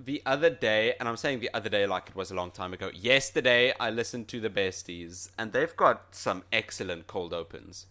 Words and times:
the 0.00 0.22
other 0.24 0.50
day, 0.50 0.94
and 0.98 1.08
I'm 1.08 1.16
saying 1.16 1.40
the 1.40 1.50
other 1.52 1.68
day 1.68 1.86
like 1.86 2.08
it 2.08 2.14
was 2.16 2.30
a 2.30 2.34
long 2.34 2.50
time 2.50 2.72
ago. 2.72 2.90
Yesterday, 2.94 3.72
I 3.80 3.90
listened 3.90 4.28
to 4.28 4.40
the 4.40 4.50
Besties, 4.50 5.30
and 5.38 5.52
they've 5.52 5.74
got 5.76 6.14
some 6.14 6.44
excellent 6.52 7.06
cold 7.06 7.32
opens. 7.32 7.86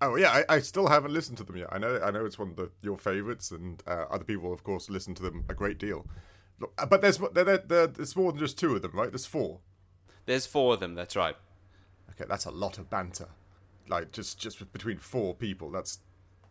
Oh 0.00 0.16
yeah, 0.16 0.42
I, 0.48 0.56
I 0.56 0.58
still 0.60 0.88
haven't 0.88 1.12
listened 1.12 1.38
to 1.38 1.44
them 1.44 1.56
yet. 1.56 1.68
I 1.72 1.78
know 1.78 1.98
I 2.02 2.10
know 2.10 2.24
it's 2.26 2.38
one 2.38 2.50
of 2.50 2.56
the, 2.56 2.70
your 2.82 2.98
favorites, 2.98 3.50
and 3.50 3.82
uh, 3.86 4.04
other 4.10 4.24
people, 4.24 4.52
of 4.52 4.62
course, 4.62 4.90
listen 4.90 5.14
to 5.16 5.22
them 5.22 5.44
a 5.48 5.54
great 5.54 5.78
deal. 5.78 6.06
Look, 6.60 6.72
uh, 6.78 6.86
But 6.86 7.00
there's 7.02 7.18
there, 7.18 7.44
there, 7.44 7.58
there, 7.58 7.86
there's 7.86 8.14
more 8.16 8.32
than 8.32 8.38
just 8.38 8.58
two 8.58 8.74
of 8.76 8.82
them, 8.82 8.92
right? 8.92 9.10
There's 9.10 9.26
four. 9.26 9.60
There's 10.26 10.46
four 10.46 10.74
of 10.74 10.80
them. 10.80 10.94
That's 10.94 11.16
right. 11.16 11.36
Okay, 12.10 12.24
that's 12.28 12.44
a 12.44 12.50
lot 12.50 12.78
of 12.78 12.90
banter. 12.90 13.28
Like 13.88 14.12
just 14.12 14.38
just 14.38 14.70
between 14.72 14.98
four 14.98 15.34
people, 15.34 15.70
that's 15.70 15.98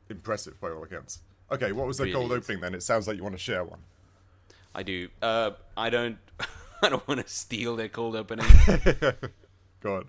impressive 0.09 0.59
by 0.59 0.71
all 0.71 0.83
accounts. 0.83 1.19
Okay, 1.51 1.71
what 1.71 1.85
was 1.85 1.97
the 1.97 2.05
Really 2.05 2.15
cold 2.15 2.31
is. 2.31 2.37
opening 2.39 2.61
then? 2.61 2.73
It 2.73 2.81
sounds 2.81 3.07
like 3.07 3.17
you 3.17 3.23
want 3.23 3.35
to 3.35 3.41
share 3.41 3.63
one. 3.63 3.81
I 4.75 4.83
do. 4.83 5.07
Uh, 5.21 5.51
I 5.77 5.89
don't. 5.89 6.17
I 6.83 6.89
don't 6.89 7.07
want 7.07 7.25
to 7.25 7.33
steal 7.33 7.75
their 7.75 7.89
cold 7.89 8.15
opening. 8.15 8.45
Go 9.81 9.95
on. 9.95 10.05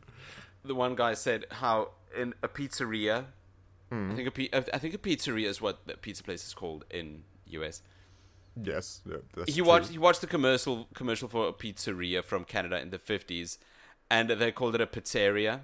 the 0.65 0.75
one 0.75 0.95
guy 0.97 1.15
said 1.15 1.47
how 1.51 1.91
in 2.15 2.35
a 2.43 2.49
pizzeria, 2.49 3.27
I 3.93 4.15
think 4.15 4.39
a 4.39 4.75
I 4.75 4.79
think 4.79 4.95
a 4.95 4.99
pizzeria 4.99 5.47
is 5.47 5.61
what 5.61 5.87
the 5.87 5.95
pizza 5.95 6.25
place 6.25 6.45
is 6.47 6.53
called 6.55 6.85
in 6.91 7.23
US. 7.47 7.83
Yes, 8.61 9.03
yeah, 9.09 9.17
that's 9.35 9.55
He 9.55 9.63
watched 9.63 9.91
he 9.91 9.99
watched 9.99 10.21
the 10.23 10.27
commercial 10.27 10.89
commercial 10.95 11.29
for 11.29 11.49
a 11.49 11.53
pizzeria 11.53 12.25
from 12.25 12.45
Canada 12.45 12.81
in 12.81 12.91
the 12.91 12.99
fifties, 12.99 13.59
and 14.11 14.29
they 14.29 14.51
called 14.51 14.75
it 14.75 14.81
a 14.81 14.87
pizzeria. 14.87 15.61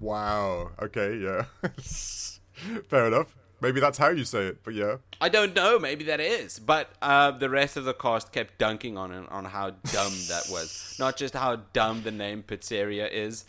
Wow. 0.00 0.72
Okay. 0.82 1.16
Yeah. 1.18 1.44
Fair 2.88 3.06
enough. 3.06 3.36
Maybe 3.60 3.80
that's 3.80 3.98
how 3.98 4.10
you 4.10 4.24
say 4.24 4.46
it, 4.46 4.58
but 4.62 4.74
yeah. 4.74 4.96
I 5.20 5.28
don't 5.28 5.54
know, 5.54 5.78
maybe 5.78 6.04
that 6.04 6.20
is, 6.20 6.58
but 6.58 6.90
uh, 7.02 7.32
the 7.32 7.50
rest 7.50 7.76
of 7.76 7.84
the 7.84 7.94
cast 7.94 8.32
kept 8.32 8.58
dunking 8.58 8.96
on 8.96 9.12
it, 9.12 9.28
on 9.30 9.46
how 9.46 9.70
dumb 9.70 10.12
that 10.28 10.46
was. 10.50 10.96
Not 10.98 11.16
just 11.16 11.34
how 11.34 11.56
dumb 11.72 12.02
the 12.02 12.12
name 12.12 12.44
pizzeria 12.46 13.10
is, 13.10 13.44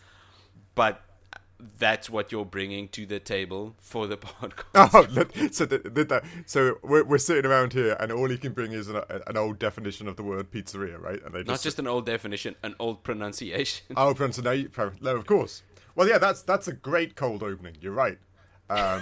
but 0.74 1.02
that's 1.78 2.10
what 2.10 2.32
you're 2.32 2.46
bringing 2.46 2.88
to 2.88 3.06
the 3.06 3.20
table 3.20 3.76
for 3.80 4.08
the 4.08 4.18
podcast. 4.18 4.64
Oh, 4.76 5.50
so 5.52 5.66
th- 5.66 5.84
th- 5.94 6.08
that, 6.08 6.24
so 6.46 6.78
we're, 6.82 7.04
we're 7.04 7.18
sitting 7.18 7.46
around 7.46 7.74
here, 7.74 7.96
and 8.00 8.12
all 8.12 8.32
you 8.32 8.38
can 8.38 8.54
bring 8.54 8.72
is 8.72 8.88
an, 8.88 9.02
an 9.28 9.38
old 9.38 9.60
definition 9.60 10.08
of 10.08 10.16
the 10.16 10.24
word 10.24 10.50
pizzeria, 10.52 11.00
right? 11.00 11.24
And 11.24 11.36
they 11.36 11.44
Not 11.44 11.62
just 11.62 11.78
an 11.78 11.86
old 11.88 12.06
definition, 12.06 12.56
an 12.64 12.76
old 12.80 13.04
pronunciation. 13.04 13.86
oh, 13.96 14.14
pronunciation. 14.14 14.72
No, 15.02 15.16
of 15.16 15.26
course. 15.26 15.64
Well, 15.96 16.08
yeah, 16.08 16.18
that's 16.18 16.42
that's 16.42 16.68
a 16.68 16.74
great 16.74 17.16
cold 17.16 17.44
opening. 17.44 17.76
You're 17.82 17.92
right. 17.92 18.20
Um, 18.70 19.02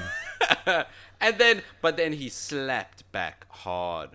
and 1.21 1.37
then, 1.37 1.61
but 1.81 1.97
then 1.97 2.13
he 2.13 2.29
slapped 2.29 3.09
back 3.11 3.45
hard 3.49 4.11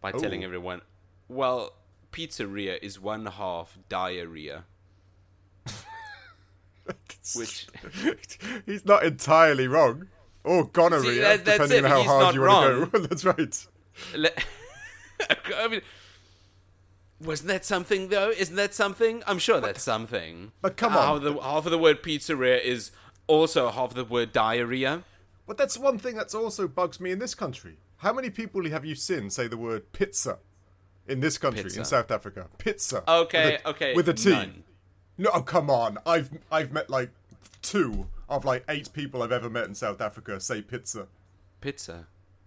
by 0.00 0.12
telling 0.12 0.44
everyone, 0.44 0.80
"Well, 1.28 1.72
pizzeria 2.12 2.78
is 2.82 2.98
one 3.00 3.26
half 3.26 3.78
diarrhea." 3.88 4.64
Which- 7.36 7.66
he's 8.66 8.84
not 8.86 9.04
entirely 9.04 9.68
wrong, 9.68 10.08
or 10.44 10.64
gonorrhea, 10.66 11.10
See, 11.12 11.18
that- 11.18 11.44
depending 11.44 11.78
it, 11.78 11.84
on 11.84 11.90
how 11.90 11.98
he's 11.98 12.06
hard 12.06 12.34
you 12.34 12.40
want 12.42 12.92
to 12.92 12.98
go. 12.98 13.06
that's 13.06 13.24
right. 13.24 13.66
I 15.56 15.68
mean, 15.68 15.80
wasn't 17.20 17.48
that 17.48 17.64
something 17.64 18.08
though? 18.08 18.30
Isn't 18.30 18.56
that 18.56 18.74
something? 18.74 19.22
I'm 19.26 19.38
sure 19.38 19.60
that's 19.60 19.82
something. 19.82 20.52
but 20.62 20.76
come 20.76 20.96
on. 20.96 21.22
the 21.22 21.34
half 21.34 21.66
of 21.66 21.72
the 21.72 21.78
word 21.78 22.02
pizzeria 22.02 22.62
is 22.62 22.90
also 23.28 23.70
have 23.70 23.94
the 23.94 24.04
word 24.04 24.32
diarrhea. 24.32 25.04
But 25.46 25.56
that's 25.56 25.78
one 25.78 25.98
thing 25.98 26.16
that's 26.16 26.34
also 26.34 26.66
bugs 26.66 26.98
me 27.00 27.10
in 27.12 27.20
this 27.20 27.34
country. 27.34 27.76
How 27.98 28.12
many 28.12 28.30
people 28.30 28.68
have 28.68 28.84
you 28.84 28.94
seen 28.94 29.30
say 29.30 29.46
the 29.46 29.56
word 29.56 29.92
pizza 29.92 30.38
in 31.06 31.20
this 31.20 31.38
country, 31.38 31.62
Pizza. 31.64 31.78
in 31.80 31.84
South 31.84 32.10
Africa? 32.10 32.48
Pizza. 32.58 33.02
Okay, 33.08 33.52
With 33.52 33.60
a- 33.64 33.68
okay, 33.70 33.94
With 33.94 34.08
a 34.08 34.14
T. 34.14 34.30
none. 34.30 34.64
No, 35.16 35.30
oh, 35.32 35.42
come 35.42 35.70
on. 35.70 35.98
I've 36.06 36.30
I've 36.50 36.72
met 36.72 36.90
like 36.90 37.10
two 37.62 38.08
of 38.28 38.44
like 38.44 38.64
eight 38.68 38.92
people 38.92 39.22
I've 39.22 39.32
ever 39.32 39.48
met 39.50 39.64
in 39.66 39.74
South 39.74 40.00
Africa 40.00 40.38
say 40.40 40.62
pizza. 40.62 41.06
Pizza. 41.60 42.06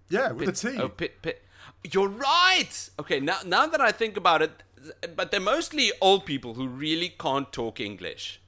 Yeah, 0.09 0.31
with 0.31 0.47
Pit- 0.47 0.63
a 0.63 0.71
T. 0.71 0.77
Oh, 0.81 0.89
pit, 0.89 1.21
pit. 1.21 1.43
You're 1.91 2.07
right. 2.09 2.89
Okay, 2.99 3.19
now 3.19 3.39
now 3.45 3.65
that 3.67 3.81
I 3.81 3.91
think 3.91 4.15
about 4.17 4.41
it, 4.41 4.63
but 5.15 5.31
they're 5.31 5.39
mostly 5.39 5.91
old 6.01 6.25
people 6.25 6.53
who 6.53 6.67
really 6.67 7.09
can't 7.09 7.51
talk 7.51 7.79
English. 7.79 8.40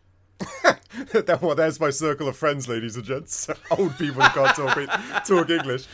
Well, 1.42 1.56
there's 1.56 1.80
my 1.80 1.90
circle 1.90 2.28
of 2.28 2.38
friends, 2.38 2.68
ladies 2.68 2.96
and 2.96 3.04
gents. 3.06 3.50
Old 3.72 3.98
people 3.98 4.22
who 4.22 4.30
can't 4.30 4.56
talk, 4.56 5.26
talk 5.26 5.50
English. 5.50 5.86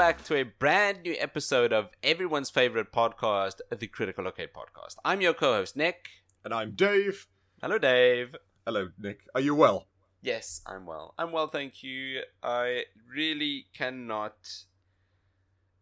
Back 0.00 0.24
to 0.24 0.36
a 0.36 0.44
brand 0.44 1.02
new 1.02 1.14
episode 1.18 1.74
of 1.74 1.90
everyone's 2.02 2.48
favorite 2.48 2.90
podcast, 2.90 3.56
the 3.70 3.86
Critical 3.86 4.24
Arcade 4.24 4.48
podcast. 4.56 4.96
I'm 5.04 5.20
your 5.20 5.34
co-host 5.34 5.76
Nick. 5.76 6.08
And 6.42 6.54
I'm 6.54 6.72
Dave. 6.74 7.26
Hello, 7.60 7.76
Dave. 7.76 8.34
Hello, 8.64 8.88
Nick. 8.98 9.20
Are 9.34 9.42
you 9.42 9.54
well? 9.54 9.88
Yes, 10.22 10.62
I'm 10.66 10.86
well. 10.86 11.14
I'm 11.18 11.32
well, 11.32 11.48
thank 11.48 11.82
you. 11.82 12.22
I 12.42 12.84
really 13.14 13.66
cannot 13.76 14.36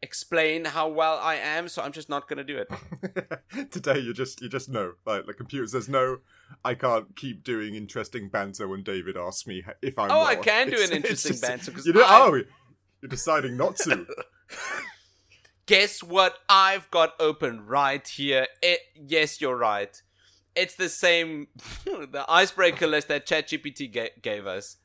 explain 0.02 0.64
how 0.64 0.88
well 0.88 1.18
I 1.22 1.36
am, 1.36 1.68
so 1.68 1.80
I'm 1.82 1.92
just 1.92 2.08
not 2.08 2.28
gonna 2.28 2.42
do 2.44 2.58
it. 2.58 3.70
Today 3.70 4.00
you 4.00 4.12
just 4.12 4.42
you 4.42 4.48
just 4.48 4.68
know. 4.68 4.94
Like 5.06 5.26
the 5.26 5.34
computer 5.34 5.66
says 5.68 5.88
no, 5.88 6.18
I 6.64 6.74
can't 6.74 7.14
keep 7.16 7.44
doing 7.44 7.76
interesting 7.76 8.28
banter 8.30 8.66
when 8.66 8.82
David 8.82 9.16
asks 9.16 9.46
me 9.46 9.62
if 9.80 9.96
I'm 9.96 10.10
Oh, 10.10 10.18
well. 10.18 10.26
I 10.26 10.34
can 10.36 10.66
do 10.66 10.72
It's- 10.74 10.90
an 10.90 10.96
interesting 11.04 11.32
just- 11.32 11.42
banter, 11.42 11.70
'cause 11.70 11.86
You 11.86 11.92
know, 11.92 12.02
I- 12.04 12.20
oh, 12.26 12.40
you're 13.02 13.08
deciding 13.08 13.56
not 13.56 13.76
to. 13.78 14.06
Guess 15.66 16.02
what 16.02 16.34
I've 16.48 16.90
got 16.90 17.12
open 17.20 17.66
right 17.66 18.06
here? 18.06 18.46
It, 18.62 18.80
yes, 18.94 19.40
you're 19.40 19.56
right. 19.56 20.00
It's 20.56 20.74
the 20.76 20.88
same, 20.88 21.48
the 21.84 22.24
icebreaker 22.26 22.86
list 22.86 23.08
that 23.08 23.26
ChatGPT 23.26 23.92
ga- 23.92 24.12
gave 24.22 24.46
us. 24.46 24.78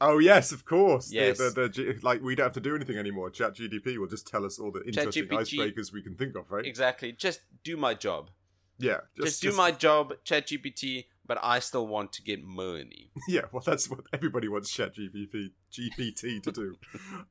oh 0.00 0.18
yes, 0.18 0.52
of 0.52 0.64
course. 0.66 1.10
Yes. 1.10 1.38
The, 1.38 1.50
the, 1.50 1.68
G- 1.70 1.92
like 2.02 2.20
we 2.22 2.34
don't 2.34 2.44
have 2.44 2.52
to 2.52 2.60
do 2.60 2.76
anything 2.76 2.98
anymore. 2.98 3.30
Chat 3.30 3.54
GDP 3.56 3.96
will 3.96 4.06
just 4.06 4.26
tell 4.26 4.44
us 4.44 4.58
all 4.58 4.70
the 4.70 4.84
interesting 4.84 5.24
ChatGPT 5.26 5.74
icebreakers 5.74 5.92
we 5.92 6.02
can 6.02 6.14
think 6.14 6.36
of, 6.36 6.50
right? 6.50 6.66
Exactly. 6.66 7.12
Just 7.12 7.40
do 7.64 7.76
my 7.78 7.94
job. 7.94 8.30
yeah. 8.78 8.98
Just, 9.20 9.40
do 9.40 9.52
my 9.52 9.70
job, 9.70 10.12
ChatGPT, 10.26 11.06
but 11.32 11.42
I 11.42 11.60
still 11.60 11.86
want 11.86 12.12
to 12.12 12.22
get 12.22 12.44
money. 12.44 13.10
Yeah, 13.28 13.42
well, 13.52 13.62
that's 13.64 13.88
what 13.88 14.00
everybody 14.12 14.48
wants 14.48 14.70
Chat 14.70 14.96
GPT, 14.96 15.52
GPT 15.72 16.42
to 16.42 16.52
do. 16.52 16.76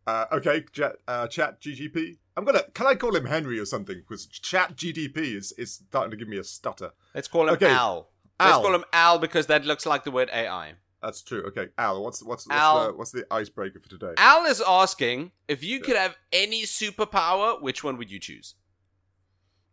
uh, 0.07 0.25
okay, 0.31 0.63
Chat, 0.71 0.95
uh, 1.07 1.27
Chat 1.27 1.61
GGP. 1.61 2.17
I'm 2.35 2.45
gonna. 2.45 2.63
Can 2.73 2.87
I 2.87 2.95
call 2.95 3.15
him 3.15 3.25
Henry 3.25 3.59
or 3.59 3.65
something? 3.65 3.97
Because 3.97 4.25
Chat 4.25 4.75
GDP 4.75 5.17
is 5.35 5.51
is 5.59 5.73
starting 5.73 6.09
to 6.09 6.17
give 6.17 6.27
me 6.27 6.37
a 6.37 6.43
stutter. 6.43 6.93
Let's 7.13 7.27
call 7.27 7.49
him 7.49 7.55
Okay, 7.55 7.69
Al. 7.69 8.09
Let's 8.39 8.57
call 8.57 8.73
him 8.73 8.85
Al 8.91 9.19
because 9.19 9.45
that 9.47 9.65
looks 9.65 9.85
like 9.85 10.03
the 10.03 10.11
word 10.11 10.29
AI. 10.33 10.73
That's 11.03 11.21
true. 11.21 11.43
Okay, 11.49 11.67
Al. 11.77 12.01
What's 12.03 12.23
what's 12.23 12.47
what's, 12.47 12.87
the, 12.87 12.93
what's 12.95 13.11
the 13.11 13.25
icebreaker 13.29 13.79
for 13.79 13.89
today? 13.89 14.13
Al 14.17 14.45
is 14.45 14.63
asking 14.65 15.31
if 15.47 15.63
you 15.63 15.81
could 15.81 15.97
have 15.97 16.15
any 16.31 16.63
superpower, 16.63 17.61
which 17.61 17.83
one 17.83 17.97
would 17.97 18.09
you 18.09 18.19
choose? 18.19 18.55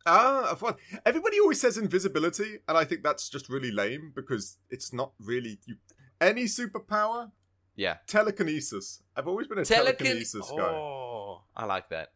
Ah, 0.08 0.54
fun. 0.54 0.74
Everybody 1.04 1.38
always 1.40 1.60
says 1.60 1.76
invisibility, 1.78 2.58
and 2.66 2.76
I 2.78 2.84
think 2.84 3.02
that's 3.02 3.28
just 3.28 3.48
really 3.48 3.70
lame 3.70 4.12
because 4.14 4.56
it's 4.70 4.92
not 4.92 5.12
really 5.20 5.58
you. 5.66 5.76
Any 6.20 6.44
superpower? 6.44 7.30
Yeah. 7.76 7.98
Telekinesis. 8.06 9.02
I've 9.16 9.28
always 9.28 9.46
been 9.46 9.58
a 9.58 9.62
Telekin- 9.62 9.98
telekinesis 9.98 10.50
guy, 10.50 10.62
Oh, 10.62 11.42
I 11.56 11.64
like 11.66 11.88
that. 11.90 12.08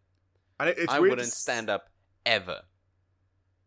and 0.58 0.70
it, 0.70 0.78
it's 0.78 0.92
I 0.92 0.98
wouldn't 1.00 1.20
s- 1.20 1.34
stand 1.36 1.70
up 1.70 1.88
ever. 2.26 2.62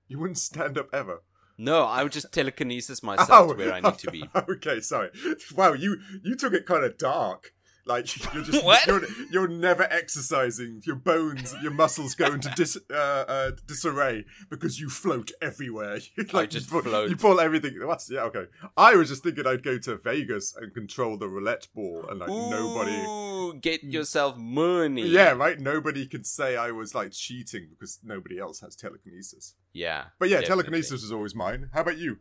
You 0.08 0.20
wouldn't 0.20 0.38
stand 0.38 0.78
up 0.78 0.90
ever. 0.94 1.22
No, 1.58 1.84
I 1.86 2.04
would 2.04 2.12
just 2.12 2.34
telekinesis 2.34 3.02
myself 3.02 3.52
to 3.52 3.56
where 3.58 3.74
I 3.74 3.80
need 3.82 3.98
to 4.00 4.12
be. 4.12 4.30
okay, 4.36 4.82
sorry. 4.82 5.10
Wow, 5.56 5.72
you 5.74 5.98
you 6.22 6.36
took 6.36 6.54
it 6.54 6.66
kind 6.66 6.84
of 6.84 6.98
dark. 6.98 7.54
Like 7.88 8.34
you're 8.34 8.44
just 8.44 8.64
What? 8.64 8.86
You're, 8.88 9.02
you're 9.32 9.48
never 9.48 9.84
exercising. 9.84 10.82
Your 10.86 10.96
bones, 10.96 11.54
your 11.62 11.72
muscles 11.72 12.16
go 12.16 12.26
into 12.34 12.50
dis, 12.56 12.78
uh, 12.90 12.94
uh, 12.94 13.52
disarray 13.68 14.26
because 14.50 14.80
you 14.80 14.90
float 14.90 15.32
everywhere. 15.42 16.00
You, 16.18 16.24
like, 16.32 16.50
just 16.50 16.68
you 16.68 16.72
pull, 16.72 16.82
float. 16.90 17.10
You 17.10 17.18
pull 17.18 17.40
everything. 17.40 17.78
What's 17.86 18.10
yeah? 18.10 18.22
Okay. 18.24 18.46
I 18.78 18.96
was 18.96 19.10
just 19.10 19.22
thinking 19.22 19.46
I'd 19.46 19.64
go 19.64 19.78
to 19.78 19.98
Vegas 19.98 20.56
and 20.56 20.74
control 20.74 21.18
the 21.18 21.28
roulette 21.28 21.68
ball, 21.76 22.06
and 22.10 22.20
like 22.20 22.30
nobody. 22.30 23.60
Get 23.60 23.84
yourself 23.84 24.38
money. 24.38 25.06
Yeah, 25.08 25.32
right. 25.32 25.60
Nobody 25.60 26.08
could 26.08 26.26
say 26.26 26.56
I 26.56 26.72
was 26.72 26.96
like 26.96 27.12
cheating 27.12 27.68
because 27.72 28.00
nobody 28.04 28.40
else 28.40 28.62
has 28.62 28.76
telekinesis. 28.76 29.56
Yeah. 29.74 30.06
But 30.20 30.30
yeah, 30.30 30.40
definitely. 30.40 30.64
telekinesis 30.64 31.04
is 31.04 31.12
always 31.12 31.36
mine. 31.36 31.70
How 31.74 31.82
about 31.82 31.98
you? 31.98 32.20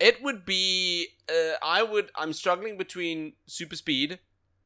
It 0.00 0.22
would 0.22 0.44
be. 0.44 1.08
Uh, 1.28 1.56
I 1.62 1.82
would. 1.82 2.10
I'm 2.16 2.32
struggling 2.32 2.76
between 2.76 3.34
super 3.46 3.76
speed 3.76 4.18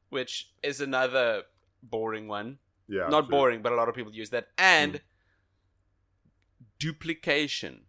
which 0.09 0.51
is 0.63 0.81
another 0.81 1.43
boring 1.81 2.27
one. 2.27 2.59
Yeah, 2.87 3.07
Not 3.07 3.29
boring, 3.29 3.61
but 3.61 3.71
a 3.71 3.75
lot 3.75 3.89
of 3.89 3.95
people 3.95 4.13
use 4.13 4.29
that. 4.29 4.47
And 4.57 4.91
hmm. 4.91 4.97
duplication. 6.79 7.81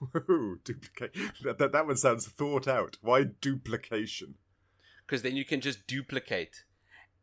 Ooh, 0.30 0.60
duplicate. 0.64 1.14
That, 1.42 1.58
that 1.58 1.72
that 1.72 1.86
one 1.86 1.96
sounds 1.96 2.26
thought 2.26 2.68
out. 2.68 2.98
Why 3.00 3.24
duplication? 3.24 4.36
because 5.06 5.22
then 5.22 5.36
you 5.36 5.44
can 5.44 5.60
just 5.60 5.86
duplicate 5.86 6.64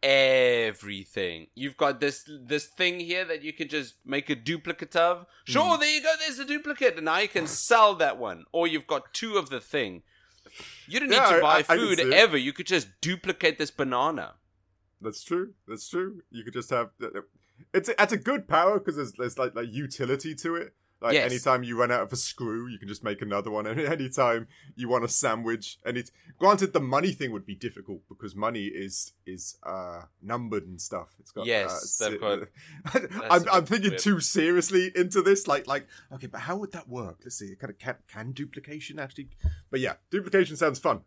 everything. 0.01 1.47
You've 1.55 1.77
got 1.77 1.99
this 1.99 2.29
this 2.45 2.65
thing 2.65 2.99
here 2.99 3.25
that 3.25 3.43
you 3.43 3.53
can 3.53 3.67
just 3.67 3.95
make 4.05 4.29
a 4.29 4.35
duplicate 4.35 4.95
of. 4.95 5.25
Sure, 5.45 5.75
hmm. 5.75 5.79
there 5.79 5.93
you 5.93 6.01
go. 6.01 6.13
There's 6.19 6.39
a 6.39 6.45
duplicate, 6.45 6.95
and 6.95 7.05
now 7.05 7.19
you 7.19 7.27
can 7.27 7.47
sell 7.47 7.95
that 7.95 8.17
one. 8.17 8.45
Or 8.51 8.67
you've 8.67 8.87
got 8.87 9.13
two 9.13 9.37
of 9.37 9.49
the 9.49 9.61
thing. 9.61 10.03
You 10.87 10.99
don't 10.99 11.09
need 11.09 11.15
to 11.15 11.21
I- 11.21 11.41
buy 11.41 11.55
I- 11.67 11.73
I 11.73 11.77
food 11.77 11.99
it. 11.99 12.13
ever. 12.13 12.37
You 12.37 12.53
could 12.53 12.67
just 12.67 12.87
duplicate 13.01 13.57
this 13.57 13.71
banana. 13.71 14.35
That's 15.01 15.23
true. 15.23 15.53
That's 15.67 15.87
true. 15.89 16.21
You 16.31 16.43
could 16.43 16.53
just 16.53 16.69
have. 16.69 16.89
It's 17.73 17.89
a, 17.89 18.01
it's 18.01 18.13
a 18.13 18.17
good 18.17 18.47
power 18.47 18.79
because 18.79 18.95
there's 18.95 19.13
there's 19.13 19.37
like 19.37 19.55
like 19.55 19.71
utility 19.71 20.33
to 20.35 20.55
it. 20.55 20.73
Like 21.03 21.13
Yes. 21.15 21.29
anytime 21.31 21.63
you 21.63 21.77
run 21.77 21.91
out 21.91 22.01
of 22.01 22.13
a 22.13 22.15
screw, 22.15 22.65
you 22.67 22.79
can 22.79 22.87
just 22.87 23.03
make 23.03 23.21
another 23.21 23.51
one. 23.51 23.65
And 23.71 23.77
anytime 23.79 24.47
you 24.75 24.87
want 24.87 25.03
a 25.03 25.09
sandwich, 25.09 25.77
and 25.85 25.97
it's 25.97 26.11
granted 26.39 26.71
the 26.71 26.79
money 26.79 27.11
thing 27.11 27.31
would 27.33 27.45
be 27.45 27.55
difficult 27.55 28.01
because 28.07 28.33
money 28.35 28.65
is 28.85 29.11
is 29.25 29.57
uh 29.63 30.03
numbered 30.21 30.65
and 30.65 30.79
stuff. 30.81 31.09
It's 31.19 31.31
got 31.31 31.45
Yes, 31.45 31.71
uh, 32.01 32.09
si- 32.09 32.17
got- 32.17 32.47
I'm 33.33 33.47
a 33.47 33.51
I'm 33.51 33.65
thinking 33.65 33.91
weird. 33.91 33.99
too 34.07 34.19
seriously 34.21 34.91
into 34.95 35.21
this. 35.21 35.45
Like 35.45 35.67
like 35.67 35.87
okay, 36.13 36.27
but 36.27 36.41
how 36.47 36.55
would 36.55 36.71
that 36.71 36.87
work? 36.87 37.17
Let's 37.25 37.35
see. 37.37 37.53
Kind 37.59 37.71
of 37.71 37.77
can 37.79 37.95
can 38.07 38.31
duplication 38.31 38.97
actually? 38.97 39.27
But 39.69 39.81
yeah, 39.81 39.95
duplication 40.09 40.55
sounds 40.55 40.79
fun. 40.79 41.01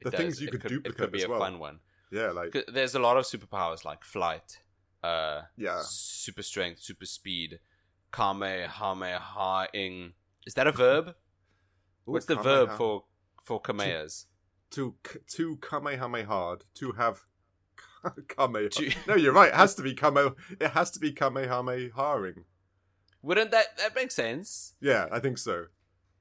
It 0.00 0.04
The 0.12 0.16
things 0.16 0.40
you 0.40 0.46
It 0.48 0.52
could 0.52 0.64
It 0.66 0.68
duplicate 0.68 0.96
could 0.98 1.12
be 1.12 1.18
as 1.18 1.24
a 1.24 1.28
well. 1.28 1.40
fun 1.40 1.58
one. 1.58 1.80
Yeah, 2.12 2.30
like 2.30 2.56
There's 2.72 2.94
a 2.94 3.00
lot 3.00 3.16
of 3.16 3.24
superpowers 3.24 3.84
like 3.84 4.04
flight, 4.04 4.60
uh, 5.02 5.42
yeah. 5.56 5.80
super 5.84 6.42
strength, 6.42 6.80
super 6.80 7.04
speed, 7.04 7.58
kamehameha-ing. 8.12 10.12
Is 10.46 10.54
that 10.54 10.66
a 10.66 10.72
verb? 10.72 11.08
Ooh, 11.08 11.14
What's 12.12 12.26
the 12.26 12.36
Kamehameha. 12.36 12.66
verb 12.66 12.76
for 12.78 13.04
for 13.44 13.60
kameas? 13.60 14.26
to 14.70 14.94
to 15.34 15.56
kamehame 15.56 16.26
hard 16.26 16.64
to 16.74 16.92
have 16.92 17.20
kame 18.28 18.68
To- 18.70 18.92
no 19.06 19.14
you're 19.14 19.32
right 19.32 19.48
it 19.48 19.54
has 19.54 19.74
to 19.76 19.82
be 19.82 19.94
kame 19.94 20.34
it 20.60 20.70
has 20.72 20.90
to 20.90 21.00
be 21.00 21.10
kamehame 21.12 21.90
haring 21.92 22.44
Wouldn't 23.22 23.50
that 23.50 23.78
that 23.78 23.94
make 23.94 24.10
sense? 24.10 24.74
yeah 24.80 25.06
i 25.10 25.18
think 25.20 25.38
so 25.38 25.66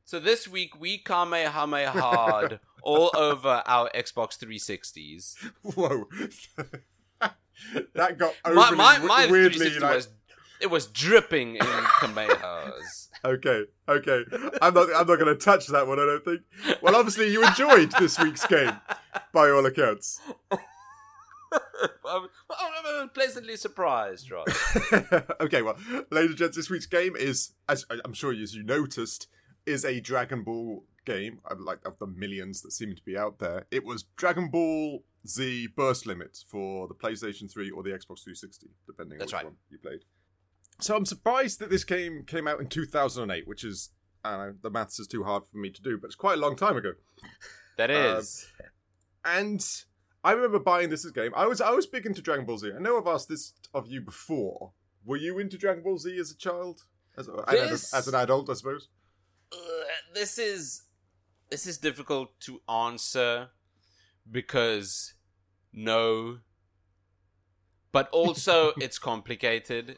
So 0.06 0.20
this 0.22 0.48
week 0.48 0.80
we 0.80 0.98
kamehameha 1.04 1.92
hard 1.92 2.62
all 2.84 3.12
over 3.18 3.62
our 3.66 3.90
Xbox 3.94 4.38
360s. 4.40 5.36
whoa 5.62 6.06
that 7.96 8.18
got 8.18 8.34
My 8.46 8.72
my, 8.72 8.98
my 9.00 9.26
weirdly 9.30 9.70
360 9.70 9.80
like 9.82 9.96
was 9.96 10.08
it 10.62 10.68
was 10.68 10.88
dripping 10.88 11.56
in 11.56 11.62
kamehas. 11.62 13.08
okay 13.26 13.64
okay 13.88 14.24
i'm 14.62 14.74
not 14.74 14.88
i'm 14.96 15.08
not 15.08 15.20
going 15.20 15.26
to 15.26 15.36
touch 15.36 15.68
that 15.68 15.88
one 15.88 16.00
i 16.00 16.06
don't 16.06 16.24
think 16.24 16.42
well 16.82 16.96
obviously 16.96 17.32
you 17.32 17.44
enjoyed 17.46 17.92
this 18.00 18.20
week's 18.20 18.46
game 18.46 18.74
by 19.34 19.50
all 19.50 19.66
accounts 19.66 20.20
I'm, 22.06 22.28
I'm 22.86 23.10
pleasantly 23.10 23.56
surprised, 23.56 24.32
Ross. 24.32 24.78
okay, 25.42 25.62
well, 25.62 25.78
ladies 26.12 26.32
and 26.32 26.38
gents, 26.38 26.58
this 26.58 26.70
week's 26.70 26.86
game 26.86 27.16
is, 27.16 27.54
as 27.70 27.86
I'm 28.04 28.14
sure 28.14 28.34
as 28.34 28.56
you 28.56 28.64
noticed, 28.64 29.28
is 29.66 29.86
a 29.86 30.00
Dragon 30.00 30.44
Ball 30.44 30.84
game. 31.06 31.40
uh, 31.50 31.56
Like 31.58 31.80
of 31.86 32.00
the 32.00 32.08
millions 32.08 32.62
that 32.62 32.72
seem 32.72 32.96
to 32.96 33.02
be 33.04 33.18
out 33.18 33.40
there, 33.40 33.66
it 33.72 33.86
was 33.86 34.04
Dragon 34.16 34.50
Ball 34.50 35.04
Z 35.28 35.70
Burst 35.76 36.06
Limit 36.06 36.38
for 36.48 36.88
the 36.88 36.94
PlayStation 36.94 37.52
3 37.52 37.72
or 37.72 37.84
the 37.84 37.90
Xbox 37.92 38.24
360, 38.24 38.68
depending 38.86 39.18
That's 39.20 39.34
on 39.34 39.38
which 39.38 39.44
right. 39.44 39.46
one 39.46 39.56
you 39.70 39.78
played. 39.78 40.04
So 40.80 40.96
I'm 40.96 41.06
surprised 41.06 41.60
that 41.60 41.70
this 41.70 41.84
game 41.84 42.24
came 42.26 42.48
out 42.48 42.60
in 42.60 42.68
2008, 42.68 43.48
which 43.48 43.64
is, 43.64 43.90
I 44.24 44.32
don't 44.32 44.40
know, 44.40 44.54
the 44.62 44.70
maths 44.70 45.00
is 45.00 45.08
too 45.08 45.24
hard 45.24 45.44
for 45.52 45.58
me 45.58 45.70
to 45.72 45.82
do, 45.82 45.98
but 45.98 46.08
it's 46.08 46.16
quite 46.16 46.38
a 46.38 46.42
long 46.42 46.56
time 46.56 46.78
ago. 46.78 46.94
That 47.78 47.90
is. 47.90 48.48
Uh. 48.60 48.64
And 49.26 49.66
I 50.24 50.32
remember 50.32 50.60
buying 50.60 50.90
this 50.90 51.04
as 51.06 51.12
a 51.12 51.14
game. 51.14 51.32
I 51.36 51.48
was 51.48 51.62
I 51.62 51.72
was 51.72 51.86
big 51.86 52.06
into 52.06 52.22
Dragon 52.22 52.46
Ball 52.46 52.58
Z. 52.58 52.72
I 52.76 52.80
know 52.80 52.98
I've 52.98 53.08
asked 53.08 53.30
this 53.30 53.54
of 53.74 53.88
you 53.88 54.02
before. 54.02 54.72
Were 55.06 55.18
you 55.18 55.40
into 55.40 55.58
Dragon 55.58 55.84
Ball 55.84 55.98
Z 55.98 56.18
as 56.20 56.32
a 56.32 56.38
child? 56.38 56.84
As, 57.18 57.28
and 57.28 57.40
as, 57.50 57.70
This- 57.70 57.94
as 57.94 58.08
an 58.08 58.16
adult, 58.16 58.50
I 58.50 58.54
suppose. 58.54 58.90
Uh, 59.52 59.58
this 60.14 60.38
is 60.38 60.84
this 61.50 61.66
is 61.66 61.78
difficult 61.78 62.40
to 62.42 62.62
answer 62.70 63.50
because 64.30 65.14
no 65.72 66.40
but 67.94 68.10
also 68.10 68.74
it's 68.82 69.00
complicated 69.00 69.98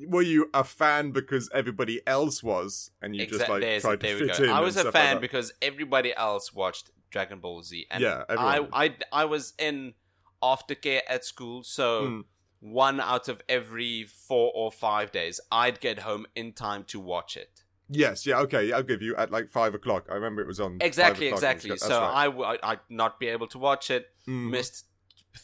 Were 0.00 0.22
you 0.22 0.48
a 0.54 0.62
fan 0.64 1.10
because 1.10 1.50
everybody 1.52 2.00
else 2.06 2.42
was, 2.42 2.90
and 3.02 3.16
you 3.16 3.26
just 3.26 3.48
like 3.48 3.62
tried 3.80 4.00
to 4.00 4.18
fit 4.18 4.38
in? 4.40 4.50
i 4.50 4.60
was 4.60 4.76
a 4.76 4.80
stuff 4.80 4.94
like 4.94 5.02
fan 5.02 5.20
because 5.20 5.52
everybody 5.60 6.14
else 6.14 6.52
watched 6.54 6.90
dragon 7.10 7.40
ball 7.40 7.62
z 7.62 7.86
and 7.90 8.02
Yeah, 8.02 8.22
I, 8.28 8.32
everyone 8.56 8.70
I 8.72 8.96
i 9.12 9.24
was 9.24 9.54
in 9.58 9.94
aftercare 10.42 11.00
at 11.08 11.24
school 11.24 11.62
so 11.64 12.02
Mm. 12.06 12.24
one 12.60 13.00
out 13.00 13.28
of 13.28 13.40
every 13.48 14.04
four 14.04 14.52
or 14.54 14.70
five 14.70 15.10
days 15.10 15.40
i'd 15.50 15.80
get 15.80 16.00
home 16.00 16.26
in 16.36 16.52
time 16.52 16.84
to 16.84 17.00
watch 17.00 17.36
it 17.36 17.64
Yes, 17.90 18.26
yeah, 18.26 18.38
okay, 18.40 18.70
I'll 18.70 18.82
give 18.82 19.00
you 19.00 19.16
at 19.16 19.30
like 19.30 19.48
five 19.48 19.72
o'clock. 19.74 20.08
I 20.10 20.14
remember 20.16 20.42
it 20.42 20.46
was 20.46 20.60
on. 20.60 20.76
exactly 20.82 21.30
5 21.30 21.38
o'clock 21.38 21.42
when 21.42 21.50
it 21.50 21.54
exactly 21.56 21.78
so 21.78 22.00
right. 22.02 22.14
I 22.14 22.24
w- 22.26 22.44
I- 22.44 22.72
i'd 22.72 22.80
not 22.90 23.18
be 23.18 23.28
able 23.28 23.46
to 23.48 23.58
watch 23.58 23.90
it 23.90 24.10
Mhm. 24.28 24.50
missed 24.50 24.84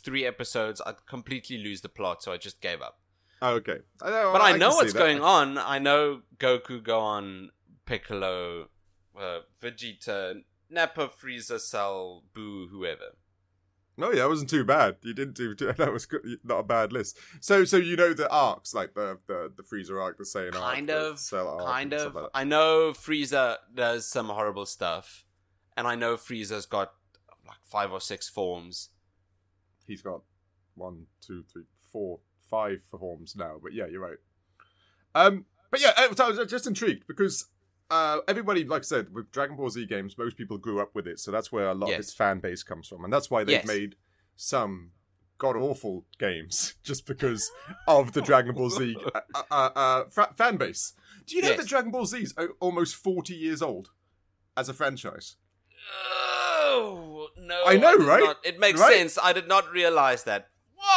three 0.05 0.27
episodes 0.27 0.83
i'd 0.87 1.07
completely 1.07 1.57
lose 1.57 1.81
the 1.81 1.89
plot 1.89 2.23
so 2.23 2.33
i 2.33 2.37
just 2.37 2.61
gave 2.61 2.83
up 2.83 3.01
Oh, 3.47 3.55
okay, 3.57 3.79
I 4.01 4.09
know, 4.09 4.33
but 4.33 4.41
i, 4.41 4.51
can 4.53 4.61
know 4.61 4.71
what's 4.71 4.95
going 4.95 5.21
on 5.21 5.59
i 5.59 5.79
know 5.79 6.23
goku 6.39 6.83
gohan 6.83 7.49
piccolo 7.85 8.69
uh, 9.21 9.41
vegeta 9.61 10.41
nappa 10.71 11.09
frieza 11.09 11.61
cell 11.61 12.25
boo 12.35 12.69
whoever 12.71 13.11
No, 13.97 14.11
yeah, 14.11 14.25
it 14.25 14.29
wasn't 14.29 14.51
too 14.51 14.65
bad. 14.65 14.97
You 15.03 15.15
didn't 15.15 15.37
do 15.37 15.55
that 15.81 15.93
was 15.93 16.05
good, 16.07 16.23
not 16.43 16.59
a 16.59 16.63
bad 16.65 16.93
list. 16.93 17.17
So, 17.41 17.65
so 17.65 17.77
you 17.77 17.95
know 17.95 18.13
the 18.13 18.29
arcs, 18.29 18.75
like 18.75 18.95
the 18.95 19.19
the, 19.29 19.53
the 19.57 19.63
Frieza 19.63 19.95
arc, 20.03 20.19
the 20.19 20.25
Saiyan 20.25 20.57
arc, 20.57 20.75
kind 20.75 20.89
the 20.89 20.99
of 20.99 21.21
Cell 21.21 21.47
arc, 21.47 21.65
kind 21.65 21.93
of 21.93 22.15
like 22.15 22.31
i 22.35 22.43
know 22.43 22.93
frieza 22.93 23.57
does 23.73 24.09
some 24.09 24.29
horrible 24.29 24.67
stuff 24.67 25.25
and 25.77 25.87
i 25.87 25.95
know 25.95 26.17
frieza's 26.17 26.67
got 26.67 26.91
like 27.47 27.63
five 27.65 27.93
or 27.93 28.01
six 28.01 28.29
forms. 28.29 28.91
He's 29.87 30.03
got 30.03 30.23
one, 30.75 31.07
two, 31.21 31.45
three, 31.53 31.65
four, 31.93 32.21
five 32.55 32.83
forms 33.01 33.35
now. 33.37 33.55
But 33.63 33.73
yeah, 33.73 33.87
you're 33.91 34.01
right. 34.01 34.19
Um, 35.15 35.47
but 35.71 35.81
yeah, 35.81 35.93
I 35.97 36.07
was, 36.09 36.39
just 36.51 36.67
intrigued 36.67 37.07
because 37.07 37.47
uh, 37.91 38.19
everybody, 38.29 38.65
like 38.65 38.83
I 38.83 38.85
said, 38.85 39.13
with 39.15 39.31
Dragon 39.33 39.57
Ball 39.57 39.71
Z 39.71 39.87
games, 39.87 40.17
most 40.19 40.37
people 40.37 40.59
grew 40.59 40.81
up 40.81 40.95
with 40.95 41.07
it, 41.07 41.19
so 41.19 41.31
that's 41.31 41.51
where 41.53 41.69
a 41.69 41.75
lot 41.75 41.89
Yes. 41.89 41.95
of 41.97 42.01
its 42.01 42.15
fan 42.15 42.39
base 42.41 42.63
comes 42.63 42.89
from, 42.89 43.05
and 43.05 43.13
that's 43.13 43.31
why 43.31 43.45
they've 43.45 43.65
Yes. 43.65 43.67
made 43.67 43.97
some 44.37 44.93
god 45.39 45.57
awful 45.57 46.05
games 46.19 46.75
just 46.83 47.07
because 47.07 47.51
of 47.89 48.13
the 48.13 48.23
Dragon 48.23 48.55
Ball 48.55 48.71
Z 48.71 48.97
uh, 49.35 49.43
uh, 49.51 49.71
uh, 49.77 50.05
fan 50.37 50.57
base. 50.57 50.95
Do 51.27 51.37
you 51.37 51.43
know 51.43 51.49
Yes. 51.51 51.59
that 51.61 51.69
Dragon 51.69 51.91
Ball 51.91 52.07
Z 52.07 52.19
is 52.19 52.35
almost 52.61 52.95
forty 52.95 53.35
years 53.35 53.63
old 53.63 53.91
as 54.57 54.69
a 54.69 54.75
franchise? 54.75 55.37
Oh 56.17 57.29
no! 57.39 57.63
I 57.67 57.77
know, 57.77 57.99
did 57.99 58.07
right? 58.07 58.23
not- 58.25 58.39
it 58.45 58.59
makes 58.59 58.81
Right? 58.81 58.97
sense. 58.97 59.19
I 59.23 59.33
did 59.33 59.49
not 59.49 59.71
realize 59.71 60.25
that. 60.25 60.51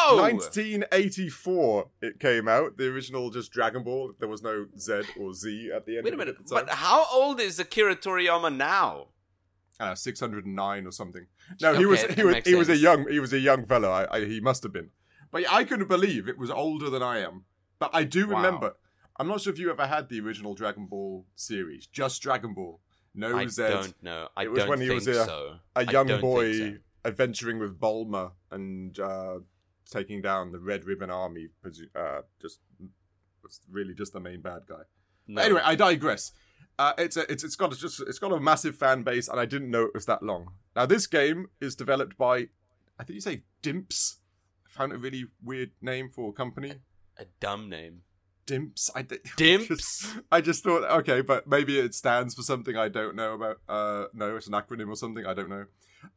Whoa! 0.05 0.21
1984 0.21 1.89
it 2.01 2.19
came 2.19 2.47
out. 2.47 2.77
The 2.77 2.87
original 2.87 3.29
just 3.29 3.51
Dragon 3.51 3.83
Ball. 3.83 4.13
There 4.19 4.27
was 4.29 4.41
no 4.43 4.67
Z 4.77 5.01
or 5.19 5.33
Z 5.33 5.71
at 5.75 5.85
the 5.85 5.97
end 5.97 6.05
Wait 6.05 6.13
a 6.13 6.17
minute. 6.17 6.35
at 6.39 6.45
the 6.47 6.55
time. 6.55 6.65
But 6.65 6.75
how 6.75 7.05
old 7.11 7.39
is 7.39 7.59
Akira 7.59 7.95
Toriyama 7.95 8.55
now? 8.55 9.07
uh, 9.79 9.93
609 9.93 10.87
or 10.87 10.91
something. 10.91 11.27
No, 11.61 11.75
he 11.75 11.85
was 11.85 12.01
he 12.03 12.23
was 12.23 12.35
he 12.45 12.55
was 12.55 12.69
a 12.69 12.77
young 12.77 13.07
he 13.09 13.19
was 13.19 13.31
a 13.33 13.39
young 13.39 13.65
fellow. 13.65 13.89
I, 13.91 14.17
I, 14.17 14.25
he 14.25 14.39
must 14.39 14.63
have 14.63 14.73
been. 14.73 14.89
But 15.31 15.43
I 15.51 15.63
couldn't 15.65 15.87
believe 15.89 16.27
it 16.27 16.37
was 16.37 16.49
older 16.49 16.89
than 16.89 17.03
I 17.03 17.19
am. 17.19 17.45
But 17.79 17.91
I 17.93 18.03
do 18.03 18.27
Wow. 18.27 18.37
remember. 18.37 18.73
I'm 19.19 19.27
not 19.27 19.41
sure 19.41 19.51
if 19.53 19.59
you 19.59 19.69
ever 19.71 19.85
had 19.87 20.09
the 20.09 20.19
original 20.19 20.53
Dragon 20.55 20.85
Ball 20.87 21.25
series, 21.35 21.85
just 21.87 22.21
Dragon 22.21 22.53
Ball. 22.53 22.79
No 23.13 23.35
I 23.37 23.47
Z. 23.47 23.63
don't 23.63 24.03
know. 24.03 24.27
I 24.37 24.43
It 24.43 24.51
was 24.51 24.59
don't 24.59 24.69
when 24.69 24.81
he 24.81 24.87
think 24.87 24.99
was 25.05 25.07
a- 25.07 25.25
so. 25.25 25.55
a 25.75 25.79
I 25.79 25.91
young 25.91 26.21
boy 26.21 26.53
so. 26.53 26.73
adventuring 27.05 27.57
with 27.59 27.79
Bulma 27.79 28.31
and 28.51 28.97
uh, 28.99 29.39
taking 29.91 30.21
down 30.21 30.51
the 30.51 30.59
Red 30.59 30.85
Ribbon 30.85 31.09
Army. 31.09 31.47
Uh, 31.95 32.21
just 32.41 32.59
was 33.43 33.61
really 33.71 33.93
just 33.93 34.13
the 34.13 34.19
main 34.19 34.41
bad 34.41 34.61
guy. 34.67 34.83
No. 35.27 35.41
Anyway, 35.41 35.61
I 35.63 35.75
digress. 35.75 36.31
Uh, 36.79 36.93
it's 36.97 37.17
a, 37.17 37.29
it's 37.31 37.43
it's 37.43 37.55
got 37.55 37.73
a, 37.73 37.77
just 37.77 38.01
it's 38.01 38.19
got 38.19 38.31
a 38.31 38.39
massive 38.39 38.75
fan 38.75 39.03
base, 39.03 39.27
and 39.27 39.39
I 39.39 39.45
didn't 39.45 39.71
know 39.71 39.83
it 39.83 39.93
was 39.93 40.05
that 40.05 40.21
long. 40.23 40.51
Now, 40.75 40.85
this 40.85 41.07
game 41.07 41.47
is 41.59 41.75
developed 41.75 42.17
by, 42.17 42.47
I 42.99 43.03
think 43.03 43.15
you 43.15 43.21
say 43.21 43.43
Dimps. 43.63 44.17
I 44.65 44.69
found 44.69 44.93
a 44.93 44.97
really 44.97 45.25
weird 45.43 45.71
name 45.81 46.09
for 46.09 46.29
a 46.29 46.33
company. 46.33 46.73
a 47.17 47.25
dumb 47.39 47.67
name. 47.67 48.01
Dimps. 48.45 48.91
I 48.95 49.01
di- 49.01 49.17
Dimps? 49.37 49.67
Just- 49.67 50.05
I 50.31 50.39
just 50.39 50.63
thought, 50.63 50.83
okay, 50.99 51.21
but 51.21 51.47
maybe 51.47 51.79
it 51.79 51.95
stands 51.95 52.35
for 52.35 52.43
something 52.43 52.77
I 52.77 52.89
don't 52.89 53.15
know 53.15 53.33
about. 53.33 53.57
Uh, 53.67 54.05
no, 54.13 54.35
it's 54.35 54.47
an 54.47 54.53
acronym 54.53 54.87
or 54.89 54.95
something. 54.95 55.25
I 55.25 55.33
don't 55.33 55.49
know. 55.49 55.65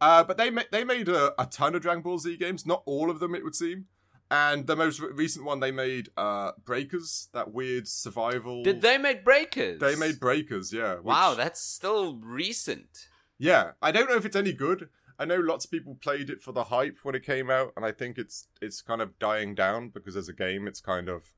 Uh, 0.00 0.24
but 0.24 0.36
they 0.38 0.50
ma- 0.50 0.62
they 0.70 0.84
made 0.84 1.08
a, 1.08 1.32
a 1.40 1.46
ton 1.46 1.74
of 1.74 1.82
Dragon 1.82 2.02
Ball 2.02 2.18
Z 2.18 2.36
games. 2.36 2.66
Not 2.66 2.82
all 2.86 3.10
of 3.10 3.18
them, 3.20 3.34
it 3.34 3.44
would 3.44 3.54
seem. 3.54 3.86
And 4.30 4.66
the 4.68 4.76
most 4.76 5.00
re- 5.00 5.10
recent 5.12 5.44
one 5.44 5.58
they 5.60 5.72
made, 5.72 6.08
uh, 6.16 6.52
Breakers, 6.64 7.28
that 7.32 7.52
weird 7.52 7.88
survival. 7.88 8.62
Did 8.62 8.80
they 8.80 8.96
make 8.96 9.24
Breakers? 9.24 9.80
They 9.80 9.96
made 9.96 10.20
Breakers, 10.20 10.72
yeah. 10.72 10.94
which- 10.96 11.04
Wow, 11.04 11.34
that's 11.34 11.60
still 11.60 12.16
recent. 12.16 13.08
Yeah, 13.38 13.72
I 13.82 13.90
don't 13.90 14.08
know 14.08 14.16
if 14.16 14.24
it's 14.24 14.36
any 14.36 14.52
good. 14.52 14.88
I 15.18 15.24
know 15.24 15.36
lots 15.36 15.64
of 15.64 15.70
people 15.70 15.96
played 16.00 16.30
it 16.30 16.40
for 16.42 16.52
the 16.52 16.64
hype 16.64 16.98
when 17.02 17.14
it 17.14 17.24
came 17.24 17.50
out, 17.50 17.72
and 17.76 17.84
I 17.84 17.90
think 17.92 18.18
it's 18.18 18.48
it's 18.62 18.80
kind 18.82 19.02
of 19.02 19.18
dying 19.18 19.54
down 19.54 19.88
because 19.88 20.16
as 20.16 20.28
a 20.28 20.32
game, 20.32 20.66
it's 20.68 20.80
kind 20.80 21.08
of 21.08 21.32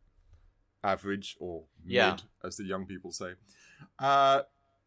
average 0.84 1.37
or 1.40 1.64
Yeah. 1.84 2.11
mid, 2.12 2.22
as 2.44 2.56
the 2.56 2.64
young 2.64 2.87
people 2.87 3.11
say. 3.12 3.32
Uh, 3.99 4.42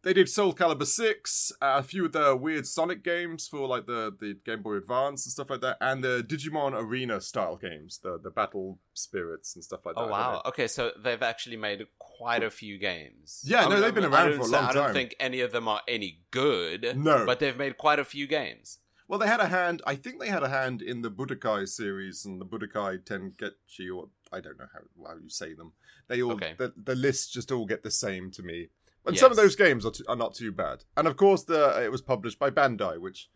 they 0.05 0.13
did 0.13 0.29
Soul 0.29 0.53
Calibur 0.53 0.85
six, 0.85 1.51
uh, 1.63 1.77
a 1.79 1.83
few 1.83 2.05
of 2.05 2.11
the 2.11 2.35
weird 2.35 2.67
Sonic 2.67 3.03
games 3.03 3.47
for 3.47 3.67
like 3.67 3.87
the, 3.87 4.15
the 4.17 4.37
Game 4.45 4.61
Boy 4.61 4.75
Advance 4.75 5.25
and 5.25 5.33
stuff 5.33 5.49
like 5.49 5.61
that, 5.61 5.77
and 5.81 6.03
the 6.03 6.23
Digimon 6.25 6.73
Arena 6.79 7.19
style 7.19 7.57
games, 7.57 7.99
the 8.03 8.19
the 8.21 8.29
Battle 8.29 8.79
Spirits 8.93 9.55
and 9.55 9.63
stuff 9.63 9.83
like 9.83 9.95
that. 9.95 10.01
Oh 10.01 10.07
wow. 10.07 10.43
Okay, 10.45 10.67
so 10.67 10.91
they've 11.03 11.23
actually 11.23 11.57
made 11.57 11.85
quite 11.97 12.43
a 12.43 12.51
few 12.51 12.77
games. 12.77 13.41
Yeah, 13.43 13.65
no, 13.67 13.81
they've 13.81 13.93
been 13.93 14.05
around 14.05 14.35
for 14.35 14.41
a 14.41 14.45
long 14.45 14.65
I 14.65 14.73
don't 14.73 14.93
think 14.93 15.15
any 15.19 15.41
of 15.41 15.51
them 15.51 15.67
are 15.67 15.81
any 15.87 16.21
good. 16.29 16.95
No. 16.95 17.25
but 17.25 17.39
they've 17.39 17.57
made 17.57 17.77
quite 17.77 17.97
a 17.97 18.05
few 18.05 18.27
games. 18.27 18.77
Well, 19.07 19.19
they 19.19 19.27
had 19.27 19.39
a 19.39 19.47
hand. 19.47 19.81
I 19.87 19.95
think 19.95 20.19
they 20.19 20.29
had 20.29 20.43
a 20.43 20.49
hand 20.49 20.81
in 20.81 21.01
the 21.01 21.11
Budokai 21.11 21.67
series 21.67 22.25
and 22.25 22.39
the 22.39 22.45
Budokai 22.45 23.03
Tenkaichi, 23.03 23.95
or 23.95 24.09
I 24.31 24.39
don't 24.39 24.57
know 24.57 24.65
how, 24.73 25.07
how 25.09 25.17
you 25.17 25.29
say 25.29 25.53
them. 25.53 25.73
They 26.07 26.21
all 26.21 26.33
Okay. 26.33 26.53
the, 26.57 26.73
the 26.75 26.95
lists 26.95 27.31
just 27.31 27.51
all 27.51 27.65
get 27.65 27.81
the 27.83 27.91
same 27.91 28.29
to 28.31 28.43
me. 28.43 28.69
And 29.07 29.17
some 29.17 29.31
of 29.31 29.37
those 29.37 29.55
games 29.55 29.85
are, 29.85 29.91
t- 29.91 30.03
are 30.07 30.15
not 30.15 30.33
too 30.35 30.51
bad. 30.51 30.83
And 30.97 31.07
of 31.07 31.15
course, 31.17 31.43
the 31.43 31.83
it 31.83 31.91
was 31.91 32.01
published 32.01 32.39
by 32.39 32.49
Bandai, 32.49 32.99
which 32.99 33.29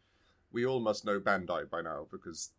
we 0.51 0.65
all 0.65 0.79
must 0.79 1.05
know 1.05 1.19
Bandai 1.19 1.69
by 1.69 1.81
now 1.81 2.07
because 2.11 2.51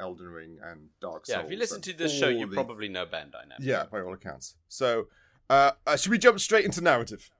Elden 0.00 0.26
Ring 0.28 0.58
and 0.62 0.88
Dark 1.00 1.26
Souls. 1.26 1.38
Yeah, 1.38 1.44
if 1.44 1.50
you 1.50 1.56
listen 1.56 1.80
to 1.82 1.92
this 1.92 2.16
show, 2.16 2.28
you 2.28 2.46
the- 2.46 2.54
probably 2.54 2.88
know 2.88 3.06
Bandai 3.06 3.48
now. 3.48 3.56
yeah, 3.60 3.84
by 3.90 4.00
all 4.00 4.12
accounts. 4.12 4.54
So, 4.68 5.08
uh, 5.50 5.72
uh, 5.86 5.96
should 5.96 6.10
we 6.10 6.18
jump 6.18 6.38
straight 6.40 6.64
into 6.64 6.80
narrative? 6.80 7.30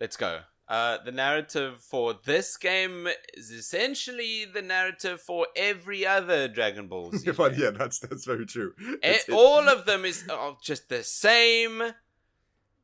Let's 0.00 0.16
go. 0.16 0.40
Uh, 0.68 0.98
the 1.04 1.10
narrative 1.10 1.80
for 1.80 2.14
this 2.24 2.56
game 2.56 3.08
is 3.34 3.50
essentially 3.50 4.44
the 4.44 4.62
narrative 4.62 5.20
for 5.20 5.48
every 5.56 6.06
other 6.06 6.46
Dragon 6.46 6.86
Ball 6.86 7.10
Z. 7.10 7.28
yeah, 7.56 7.70
that's 7.70 7.98
that's 7.98 8.24
very 8.24 8.46
true. 8.46 8.72
Eh, 8.80 9.10
It's- 9.10 9.28
it- 9.28 9.32
all 9.32 9.68
of 9.68 9.84
them 9.86 10.04
is 10.04 10.28
are 10.28 10.56
just 10.62 10.88
the 10.88 11.02
same 11.02 11.82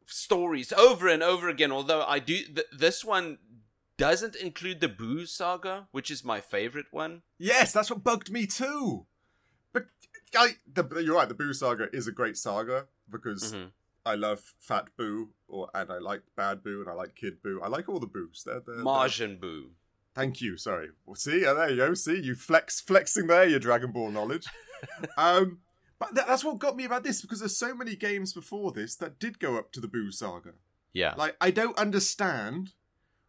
stories 0.07 0.73
over 0.73 1.09
and 1.09 1.23
over 1.23 1.49
again. 1.49 1.73
Although 1.73 2.03
I 2.05 2.19
do, 2.19 2.37
th- 2.43 2.67
this 2.73 3.05
one 3.05 3.39
doesn't 3.99 4.37
include 4.37 4.81
the 4.81 4.89
Boo 4.89 5.27
saga, 5.27 5.89
which 5.91 6.11
is 6.11 6.25
my 6.25 6.41
favorite 6.41 6.87
one. 6.91 7.23
Yes, 7.39 7.73
that's 7.73 7.91
what 7.91 8.05
bugged 8.05 8.31
me 8.31 8.47
too. 8.47 9.07
But 9.73 9.87
I, 10.37 10.53
the, 10.73 10.85
you're 11.05 11.17
right. 11.17 11.29
The 11.29 11.35
Boo 11.35 11.53
saga 11.53 11.89
is 11.93 12.07
a 12.07 12.13
great 12.13 12.37
saga 12.37 12.87
because 13.11 13.53
Mhm. 13.53 13.71
I 14.05 14.15
love 14.15 14.55
Fat 14.59 14.89
Boo, 14.97 15.31
or 15.49 15.69
and 15.75 15.91
I 15.91 15.99
like 15.99 16.23
Bad 16.37 16.63
Boo, 16.63 16.81
and 16.81 16.89
I 16.91 16.93
like 16.95 17.15
Kid 17.15 17.43
Boo. 17.43 17.61
I 17.63 17.69
like 17.69 17.89
all 17.89 17.99
the 18.01 18.07
Boos. 18.07 18.43
They're, 18.45 18.61
they're, 18.65 18.77
they're- 18.77 18.85
Majin 18.85 19.41
Boo. 19.41 19.71
Thank 20.15 20.41
you. 20.41 20.57
Sorry. 20.57 20.89
Well, 21.05 21.15
see, 21.17 21.41
there 21.41 21.69
you 21.71 21.77
go. 21.77 21.95
See, 21.95 22.19
you 22.21 22.35
flex 22.35 22.81
flexing 22.81 23.27
there 23.27 23.47
your 23.47 23.59
Dragon 23.59 23.93
Ball 23.93 24.11
knowledge. 24.11 24.47
um, 25.19 25.59
but 25.99 26.15
that, 26.15 26.27
that's 26.27 26.45
what 26.45 26.59
got 26.59 26.77
me 26.77 26.85
about 26.85 27.05
this 27.05 27.21
because 27.23 27.41
there's 27.41 27.57
so 27.59 27.75
many 27.75 27.97
games 27.97 28.33
before 28.33 28.73
this 28.73 28.97
that 28.97 29.19
did 29.19 29.39
go 29.39 29.57
up 29.57 29.73
to 29.73 29.81
the 29.81 29.89
Boo 29.89 30.11
saga. 30.11 30.53
Yeah. 30.93 31.15
Like, 31.17 31.37
I 31.41 31.51
don't 31.51 31.77
understand 31.79 32.73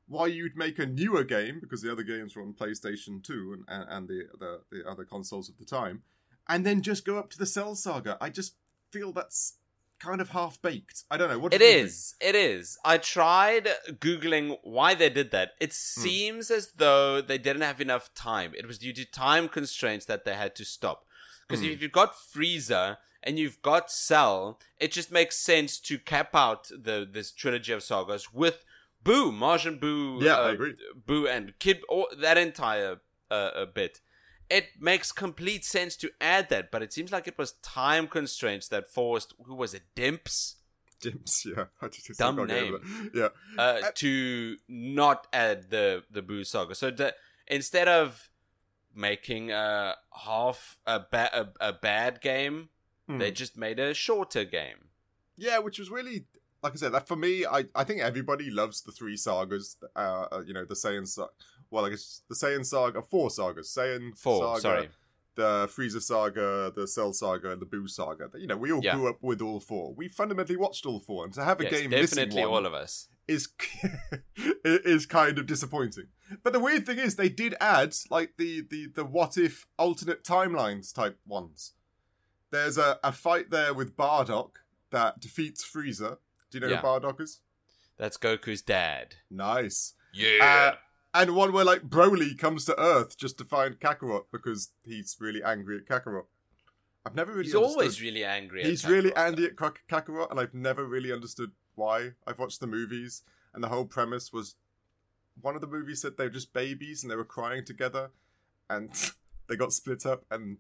why 0.08 0.28
you'd 0.28 0.56
make 0.56 0.80
a 0.80 0.86
newer 0.86 1.24
game 1.24 1.60
because 1.60 1.82
the 1.82 1.92
other 1.92 2.04
games 2.04 2.36
were 2.36 2.42
on 2.42 2.54
PlayStation 2.54 3.22
2 3.24 3.58
and, 3.58 3.64
and, 3.68 3.90
and 3.90 4.08
the, 4.08 4.24
the 4.40 4.62
the 4.72 4.90
other 4.90 5.04
consoles 5.04 5.50
of 5.50 5.58
the 5.58 5.66
time, 5.66 6.04
and 6.48 6.66
then 6.66 6.82
just 6.82 7.06
go 7.06 7.18
up 7.18 7.30
to 7.32 7.38
the 7.38 7.46
Cell 7.46 7.76
Saga. 7.76 8.18
I 8.22 8.30
just 8.30 8.56
feel 8.92 9.12
that's 9.12 9.58
kind 10.00 10.22
of 10.22 10.30
half 10.30 10.62
baked. 10.62 11.04
I 11.10 11.18
don't 11.18 11.30
know 11.30 11.40
what. 11.40 11.54
it 11.54 11.62
is. 11.62 12.16
Think? 12.22 12.36
It 12.36 12.38
is. 12.38 12.78
I 12.86 13.00
tried 13.00 13.68
googling 13.94 14.58
why 14.64 14.94
they 14.94 15.10
did 15.10 15.32
that. 15.32 15.54
It 15.60 15.72
Hmm. 15.72 16.02
seems 16.04 16.52
as 16.52 16.72
though 16.78 17.20
they 17.20 17.38
didn't 17.40 17.64
have 17.64 17.82
enough 17.82 18.14
time. 18.14 18.54
It 18.56 18.68
was 18.68 18.78
due 18.78 18.94
to 18.94 19.06
time 19.06 19.50
constraints 19.50 20.06
that 20.06 20.24
they 20.24 20.36
had 20.36 20.56
to 20.58 20.66
stop. 20.66 21.07
Because 21.48 21.64
Hmm. 21.64 21.72
if 21.72 21.82
you've 21.82 21.92
got 21.92 22.16
Frieza 22.16 22.98
and 23.24 23.40
you've 23.40 23.62
got 23.62 23.92
Cell, 23.92 24.60
it 24.80 24.92
just 24.92 25.12
makes 25.12 25.38
sense 25.38 25.80
to 25.80 25.98
cap 25.98 26.36
out 26.36 26.68
the 26.70 27.08
this 27.10 27.32
trilogy 27.32 27.72
of 27.74 27.84
sagas 27.84 28.34
with 28.34 28.64
Boo, 29.04 29.32
Majin 29.32 29.80
Boo, 29.80 30.20
Yeah, 30.22 30.38
uh, 30.40 30.48
I 30.48 30.52
agree. 30.52 30.76
Boo 31.06 31.28
and 31.28 31.58
Kid, 31.60 31.82
or 31.88 32.08
that 32.20 32.38
entire 32.38 33.00
uh, 33.32 33.34
uh, 33.34 33.66
bit. 33.66 34.02
It 34.50 34.70
makes 34.80 35.12
complete 35.12 35.66
sense 35.66 35.96
to 35.98 36.10
add 36.22 36.48
that, 36.50 36.72
but 36.72 36.82
it 36.82 36.94
seems 36.94 37.12
like 37.12 37.28
it 37.28 37.38
was 37.38 37.54
time 37.64 38.08
constraints 38.08 38.68
that 38.70 38.88
forced 38.88 39.34
who 39.46 39.56
was 39.56 39.74
it, 39.74 39.84
Dimps? 39.96 40.56
Dimps, 41.02 41.46
yeah. 41.58 41.66
I 41.82 41.88
just 41.90 42.18
Dumb 42.20 42.46
name. 42.48 43.12
Yeah. 43.14 43.30
uh, 43.58 43.82
to 43.96 44.58
not 44.68 45.28
add 45.32 45.70
the 45.70 46.04
the 46.10 46.22
Boo 46.22 46.44
saga. 46.44 46.76
So 46.76 46.92
instead 47.48 47.88
of 47.88 48.30
making 48.98 49.52
a 49.52 49.96
half 50.26 50.78
a, 50.86 51.00
ba- 51.00 51.30
a, 51.62 51.70
a 51.70 51.74
bad 51.74 52.20
game, 52.22 52.70
Hmm. 53.08 53.20
they 53.20 53.32
just 53.32 53.56
made 53.56 53.80
a 53.80 53.94
shorter 53.94 54.44
game. 54.44 54.90
Yeah, 55.38 55.60
which 55.60 55.80
was 55.80 55.90
really, 55.90 56.26
like 56.62 56.74
I 56.74 56.76
said, 56.76 56.92
that 56.92 57.08
for 57.08 57.16
me, 57.16 57.46
I, 57.46 57.64
I 57.74 57.86
think 57.86 58.02
everybody 58.02 58.50
loves 58.52 58.82
the 58.82 58.92
three 58.92 59.16
sagas. 59.16 59.78
Uh, 59.96 60.26
uh, 60.30 60.44
you 60.46 60.54
know, 60.54 60.66
the 60.66 60.74
Saiyan 60.74 61.08
saga. 61.08 61.30
Well, 61.72 61.86
I 61.86 61.92
guess 61.92 62.22
the 62.28 62.36
Saiyan 62.36 62.66
saga, 62.66 63.02
four 63.02 63.30
sagas. 63.30 63.70
Saiyan 63.70 64.18
Four, 64.18 64.42
saga, 64.58 64.62
sorry. 64.62 64.90
The 65.38 65.68
Frieza 65.74 66.02
saga, 66.02 66.74
the 66.76 66.86
Cell 66.88 67.14
saga, 67.14 67.52
and 67.52 67.62
the 67.62 67.66
Boo 67.66 67.88
saga. 67.88 68.30
You 68.36 68.48
know, 68.48 68.58
we 68.58 68.72
all 68.74 68.82
Yeah. 68.84 68.96
grew 68.96 69.08
up 69.08 69.24
with 69.24 69.42
all 69.42 69.62
four. 69.62 69.94
We 69.94 70.10
fundamentally 70.10 70.58
watched 70.58 70.86
all 70.86 71.00
four, 71.00 71.24
and 71.24 71.34
to 71.36 71.44
have 71.46 71.62
a 71.62 71.64
Yes, 71.64 71.72
game 71.72 71.90
missing 71.92 72.18
definitely 72.18 72.42
one 72.52 72.64
all 72.64 72.66
of 72.66 72.74
us. 72.74 73.08
is 73.28 73.48
is 74.66 75.06
kind 75.06 75.38
of 75.40 75.46
disappointing. 75.46 76.08
But 76.44 76.54
the 76.54 76.60
weird 76.60 76.86
thing 76.86 76.98
is, 77.00 77.16
they 77.16 77.30
did 77.30 77.56
add 77.62 77.96
like 78.10 78.34
the 78.38 78.62
the 78.70 78.88
the 78.88 79.06
what 79.06 79.38
if 79.38 79.66
alternate 79.78 80.24
timelines 80.24 80.94
type 80.94 81.18
ones. 81.26 81.74
There's 82.52 82.78
a, 82.78 82.98
a 83.04 83.12
fight 83.12 83.50
there 83.50 83.74
with 83.74 83.96
Bardock 83.98 84.52
that 84.92 85.20
defeats 85.20 85.64
Frieza. 85.66 86.18
Do 86.50 86.58
you 86.58 86.60
know 86.62 86.68
Yeah. 86.68 86.78
who 86.82 86.88
Bardock 86.88 87.20
is? 87.22 87.42
That's 87.98 88.18
Goku's 88.18 88.62
dad. 88.62 89.16
Nice. 89.30 89.94
Yeah. 90.14 90.74
Uh, 90.74 90.76
and 91.22 91.36
one 91.36 91.52
where 91.54 91.66
like 91.66 91.84
Broly 91.84 92.38
comes 92.38 92.66
to 92.66 92.80
Earth 92.80 93.18
just 93.18 93.38
to 93.40 93.44
find 93.44 93.80
Kakarot 93.80 94.26
because 94.32 94.72
he's 94.86 95.16
really 95.20 95.44
angry 95.44 95.78
at 95.78 95.86
Kakarot. 95.86 96.26
I've 97.06 97.16
never 97.16 97.32
really 97.32 97.46
He's 97.46 97.56
understood. 97.56 97.78
always 97.80 98.02
really 98.02 98.24
angry. 98.26 98.62
At 98.64 98.68
He's 98.70 98.86
really 98.86 99.12
Kakarot. 99.12 99.28
angry 99.28 99.46
at 99.46 99.56
Kakarot, 99.56 100.32
and 100.32 100.40
I've 100.40 100.54
never 100.54 100.86
really 100.86 101.12
understood 101.12 101.52
why. 101.76 102.12
I've 102.26 102.40
watched 102.40 102.60
the 102.60 102.68
movies, 102.68 103.24
and 103.54 103.64
the 103.64 103.70
whole 103.70 103.86
premise 103.86 104.32
was 104.34 104.56
one 105.42 105.56
of 105.56 105.62
the 105.62 105.68
movies 105.68 106.02
said 106.02 106.18
they 106.18 106.26
were 106.26 106.30
just 106.30 106.52
babies 106.54 107.04
and 107.04 107.12
they 107.12 107.16
were 107.16 107.24
crying 107.26 107.64
together, 107.64 108.12
and 108.70 108.90
they 109.48 109.56
got 109.56 109.72
split 109.74 110.06
up, 110.06 110.26
and 110.32 110.58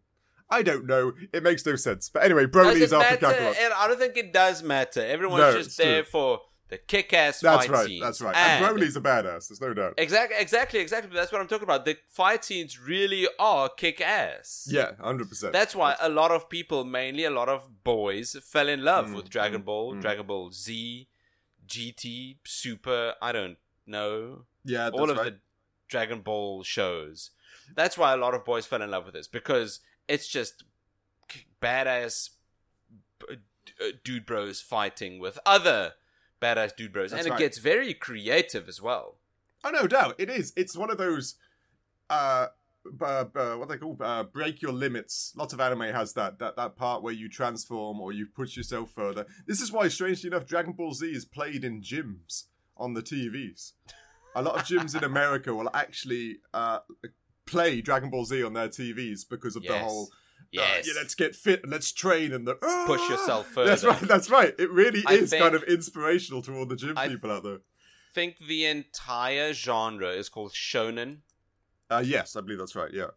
I 0.49 0.61
don't 0.63 0.85
know. 0.85 1.11
It 1.33 1.43
makes 1.43 1.65
no 1.65 1.75
sense. 1.75 2.07
But 2.09 2.23
anyway, 2.23 2.45
Broly 2.45 2.75
is 2.75 2.93
after 2.93 3.25
matter? 3.25 3.39
Kakarot. 3.41 3.55
And 3.59 3.73
I 3.73 3.87
don't 3.89 3.99
think 3.99 4.15
it 4.15 4.31
does 4.31 4.63
matter. 4.63 5.01
Everyone's 5.01 5.41
No, 5.41 5.61
just 5.61 5.77
there 5.77 6.03
true. 6.03 6.09
for 6.11 6.39
the 6.69 6.77
kick-ass 6.77 7.39
That's 7.39 7.65
fight 7.65 7.69
right. 7.73 7.85
scenes. 7.87 8.01
That's 8.01 8.21
right. 8.21 8.35
And, 8.35 8.65
And 8.65 8.77
Broly's 8.77 8.95
a 8.97 9.01
badass. 9.01 9.47
There's 9.47 9.61
no 9.61 9.73
doubt. 9.73 9.93
Exactly, 9.97 10.37
exactly, 10.39 10.79
exactly. 10.79 11.11
That's 11.13 11.31
what 11.31 11.39
I'm 11.39 11.47
talking 11.47 11.63
about. 11.63 11.85
The 11.85 11.97
fight 12.07 12.43
scenes 12.43 12.79
really 12.79 13.27
are 13.39 13.69
kick 13.69 14.01
ass. 14.01 14.67
Yeah, 14.69 14.91
hundred 14.99 15.29
percent. 15.29 15.53
That's 15.53 15.75
why 15.75 15.95
a 15.99 16.09
lot 16.09 16.31
of 16.31 16.49
people, 16.49 16.83
mainly 16.83 17.23
a 17.23 17.31
lot 17.31 17.47
of 17.49 17.83
boys, 17.83 18.35
fell 18.43 18.67
in 18.67 18.83
love 18.83 19.07
Mm, 19.07 19.15
with 19.15 19.29
Dragon 19.29 19.61
mm, 19.61 19.65
Ball, 19.65 19.95
mm. 19.95 20.01
Dragon 20.01 20.25
Ball 20.25 20.51
Z, 20.51 21.07
GT, 21.67 22.37
Super, 22.45 23.13
I 23.21 23.31
don't 23.31 23.57
know. 23.85 24.45
Yeah, 24.65 24.85
that's 24.85 24.97
all 24.99 25.09
of 25.09 25.17
right. 25.17 25.25
the 25.25 25.39
Dragon 25.87 26.21
Ball 26.21 26.63
shows. 26.63 27.31
That's 27.75 27.97
why 27.97 28.13
a 28.13 28.17
lot 28.17 28.33
of 28.33 28.43
boys 28.43 28.65
fell 28.65 28.81
in 28.81 28.91
love 28.91 29.05
with 29.05 29.13
this 29.13 29.27
because 29.27 29.79
it's 30.07 30.27
just 30.27 30.63
badass 31.61 32.29
uh, 33.29 33.35
dude 34.03 34.25
bros 34.25 34.61
fighting 34.61 35.19
with 35.19 35.37
other 35.45 35.93
badass 36.41 36.75
dude 36.75 36.93
bros, 36.93 37.11
That's 37.11 37.21
and 37.21 37.27
it 37.27 37.31
right. 37.31 37.39
gets 37.39 37.57
very 37.57 37.93
creative 37.93 38.67
as 38.67 38.81
well. 38.81 39.17
Oh 39.63 39.69
no 39.71 39.87
doubt 39.87 40.15
it 40.17 40.29
is. 40.29 40.53
It's 40.55 40.77
one 40.77 40.91
of 40.91 40.97
those 40.97 41.35
uh, 42.09 42.47
b- 42.85 43.05
uh 43.05 43.55
what 43.55 43.69
they 43.69 43.77
call 43.77 43.97
uh, 43.99 44.23
break 44.23 44.61
your 44.61 44.71
limits. 44.71 45.33
Lots 45.35 45.53
of 45.53 45.59
anime 45.59 45.81
has 45.81 46.13
that 46.13 46.39
that 46.39 46.55
that 46.55 46.75
part 46.75 47.03
where 47.03 47.13
you 47.13 47.29
transform 47.29 47.99
or 47.99 48.11
you 48.11 48.27
push 48.27 48.55
yourself 48.55 48.91
further. 48.91 49.25
This 49.45 49.61
is 49.61 49.71
why, 49.71 49.87
strangely 49.87 50.27
enough, 50.27 50.45
Dragon 50.45 50.73
Ball 50.73 50.93
Z 50.93 51.07
is 51.07 51.25
played 51.25 51.63
in 51.63 51.81
gyms 51.81 52.45
on 52.77 52.93
the 52.93 53.01
TVs. 53.01 53.73
A 54.35 54.41
lot 54.41 54.55
of 54.55 54.61
gyms 54.63 54.95
in 54.95 55.03
America 55.03 55.53
will 55.55 55.69
actually 55.73 56.37
uh, 56.53 56.79
play 57.47 57.81
Dragon 57.81 58.09
Ball 58.09 58.25
Z 58.25 58.43
on 58.43 58.53
their 58.53 58.69
TVs 58.69 59.21
because 59.27 59.55
of 59.55 59.63
the 59.63 59.79
whole 59.79 60.09
Yes. 60.51 60.87
yeah, 60.87 60.93
let's 60.95 61.13
get 61.15 61.35
fit 61.35 61.63
and 61.63 61.71
let's 61.71 61.91
train 61.91 62.31
and 62.33 62.47
the 62.47 62.55
Push 62.55 63.09
yourself 63.09 63.47
yourself 63.55 63.55
That's 63.55 63.83
right. 63.83 63.99
That's 64.01 64.29
right. 64.29 64.53
It 64.57 64.71
really 64.71 65.03
I 65.05 65.13
is 65.13 65.29
think- 65.29 65.41
kind 65.43 65.55
of 65.55 65.63
inspirational 65.63 66.41
to 66.43 66.55
all 66.55 66.65
the 66.65 66.75
gym 66.75 66.97
I- 66.97 67.07
people 67.09 67.31
out 67.31 67.43
there. 67.43 67.59
think 68.13 68.37
the 68.39 68.65
entire 68.65 69.53
genre 69.53 70.09
is 70.09 70.29
called 70.29 70.53
shonen. 70.53 71.19
Uh, 71.89 72.03
yes, 72.05 72.35
I 72.35 72.41
believe 72.41 72.59
that's 72.59 72.75
right. 72.75 72.91
Yeah. 72.93 73.07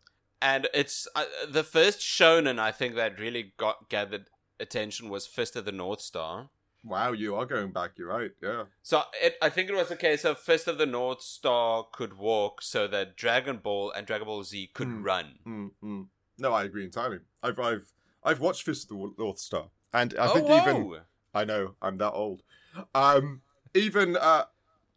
and 0.42 0.68
it's 0.74 1.06
uh, 1.14 1.24
the 1.48 1.64
first 1.64 2.00
shonen 2.00 2.58
I 2.58 2.70
think 2.72 2.94
that 2.96 3.18
really 3.18 3.52
got 3.56 3.88
gathered 3.88 4.26
attention 4.58 5.08
was 5.08 5.26
Fist 5.26 5.56
of 5.56 5.64
the 5.64 5.72
North 5.72 6.00
Star. 6.00 6.50
Wow, 6.82 7.12
you 7.12 7.34
are 7.36 7.44
going 7.44 7.72
back. 7.72 7.90
You're 7.98 8.08
right. 8.08 8.30
Yeah. 8.42 8.64
So 8.82 9.02
it, 9.22 9.36
I 9.42 9.50
think 9.50 9.68
it 9.68 9.74
was 9.74 9.90
a 9.90 9.96
case 9.96 10.24
of 10.24 10.38
Fist 10.38 10.66
of 10.66 10.78
the 10.78 10.86
North 10.86 11.20
Star 11.20 11.84
could 11.92 12.16
walk, 12.16 12.62
so 12.62 12.86
that 12.88 13.16
Dragon 13.16 13.58
Ball 13.58 13.92
and 13.92 14.06
Dragon 14.06 14.26
Ball 14.26 14.42
Z 14.44 14.70
could 14.72 14.88
Hmm. 14.88 15.02
run. 15.02 15.38
mm 15.46 15.70
mm. 15.82 16.06
No, 16.40 16.52
I 16.52 16.64
agree 16.64 16.84
entirely. 16.84 17.18
I've 17.42 17.58
I've 17.58 17.92
I've 18.24 18.40
watched 18.40 18.62
Fist 18.62 18.90
of 18.90 18.98
the 18.98 19.12
North 19.18 19.38
Star, 19.38 19.68
and 19.92 20.14
I 20.18 20.26
oh, 20.28 20.34
think 20.34 20.48
whoa! 20.48 20.58
even 20.58 21.00
I 21.34 21.44
know 21.44 21.74
I'm 21.80 21.98
that 21.98 22.12
old. 22.12 22.42
Um, 22.94 23.42
even 23.74 24.16
uh, 24.16 24.44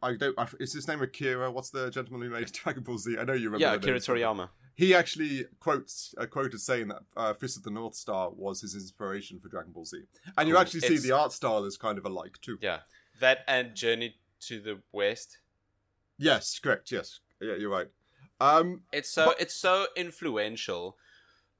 I 0.01 0.13
don't. 0.15 0.37
I, 0.37 0.47
is 0.59 0.73
his 0.73 0.87
name 0.87 1.01
Akira? 1.01 1.51
What's 1.51 1.69
the 1.69 1.89
gentleman 1.89 2.27
who 2.27 2.33
made 2.33 2.51
Dragon 2.51 2.83
Ball 2.83 2.97
Z? 2.97 3.17
I 3.19 3.23
know 3.23 3.33
you 3.33 3.49
remember. 3.49 3.65
yeah, 3.65 3.73
Akira. 3.73 3.99
Toriyama. 3.99 4.49
He 4.75 4.95
actually 4.95 5.45
quotes 5.59 6.15
a 6.17 6.25
quoted 6.25 6.59
saying 6.59 6.87
that 6.87 7.03
uh, 7.15 7.33
Fist 7.35 7.57
of 7.57 7.63
the 7.63 7.69
North 7.69 7.93
Star 7.93 8.31
was 8.31 8.61
his 8.61 8.73
inspiration 8.73 9.39
for 9.39 9.47
Dragon 9.47 9.71
Ball 9.71 9.85
Z, 9.85 10.01
and 10.37 10.47
you 10.47 10.55
Cool. 10.55 10.61
actually 10.61 10.79
see 10.81 10.97
the 10.97 11.11
art 11.11 11.31
style 11.31 11.63
is 11.65 11.77
kind 11.77 11.97
of 11.97 12.05
alike 12.05 12.37
too. 12.41 12.57
Yeah, 12.61 12.79
that 13.19 13.39
and 13.47 13.75
Journey 13.75 14.15
to 14.47 14.59
the 14.59 14.81
West. 14.91 15.37
Yes, 16.17 16.59
correct. 16.59 16.91
Yes, 16.91 17.19
yeah, 17.39 17.55
you're 17.55 17.69
right. 17.69 17.87
Um, 18.39 18.81
It's 18.91 19.09
so 19.09 19.27
But- 19.27 19.41
it's 19.41 19.55
so 19.55 19.87
influential. 19.95 20.97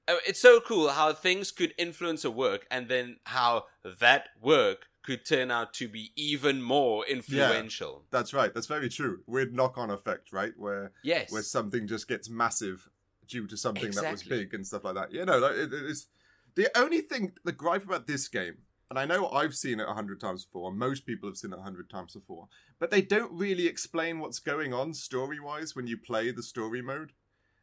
Uh, 0.08 0.16
It's 0.28 0.40
so 0.40 0.60
cool 0.60 0.90
how 0.90 1.14
things 1.14 1.52
could 1.52 1.74
influence 1.78 2.26
a 2.26 2.32
work, 2.32 2.66
and 2.70 2.90
then 2.90 3.18
how 3.26 3.66
that 4.00 4.30
work 4.42 4.88
could 5.04 5.26
turn 5.26 5.52
out 5.52 5.74
to 5.74 5.88
be 5.88 6.12
even 6.16 6.62
more 6.62 7.06
influential. 7.06 8.06
Yeah, 8.06 8.18
that's 8.18 8.34
right. 8.34 8.54
That's 8.54 8.68
very 8.68 8.90
true. 8.90 9.22
Weird 9.28 9.54
knock-on 9.54 9.90
effect, 9.90 10.32
right? 10.32 10.54
Where 10.58 10.92
Yes. 11.04 11.32
where 11.32 11.42
something 11.42 11.88
just 11.88 12.08
gets 12.08 12.30
massive 12.30 12.90
due 13.28 13.48
to 13.48 13.58
something 13.58 13.92
that 13.92 14.12
was 14.12 14.24
big 14.24 14.54
and 14.54 14.66
stuff 14.66 14.84
like 14.84 14.96
that. 14.96 15.12
You 15.12 15.26
know, 15.26 15.40
like, 15.40 15.56
it, 15.56 15.74
it 15.74 15.86
is 15.86 16.08
the 16.56 16.70
only 16.78 17.02
thing 17.02 17.34
the 17.44 17.52
gripe 17.52 17.84
about 17.84 18.08
this 18.08 18.28
game, 18.28 18.60
and 18.90 19.00
I 19.00 19.06
know 19.06 19.30
I've 19.30 19.56
seen 19.56 19.80
it 19.80 19.88
a 19.90 19.94
hundred 19.94 20.20
times 20.22 20.46
before, 20.46 20.72
most 20.72 21.06
people 21.06 21.28
have 21.30 21.38
seen 21.38 21.52
it 21.54 21.60
a 21.60 21.64
hundred 21.64 21.90
times 21.90 22.14
before, 22.14 22.48
but 22.80 22.92
they 22.92 23.02
don't 23.02 23.32
really 23.32 23.68
explain 23.68 24.20
what's 24.20 24.40
going 24.40 24.74
on 24.74 24.94
story-wise 24.94 25.76
when 25.76 25.88
you 25.88 25.98
play 25.98 26.32
the 26.32 26.44
story 26.44 26.82
mode. 26.82 27.14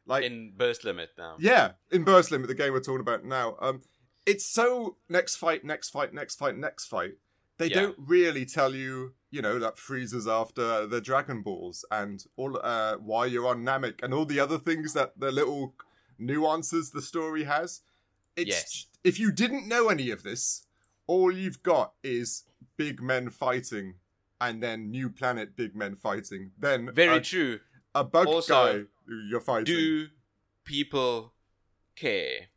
Like, 0.07 0.25
in 0.25 0.53
burst 0.57 0.85
limit 0.85 1.11
now. 1.19 1.37
yeah, 1.39 1.73
in 1.93 2.03
Burst 2.05 2.31
Limit, 2.31 2.49
the 2.49 2.55
game 2.55 2.73
we're 2.73 2.81
talking 2.81 3.01
about 3.01 3.25
now, 3.25 3.57
um, 3.61 3.83
it's 4.27 4.45
so 4.45 4.97
next 5.09 5.37
fight, 5.37 5.65
next 5.65 5.91
fight, 5.91 6.13
next 6.13 6.37
fight, 6.39 6.57
next 6.57 6.87
fight. 6.87 7.13
They 7.59 7.67
Yeah. 7.69 7.81
don't 7.83 7.97
really 7.99 8.45
tell 8.47 8.75
you, 8.75 9.15
you 9.31 9.41
know, 9.43 9.59
that 9.59 9.77
Frieza's 9.77 10.27
after 10.27 10.87
the 10.87 11.01
Dragon 11.01 11.43
Balls 11.43 11.85
and 11.91 12.25
all 12.37 12.59
uh, 12.63 12.97
why 12.97 13.27
you're 13.27 13.47
on 13.47 13.63
Namek 13.63 14.03
and 14.03 14.13
all 14.15 14.25
the 14.25 14.41
other 14.41 14.59
things 14.59 14.95
that 14.95 15.19
the 15.21 15.31
little 15.31 15.75
nuances 16.19 16.91
the 16.91 17.03
story 17.03 17.45
has. 17.45 17.83
It's 18.37 18.49
Yes. 18.49 18.87
if 19.05 19.19
you 19.19 19.31
didn't 19.33 19.67
know 19.69 19.89
any 19.89 20.11
of 20.11 20.23
this, 20.23 20.67
all 21.07 21.31
you've 21.33 21.63
got 21.63 21.95
is 22.03 22.45
big 22.77 23.03
men 23.03 23.31
fighting 23.31 23.95
and 24.41 24.63
then 24.63 24.91
new 24.91 25.11
planet 25.11 25.55
big 25.57 25.75
men 25.75 25.97
fighting. 25.97 26.53
Then 26.59 26.93
Very 26.95 27.19
a, 27.19 27.21
true. 27.21 27.61
a 27.95 28.05
bug 28.05 28.27
Also, 28.27 28.55
guy 28.83 28.89
you're 29.17 29.41
fighting. 29.41 29.65
Do 29.65 30.07
people 30.65 31.35
care? 31.97 32.49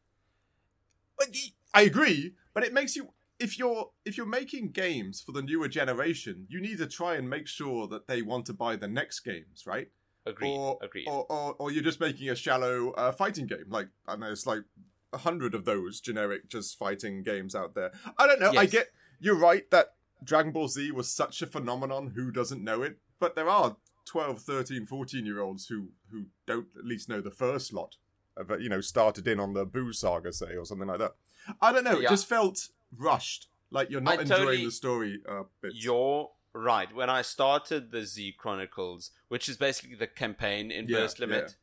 I 1.73 1.81
agree, 1.81 2.35
but 2.53 2.63
it 2.63 2.73
makes 2.73 2.95
you 2.95 3.13
if 3.39 3.57
you're 3.59 3.91
if 4.05 4.17
you're 4.17 4.25
making 4.25 4.71
games 4.71 5.21
for 5.21 5.31
the 5.31 5.41
newer 5.41 5.67
generation, 5.67 6.45
you 6.49 6.61
need 6.61 6.77
to 6.77 6.87
try 6.87 7.15
and 7.15 7.29
make 7.29 7.47
sure 7.47 7.87
that 7.87 8.07
they 8.07 8.21
want 8.21 8.45
to 8.47 8.53
buy 8.53 8.75
the 8.75 8.87
next 8.87 9.21
games, 9.21 9.65
right? 9.65 9.89
Agreed. 10.25 10.55
Or, 10.55 10.77
Agreed. 10.81 11.07
or 11.07 11.25
or 11.29 11.55
or 11.59 11.71
you're 11.71 11.83
just 11.83 11.99
making 11.99 12.29
a 12.29 12.35
shallow 12.35 12.91
uh, 12.91 13.11
fighting 13.11 13.47
game. 13.47 13.65
Like 13.67 13.89
know, 14.17 14.31
it's 14.31 14.45
like 14.45 14.63
a 15.11 15.17
hundred 15.17 15.53
of 15.53 15.65
those 15.65 15.99
generic 15.99 16.49
just 16.49 16.77
fighting 16.77 17.23
games 17.23 17.55
out 17.55 17.75
there. 17.75 17.91
I 18.17 18.27
don't 18.27 18.39
know. 18.39 18.53
I 18.57 18.65
get 18.65 18.87
you're 19.19 19.37
right 19.37 19.69
that 19.71 19.95
Dragon 20.23 20.51
Ball 20.51 20.67
Z 20.67 20.91
was 20.91 21.13
such 21.13 21.41
a 21.41 21.47
phenomenon. 21.47 22.13
Who 22.15 22.31
doesn't 22.31 22.63
know 22.63 22.81
it? 22.81 22.97
But 23.19 23.35
there 23.35 23.49
are 23.49 23.77
12, 24.05 24.39
13, 24.41 24.85
14 24.85 25.25
year 25.25 25.39
olds 25.41 25.67
who 25.67 25.89
who 26.11 26.25
don't 26.45 26.67
at 26.77 26.85
least 26.85 27.09
know 27.09 27.21
the 27.21 27.31
first 27.31 27.73
lot 27.73 27.95
of 28.35 28.49
you 28.61 28.69
know 28.69 28.81
started 28.81 29.27
in 29.27 29.39
on 29.39 29.53
the 29.53 29.65
Boo 29.65 29.93
saga, 29.93 30.33
say, 30.33 30.55
or 30.55 30.65
something 30.65 30.87
like 30.87 30.99
that. 30.99 31.13
I 31.61 31.71
don't 31.71 31.83
know. 31.83 31.99
It 31.99 32.09
just 32.09 32.27
felt 32.27 32.69
rushed. 32.97 33.47
Like 33.71 33.89
you're 33.89 34.01
not 34.01 34.19
I 34.19 34.21
enjoying 34.21 34.39
totally- 34.39 34.65
the 34.65 34.71
story 34.71 35.21
uh, 35.27 35.43
bits. 35.61 35.75
You're 35.83 36.29
right. 36.53 36.93
When 36.93 37.09
I 37.09 37.21
started 37.23 37.91
the 37.91 38.05
Z 38.05 38.35
Chronicles, 38.37 39.11
which 39.27 39.49
is 39.49 39.57
basically 39.57 39.95
the 39.95 40.07
campaign 40.07 40.69
in 40.71 40.87
Yeah, 40.87 40.99
Burst 40.99 41.19
Limit, 41.19 41.55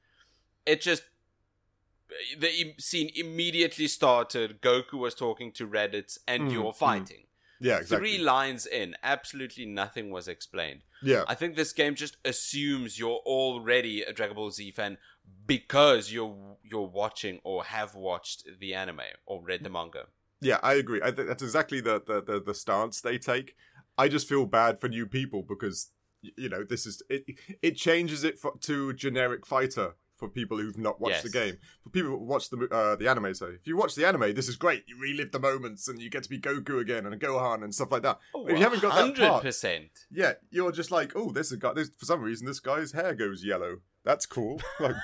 it 0.67 0.81
just 0.81 1.05
the 2.39 2.75
scene 2.79 3.11
immediately 3.15 3.87
started. 3.87 4.61
Goku 4.61 4.95
was 4.95 5.15
talking 5.15 5.53
to 5.53 5.67
Raditz, 5.67 6.19
and 6.27 6.45
Mm, 6.45 6.53
you're 6.53 6.73
mm. 6.73 6.77
Yeah, 7.61 7.79
exactly. 7.79 8.09
Three 8.09 8.19
lines 8.19 8.67
in, 8.67 8.97
absolutely 9.03 9.67
nothing 9.67 10.11
was 10.11 10.29
explained. 10.29 10.81
yeah, 11.03 11.25
I 11.29 11.35
think 11.35 11.57
this 11.57 11.73
game 11.73 11.95
just 11.95 12.17
assumes 12.25 12.99
you're 12.99 13.21
already 13.27 14.03
a 14.03 14.13
Dragon 14.13 14.37
Ball 14.37 14.51
Z 14.51 14.71
fan 14.73 14.99
because 15.47 16.13
you're 16.13 16.57
you're 16.63 16.89
watching 16.89 17.41
or 17.45 17.65
have 17.65 17.95
watched 17.95 18.45
the 18.61 18.75
anime 18.75 19.01
or 19.27 19.43
read 19.43 19.63
the 19.63 19.71
manga. 19.71 20.07
Yeah, 20.41 20.59
I 20.63 20.75
agree. 20.75 21.01
I 21.03 21.11
think 21.11 21.29
that's 21.29 21.43
exactly 21.43 21.81
the, 21.83 22.03
the, 22.07 22.23
the, 22.23 22.41
the 22.41 22.55
stance 22.55 23.03
they 23.03 23.19
take. 23.19 23.57
I 23.99 24.09
just 24.09 24.27
feel 24.27 24.47
bad 24.47 24.81
for 24.81 24.89
new 24.89 25.07
people 25.07 25.43
because 25.43 25.91
you 26.23 26.49
know 26.49 26.65
this 26.65 26.87
is 26.87 27.03
it. 27.11 27.25
It 27.63 27.77
changes 27.77 28.25
it 28.25 28.39
for, 28.39 28.53
to 28.63 28.93
generic 28.95 29.47
fighter 29.47 29.95
for 30.21 30.29
people 30.29 30.59
who've 30.59 30.79
not 30.79 31.01
watched 31.01 31.25
the 31.25 31.31
game. 31.31 31.57
For 31.83 31.91
people 31.91 32.11
who 32.11 32.19
watch 32.19 32.51
the 32.51 32.69
uh, 32.71 32.95
the 32.97 33.09
anime, 33.09 33.35
so 33.35 33.47
if 33.47 33.67
you 33.67 33.77
watch 33.77 33.95
the 33.97 34.07
anime, 34.07 34.35
this 34.35 34.49
is 34.49 34.55
great. 34.57 34.85
You 34.87 34.97
relive 35.01 35.33
the 35.33 35.41
moments 35.41 35.89
and 35.89 36.01
you 36.01 36.11
get 36.11 36.23
to 36.23 36.29
be 36.29 36.39
Goku 36.39 36.81
again 36.81 37.07
and 37.07 37.21
Gohan 37.21 37.65
and 37.65 37.75
stuff 37.75 37.91
like 37.91 38.03
that. 38.03 38.19
But 38.33 38.53
if 38.53 38.59
you 38.59 38.63
haven't 38.65 38.83
got 38.83 38.95
that 38.95 39.17
part, 39.29 39.43
yeah, 40.13 40.35
you're 40.51 40.71
just 40.71 40.91
like, 40.93 41.13
oh, 41.17 41.33
this 41.33 41.51
is 41.51 41.59
guy. 41.59 41.73
This, 41.73 41.91
for 41.99 42.05
some 42.05 42.21
reason, 42.21 42.47
this 42.47 42.61
guy's 42.61 42.93
hair 42.93 43.15
goes 43.15 43.45
yellow. 43.45 43.79
That's 44.05 44.27
cool. 44.27 44.61
Like, 44.81 44.95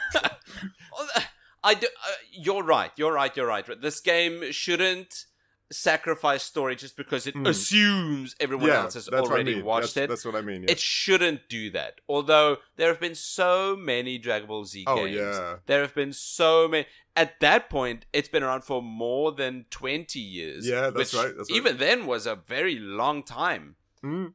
I 1.64 1.74
do, 1.74 1.86
uh, 1.86 2.12
you're 2.30 2.62
right. 2.62 2.92
You're 2.96 3.12
right. 3.12 3.36
You're 3.36 3.46
right. 3.46 3.64
This 3.82 4.00
game 4.00 4.52
shouldn't 4.52 5.26
sacrifice 5.70 6.42
story 6.44 6.76
just 6.76 6.96
because 6.96 7.26
it 7.26 7.34
Mm. 7.34 7.48
assumes 7.48 8.36
everyone 8.38 8.68
yeah, 8.68 8.82
else 8.82 8.94
has 8.94 9.10
what 9.10 9.18
I 9.18 9.20
already 9.22 9.56
mean. 9.56 9.64
watched 9.64 9.94
that's, 9.94 10.04
it. 10.04 10.08
That's 10.08 10.24
what 10.24 10.36
I 10.36 10.40
mean. 10.40 10.62
Yeah. 10.62 10.70
It 10.70 10.78
shouldn't 10.78 11.48
do 11.48 11.70
that. 11.70 12.00
Although 12.08 12.58
there 12.76 12.88
have 12.88 13.00
been 13.00 13.14
so 13.16 13.76
many 13.76 14.16
Dragon 14.18 14.46
Ball 14.48 14.64
Z 14.64 14.84
Oh, 14.86 14.96
games. 15.04 15.16
yeah. 15.16 15.56
There 15.66 15.80
have 15.80 15.94
been 15.94 16.12
so 16.12 16.68
many. 16.68 16.86
At 17.16 17.40
that 17.40 17.68
point, 17.70 18.06
it's 18.12 18.28
been 18.28 18.42
around 18.42 18.62
for 18.62 18.80
more 18.82 19.32
than 19.32 19.64
20 19.70 20.20
years. 20.20 20.66
Yeah, 20.68 20.90
that's 20.90 21.14
right, 21.14 21.32
that's 21.36 21.50
right. 21.50 21.56
Even 21.56 21.78
then 21.78 22.06
was 22.06 22.26
a 22.26 22.36
very 22.36 22.78
long 22.78 23.22
time. 23.22 23.76
Mm. 24.04 24.34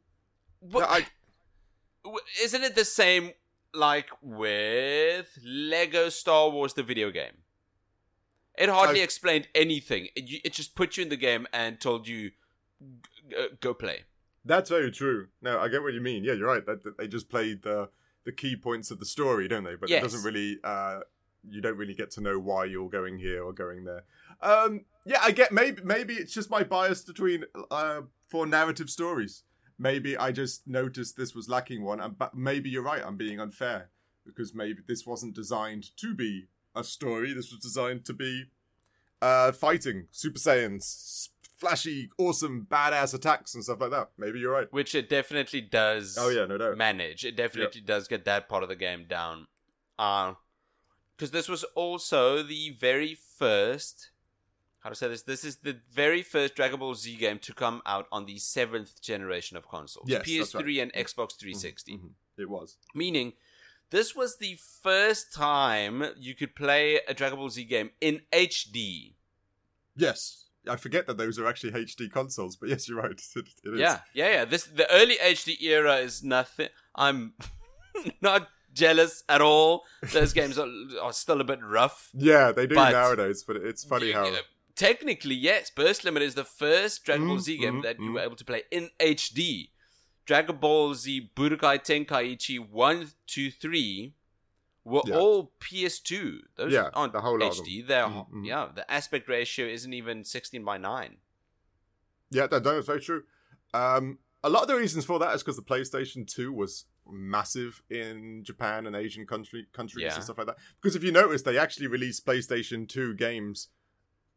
What, 0.60 0.82
No, 0.82 0.88
I- 0.88 2.18
isn't 2.42 2.64
it 2.64 2.76
the 2.76 2.86
same 2.86 3.32
like 3.74 4.10
with 4.22 5.38
Lego 5.44 6.10
Star 6.10 6.50
Wars 6.50 6.74
the 6.74 6.84
video 6.84 7.10
game? 7.12 7.41
It 8.58 8.70
hardly 8.70 9.02
I- 9.02 9.04
explained 9.04 9.48
anything. 9.56 10.08
It, 10.16 10.42
it 10.46 10.54
just 10.54 10.76
put 10.76 10.98
you 10.98 11.04
in 11.04 11.10
the 11.10 11.18
game 11.18 11.48
and 11.54 11.80
told 11.80 12.08
you 12.08 12.32
g- 13.30 13.36
uh, 13.38 13.44
go 13.60 13.74
play. 13.74 14.04
That's 14.44 14.70
very 14.70 14.92
true. 14.92 15.28
No, 15.42 15.60
I 15.60 15.68
get 15.68 15.84
what 15.84 15.94
you 15.94 16.02
mean. 16.02 16.24
Yeah, 16.24 16.34
you're 16.34 16.48
right. 16.48 16.66
That, 16.66 16.84
that 16.84 16.98
they 16.98 17.08
just 17.08 17.30
played 17.30 17.62
the 17.64 17.90
the 18.24 18.32
key 18.32 18.56
points 18.56 18.92
of 18.92 19.00
the 19.00 19.06
story, 19.06 19.48
don't 19.48 19.64
they? 19.64 19.76
But 19.76 19.90
Yes. 19.90 20.00
it 20.00 20.04
doesn't 20.04 20.24
really. 20.24 20.58
Uh, 20.64 21.00
you 21.50 21.60
don't 21.62 21.78
really 21.78 21.96
get 21.96 22.12
to 22.12 22.22
know 22.22 22.38
why 22.38 22.66
you're 22.66 22.90
going 22.90 23.18
here 23.18 23.44
or 23.44 23.52
going 23.54 23.84
there. 23.84 24.04
Um, 24.42 24.86
yeah, 25.06 25.20
I 25.22 25.32
get. 25.32 25.52
Maybe 25.52 25.82
maybe 25.84 26.14
it's 26.16 26.34
just 26.34 26.50
my 26.50 26.64
bias 26.64 27.04
between 27.04 27.46
uh, 27.72 28.02
for 28.28 28.46
narrative 28.46 28.90
stories. 28.90 29.44
Maybe 29.80 30.16
I 30.18 30.32
just 30.32 30.68
noticed 30.68 31.18
this 31.18 31.34
was 31.34 31.50
lacking 31.50 31.84
one, 31.84 32.00
and 32.00 32.18
but 32.18 32.36
maybe 32.36 32.70
you're 32.70 32.84
right. 32.84 33.02
I'm 33.06 33.18
being 33.18 33.40
unfair 33.40 33.90
because 34.26 34.54
maybe 34.54 34.82
this 34.88 35.06
wasn't 35.08 35.34
designed 35.36 35.96
to 35.98 36.14
be 36.14 36.48
a 36.76 36.84
story. 36.84 37.34
This 37.34 37.52
was 37.52 37.60
designed 37.60 38.06
to 38.06 38.14
be 38.14 38.46
uh, 39.22 39.52
fighting 39.52 40.08
Super 40.12 40.40
Saiyans, 40.40 41.30
flashy, 41.58 42.10
awesome, 42.18 42.68
badass 42.70 43.14
attacks 43.14 43.54
and 43.54 43.64
stuff 43.64 43.80
like 43.82 43.92
that. 43.92 44.10
Maybe 44.18 44.40
you're 44.40 44.52
right. 44.54 44.72
Which 44.72 44.96
it 44.96 45.10
definitely 45.10 45.62
does 45.62 46.18
Oh 46.20 46.30
yeah, 46.30 46.46
no 46.46 46.58
doubt. 46.58 46.78
manage. 46.78 47.24
It 47.26 47.36
definitely 47.36 47.82
does 47.82 48.08
get 48.08 48.26
that 48.26 48.50
part 48.50 48.64
of 48.64 48.70
the 48.70 48.76
game 48.76 49.06
down. 49.08 49.48
Uh 50.00 50.34
because 51.16 51.32
this 51.32 51.48
was 51.48 51.64
also 51.76 52.42
the 52.42 52.72
very 52.80 53.14
first 53.38 54.10
how 54.80 54.90
to 54.90 54.96
say 54.96 55.08
this? 55.08 55.22
This 55.22 55.44
is 55.46 55.58
the 55.58 55.78
very 55.94 56.24
first 56.24 56.56
Dragon 56.56 56.80
Ball 56.80 56.96
Z 56.96 57.16
game 57.18 57.38
to 57.40 57.54
come 57.54 57.84
out 57.86 58.08
on 58.12 58.26
the 58.26 58.40
seventh 58.40 59.00
generation 59.00 59.56
of 59.56 59.68
consoles. 59.70 60.10
Yes, 60.10 60.24
PS3 60.28 60.38
that's 60.40 60.56
right. 60.56 60.78
and 60.80 60.94
Xbox 60.94 61.38
360. 61.38 61.98
Mhm. 62.00 62.10
It 62.40 62.50
was. 62.50 62.78
Meaning 62.96 63.34
this 63.92 64.16
was 64.16 64.38
the 64.38 64.58
first 64.82 65.34
time 65.34 66.04
you 66.18 66.34
could 66.36 66.56
play 66.56 67.00
a 67.08 67.14
Dragon 67.14 67.38
Ball 67.38 67.50
Z 67.50 67.64
game 67.66 67.92
in 68.02 68.22
HD. 68.34 69.14
Yes, 69.96 70.46
I 70.68 70.76
forget 70.78 71.08
that 71.08 71.18
those 71.18 71.38
are 71.40 71.48
actually 71.48 71.72
HD 71.74 72.12
consoles, 72.12 72.56
but 72.56 72.70
yes, 72.70 72.88
you're 72.88 72.98
right. 73.02 73.12
It. 73.36 73.46
Yeah, 73.78 74.00
yeah, 74.14 74.30
yeah. 74.30 74.46
This 74.46 74.64
the 74.64 74.92
early 74.92 75.16
HD 75.18 75.62
era 75.62 75.98
is 75.98 76.24
nothing. 76.24 76.70
I'm 76.96 77.34
not 78.22 78.48
jealous 78.74 79.24
at 79.28 79.42
all. 79.42 79.84
Those 80.14 80.34
games 80.34 80.58
are, 80.58 80.70
are 81.02 81.14
still 81.14 81.42
a 81.42 81.44
bit 81.44 81.60
rough. 81.64 82.10
yeah, 82.14 82.52
they 82.52 82.68
do 82.68 82.76
But- 82.76 82.92
nowadays, 82.92 83.44
but 83.44 83.58
it's 83.58 83.84
funny 83.84 84.10
Yeah, 84.10 84.14
how. 84.16 84.26
yeah. 84.32 84.40
Technically, 84.74 85.36
yes, 85.36 85.70
Burst 85.70 86.06
Limit 86.06 86.24
is 86.24 86.34
the 86.36 86.46
first 86.46 87.04
Dragon 87.04 87.28
Ball 87.28 87.38
Mm, 87.38 87.42
Z 87.42 87.58
game 87.58 87.74
mm, 87.80 87.84
that 87.84 88.00
you 88.00 88.12
mm. 88.12 88.14
were 88.14 88.22
able 88.22 88.38
to 88.38 88.46
play 88.46 88.64
in 88.72 88.90
HD. 89.02 89.71
Dragon 90.32 90.56
Ball 90.56 90.94
Z 90.94 91.30
Budokai 91.36 91.80
Tenkaichi 91.84 92.58
1, 92.58 93.08
2, 93.28 93.52
3 93.52 94.14
were 94.86 95.02
Yeah. 95.06 95.18
all 95.18 95.52
PS2. 95.60 96.44
Those 96.56 96.72
Yeah, 96.72 96.90
aren't 96.94 97.12
the 97.12 97.20
whole 97.20 97.38
lot 97.38 97.50
of 97.52 97.58
them. 97.58 97.66
HD. 97.66 97.82
They're, 97.86 98.06
Mm, 98.06 98.32
mm. 98.32 98.48
Yeah, 98.48 98.70
the 98.74 98.90
aspect 98.90 99.28
ratio 99.28 99.66
isn't 99.68 99.94
even 99.94 100.24
16 100.24 100.64
by 100.64 100.78
9. 100.78 101.18
Yeah, 102.30 102.48
that, 102.48 102.64
that 102.64 102.76
is 102.78 102.86
very 102.86 103.02
true. 103.02 103.26
Um, 103.74 104.20
a 104.42 104.50
lot 104.50 104.62
of 104.62 104.70
the 104.70 104.78
reasons 104.78 105.04
for 105.04 105.20
that 105.20 105.36
is 105.36 105.44
because 105.44 105.58
the 105.58 105.64
PlayStation 105.64 106.26
2 106.26 106.54
was 106.54 106.86
massive 107.06 107.84
in 107.90 108.46
Japan 108.46 108.88
and 108.88 108.96
Asian 108.96 109.28
country 109.28 109.68
countries 109.74 110.04
Yeah. 110.04 110.16
and 110.16 110.24
stuff 110.24 110.38
like 110.38 110.48
that. 110.48 110.60
Because 110.82 110.96
if 110.96 111.04
you 111.04 111.12
notice, 111.12 111.42
they 111.42 111.58
actually 111.58 111.88
released 111.88 112.26
PlayStation 112.26 112.88
2 112.88 113.16
games 113.16 113.68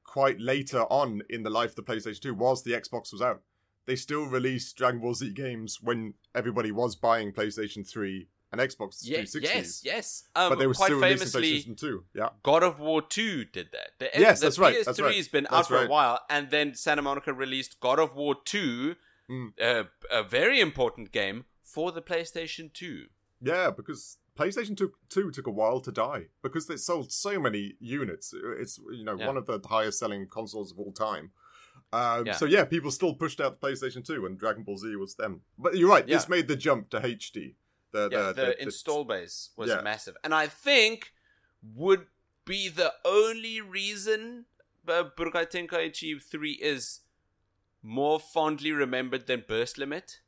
quite 0.02 0.40
later 0.40 0.82
on 0.90 1.22
in 1.30 1.44
the 1.44 1.50
life 1.50 1.70
of 1.70 1.76
the 1.76 1.84
PlayStation 1.84 2.20
2, 2.20 2.34
whilst 2.34 2.64
the 2.64 2.72
Xbox 2.72 3.12
was 3.12 3.22
out. 3.22 3.42
They 3.86 3.96
still 3.96 4.24
released 4.26 4.76
Dragon 4.76 5.00
Ball 5.00 5.14
Z 5.14 5.32
games 5.32 5.78
when 5.82 6.14
everybody 6.34 6.72
was 6.72 6.96
buying 6.96 7.32
PlayStation 7.32 7.86
3 7.86 8.28
and 8.52 8.60
Xbox 8.60 9.00
Yes, 9.02 9.34
360s. 9.34 9.42
yes, 9.42 9.82
yes. 9.84 10.22
Um, 10.36 10.50
but 10.50 10.58
they 10.58 10.66
were 10.66 10.74
still 10.74 11.00
releasing 11.00 11.18
famously, 11.18 11.60
PlayStation 11.62 11.76
2. 11.78 12.04
Yeah. 12.14 12.28
God 12.42 12.62
of 12.62 12.78
War 12.78 13.02
2 13.02 13.44
did 13.46 13.68
that. 13.72 13.90
The, 13.98 14.10
Yes, 14.20 14.40
the 14.40 14.46
that's 14.46 14.58
right, 14.58 14.74
PS3 14.76 14.84
that's 14.84 15.00
right, 15.00 15.14
has 15.16 15.28
been 15.28 15.46
out 15.46 15.50
that's 15.52 15.68
for 15.68 15.84
a 15.84 15.88
while, 15.88 16.20
and 16.30 16.50
then 16.50 16.74
Santa 16.74 17.02
Monica 17.02 17.32
released 17.32 17.80
God 17.80 17.98
of 17.98 18.14
War 18.14 18.36
2, 18.44 18.96
Mm. 19.30 19.52
uh, 19.60 19.84
a 20.10 20.22
very 20.22 20.60
important 20.60 21.10
game 21.10 21.46
for 21.62 21.90
the 21.92 22.02
PlayStation 22.02 22.70
2. 22.72 23.06
Yeah, 23.40 23.70
because 23.70 24.18
PlayStation 24.38 24.76
2, 24.76 24.92
2 25.08 25.30
took 25.30 25.46
a 25.46 25.50
while 25.50 25.80
to 25.80 25.90
die 25.90 26.26
because 26.42 26.66
they 26.66 26.76
sold 26.76 27.10
so 27.10 27.40
many 27.40 27.74
units. 27.80 28.34
It's 28.60 28.78
you 28.92 29.02
know 29.02 29.16
Yeah. 29.18 29.26
one 29.26 29.36
of 29.38 29.46
the 29.46 29.60
highest 29.66 29.98
selling 29.98 30.28
consoles 30.28 30.72
of 30.72 30.78
all 30.78 30.92
time. 30.92 31.32
Um, 31.94 32.26
Yeah. 32.26 32.32
So 32.34 32.44
yeah, 32.46 32.64
people 32.64 32.90
still 32.90 33.14
pushed 33.14 33.40
out 33.40 33.60
the 33.60 33.66
PlayStation 33.66 34.04
2, 34.04 34.26
and 34.26 34.38
Dragon 34.38 34.62
Ball 34.64 34.76
Z 34.78 34.94
was 34.96 35.14
them. 35.14 35.42
But 35.58 35.76
you're 35.76 35.88
right. 35.88 36.06
This 36.06 36.28
made 36.28 36.48
the 36.48 36.56
jump 36.56 36.90
to 36.90 37.00
HD. 37.00 37.54
The, 37.92 38.08
Yeah, 38.10 38.18
the, 38.28 38.32
the, 38.32 38.42
the- 38.46 38.62
install 38.62 39.04
base 39.04 39.50
was 39.56 39.68
yeah. 39.70 39.80
massive, 39.80 40.16
and 40.24 40.34
I 40.34 40.48
think 40.48 41.12
would 41.62 42.06
be 42.44 42.68
the 42.68 42.92
only 43.04 43.60
reason 43.60 44.46
uh, 44.88 45.04
Budokai 45.16 45.46
Tenkaichi 45.50 46.20
3 46.22 46.52
is 46.52 47.00
more 47.82 48.18
fondly 48.20 48.72
remembered 48.72 49.26
than 49.26 49.44
Burst 49.46 49.78
Limit. 49.78 50.20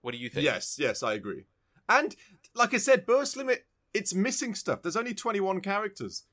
What 0.00 0.12
do 0.12 0.18
you 0.18 0.28
think? 0.28 0.44
Yes, 0.44 0.76
yes, 0.78 1.02
I 1.02 1.14
agree. 1.14 1.44
And 1.88 2.16
like 2.54 2.74
I 2.74 2.78
said, 2.78 3.06
Burst 3.06 3.36
Limit, 3.36 3.66
it's 3.94 4.14
missing 4.14 4.54
stuff. 4.54 4.82
There's 4.82 4.96
only 4.96 5.14
21 5.14 5.60
characters. 5.60 6.24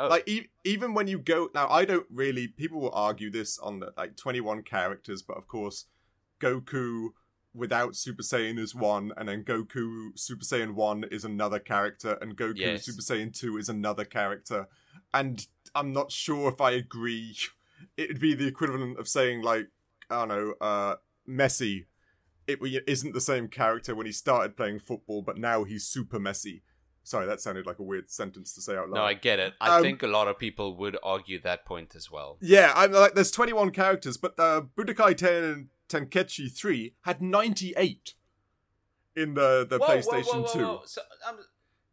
Oh. 0.00 0.08
Like 0.08 0.26
e- 0.26 0.48
even 0.64 0.94
when 0.94 1.08
you 1.08 1.18
go 1.18 1.50
now, 1.54 1.68
I 1.68 1.84
don't 1.84 2.06
really. 2.10 2.48
People 2.48 2.80
will 2.80 2.94
argue 2.94 3.30
this 3.30 3.58
on 3.58 3.80
the 3.80 3.92
like 3.98 4.16
21 4.16 4.62
characters, 4.62 5.20
but 5.20 5.36
of 5.36 5.46
course, 5.46 5.84
Goku 6.40 7.08
without 7.52 7.96
Super 7.96 8.22
Saiyan 8.22 8.58
is 8.58 8.74
one, 8.74 9.12
and 9.18 9.28
then 9.28 9.44
Goku 9.44 10.18
Super 10.18 10.44
Saiyan 10.44 10.72
one 10.74 11.04
is 11.10 11.24
another 11.24 11.58
character, 11.58 12.16
and 12.22 12.34
Goku 12.36 12.56
Yes. 12.56 12.84
Super 12.86 13.02
Saiyan 13.02 13.38
two 13.38 13.58
is 13.58 13.68
another 13.68 14.04
character. 14.04 14.68
And 15.12 15.46
I'm 15.74 15.92
not 15.92 16.10
sure 16.10 16.48
if 16.48 16.60
I 16.60 16.70
agree. 16.70 17.36
It'd 17.96 18.20
be 18.20 18.34
the 18.34 18.46
equivalent 18.46 18.98
of 18.98 19.06
saying 19.06 19.42
like 19.42 19.66
I 20.08 20.26
don't 20.26 20.28
know, 20.28 20.54
uh, 20.62 20.94
Messi. 21.28 21.84
It 22.46 22.58
isn't 22.88 23.12
the 23.12 23.20
same 23.20 23.46
character 23.48 23.94
when 23.94 24.06
he 24.06 24.12
started 24.12 24.56
playing 24.56 24.80
football, 24.80 25.22
but 25.22 25.38
now 25.38 25.62
he's 25.64 25.86
super 25.86 26.18
Messi. 26.18 26.62
Sorry, 27.02 27.26
that 27.26 27.40
sounded 27.40 27.66
like 27.66 27.78
a 27.78 27.82
weird 27.82 28.10
sentence 28.10 28.52
to 28.54 28.60
say 28.60 28.76
out 28.76 28.90
loud. 28.90 28.96
No, 28.96 29.04
I 29.04 29.14
get 29.14 29.38
it. 29.38 29.54
I 29.60 29.76
Um, 29.78 29.82
think 29.82 30.02
a 30.02 30.06
lot 30.06 30.28
of 30.28 30.38
people 30.38 30.76
would 30.76 30.96
argue 31.02 31.40
that 31.40 31.64
point 31.64 31.94
as 31.96 32.10
well. 32.10 32.36
Yeah, 32.40 32.72
I'm 32.76 32.92
like, 32.92 33.14
there's 33.14 33.30
21 33.30 33.70
characters, 33.70 34.16
but 34.16 34.38
uh, 34.38 34.62
Budokai 34.76 35.16
Ten 35.16 35.70
Tenkaichi 35.88 36.52
3 36.52 36.94
had 37.02 37.20
98 37.22 38.14
in 39.16 39.34
the, 39.34 39.66
the 39.68 39.78
Whoa, 39.78 39.86
PlayStation 39.88 40.24
whoa, 40.34 40.42
whoa, 40.42 40.52
2. 40.52 40.58
whoa. 40.60 40.82
So, 40.84 41.00
um, 41.28 41.38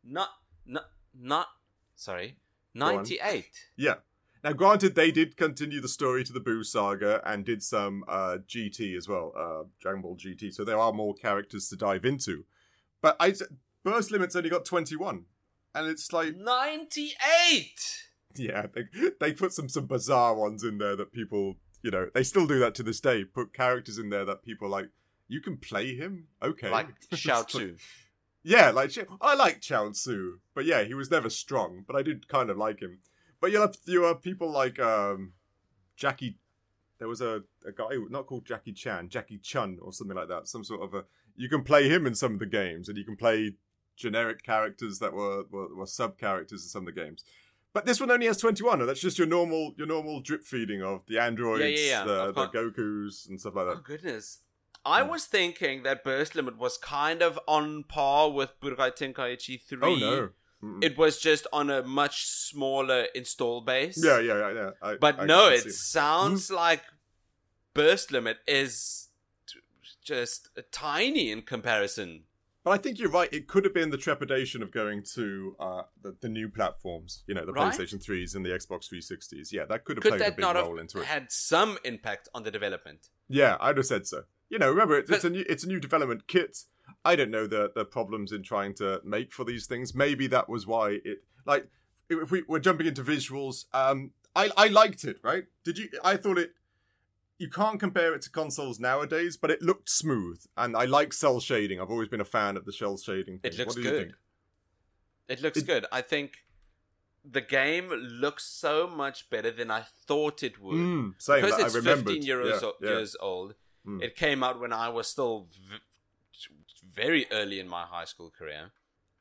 not, 0.04 0.30
not, 0.66 0.86
not. 1.18 1.48
Sorry, 1.96 2.38
ninety-eight. 2.76 3.70
Yeah. 3.76 3.96
Now, 4.44 4.54
granted, 4.54 4.94
they 4.94 5.10
did 5.10 5.36
continue 5.36 5.82
the 5.82 5.88
story 5.88 6.24
to 6.24 6.32
the 6.32 6.40
Boo 6.40 6.64
saga 6.64 7.22
and 7.26 7.44
did 7.44 7.64
some 7.64 8.04
uh, 8.08 8.38
GT 8.48 8.96
as 8.96 9.08
well, 9.10 9.34
uh, 9.36 9.64
Dragon 9.82 10.04
Ball 10.04 10.16
GT. 10.16 10.54
So 10.54 10.64
there 10.64 10.78
are 10.78 10.94
more 10.94 11.16
characters 11.16 11.68
to 11.70 11.76
dive 11.76 12.06
into. 12.06 12.46
But 13.02 13.16
I, 13.20 13.34
Burst 13.88 14.12
Limit's 14.12 14.36
only 14.36 14.50
got 14.50 14.66
21. 14.66 15.24
And 15.74 15.88
it's 15.88 16.12
like, 16.12 16.36
Ninety-eight. 16.36 18.04
yeah, 18.36 18.66
they, 18.74 18.84
they 19.20 19.32
put 19.32 19.54
some, 19.54 19.70
some 19.70 19.86
bizarre 19.86 20.36
ones 20.36 20.62
in 20.64 20.78
there 20.78 20.98
that 20.98 21.14
people, 21.14 21.56
you 21.82 21.92
know, 21.92 22.10
they 22.14 22.24
still 22.24 22.46
do 22.46 22.60
that 22.60 22.76
to 22.76 22.84
this 22.84 23.00
day. 23.00 23.24
Put 23.24 23.54
characters 23.54 23.98
in 23.98 24.10
there 24.10 24.26
that 24.26 24.44
people 24.44 24.68
like, 24.68 24.90
you 25.30 25.40
can 25.40 25.56
play 25.56 25.96
him? 25.96 26.28
Okay. 26.44 26.70
Like 26.70 26.88
like- 27.26 27.48
Tzu. 27.48 27.78
Yeah, 28.44 28.72
like 28.72 28.92
I 29.22 29.36
like 29.36 29.62
Chao 29.62 29.90
Tzu, 29.90 30.40
but 30.54 30.66
yeah, 30.66 30.84
he 30.84 30.94
was 30.94 31.10
never 31.12 31.30
strong, 31.30 31.84
but 31.86 31.96
I 31.98 32.02
did 32.02 32.28
kind 32.30 32.50
of 32.50 32.58
like 32.58 32.82
him. 32.82 33.00
But 33.42 33.52
you 33.52 33.60
have 33.60 33.76
you 33.86 34.04
have 34.04 34.22
people 34.22 34.50
like 34.50 34.80
um, 34.80 35.34
Jackie. 35.98 36.38
There 36.98 37.10
was 37.10 37.20
a, 37.20 37.44
a 37.66 37.72
guy 37.76 37.90
not 38.10 38.26
called 38.26 38.46
Jackie 38.46 38.72
Chan, 38.72 39.10
Jackie 39.10 39.40
Chun 39.40 39.80
or 39.82 39.92
something 39.92 40.16
like 40.16 40.30
that. 40.30 40.48
Some 40.48 40.64
sort 40.64 40.82
of 40.82 40.94
a. 40.94 41.04
You 41.36 41.50
can 41.50 41.64
play 41.64 41.90
him 41.90 42.08
in 42.08 42.16
some 42.16 42.34
of 42.36 42.40
the 42.40 42.46
games, 42.46 42.88
and 42.88 42.98
you 42.98 43.04
can 43.04 43.18
play 43.18 43.54
generic 43.98 44.44
characters 44.44 45.00
that 45.00 45.12
were 45.14 45.44
were, 45.52 45.76
were 45.76 45.86
sub 45.86 46.18
characters 46.18 46.64
in 46.64 46.70
some 46.70 46.88
of 46.88 46.94
the 46.96 47.02
games. 47.02 47.26
But 47.74 47.86
this 47.86 48.00
one 48.00 48.10
only 48.10 48.28
has 48.28 48.38
twenty 48.38 48.64
one, 48.64 48.80
and 48.80 48.88
that's 48.90 49.02
just 49.02 49.18
your 49.18 49.28
normal 49.28 49.74
your 49.78 49.88
normal 49.88 50.22
drip 50.22 50.44
feeding 50.46 50.82
of 50.82 51.02
the 51.08 51.20
androids, 51.20 51.82
yeah, 51.86 52.06
the, 52.06 52.14
of 52.30 52.36
the 52.36 52.48
course. 52.48 52.72
Goku's, 52.78 53.28
and 53.30 53.40
stuff 53.40 53.56
like 53.56 53.66
that. 53.68 53.78
Oh 53.78 53.82
goodness. 53.84 54.40
I 54.86 55.04
Hmm. 55.04 55.10
was 55.10 55.26
thinking 55.26 55.84
that 55.84 56.04
Burst 56.04 56.34
Limit 56.36 56.58
was 56.58 56.78
kind 56.78 57.22
of 57.22 57.38
on 57.48 57.84
par 57.84 58.32
with 58.32 58.52
Budokai 58.62 58.92
Tenkaichi 58.96 59.62
3. 59.62 59.80
Oh 59.84 59.96
no! 59.96 60.30
Mm-mm. 60.64 60.84
It 60.84 60.98
was 60.98 61.20
just 61.20 61.46
on 61.52 61.70
a 61.70 61.84
much 61.84 62.26
smaller 62.26 63.08
install 63.14 63.62
base. 63.62 64.02
yeah, 64.04 64.20
yeah, 64.20 64.38
yeah. 64.40 64.54
yeah. 64.54 64.70
I, 64.82 64.96
But 64.96 65.20
I 65.20 65.26
no, 65.26 65.50
it 65.50 65.72
sounds 65.74 66.50
like 66.50 66.84
Burst 67.74 68.12
Limit 68.12 68.38
is 68.48 69.10
t- 69.48 69.60
just 70.04 70.50
tiny 70.72 71.32
in 71.32 71.42
comparison. 71.44 72.24
But 72.68 72.74
I 72.74 72.78
think 72.80 73.00
you're 73.00 73.10
right. 73.10 73.32
It 73.32 73.48
could 73.48 73.64
have 73.64 73.74
been 73.74 73.92
the 73.92 73.98
trepidation 73.98 74.62
of 74.62 74.72
going 74.72 75.02
to 75.16 75.56
uh, 75.58 75.82
the, 76.02 76.18
the 76.20 76.28
new 76.28 76.50
platforms, 76.50 77.24
you 77.26 77.34
know, 77.34 77.46
the 77.46 77.54
Right. 77.54 77.74
PlayStation 77.74 78.06
3s 78.06 78.36
and 78.36 78.46
the 78.46 78.50
Xbox 78.50 78.90
360s. 78.94 79.54
Yeah, 79.54 79.64
that 79.70 79.86
could 79.86 79.96
have 79.96 80.04
Could 80.04 80.18
played 80.18 80.34
a 80.34 80.36
big 80.36 80.44
role 80.44 80.78
into 80.78 81.00
it. 81.00 81.06
had 81.06 81.32
some 81.32 81.78
impact 81.86 82.28
on 82.36 82.44
the 82.44 82.52
development? 82.52 83.08
Yeah, 83.30 83.56
I'd 83.62 83.78
have 83.78 83.86
said 83.86 84.06
so. 84.06 84.24
You 84.50 84.60
know, 84.60 84.70
remember, 84.70 84.98
it's, 84.98 85.10
it's 85.10 85.24
a 85.24 85.30
new 85.30 85.46
it's 85.48 85.64
a 85.64 85.68
new 85.70 85.80
development 85.80 86.28
kit. 86.28 86.58
I 87.06 87.16
don't 87.16 87.32
know 87.32 87.48
the 87.48 87.72
the 87.74 87.86
problems 87.86 88.34
in 88.34 88.44
trying 88.44 88.74
to 88.76 89.00
make 89.06 89.32
for 89.32 89.46
these 89.46 89.66
things. 89.66 89.96
Maybe 89.96 90.28
that 90.28 90.50
was 90.50 90.68
why 90.68 91.00
it 91.06 91.20
like 91.46 91.70
if 92.10 92.32
we 92.32 92.44
were 92.50 92.60
jumping 92.60 92.88
into 92.88 93.02
visuals. 93.02 93.64
Um, 93.74 94.12
I 94.36 94.52
I 94.58 94.68
liked 94.68 95.06
it. 95.06 95.18
Right? 95.24 95.46
Did 95.64 95.78
you? 95.78 95.88
I 96.04 96.18
thought 96.18 96.38
it. 96.38 96.52
You 97.40 97.50
can't 97.50 97.80
compare 97.80 98.16
it 98.16 98.22
to 98.24 98.30
consoles 98.32 98.80
nowadays, 98.80 99.38
but 99.38 99.52
it 99.52 99.62
looked 99.62 99.90
smooth, 99.90 100.44
and 100.58 100.76
I 100.76 100.86
like 100.86 101.14
cel 101.14 101.40
shading. 101.40 101.80
I've 101.80 101.92
always 101.92 102.08
been 102.10 102.22
a 102.22 102.26
fan 102.26 102.58
of 102.58 102.66
the 102.66 102.74
cel 102.74 102.98
shading. 102.98 103.40
It 103.44 103.58
looks 103.58 103.68
what 103.68 103.76
do 103.76 103.82
you 103.84 103.90
good. 103.92 104.02
think? 104.08 104.16
It 105.30 105.42
looks 105.42 105.58
It- 105.60 105.68
good. 105.68 105.86
I 105.92 106.02
think 106.02 106.46
the 107.24 107.42
game 107.42 107.90
looks 107.90 108.46
so 108.46 108.88
much 108.88 109.30
better 109.30 109.52
than 109.52 109.70
I 109.70 109.82
thought 109.82 110.42
it 110.42 110.60
would. 110.60 110.76
Mm, 110.76 111.22
same. 111.22 111.42
because 111.42 111.60
it's 111.76 111.76
I 111.76 111.82
15 111.96 112.24
years, 112.24 112.62
yeah, 112.62 112.68
o- 112.70 112.76
yeah. 112.82 112.90
years 112.90 113.16
old. 113.20 113.54
Mm. 113.86 114.02
It 114.02 114.16
came 114.16 114.44
out 114.44 114.60
when 114.60 114.74
I 114.74 114.90
was 114.90 115.08
still 115.08 115.48
v- 115.52 115.80
very 116.94 117.28
early 117.32 117.60
in 117.60 117.68
my 117.68 117.86
high 117.86 118.06
school 118.06 118.32
career. 118.32 118.72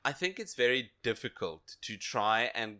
I 0.04 0.12
think 0.12 0.38
it's 0.38 0.54
very 0.54 0.92
difficult 1.02 1.76
to 1.82 1.96
try 1.96 2.50
and 2.54 2.78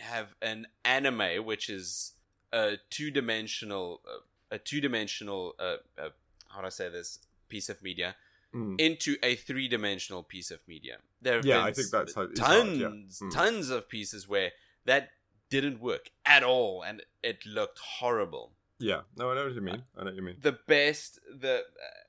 have 0.00 0.34
an 0.40 0.68
anime 0.84 1.44
which 1.44 1.68
is 1.68 2.12
a 2.52 2.78
two-dimensional, 2.90 4.00
uh, 4.06 4.20
a 4.52 4.58
two-dimensional, 4.58 5.54
uh, 5.58 5.76
uh, 5.98 6.10
how 6.52 6.60
do 6.60 6.66
I 6.66 6.70
say 6.70 6.88
this, 6.88 7.18
piece 7.48 7.68
of 7.68 7.82
media 7.82 8.14
Mm. 8.54 8.78
into 8.78 9.16
a 9.22 9.34
three-dimensional 9.34 10.22
piece 10.24 10.50
of 10.50 10.60
media. 10.68 10.98
There 11.22 11.36
have 11.36 11.46
Yeah, 11.46 11.56
been 11.60 11.66
I 11.68 11.72
think 11.72 11.90
that's 11.90 12.14
how- 12.14 12.26
tons, 12.26 12.38
hard, 12.38 12.76
yeah. 12.76 12.88
Mm. 12.88 13.32
tons 13.32 13.70
of 13.70 13.88
pieces 13.88 14.28
where 14.28 14.52
that 14.84 15.10
didn't 15.48 15.80
work 15.80 16.10
at 16.26 16.42
all, 16.42 16.82
and 16.82 17.02
it 17.22 17.46
looked 17.46 17.78
horrible 17.78 18.52
Yeah, 18.78 19.02
no, 19.16 19.30
I 19.30 19.34
know 19.36 19.44
what 19.46 19.54
you 19.54 19.60
mean. 19.62 19.84
I 19.96 20.00
know 20.00 20.04
what 20.06 20.16
you 20.16 20.22
mean. 20.22 20.36
the 20.40 20.52
best 20.52 21.18
the 21.44 21.60
uh, 21.60 22.00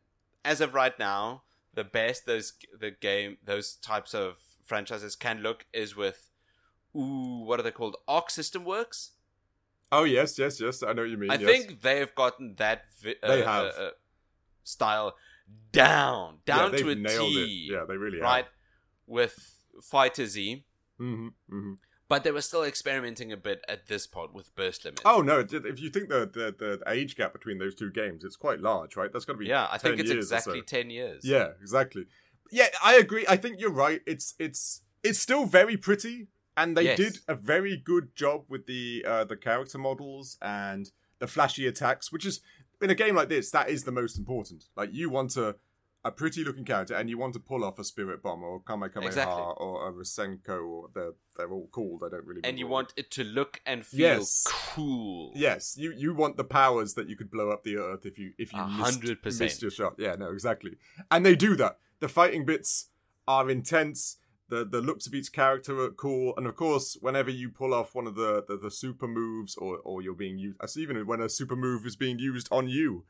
as 0.44 0.60
of 0.60 0.74
right 0.74 0.98
now 1.00 1.44
the 1.74 1.84
best 1.86 2.26
those 2.26 2.54
the 2.78 2.92
game 2.92 3.38
those 3.44 3.76
types 3.76 4.14
of 4.14 4.38
franchises 4.64 5.16
can 5.16 5.42
look 5.42 5.66
is 5.72 5.96
with 5.96 6.20
ooh 6.96 7.44
what 7.48 7.60
are 7.60 7.64
they 7.64 7.72
called 7.72 7.96
arc 8.08 8.30
system 8.30 8.66
works 8.66 9.12
Oh 9.94 10.04
yes, 10.06 10.40
yes, 10.40 10.60
yes. 10.60 10.82
I 10.82 10.94
know 10.94 11.04
what 11.04 11.12
you 11.12 11.18
mean. 11.18 11.30
I 11.30 11.36
yes. 11.36 11.50
think 11.50 11.82
they've 11.82 12.14
gotten 12.16 12.56
that 12.56 12.86
vi- 13.02 13.16
uh, 13.22 13.28
They 13.28 13.44
have. 13.44 13.66
uh, 13.66 13.82
uh, 13.82 13.90
style 14.64 15.16
down, 15.72 16.40
down 16.46 16.72
yeah, 16.74 16.80
to 16.80 16.90
a 16.90 16.96
T, 16.96 17.70
it. 17.70 17.74
Yeah, 17.74 17.86
they 17.88 17.98
really 17.98 18.20
right? 18.20 18.48
With 19.06 19.56
Fighter 19.82 20.26
Z, 20.26 20.66
hmm 20.98 21.28
hmm 21.50 21.74
but 22.10 22.24
they 22.24 22.32
were 22.32 22.42
still 22.42 22.64
experimenting 22.64 23.32
a 23.32 23.38
bit 23.38 23.64
at 23.68 23.88
this 23.88 24.06
point 24.06 24.34
with 24.34 24.56
burst 24.56 24.86
limit. 24.86 25.02
Oh 25.04 25.22
no! 25.22 25.40
If 25.40 25.80
you 25.80 25.90
think 25.90 26.10
the, 26.10 26.30
the 26.32 26.56
the 26.58 26.92
age 26.92 27.16
gap 27.16 27.34
between 27.34 27.58
those 27.58 27.76
two 27.76 27.92
games, 27.92 28.24
it's 28.24 28.36
quite 28.36 28.60
large, 28.60 28.96
right? 28.96 29.12
That's 29.12 29.26
got 29.26 29.34
to 29.34 29.40
be 29.40 29.48
yeah, 29.48 29.68
I 29.72 29.78
10 29.78 29.92
think 29.98 30.02
it's 30.02 30.12
exactly 30.12 30.60
so. 30.60 30.66
ten 30.66 30.90
years. 30.90 31.24
Yeah, 31.24 31.50
exactly. 31.62 32.06
Yeah, 32.52 32.68
I 32.84 32.96
agree. 32.96 33.26
I 33.28 33.38
think 33.38 33.60
you're 33.60 33.72
right. 33.72 34.02
It's 34.06 34.36
it's 34.38 34.82
it's 35.04 35.20
still 35.20 35.46
very 35.46 35.78
pretty, 35.78 36.28
and 36.58 36.76
they 36.78 36.84
Yes. 36.84 36.98
did 36.98 37.18
a 37.28 37.36
very 37.36 37.76
good 37.78 38.16
job 38.16 38.46
with 38.50 38.66
the 38.66 39.04
uh, 39.08 39.24
the 39.24 39.36
character 39.38 39.78
models 39.78 40.38
and 40.42 40.92
the 41.20 41.28
flashy 41.28 41.68
attacks, 41.68 42.12
which 42.12 42.26
is 42.26 42.42
in 42.82 42.90
a 42.90 42.96
game 42.96 43.16
like 43.16 43.30
this 43.30 43.52
that 43.52 43.70
is 43.70 43.84
the 43.84 43.92
most 43.92 44.18
important. 44.18 44.66
Like 44.76 44.90
you 44.94 45.10
want 45.10 45.38
a 45.38 45.56
a 46.06 46.12
pretty 46.12 46.44
looking 46.44 46.66
character, 46.66 46.94
and 46.96 47.10
you 47.10 47.18
want 47.18 47.34
to 47.34 47.40
pull 47.40 47.64
off 47.64 47.80
a 47.80 47.84
Spirit 47.86 48.22
Bomb 48.22 48.44
or 48.44 48.60
Kamehameha 48.60 49.08
Exactly. 49.08 49.42
or 49.56 49.88
a 49.88 49.94
Rasenko, 49.94 50.68
or 50.68 50.90
they're 50.94 51.14
they're 51.38 51.50
all 51.50 51.70
called. 51.72 52.04
I 52.06 52.10
don't 52.10 52.26
really. 52.26 52.42
and 52.44 52.60
you 52.60 52.68
want 52.68 52.94
it 52.98 53.10
to 53.12 53.24
look 53.24 53.62
and 53.66 53.86
feel 53.86 54.00
Yes. 54.00 54.44
cool. 54.50 55.32
Yes, 55.34 55.78
you 55.78 55.94
you 55.94 56.14
want 56.14 56.36
the 56.36 56.44
powers 56.44 56.96
that 56.96 57.08
you 57.08 57.16
could 57.16 57.32
blow 57.32 57.52
up 57.52 57.64
the 57.64 57.78
earth 57.78 58.06
if 58.06 58.20
you 58.20 58.34
if 58.38 58.52
you 58.52 58.60
missed, 58.68 59.40
missed 59.40 59.62
your 59.62 59.72
shot. 59.72 59.96
Yeah, 59.98 60.16
no, 60.16 60.30
exactly. 60.32 60.76
And 61.10 61.26
they 61.26 61.36
do 61.36 61.56
that. 61.56 61.78
The 62.02 62.10
fighting 62.10 62.44
bits 62.46 62.90
are 63.26 63.50
intense. 63.50 64.18
The 64.54 64.66
the 64.66 64.82
looks 64.82 65.08
of 65.08 65.14
each 65.16 65.32
character 65.32 65.80
are 65.80 65.90
cool, 65.92 66.34
and 66.38 66.46
of 66.48 66.56
course, 66.56 66.98
whenever 67.02 67.32
you 67.32 67.50
pull 67.50 67.74
off 67.74 67.96
one 67.96 68.08
of 68.08 68.16
the 68.16 68.44
the, 68.48 68.56
the 68.58 68.72
super 68.72 69.08
moves, 69.08 69.56
or 69.58 69.78
or 69.84 70.02
you're 70.04 70.14
being 70.26 70.38
used, 70.38 70.78
even 70.78 70.96
when 71.08 71.22
a 71.22 71.30
super 71.30 71.56
move 71.56 71.86
is 71.86 71.96
being 71.96 72.20
used 72.20 72.48
on 72.52 72.68
you, 72.68 73.04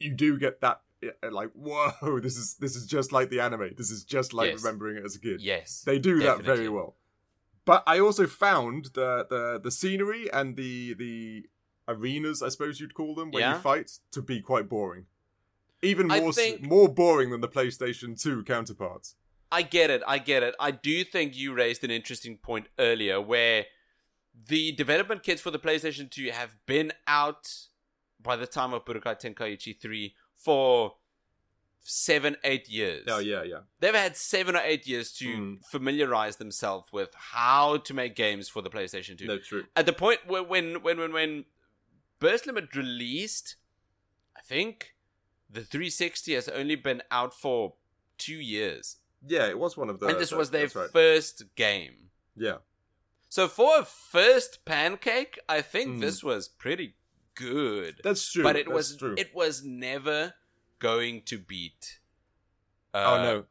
you 0.00 0.12
do 0.12 0.38
get 0.38 0.60
that 0.60 0.80
uh, 1.04 1.30
like 1.30 1.50
whoa, 1.52 2.18
this 2.26 2.36
is 2.36 2.56
this 2.56 2.74
is 2.76 2.86
just 2.86 3.12
like 3.12 3.28
the 3.30 3.40
anime. 3.40 3.70
This 3.76 3.90
is 3.90 4.02
just 4.04 4.32
like 4.32 4.50
Yes. 4.50 4.62
remembering 4.64 4.96
it 4.96 5.04
as 5.04 5.14
a 5.16 5.20
kid. 5.20 5.40
Yes. 5.40 5.82
They 5.84 5.98
do 5.98 6.18
that 6.20 6.42
very 6.42 6.68
well. 6.68 6.96
But 7.64 7.84
I 7.86 8.00
also 8.00 8.26
found 8.26 8.86
the 8.94 9.26
the 9.30 9.60
the 9.62 9.70
scenery 9.70 10.28
and 10.32 10.56
the 10.56 10.94
the 10.94 11.46
arenas, 11.86 12.42
I 12.42 12.48
suppose 12.48 12.80
you'd 12.80 12.94
call 12.94 13.14
them, 13.14 13.30
where 13.30 13.42
Yeah. 13.42 13.54
you 13.54 13.60
fight, 13.60 13.90
to 14.12 14.20
be 14.22 14.40
quite 14.40 14.68
boring. 14.68 15.06
Even 15.82 16.06
more 16.08 16.32
think- 16.32 16.62
more 16.62 16.88
boring 16.88 17.30
than 17.30 17.40
the 17.40 17.48
PlayStation 17.48 18.20
2 18.20 18.44
counterparts. 18.44 19.16
I 19.52 19.62
get 19.62 19.90
it. 19.90 20.02
I 20.08 20.18
get 20.18 20.42
it. 20.42 20.54
I 20.58 20.70
do 20.72 21.04
think 21.04 21.36
you 21.36 21.52
raised 21.54 21.84
an 21.84 21.90
interesting 21.90 22.36
point 22.38 22.66
earlier 22.78 23.20
where 23.20 23.66
the 24.48 24.72
development 24.72 25.22
kits 25.22 25.42
for 25.42 25.50
the 25.50 25.58
PlayStation 25.58 26.10
2 26.10 26.30
have 26.30 26.56
been 26.66 26.92
out 27.06 27.48
by 28.20 28.34
the 28.34 28.46
time 28.46 28.72
of 28.72 28.84
Budokai 28.84 29.20
Tenkaichi 29.20 29.78
3 29.78 30.14
for 30.36 30.94
seven, 31.84 32.36
eight 32.44 32.68
years. 32.68 33.04
Oh 33.08 33.18
yeah, 33.18 33.42
yeah. 33.42 33.58
They've 33.80 33.94
had 33.94 34.16
seven 34.16 34.56
or 34.56 34.62
eight 34.64 34.86
years 34.86 35.12
to 35.14 35.26
Mm. 35.26 35.64
familiarize 35.66 36.36
themselves 36.36 36.92
with 36.92 37.10
how 37.14 37.76
to 37.78 37.92
make 37.92 38.14
games 38.16 38.48
for 38.48 38.62
the 38.62 38.70
PlayStation 38.70 39.18
2. 39.18 39.26
No, 39.26 39.38
true. 39.38 39.64
At 39.76 39.86
the 39.86 39.92
point 39.92 40.20
where 40.26 40.42
when 40.44 40.82
when 40.82 40.98
when 40.98 41.12
when 41.12 41.44
Burst 42.20 42.46
Limit 42.46 42.74
released, 42.76 43.56
I 44.36 44.40
think 44.42 44.94
the 45.50 45.62
360 45.64 46.34
has 46.34 46.48
only 46.48 46.76
been 46.76 47.02
out 47.10 47.34
for 47.34 47.74
two 48.16 48.36
years, 48.40 48.98
Yeah, 49.26 49.46
it 49.48 49.58
was 49.58 49.76
one 49.76 49.88
of 49.90 50.00
the. 50.00 50.06
and 50.06 50.18
this 50.20 50.32
was 50.32 50.50
their 50.50 50.68
right. 50.74 50.90
first 50.90 51.44
game. 51.54 52.10
Yeah, 52.36 52.56
So 53.28 53.46
for 53.48 53.80
a 53.80 53.84
first 53.84 54.64
pancake, 54.64 55.38
I 55.48 55.60
think 55.62 55.96
Mm. 55.96 56.00
this 56.00 56.24
was 56.24 56.48
pretty 56.48 56.94
good. 57.34 58.00
that's 58.04 58.30
true. 58.32 58.42
but 58.42 58.56
it 58.56 58.66
that's 58.66 58.74
was 58.74 58.96
true. 58.96 59.14
it 59.18 59.34
was 59.34 59.62
never 59.64 60.34
going 60.78 61.22
to 61.22 61.38
beat. 61.38 62.00
oh 62.94 63.14
Uh, 63.14 63.22
no, 63.22 63.44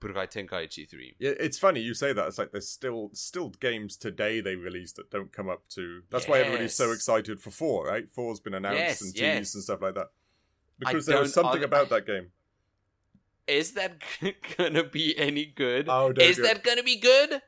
Budokai 0.00 0.26
Tenkaichi 0.32 0.88
3. 0.88 1.14
Yeah, 1.18 1.32
it's 1.38 1.58
funny 1.58 1.80
you 1.80 1.94
say 1.94 2.12
that. 2.12 2.26
It's 2.26 2.36
like 2.38 2.50
there's 2.52 2.68
still 2.68 3.10
still 3.14 3.50
games 3.50 3.96
today 3.96 4.40
they 4.40 4.56
released 4.56 4.96
that 4.96 5.10
don't 5.10 5.32
come 5.32 5.48
up 5.48 5.68
to. 5.70 6.02
That's 6.10 6.26
why 6.26 6.40
everybody's 6.40 6.74
so 6.74 6.90
excited 6.90 7.40
for 7.40 7.50
four, 7.50 7.86
right? 7.86 8.10
Four's 8.10 8.40
been 8.40 8.54
announced 8.54 8.78
Yes, 8.78 9.00
and 9.02 9.14
yes. 9.16 9.38
teased 9.38 9.54
and 9.54 9.64
stuff 9.64 9.80
like 9.80 9.94
that. 9.94 10.10
I 10.84 10.90
Because 10.92 11.06
there 11.06 11.20
was 11.20 11.32
something 11.32 11.60
I- 11.62 11.64
about 11.66 11.88
that 11.90 12.06
game. 12.06 12.32
Is 13.46 13.72
that 13.72 13.98
gonna 14.56 14.84
be 14.84 15.16
any 15.18 15.44
good? 15.46 15.86
Oh, 15.88 16.12
Is 16.16 16.36
that 16.38 16.62
gonna 16.62 16.82
be 16.82 16.96
good? 16.96 17.40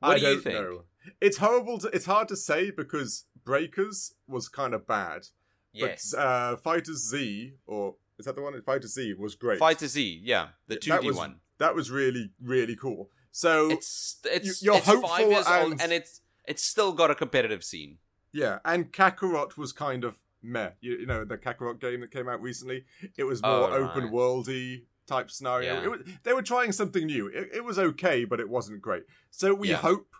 What 0.00 0.16
I 0.16 0.18
do 0.18 0.20
you 0.26 0.32
don't 0.34 0.42
think? 0.42 0.54
know. 0.56 0.82
It's 1.20 1.36
horrible. 1.38 1.78
To, 1.78 1.88
it's 1.88 2.06
hard 2.06 2.28
to 2.28 2.36
say 2.36 2.70
because 2.70 3.24
Breakers 3.44 4.14
was 4.26 4.48
kind 4.48 4.74
of 4.74 4.86
bad. 4.86 5.26
Yes. 5.72 6.12
But 6.14 6.20
uh, 6.20 6.56
Fighters 6.56 7.08
Z, 7.08 7.54
or 7.66 7.94
is 8.18 8.26
that 8.26 8.34
the 8.34 8.42
one? 8.42 8.60
Fighters 8.62 8.94
Z 8.94 9.14
was 9.18 9.34
great. 9.34 9.58
Fighter 9.58 9.86
Z, 9.86 10.20
yeah, 10.24 10.48
the 10.66 10.76
two 10.76 10.90
That 10.90 11.02
D 11.02 11.08
was- 11.08 11.16
one. 11.16 11.36
That 11.58 11.74
was 11.74 11.90
really 11.90 12.32
really 12.42 12.76
cool. 12.76 13.10
So 13.32 13.70
It's 13.70 14.18
it's 14.24 14.62
you're 14.62 14.76
it's 14.76 14.86
five 14.86 14.96
hopeful 15.00 15.30
years 15.30 15.46
old 15.46 15.72
and- 15.72 15.80
and 15.82 15.92
it's 15.92 16.20
it's 16.46 16.62
still 16.62 16.92
got 16.92 17.10
a 17.10 17.14
competitive 17.14 17.62
scene. 17.64 17.98
Yeah, 18.32 18.58
and 18.64 18.92
Kakarot 18.92 19.56
was 19.56 19.72
kind 19.72 20.04
of 20.04 20.18
meh. 20.42 20.70
You, 20.80 20.98
you 20.98 21.06
know, 21.06 21.24
the 21.24 21.38
Kakarot 21.38 21.80
game 21.80 22.00
that 22.02 22.10
came 22.10 22.28
out 22.28 22.42
recently, 22.42 22.84
it 23.16 23.24
was 23.24 23.40
more 23.42 23.50
Oh, 23.72 23.72
open 23.84 24.04
right. 24.04 24.12
worldy 24.12 24.82
type 25.06 25.30
scenario. 25.30 25.74
Yeah. 25.74 25.84
It 25.84 25.90
was, 25.90 26.00
they 26.24 26.32
were 26.32 26.42
trying 26.42 26.72
something 26.72 27.06
new. 27.06 27.28
It, 27.28 27.50
it 27.54 27.64
was 27.64 27.78
okay, 27.78 28.24
but 28.24 28.40
it 28.40 28.48
wasn't 28.48 28.82
great. 28.82 29.04
So 29.30 29.54
we 29.54 29.68
Yeah. 29.70 29.76
hope, 29.76 30.14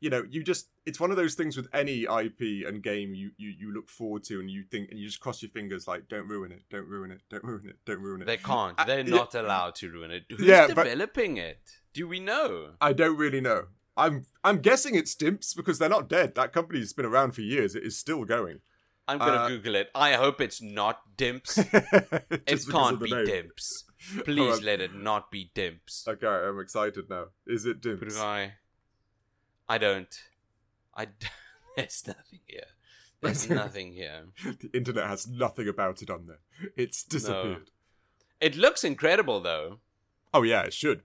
you 0.00 0.10
know, 0.10 0.24
you 0.28 0.42
just 0.42 0.68
it's 0.84 1.00
one 1.00 1.10
of 1.10 1.16
those 1.16 1.34
things 1.34 1.56
with 1.56 1.68
any 1.72 2.02
IP 2.04 2.64
and 2.68 2.82
game 2.82 3.14
you, 3.14 3.30
you 3.38 3.48
you 3.48 3.72
look 3.72 3.88
forward 3.88 4.22
to 4.24 4.38
and 4.40 4.48
you 4.50 4.62
think 4.62 4.90
and 4.90 5.00
you 5.00 5.06
just 5.06 5.20
cross 5.20 5.42
your 5.42 5.50
fingers 5.50 5.88
like 5.88 6.06
don't 6.08 6.28
ruin 6.28 6.52
it, 6.52 6.62
don't 6.70 6.86
ruin 6.86 7.10
it, 7.10 7.22
don't 7.30 7.42
ruin 7.44 7.66
it, 7.68 7.76
don't 7.86 8.00
ruin 8.00 8.22
it. 8.22 8.26
They 8.26 8.36
can't. 8.36 8.78
Uh, 8.78 8.84
They're 8.84 9.00
yeah. 9.00 9.14
not 9.16 9.34
allowed 9.34 9.74
to 9.76 9.90
ruin 9.90 10.10
it. 10.10 10.24
Who's 10.28 10.40
Yeah, 10.46 10.66
developing 10.68 11.38
it? 11.38 11.60
Do 11.92 12.06
we 12.06 12.20
know? 12.20 12.72
I 12.80 12.92
don't 12.92 13.16
really 13.16 13.40
know. 13.40 13.64
I'm 13.96 14.26
I'm 14.44 14.58
guessing 14.58 14.94
it's 14.94 15.14
Dimps 15.14 15.56
because 15.56 15.78
they're 15.78 15.88
not 15.88 16.08
dead. 16.10 16.34
That 16.34 16.52
company's 16.52 16.92
been 16.92 17.06
around 17.06 17.32
for 17.32 17.40
years. 17.40 17.74
It 17.74 17.82
is 17.82 17.96
still 17.96 18.24
going. 18.26 18.60
I'm 19.08 19.18
gonna 19.18 19.32
Uh, 19.38 19.48
Google 19.48 19.76
it. 19.76 19.88
I 19.94 20.12
hope 20.12 20.40
it's 20.42 20.60
not 20.60 21.00
Dimps. 21.16 21.56
It 22.46 22.66
can't 22.70 23.00
be 23.00 23.10
name. 23.10 23.26
Dimps. 23.26 23.84
Please 24.24 24.62
let 24.62 24.80
it 24.80 24.94
not 24.94 25.30
be 25.30 25.50
Dimps. 25.54 26.06
Okay, 26.06 26.26
I'm 26.26 26.60
excited 26.60 27.08
now. 27.10 27.26
Is 27.46 27.66
it 27.66 27.80
Dimps? 27.80 28.00
Budokai. 28.16 28.52
I 29.68 29.78
don't. 29.78 30.20
I. 30.94 31.06
d- 31.06 31.26
There's 31.76 32.04
nothing 32.06 32.40
here. 32.46 32.64
There's 33.20 33.50
nothing 33.62 33.92
here. 33.92 34.26
the 34.44 34.70
internet 34.72 35.06
has 35.08 35.26
nothing 35.26 35.68
about 35.68 36.02
it 36.02 36.10
on 36.10 36.26
there. 36.26 36.38
It's 36.76 37.02
disappeared. 37.02 37.70
It 38.40 38.56
looks 38.56 38.84
incredible 38.84 39.40
though. 39.40 39.80
Oh 40.32 40.42
yeah, 40.42 40.62
it 40.62 40.72
should. 40.74 41.02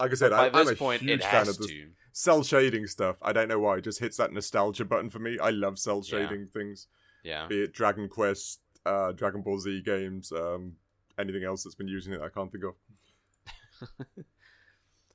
Like 0.00 0.10
I 0.10 0.14
said, 0.14 0.32
I, 0.32 0.46
I'm 0.46 0.52
this 0.52 0.70
a 0.70 0.76
point, 0.76 1.02
huge 1.02 1.20
it 1.20 1.24
fan 1.24 1.48
of 1.48 1.56
the 1.58 1.66
to. 1.68 1.86
cel 2.12 2.42
shading 2.42 2.86
stuff. 2.88 3.16
I 3.22 3.32
don't 3.32 3.48
know 3.48 3.58
why. 3.60 3.76
It 3.76 3.84
just 3.84 4.00
hits 4.00 4.16
that 4.16 4.32
nostalgia 4.32 4.84
button 4.84 5.10
for 5.10 5.18
me. 5.20 5.38
I 5.40 5.50
love 5.50 5.78
cell 5.78 6.02
Yeah. 6.04 6.26
shading 6.26 6.48
things, 6.52 6.88
Yeah. 7.22 7.46
be 7.46 7.62
it 7.62 7.72
Dragon 7.72 8.08
Quest, 8.08 8.60
uh, 8.84 9.12
Dragon 9.12 9.42
Ball 9.42 9.58
Z 9.60 9.82
games, 9.82 10.32
um, 10.32 10.76
anything 11.22 11.44
else 11.44 11.64
that's 11.64 11.74
been 11.74 11.88
using 11.88 12.12
it. 12.12 12.20
I 12.20 12.28
can't 12.28 12.52
think 12.52 12.64
of. 12.64 12.74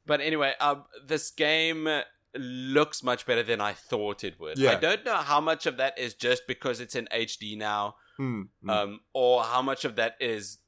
But 0.08 0.22
anyway, 0.22 0.54
um, 0.60 0.86
this 1.06 1.30
game 1.30 1.88
looks 2.34 3.04
much 3.04 3.26
better 3.26 3.43
than 3.43 3.62
I 3.62 3.74
thought 3.74 4.24
it 4.24 4.39
would. 4.39 4.58
Yeah. 4.58 4.72
I 4.72 4.76
don't 4.76 5.06
know 5.06 5.17
how 5.17 5.41
much 5.41 5.65
of 5.65 5.78
that 5.78 6.00
is 6.00 6.13
just 6.13 6.48
because 6.48 6.80
it's 6.80 6.96
in 6.96 7.08
HD 7.13 7.58
now, 7.58 7.96
hmm. 8.15 8.43
um, 8.67 9.02
or 9.13 9.43
how 9.43 9.62
much 9.62 9.86
of 9.86 9.98
that 9.98 10.15
is 10.20 10.60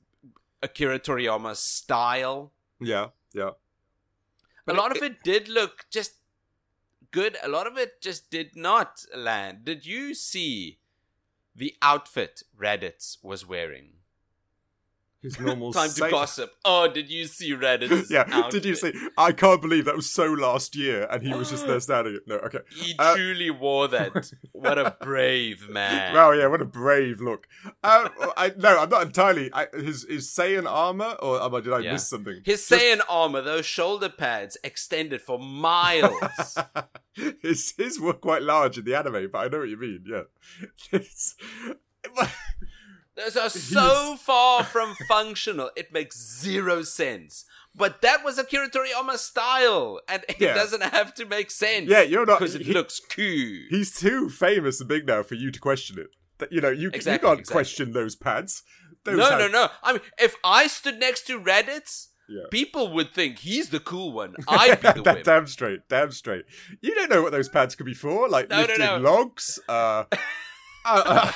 Akira 0.62 0.99
Toriyama's 0.99 1.60
style. 1.60 2.52
yeah, 2.82 3.08
yeah. 3.34 3.52
a 4.67 4.73
lot 4.73 4.91
it- 4.91 4.97
of 4.97 5.04
it 5.04 5.23
did 5.23 5.47
look 5.47 5.86
just 5.89 6.15
good. 7.12 7.38
A 7.41 7.47
lot 7.47 7.65
of 7.65 7.78
it 7.78 8.02
just 8.02 8.30
did 8.30 8.58
not 8.58 9.06
land. 9.15 9.63
Did 9.63 9.86
you 9.86 10.13
see 10.13 10.80
the 11.56 11.75
outfit 11.82 12.43
Raditz 12.60 13.23
was 13.23 13.47
wearing? 13.47 13.98
His 15.21 15.38
normal 15.39 15.73
Time 15.73 15.89
to 15.89 16.10
gossip. 16.10 16.51
Oh, 16.63 16.88
did 16.88 17.10
you 17.10 17.25
see 17.25 17.51
Raditz's 17.53 18.10
yeah, 18.12 18.23
outfit? 18.32 18.51
did 18.51 18.65
you 18.65 18.75
see? 18.75 18.93
I 19.17 19.34
can't 19.34 19.62
believe 19.62 19.86
that 19.86 19.95
was 19.95 20.10
so 20.10 20.25
last 20.32 20.75
year, 20.77 21.08
and 21.12 21.21
he 21.21 21.34
was 21.34 21.49
just 21.49 21.67
there 21.67 21.79
standing. 21.82 22.19
No, 22.25 22.36
okay. 22.38 22.60
He 22.73 22.95
Uh, 22.97 23.15
truly 23.15 23.49
wore 23.51 23.89
that. 23.89 24.32
what 24.53 24.77
a 24.77 24.95
brave 25.01 25.67
man. 25.69 26.13
Wow, 26.15 26.32
yeah, 26.32 26.47
what 26.47 26.62
a 26.62 26.65
brave 26.65 27.19
look. 27.19 27.47
Uh, 27.84 28.08
I 28.38 28.53
no, 28.58 28.79
I'm 28.79 28.89
not 28.89 29.01
entirely. 29.03 29.49
I, 29.53 29.67
his 29.73 30.05
is 30.05 30.27
Saiyan 30.29 30.65
armor, 30.65 31.15
or 31.21 31.41
um, 31.41 31.51
did 31.62 31.73
I 31.73 31.79
Yeah. 31.79 31.93
miss 31.93 32.08
something? 32.08 32.41
His 32.45 32.65
Just- 32.65 32.71
Saiyan 32.71 33.01
armor, 33.10 33.41
those 33.41 33.65
shoulder 33.65 34.10
pads 34.10 34.58
extended 34.63 35.21
for 35.21 35.38
miles. 35.38 36.58
his 37.41 37.73
his 37.77 37.99
were 37.99 38.13
quite 38.13 38.41
large 38.43 38.77
in 38.77 38.86
the 38.86 38.95
anime, 38.95 39.29
but 39.32 39.39
I 39.39 39.47
know 39.49 39.60
what 39.60 39.69
you 39.69 39.77
mean. 39.77 40.05
Yeah, 40.08 40.99
Those 43.19 43.36
are 43.38 43.49
so 43.75 44.15
far 44.17 44.63
from 44.63 44.95
functional. 45.08 45.69
It 45.75 45.91
makes 45.93 46.17
zero 46.41 46.82
sense. 46.84 47.45
but 47.75 48.01
that 48.01 48.23
was 48.25 48.38
Akira 48.39 48.67
Toriyama's 48.69 49.21
style, 49.21 49.99
and 50.08 50.23
it 50.27 50.38
Yeah. 50.39 50.53
doesn't 50.55 50.82
have 50.84 51.13
to 51.15 51.25
make 51.25 51.51
sense. 51.51 51.88
Yeah, 51.89 52.01
you're 52.01 52.25
not- 52.25 52.39
because 52.39 52.55
it 52.55 52.63
he- 52.63 52.73
looks 52.73 52.99
cool. 52.99 53.60
He's 53.69 53.91
too 53.97 54.29
famous 54.29 54.79
and 54.79 54.89
big 54.89 55.05
now 55.08 55.21
for 55.23 55.36
you 55.36 55.51
to 55.51 55.60
question 55.60 55.99
it. 55.99 56.10
That 56.39 56.51
you 56.51 56.62
know, 56.62 56.69
you, 56.71 56.89
Exactly, 56.93 57.13
you 57.13 57.19
can't 57.32 57.39
exactly. 57.41 57.53
question 57.53 57.91
those 57.93 58.15
pads. 58.15 58.63
Those 59.05 59.17
No, 59.17 59.25
have- 59.29 59.39
no, 59.39 59.47
no. 59.47 59.69
I 59.84 59.93
mean, 59.93 60.01
if 60.17 60.36
I 60.43 60.67
stood 60.67 60.99
next 60.99 61.21
to 61.27 61.39
Raditz, 61.39 62.08
Yeah. 62.27 62.43
people 62.51 62.91
would 62.93 63.13
think 63.13 63.39
he's 63.39 63.69
the 63.69 63.79
cool 63.79 64.12
one. 64.13 64.36
I'd 64.47 64.82
be 64.82 64.91
the 64.91 65.01
That- 65.03 65.23
damn 65.23 65.47
straight, 65.47 65.82
damn 65.89 66.12
straight. 66.12 66.45
You 66.82 66.95
don't 66.95 67.10
know 67.10 67.21
what 67.21 67.32
those 67.32 67.49
pads 67.49 67.75
could 67.75 67.86
be 67.86 67.93
for, 67.93 68.27
like 68.27 68.49
No, 68.49 68.55
no, 68.62 68.62
lifting 68.67 68.86
no. 68.86 68.97
logs. 68.97 69.60
Uh, 69.69 70.05
uh, 70.86 71.03
uh, 71.05 71.32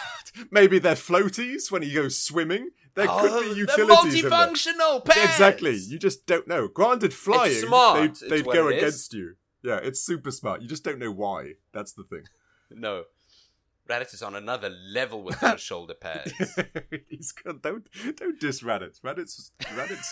maybe 0.52 0.80
they're 0.80 0.96
floaties 0.96 1.72
when 1.72 1.84
you 1.84 1.93
go 1.93 2.10
swimming. 2.10 2.69
There 2.96 3.08
Oh, 3.10 3.22
could 3.22 3.43
be 3.46 3.52
oh, 3.52 3.54
utilities 3.56 4.24
in 4.24 4.30
there. 4.30 4.39
multifunctional 4.39 5.06
pads. 5.06 5.32
Exactly. 5.32 5.76
You 5.76 5.98
just 5.98 6.26
don't 6.28 6.48
know. 6.48 6.67
Granted, 6.67 7.13
flying, 7.13 7.54
they'd, 7.62 8.15
they'd 8.30 8.46
go 8.46 8.67
it 8.67 8.76
is. 8.76 8.82
against 8.84 9.13
you. 9.13 9.36
Yeah, 9.63 9.80
it's 9.82 10.00
super 10.00 10.30
smart. 10.32 10.62
You 10.62 10.67
just 10.67 10.84
don't 10.84 11.00
know 11.00 11.12
why. 11.12 11.54
That's 11.74 11.93
the 11.93 12.04
thing. 12.04 12.24
No. 12.76 13.04
Raditz 13.88 14.13
is 14.13 14.24
on 14.24 14.34
another 14.34 14.69
level 14.69 15.22
with 15.24 15.39
those 15.41 15.60
shoulder 15.62 15.93
pads. 15.93 16.32
He's 17.10 17.32
good. 17.34 17.62
Don't 17.62 17.88
don't 18.15 18.39
diss 18.39 18.63
Raditz. 18.63 19.00
Raditz 19.02 19.52
Raditz 19.62 20.08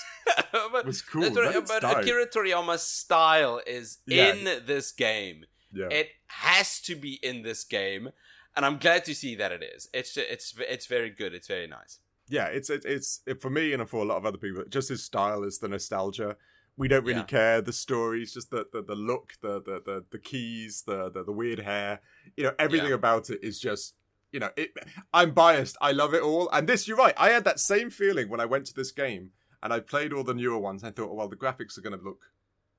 but, 0.72 0.86
was 0.86 1.02
cool. 1.02 1.24
Raditz 1.24 1.68
but 1.70 1.82
died. 1.82 2.04
Akira 2.04 2.28
Toriyama's 2.28 2.84
style 2.84 3.62
is 3.66 4.00
Yeah. 4.06 4.34
in 4.34 4.66
this 4.66 4.92
game. 4.92 5.46
Yeah. 5.74 5.88
It 5.90 6.10
has 6.28 6.82
to 6.82 6.96
be 6.96 7.14
in 7.24 7.42
this 7.44 7.64
game, 7.64 8.10
and 8.56 8.66
I'm 8.66 8.78
glad 8.78 9.06
to 9.06 9.16
see 9.16 9.36
that 9.36 9.52
it 9.52 9.64
is. 9.64 9.90
It's 9.94 10.16
it's 10.18 10.54
it's 10.60 10.86
very 10.88 11.10
good. 11.10 11.34
It's 11.34 11.48
very 11.48 11.68
nice. 11.68 12.00
yeah, 12.28 12.46
it's 12.48 12.70
it, 12.70 12.84
it's 12.86 13.22
it, 13.28 13.42
for 13.42 13.50
me 13.50 13.74
and 13.74 13.88
for 13.90 14.02
a 14.02 14.06
lot 14.06 14.18
of 14.18 14.26
other 14.26 14.38
people. 14.38 14.64
Just 14.70 14.90
his 14.90 15.04
style 15.04 15.44
is 15.44 15.60
the 15.60 15.68
nostalgia. 15.68 16.38
We 16.78 16.88
don't 16.88 17.04
really 17.06 17.20
Yeah. 17.20 17.26
care 17.26 17.62
the 17.62 17.74
stories, 17.74 18.34
just 18.34 18.50
the, 18.50 18.66
the, 18.72 18.82
the 18.82 18.96
look, 18.96 19.34
the, 19.42 19.62
the 19.62 19.82
the 19.86 20.06
the 20.12 20.18
keys, 20.20 20.84
the, 20.88 21.10
the 21.12 21.24
the 21.24 21.32
weird 21.34 21.60
hair. 21.60 22.00
You 22.38 22.46
know, 22.46 22.54
everything 22.58 22.90
Yeah. 22.90 22.96
about 22.96 23.30
it 23.30 23.40
is 23.44 23.60
just 23.60 23.96
you 24.32 24.40
know. 24.40 24.50
It. 24.56 24.72
I'm 25.14 25.32
biased. 25.34 25.76
I 25.82 25.92
love 25.92 26.14
it 26.14 26.22
all. 26.24 26.50
And 26.52 26.68
this, 26.70 26.88
you're 26.88 26.98
right. 26.98 27.14
I 27.18 27.30
had 27.32 27.44
that 27.44 27.60
same 27.60 27.90
feeling 27.90 28.30
when 28.30 28.40
I 28.40 28.46
went 28.46 28.66
to 28.68 28.74
this 28.74 28.92
game 28.94 29.32
and 29.62 29.74
I 29.74 29.82
played 29.82 30.14
all 30.14 30.24
the 30.24 30.34
newer 30.34 30.58
ones. 30.58 30.84
I 30.86 30.92
thought, 30.92 31.10
oh, 31.12 31.16
well, 31.16 31.28
the 31.28 31.36
graphics 31.36 31.78
are 31.78 31.82
going 31.82 31.98
to 32.00 32.04
look 32.04 32.22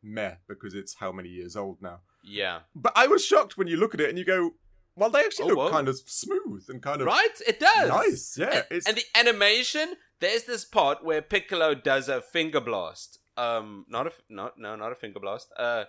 meh 0.02 0.36
because 0.48 0.72
it's 0.74 0.94
how 0.94 1.12
many 1.12 1.28
years 1.28 1.54
old 1.54 1.80
now. 1.82 2.00
Yeah. 2.24 2.60
But 2.74 2.92
I 2.96 3.06
was 3.06 3.22
shocked 3.24 3.58
when 3.58 3.68
you 3.68 3.76
look 3.76 3.92
at 3.94 4.00
it 4.00 4.08
and 4.08 4.18
you 4.18 4.24
go, 4.24 4.54
well, 4.96 5.10
they 5.10 5.20
actually 5.20 5.44
Oh, 5.46 5.48
look 5.54 5.58
whoa. 5.58 5.70
kind 5.70 5.88
of 5.88 5.98
smooth 6.06 6.64
and 6.68 6.82
kind 6.82 7.00
of 7.00 7.06
Right? 7.06 7.40
It 7.46 7.58
does. 7.60 7.88
nice. 7.88 8.36
Yeah, 8.38 8.50
And, 8.56 8.64
it's 8.70 8.86
and 8.86 8.96
the 8.96 9.04
animation, 9.14 9.94
there's 10.20 10.44
this 10.44 10.64
part 10.64 11.02
where 11.04 11.22
Piccolo 11.22 11.74
does 11.74 12.08
a 12.08 12.20
finger 12.20 12.60
blast. 12.60 13.18
Um, 13.36 13.86
not 13.88 14.06
a 14.06 14.12
not 14.28 14.58
no 14.58 14.76
not 14.76 14.92
a 14.92 14.94
finger 14.94 15.18
blast. 15.18 15.50
Uh, 15.58 15.84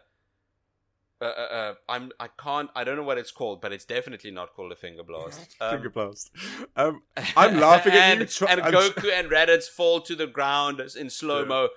uh, 1.21 1.25
uh, 1.25 1.27
uh, 1.27 1.73
I'm 1.89 2.11
I 2.19 2.27
can't 2.27 2.69
I 2.75 2.83
don't 2.83 2.95
know 2.95 3.03
what 3.03 3.17
it's 3.17 3.31
called, 3.31 3.61
but 3.61 3.71
it's 3.73 3.85
definitely 3.85 4.31
not 4.31 4.53
called 4.53 4.71
a 4.71 4.75
finger 4.75 5.03
blast. 5.03 5.55
Um, 5.61 5.75
finger 5.75 5.89
blast. 5.89 6.31
Um, 6.75 7.03
I'm 7.37 7.59
laughing 7.59 7.93
at 7.93 8.17
you, 8.17 8.47
and, 8.47 8.59
and 8.59 8.61
I'm 8.61 8.73
Goku 8.73 9.11
and 9.11 9.29
Raditz 9.29 9.65
fall 9.69 10.01
to 10.01 10.15
the 10.15 10.27
ground 10.27 10.81
in 10.97 11.09
slow 11.09 11.45
mo. 11.45 11.69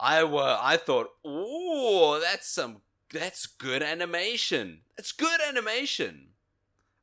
I 0.00 0.24
were 0.24 0.58
I 0.60 0.76
thought, 0.76 1.08
oh, 1.24 2.20
that's 2.22 2.48
some 2.48 2.82
that's 3.12 3.46
good 3.46 3.82
animation. 3.82 4.80
That's 4.96 5.12
good 5.12 5.40
animation. 5.46 6.28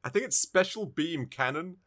I 0.03 0.09
think 0.09 0.25
it's 0.25 0.39
special 0.39 0.85
beam 0.85 1.25
cannon. 1.27 1.77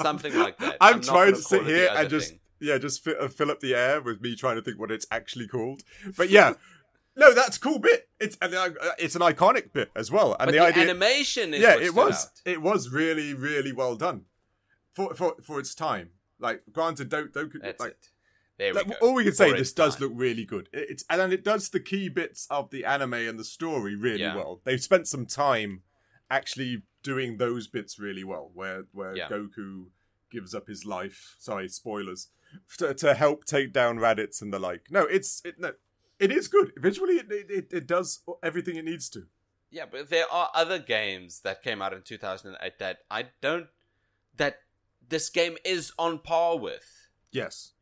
Something 0.00 0.34
like 0.38 0.58
that. 0.58 0.76
I'm, 0.80 0.96
not 0.96 1.02
trying 1.04 1.30
gonna 1.32 1.36
sit 1.42 1.60
call 1.60 1.68
it 1.68 1.70
the 1.72 1.76
here 1.78 1.88
and 1.94 2.10
just 2.10 2.30
thing. 2.30 2.40
yeah, 2.60 2.78
just 2.78 3.02
fi- 3.04 3.16
uh, 3.16 3.28
fill 3.28 3.50
up 3.50 3.60
the 3.60 3.74
air 3.74 4.00
with 4.00 4.20
me 4.20 4.36
trying 4.36 4.56
to 4.56 4.62
think 4.62 4.78
what 4.78 4.90
it's 4.90 5.06
actually 5.10 5.48
called. 5.48 5.82
But 6.16 6.30
yeah, 6.30 6.54
no, 7.16 7.34
that's 7.34 7.56
a 7.56 7.60
cool 7.60 7.78
bit. 7.78 8.08
It's 8.20 8.36
and 8.40 8.54
uh, 8.54 8.70
it's 8.98 9.16
an 9.16 9.22
iconic 9.22 9.72
bit 9.72 9.90
as 9.96 10.10
well. 10.10 10.36
And 10.38 10.46
But 10.48 10.52
the, 10.52 10.58
the, 10.58 10.64
idea, 10.66 10.82
animation 10.84 11.54
is 11.54 11.60
yeah, 11.60 11.76
it 11.76 11.94
was 11.94 12.26
out. 12.26 12.30
it 12.44 12.62
was 12.62 12.90
really 12.90 13.34
really 13.34 13.72
well 13.72 13.96
done 13.96 14.26
for 14.92 15.14
for 15.14 15.34
for 15.42 15.58
its 15.58 15.74
time. 15.74 16.10
Like 16.38 16.62
granted, 16.72 17.08
don't 17.08 17.32
don't 17.32 17.50
That's 17.60 17.80
like. 17.80 17.90
it. 17.92 18.08
There 18.58 18.72
we 18.74 18.78
Like, 18.80 18.88
go. 18.88 18.94
all 19.06 19.14
we 19.14 19.22
can 19.24 19.32
say, 19.34 19.52
this 19.52 19.60
its 19.60 19.72
does 19.72 19.94
time. 19.96 20.08
look 20.08 20.12
really 20.16 20.44
good. 20.44 20.68
It- 20.72 20.90
It's 20.90 21.04
and 21.08 21.20
then 21.20 21.32
it 21.32 21.42
does 21.44 21.70
the 21.70 21.80
key 21.80 22.08
bits 22.08 22.46
of 22.50 22.70
the 22.70 22.84
anime 22.84 23.14
and 23.14 23.38
the 23.38 23.44
story 23.44 23.94
really 23.96 24.20
Yeah. 24.20 24.34
well. 24.36 24.60
They've 24.64 24.82
spent 24.82 25.08
some 25.08 25.26
time 25.26 25.82
actually 26.30 26.82
doing 27.02 27.36
those 27.38 27.66
bits 27.68 27.98
really 27.98 28.24
well, 28.24 28.50
where 28.54 28.84
where 28.92 29.16
Yeah. 29.16 29.28
Goku 29.28 29.86
gives 30.30 30.54
up 30.54 30.66
his 30.66 30.84
life. 30.84 31.36
Sorry, 31.38 31.68
spoilers 31.68 32.28
to, 32.78 32.94
to 32.94 33.14
help 33.14 33.44
take 33.44 33.72
down 33.72 33.98
Raditz 33.98 34.42
and 34.42 34.52
the 34.52 34.58
like. 34.58 34.86
No, 34.90 35.02
it's 35.02 35.40
it 35.44 35.58
no, 35.58 35.72
it 36.18 36.30
is 36.32 36.48
good 36.48 36.72
visually. 36.76 37.14
It 37.16 37.30
it, 37.30 37.72
it, 37.72 37.86
does 37.86 38.22
everything 38.42 38.76
it 38.76 38.84
needs 38.84 39.08
to. 39.10 39.26
Yeah, 39.70 39.84
but 39.90 40.08
there 40.10 40.30
are 40.32 40.50
other 40.54 40.78
games 40.78 41.40
that 41.40 41.62
came 41.62 41.82
out 41.82 41.92
in 41.92 42.02
2008 42.02 42.78
that 42.78 42.98
I 43.10 43.26
don't. 43.42 43.66
that 44.36 44.60
this 45.06 45.28
game 45.30 45.56
is 45.64 45.92
on 45.98 46.18
par 46.18 46.58
with. 46.58 47.08
Yes. 47.32 47.72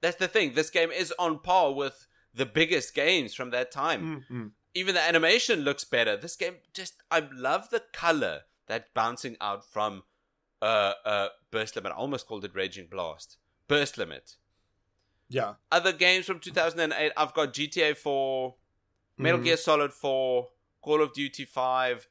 That's 0.00 0.16
the 0.16 0.28
thing. 0.28 0.54
This 0.54 0.68
game 0.70 0.90
is 0.90 1.12
on 1.18 1.38
par 1.38 1.72
with 1.72 2.06
the 2.34 2.44
biggest 2.46 2.94
games 2.94 3.34
from 3.34 3.50
that 3.50 3.70
time. 3.70 4.24
Mm-hmm. 4.30 4.46
Even 4.74 4.94
the 4.94 5.00
animation 5.02 5.60
looks 5.60 5.84
better. 5.84 6.16
This 6.16 6.36
game 6.36 6.56
just 6.72 6.94
I 7.10 7.28
love 7.34 7.70
the 7.70 7.80
color 7.92 8.42
that's 8.66 8.88
bouncing 8.94 9.36
out 9.40 9.64
from 9.70 10.04
uh 10.62 10.92
uh 11.04 11.28
Burst 11.50 11.76
Limit. 11.76 11.92
I 11.92 11.96
almost 11.96 12.26
called 12.26 12.44
it 12.44 12.54
Raging 12.54 12.86
Blast. 12.90 13.36
Burst 13.68 13.98
Limit. 13.98 14.36
Yeah. 15.28 15.54
Other 15.70 15.92
games 15.92 16.26
from 16.26 16.40
2008, 16.40 17.12
I've 17.16 17.32
got 17.34 17.52
GTA 17.54 17.94
4, 17.96 18.54
Metal 19.16 19.40
Mhm. 19.40 19.44
Gear 19.44 19.56
Solid 19.56 19.92
4, 19.94 20.50
Call 20.82 21.02
of 21.02 21.14
Duty 21.14 21.46
5, 21.46 22.06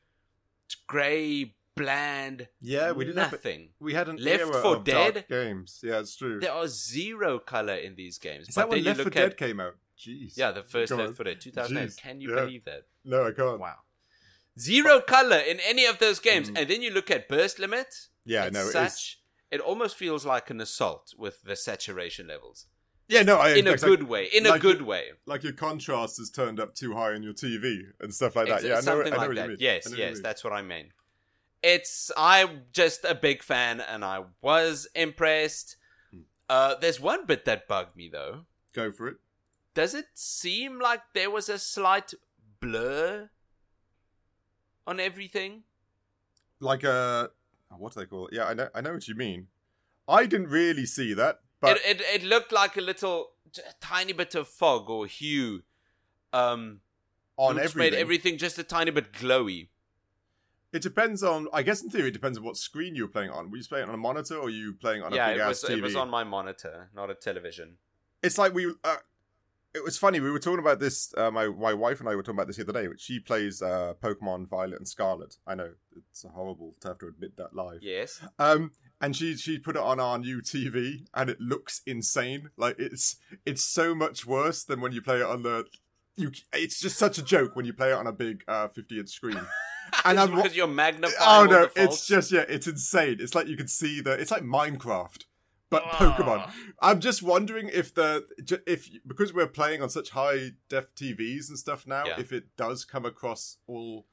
it's 0.66 0.76
grey, 0.88 1.54
bland, 1.76 2.48
Yeah, 2.60 2.92
we 2.94 3.06
didn't 3.06 3.22
have 3.22 3.32
nothing. 3.32 3.74
We 3.80 3.94
had 3.94 4.10
an 4.10 4.18
Left 4.18 4.40
era 4.42 4.62
4 4.62 4.76
of 4.78 4.84
dark 4.84 5.14
Dead? 5.14 5.26
games. 5.30 5.82
Yeah, 5.84 6.00
it's 6.00 6.16
true. 6.16 6.40
There 6.40 6.52
are 6.52 6.68
zero 6.68 7.38
color 7.38 7.76
in 7.76 7.94
these 7.96 8.18
games. 8.18 8.50
Is 8.50 8.56
but 8.56 8.62
that 8.62 8.70
when 8.70 8.84
Left 8.84 8.98
4 8.98 9.04
look 9.06 9.14
Dead 9.14 9.32
at 9.32 9.38
came 9.38 9.60
out? 9.60 9.76
Jeez. 10.02 10.38
yeah, 10.38 10.52
the 10.52 10.64
first 10.64 10.90
Come 10.90 11.00
Left 11.00 11.10
on. 11.10 11.16
4 11.16 11.24
Dead, 11.26 11.42
2008. 11.42 11.90
Jeez, 11.90 11.98
Can 11.98 12.22
you 12.22 12.30
yeah. 12.36 12.42
believe 12.42 12.66
that? 12.66 12.84
No, 13.06 13.28
I 13.28 13.32
can't. 13.32 13.60
Wow. 13.60 13.76
Zero 14.60 15.00
color 15.02 15.38
in 15.38 15.60
any 15.62 15.86
of 15.86 16.00
those 16.00 16.20
games, 16.20 16.50
Mm. 16.50 16.58
and 16.60 16.70
then 16.70 16.82
you 16.82 16.92
look 16.92 17.10
at 17.12 17.30
burst 17.30 17.60
limit. 17.60 17.88
Yeah, 18.26 18.50
no, 18.50 18.68
it 18.68 18.72
such. 18.72 18.88
is. 18.92 19.16
It 19.52 19.60
almost 19.62 19.96
feels 19.96 20.26
like 20.26 20.50
an 20.50 20.60
assault 20.62 21.14
with 21.18 21.42
the 21.44 21.56
saturation 21.56 22.28
levels. 22.28 22.66
Yeah, 23.08 23.24
no, 23.24 23.38
I 23.38 23.56
In 23.56 23.68
a 23.68 23.76
good 23.76 24.02
like, 24.02 24.10
way. 24.10 24.26
In 24.34 24.46
a 24.46 24.58
good 24.58 24.82
way. 24.84 25.10
like 25.26 25.44
your 25.44 25.52
contrast 25.54 26.20
is 26.20 26.30
turned 26.30 26.60
up 26.60 26.74
too 26.76 26.94
high 26.94 27.14
on 27.14 27.24
your 27.24 27.34
TV 27.34 27.82
and 28.00 28.14
stuff 28.14 28.36
like 28.38 28.48
that. 28.48 28.56
Ex- 28.60 28.64
yeah, 28.64 28.72
I 28.72 28.76
know, 28.76 28.82
something 28.82 29.08
I 29.14 29.16
know 29.16 29.18
like 29.18 29.28
what 29.28 29.36
you 29.36 29.42
that. 29.42 29.48
mean. 29.50 29.58
Yes, 29.60 29.90
what 29.90 29.98
yes, 29.98 30.20
that's 30.22 30.44
what 30.44 30.54
I 30.54 30.62
mean. 30.62 30.92
It's 31.64 32.10
I'm 32.18 32.62
just 32.72 33.04
a 33.04 33.14
big 33.14 33.44
fan, 33.44 33.82
and 33.82 34.04
I 34.06 34.24
was 34.42 34.88
impressed. 34.96 35.76
Hmm. 36.12 36.20
Uh, 36.50 36.76
there's 36.80 37.00
one 37.00 37.26
bit 37.26 37.46
that 37.46 37.68
bugged 37.68 37.96
me 37.98 38.10
though. 38.10 38.46
Go 38.74 38.92
for 38.92 39.08
it. 39.10 39.18
Does 39.74 39.94
it 39.96 40.06
seem 40.14 40.80
like 40.80 41.02
there 41.14 41.30
was 41.30 41.48
a 41.50 41.58
slight 41.58 42.14
blur 42.60 43.30
on 44.86 45.00
everything? 45.00 45.64
Like 46.60 46.84
a 46.84 47.30
what 47.78 47.94
do 47.94 48.02
they 48.02 48.06
call 48.06 48.28
it? 48.28 48.34
Yeah, 48.34 48.46
I 48.46 48.54
know, 48.54 48.70
I 48.76 48.82
know 48.82 48.94
what 48.94 49.08
you 49.08 49.16
mean. 49.16 49.48
I 50.08 50.26
didn't 50.26 50.48
really 50.48 50.86
see 50.86 51.14
that, 51.14 51.40
but 51.62 51.78
it, 51.78 52.02
it 52.02 52.22
it 52.22 52.24
looked 52.24 52.52
like 52.52 52.76
a 52.76 52.82
little, 52.82 53.30
j- 53.52 53.62
tiny 53.80 54.12
bit 54.14 54.36
of 54.36 54.48
fog 54.48 54.90
or 54.90 55.06
hue, 55.06 55.64
um, 56.34 56.82
on 57.38 57.56
which 57.56 57.64
everything, 57.64 57.94
made 57.94 58.00
everything 58.00 58.38
just 58.38 58.60
a 58.60 58.64
tiny 58.64 58.92
bit 58.92 59.14
glowy. 59.14 59.70
it 60.74 60.82
depends 60.82 61.24
on. 61.24 61.48
I 61.54 61.64
guess 61.64 61.82
in 61.82 61.90
theory, 61.90 62.10
it 62.10 62.14
depends 62.14 62.38
on 62.38 62.44
what 62.44 62.58
screen 62.58 62.94
you 62.96 63.04
were 63.04 63.12
playing 63.12 63.30
on. 63.30 63.50
Were 63.50 63.58
you 63.58 63.64
playing 63.64 63.88
on 63.88 63.96
a 63.96 63.98
monitor 63.98 64.36
or 64.36 64.50
you 64.50 64.74
playing 64.74 65.02
on 65.02 65.14
a 65.14 65.16
yeah, 65.16 65.30
big 65.32 65.38
it 65.38 65.42
ass 65.44 65.64
TV? 65.64 65.78
it 65.78 65.82
was 65.82 65.96
on 65.96 66.10
my 66.10 66.26
monitor, 66.26 66.90
not 66.94 67.10
a 67.10 67.16
television. 67.16 67.78
it's 68.22 68.38
like 68.38 68.54
we 68.54 68.74
uh, 68.84 68.98
it 69.74 69.84
was 69.84 69.98
funny 69.98 70.20
we 70.20 70.32
were 70.32 70.40
talking 70.40 70.60
about 70.60 70.80
this 70.80 71.14
uh, 71.18 71.32
my 71.32 71.48
my 71.48 71.74
wife 71.74 72.00
and 72.00 72.10
i 72.10 72.16
were 72.16 72.22
talking 72.24 72.36
about 72.36 72.48
this 72.48 72.58
the 72.58 72.64
other 72.64 72.74
day 72.74 72.88
which 72.88 73.02
she 73.02 73.20
plays 73.20 73.62
uh 73.62 73.94
pokemon 74.04 74.48
violet 74.50 74.78
and 74.78 74.88
scarlet 74.88 75.36
i 75.48 75.56
know 75.56 75.72
it's 76.10 76.26
horrible 76.34 76.74
to 76.82 76.88
have 76.90 76.98
to 77.00 77.08
admit 77.08 77.38
that 77.38 77.56
live 77.56 77.80
Yes. 77.82 78.20
um 78.40 78.72
and 79.00 79.16
she 79.16 79.36
she 79.36 79.58
put 79.58 79.76
it 79.76 79.82
on 79.82 80.00
our 80.00 80.18
new 80.18 80.42
tv 80.42 81.06
and 81.14 81.30
it 81.30 81.40
looks 81.40 81.82
insane 81.86 82.50
like 82.58 82.76
it's 82.80 83.16
it's 83.46 83.64
so 83.64 83.96
much 83.96 84.26
worse 84.26 84.64
than 84.64 84.82
when 84.82 84.92
you 84.92 85.02
play 85.02 85.18
it 85.18 85.26
on 85.26 85.44
the 85.44 85.66
you 86.18 86.32
it's 86.54 86.80
just 86.80 86.98
such 86.98 87.18
a 87.18 87.24
joke 87.24 87.56
when 87.56 87.66
you 87.66 87.74
play 87.74 87.92
it 87.92 87.96
on 87.96 88.08
a 88.08 88.12
big 88.12 88.44
uh 88.48 88.68
50 88.68 89.00
inch 89.00 89.10
screen 89.10 89.40
and 90.06 90.20
i'm 90.20 90.36
because 90.36 90.56
you're 90.56 90.68
magnifying. 90.68 91.18
Oh 91.20 91.46
no, 91.50 91.68
it's 91.76 92.06
just 92.08 92.32
yeah, 92.32 92.46
it's 92.48 92.68
insane. 92.68 93.18
It's 93.20 93.36
like 93.36 93.48
you 93.48 93.58
can 93.58 93.68
see 93.68 94.00
the 94.02 94.12
it's 94.14 94.32
like 94.32 94.44
Minecraft 94.44 95.24
but 95.72 95.82
Ah. 95.86 95.98
Pokemon. 95.98 96.52
I'm 96.82 97.00
just 97.00 97.24
wondering 97.24 97.70
if 97.74 97.92
the 97.96 98.28
if 98.68 98.88
because 99.08 99.34
we're 99.34 99.48
playing 99.48 99.82
on 99.82 99.90
such 99.90 100.12
high 100.12 100.52
def 100.70 100.94
TVs 100.94 101.50
and 101.50 101.58
stuff 101.58 101.88
now, 101.88 102.06
Yeah. 102.06 102.20
if 102.20 102.32
it 102.32 102.56
does 102.56 102.86
come 102.86 103.06
across 103.06 103.58
all 103.66 104.06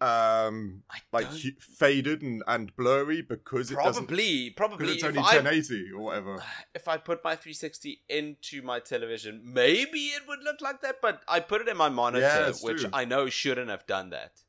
um 0.00 0.82
I 0.90 0.98
like 1.12 1.30
don't- 1.30 1.40
hu- 1.40 1.60
faded 1.60 2.20
and, 2.22 2.42
and 2.48 2.74
blurry 2.74 3.22
because 3.22 3.70
it 3.70 3.76
doesn't 3.76 4.06
probably, 4.06 4.50
probably. 4.50 4.92
it's 4.94 5.02
if 5.04 5.08
only 5.10 5.20
I- 5.20 5.36
1080 5.36 5.92
or 5.92 6.00
whatever. 6.02 6.42
if 6.74 6.88
I 6.88 6.96
put 6.96 7.22
my 7.22 7.36
360 7.36 8.02
into 8.08 8.60
my 8.62 8.80
television, 8.80 9.40
maybe 9.44 10.00
it 10.16 10.26
would 10.26 10.40
look 10.42 10.60
like 10.60 10.80
that. 10.82 10.96
But 11.00 11.22
I 11.28 11.38
put 11.40 11.60
it 11.62 11.68
in 11.68 11.76
my 11.76 11.88
monitor, 11.90 12.26
Yeah, 12.26 12.52
which 12.60 12.80
true. 12.82 12.90
I 12.92 13.04
know 13.04 13.28
shouldn't 13.28 13.70
have 13.70 13.86
done 13.86 14.10
that. 14.10 14.42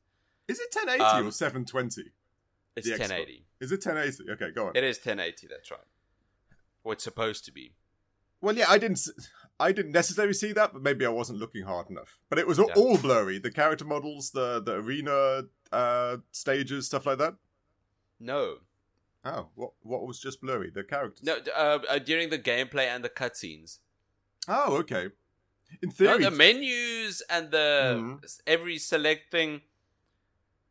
Is 0.48 0.58
it 0.58 0.68
1080 0.74 1.02
Um, 1.04 1.28
or 1.28 1.32
720? 1.32 2.12
It's 2.76 2.86
The 2.86 2.94
Xbox. 2.94 2.98
1080. 2.98 3.46
Is 3.60 3.72
it 3.72 3.84
1080? 3.86 4.30
Okay, 4.32 4.50
go 4.54 4.66
on. 4.68 4.76
It 4.76 4.84
is 4.84 4.98
1080. 4.98 5.46
That's 5.46 5.70
right. 5.70 5.80
Or 6.86 6.92
it's 6.92 7.02
supposed 7.02 7.44
to 7.46 7.52
be. 7.52 7.72
Well, 8.40 8.56
yeah, 8.56 8.66
I 8.68 8.78
didn't. 8.78 9.00
I 9.58 9.72
didn't 9.72 9.90
necessarily 9.90 10.34
see 10.34 10.52
that, 10.52 10.72
but 10.72 10.82
maybe 10.82 11.04
I 11.04 11.08
wasn't 11.08 11.40
looking 11.40 11.64
hard 11.64 11.90
enough. 11.90 12.18
But 12.30 12.38
it 12.38 12.46
was 12.46 12.58
all, 12.60 12.68
Yeah. 12.68 12.74
all 12.82 12.96
blurry. 12.96 13.38
The 13.40 13.50
character 13.50 13.84
models, 13.84 14.30
the 14.30 14.60
the 14.62 14.74
arena 14.74 15.42
uh, 15.72 16.18
stages, 16.30 16.86
stuff 16.86 17.06
like 17.06 17.18
that. 17.18 17.34
No, 18.20 18.58
Oh, 19.24 19.48
what 19.56 19.72
what 19.82 20.06
was 20.06 20.20
just 20.20 20.40
blurry? 20.40 20.70
The 20.70 20.84
characters. 20.84 21.24
no. 21.24 21.38
Uh, 21.56 21.80
uh, 21.88 21.98
during 21.98 22.30
the 22.30 22.38
gameplay 22.38 22.86
and 22.86 23.02
the 23.04 23.08
cutscenes, 23.08 23.78
Oh, 24.46 24.76
okay. 24.76 25.06
In 25.82 25.88
no, 25.88 25.90
theory, 25.90 26.22
the 26.22 26.30
menus 26.30 27.20
and 27.28 27.50
the 27.50 27.94
Mhm. 27.98 28.40
every 28.46 28.78
select 28.78 29.32
thing, 29.32 29.62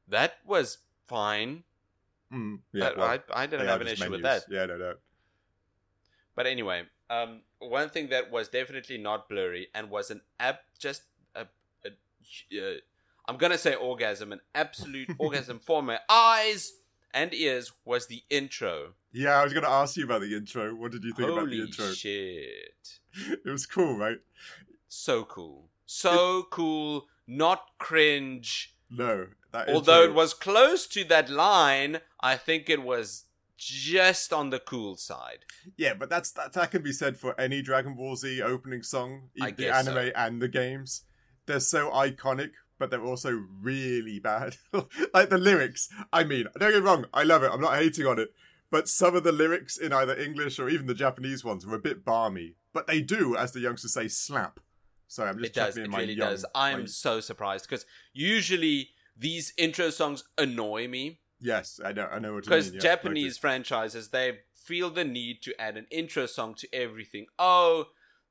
that 0.08 0.38
was 0.46 0.78
fine. 1.10 1.66
Mm, 2.32 2.62
yeah, 2.72 2.88
I, 2.90 2.98
well, 2.98 3.10
I, 3.10 3.44
I 3.44 3.46
didn't 3.48 3.68
have 3.68 3.82
an 3.82 3.88
issue 3.90 4.10
with 4.10 4.22
that. 4.24 4.44
Yeah, 4.50 4.66
no, 4.68 4.78
no. 4.78 4.94
But 6.36 6.48
anyway, 6.48 6.84
um, 7.10 7.42
one 7.60 7.90
thing 7.90 8.10
that 8.10 8.32
was 8.32 8.50
definitely 8.50 8.98
not 8.98 9.30
blurry 9.30 9.68
and 9.74 9.90
was 9.90 10.12
an 10.12 10.22
ab 10.40 10.58
just 10.78 11.04
a, 11.34 11.46
a 11.86 11.90
uh, 12.60 12.74
I'm 13.28 13.38
gonna 13.38 13.58
say 13.58 13.76
orgasm, 13.76 14.32
an 14.32 14.42
absolute 14.54 15.10
orgasm 15.20 15.60
for 15.60 15.82
my 15.82 16.00
eyes 16.10 16.74
and 17.16 17.34
ears 17.34 17.72
was 17.86 18.08
the 18.08 18.22
intro. 18.30 18.94
Yeah, 19.14 19.40
I 19.40 19.44
was 19.46 19.54
going 19.54 19.64
to 19.64 19.70
ask 19.70 19.96
you 19.96 20.04
about 20.04 20.20
the 20.20 20.36
intro. 20.36 20.76
What 20.76 20.92
did 20.92 21.06
you 21.06 21.14
think 21.14 21.30
about 21.30 21.46
the 21.46 21.56
Holy 21.56 21.62
intro? 21.62 21.86
shit! 21.92 23.00
It 23.46 23.50
was 23.50 23.66
cool, 23.66 23.98
right? 23.98 24.18
So 24.90 25.24
cool, 25.24 25.70
so 25.86 26.44
cool, 26.52 27.08
not 27.26 27.62
cringe. 27.78 28.76
No, 28.90 29.28
that 29.54 29.70
Although 29.70 30.02
intro- 30.02 30.12
it 30.12 30.16
was 30.16 30.34
close 30.34 30.86
to 30.88 31.06
that 31.06 31.30
line, 31.30 32.02
I 32.20 32.36
think 32.36 32.70
it 32.70 32.84
was 32.84 33.24
just 33.58 34.34
on 34.34 34.50
the 34.50 34.60
cool 34.60 34.96
side. 34.96 35.40
Yeah, 35.78 35.94
but 35.94 36.10
that's 36.10 36.32
that, 36.32 36.54
that 36.54 36.72
can 36.72 36.82
be 36.82 36.92
said 36.92 37.18
for 37.18 37.40
any 37.40 37.62
Dragon 37.62 37.96
Ball 37.96 38.16
Z 38.16 38.42
opening 38.42 38.84
song, 38.84 39.30
the 39.36 39.70
anime 39.70 39.94
so. 39.94 40.12
and 40.16 40.42
the 40.42 40.48
games. 40.48 41.04
They're 41.46 41.60
so 41.60 41.92
iconic, 41.92 42.52
but 42.80 42.90
they're 42.90 43.06
also 43.06 43.46
really 43.62 44.20
bad. 44.20 44.58
like 45.14 45.30
the 45.30 45.38
lyrics. 45.38 45.90
I 46.12 46.24
mean, 46.24 46.46
don't 46.60 46.72
get 46.72 46.84
me 46.84 46.90
wrong, 46.90 47.06
I 47.14 47.24
love 47.24 47.44
it. 47.44 47.52
I'm 47.52 47.62
not 47.62 47.78
hating 47.78 48.06
on 48.06 48.20
it. 48.20 48.30
But 48.72 48.90
some 48.90 49.16
of 49.16 49.24
the 49.24 49.32
lyrics 49.32 49.78
in 49.78 49.94
either 49.94 50.18
English 50.18 50.60
or 50.60 50.70
even 50.70 50.88
the 50.88 50.96
Japanese 50.96 51.44
ones 51.44 51.66
are 51.66 51.76
a 51.76 51.80
bit 51.80 52.04
balmy. 52.04 52.56
But 52.74 52.88
they 52.88 53.02
do, 53.02 53.38
as 53.38 53.52
the 53.52 53.60
youngsters 53.60 53.94
say, 53.94 54.08
slap. 54.08 54.60
Sorry, 55.08 55.30
I'm 55.30 55.38
just 55.38 55.52
it 55.52 55.54
does. 55.54 55.78
It 55.78 55.90
my 55.90 56.00
really 56.00 56.14
young, 56.14 56.32
does. 56.32 56.46
I'm 56.56 56.88
so 56.88 57.20
surprised 57.20 57.70
because 57.70 57.86
usually 58.12 58.90
these 59.16 59.54
intro 59.58 59.92
songs 59.92 60.24
annoy 60.38 60.88
me 60.88 61.20
Yes, 61.46 61.80
I 61.84 61.92
know. 61.94 62.08
I 62.12 62.18
know 62.20 62.34
what 62.34 62.46
you 62.46 62.50
because 62.50 62.74
yeah, 62.74 62.80
Japanese 62.80 63.38
franchises 63.38 64.10
they 64.10 64.40
feel 64.54 64.90
the 64.90 65.04
need 65.06 65.42
to 65.44 65.60
add 65.62 65.78
an 65.78 65.86
intro 65.92 66.26
song 66.26 66.56
to 66.56 66.68
everything. 66.74 67.28
Oh, 67.38 67.86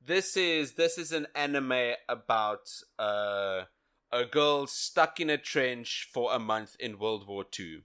this 0.04 0.36
is 0.36 0.72
this 0.72 0.98
is 0.98 1.12
an 1.12 1.26
anime 1.34 1.92
about 2.08 2.68
uh, 2.98 3.62
a 4.12 4.24
girl 4.30 4.66
stuck 4.66 5.20
in 5.20 5.30
a 5.30 5.38
trench 5.38 6.08
for 6.12 6.32
a 6.34 6.38
month 6.38 6.76
in 6.80 6.98
World 6.98 7.26
War 7.28 7.44
Two. 7.44 7.82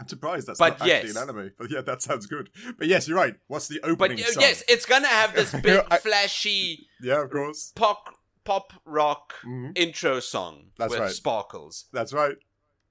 I'm 0.00 0.08
surprised 0.08 0.46
that's 0.46 0.58
But 0.60 0.78
not 0.78 0.88
actually 0.88 1.10
an 1.10 1.16
anime. 1.18 1.50
But 1.58 1.70
yeah, 1.70 1.80
that 1.82 2.00
sounds 2.02 2.26
good. 2.26 2.50
But 2.78 2.86
yes, 2.86 3.08
you're 3.08 3.16
right. 3.16 3.34
What's 3.48 3.68
the 3.68 3.80
But 3.82 3.90
opening 3.90 4.20
uh, 4.24 4.28
song? 4.28 4.42
yes, 4.42 4.62
it's 4.68 4.86
gonna 4.86 5.08
have 5.08 5.34
this 5.34 5.52
big 5.62 5.84
I- 5.90 5.98
flashy 5.98 6.86
Yeah, 7.02 7.22
of 7.24 7.30
course. 7.30 7.72
pop 7.74 8.14
pop 8.44 8.72
rock 8.86 9.34
Mhm. 9.44 9.76
intro 9.76 10.20
song 10.20 10.70
That's 10.78 10.90
with 10.92 11.00
right. 11.00 11.10
sparkles. 11.12 11.86
That's 11.92 12.12
right. 12.14 12.36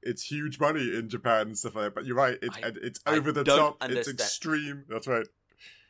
It's 0.07 0.23
huge 0.23 0.59
money 0.59 0.95
in 0.95 1.09
Japan 1.09 1.47
and 1.47 1.57
stuff 1.57 1.75
like 1.75 1.85
that. 1.85 1.95
But 1.95 2.05
you're 2.05 2.15
right. 2.15 2.37
It's 2.41 2.57
I- 2.57 2.71
it's 2.81 2.99
I 3.05 3.15
over 3.15 3.31
the 3.31 3.43
top. 3.43 3.77
understand. 3.81 4.15
It's 4.19 4.23
extreme. 4.23 4.85
That's 4.89 5.07
right. 5.07 5.27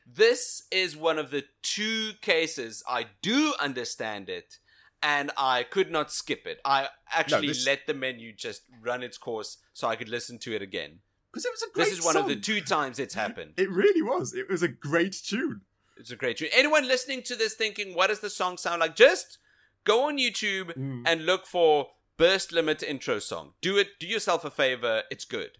This 0.05 0.63
is 0.72 0.95
one 0.95 1.20
of 1.20 1.32
the 1.32 1.43
two 1.61 2.11
cases 2.22 2.82
I 2.88 3.07
do 3.22 3.53
understand 3.59 4.30
it, 4.30 4.57
and 5.03 5.32
I 5.38 5.63
could 5.63 5.91
not 5.91 6.11
skip 6.11 6.47
it. 6.47 6.59
I 6.63 6.89
actually 7.11 7.47
this- 7.49 7.65
let 7.65 7.88
the 7.88 7.93
menu 7.93 8.32
just 8.34 8.61
run 8.82 9.03
its 9.03 9.18
course 9.18 9.57
so 9.74 9.88
I 9.88 9.95
could 9.97 10.09
listen 10.09 10.39
to 10.39 10.55
it 10.55 10.61
again. 10.61 10.99
Because 11.32 11.45
it 11.45 11.51
was 11.51 11.63
a 11.63 11.72
great 11.74 11.86
This 11.89 11.99
is 11.99 12.05
one 12.05 12.15
of 12.18 12.28
the 12.28 12.38
two 12.38 12.61
times 12.61 12.99
it's 12.99 13.13
happened. 13.13 13.53
It 13.57 13.70
really 13.70 14.01
was. 14.01 14.34
It 14.34 14.49
was 14.49 14.63
a 14.63 14.68
great 14.70 15.13
tune. 15.13 15.61
It's 15.97 16.09
a 16.09 16.15
great 16.15 16.38
tune. 16.38 16.49
Anyone 16.53 16.88
listening 16.88 17.22
to 17.24 17.36
this 17.36 17.53
thinking, 17.53 17.93
what 17.93 18.07
does 18.07 18.22
the 18.22 18.30
song 18.30 18.57
sound 18.57 18.80
like? 18.80 18.95
Just 18.95 19.38
go 19.84 20.07
on 20.07 20.18
YouTube 20.18 20.74
Mm. 20.76 21.03
and 21.05 21.26
look 21.26 21.45
for 21.45 21.89
Burst 22.18 22.51
Limit 22.51 22.82
intro 22.82 23.20
song. 23.20 23.53
Do 23.61 23.78
it. 23.78 23.99
Do 23.99 24.07
yourself 24.07 24.43
a 24.43 24.49
favor. 24.49 25.03
It's 25.11 25.26
good. 25.26 25.59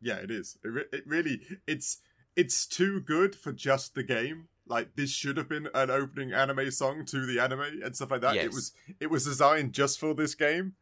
Yeah, 0.00 0.16
it 0.16 0.30
is. 0.30 0.58
It, 0.64 0.68
re- 0.68 0.84
it 0.92 1.04
really. 1.06 1.42
It's 1.66 1.98
it's 2.34 2.66
too 2.66 3.00
good 3.00 3.34
for 3.34 3.52
just 3.52 3.94
the 3.94 4.02
game. 4.02 4.48
Like 4.66 4.96
this 4.96 5.10
should 5.10 5.36
have 5.36 5.48
been 5.48 5.68
an 5.74 5.90
opening 5.90 6.32
anime 6.32 6.70
song 6.70 7.04
to 7.06 7.26
the 7.26 7.40
anime 7.40 7.82
and 7.82 7.94
stuff 7.94 8.10
like 8.10 8.20
that. 8.22 8.36
It 8.36 8.52
was 8.52 8.72
it 9.00 9.10
was 9.10 9.24
designed 9.24 9.72
just 9.72 9.98
for 9.98 10.14
this 10.14 10.34
game, 10.34 10.74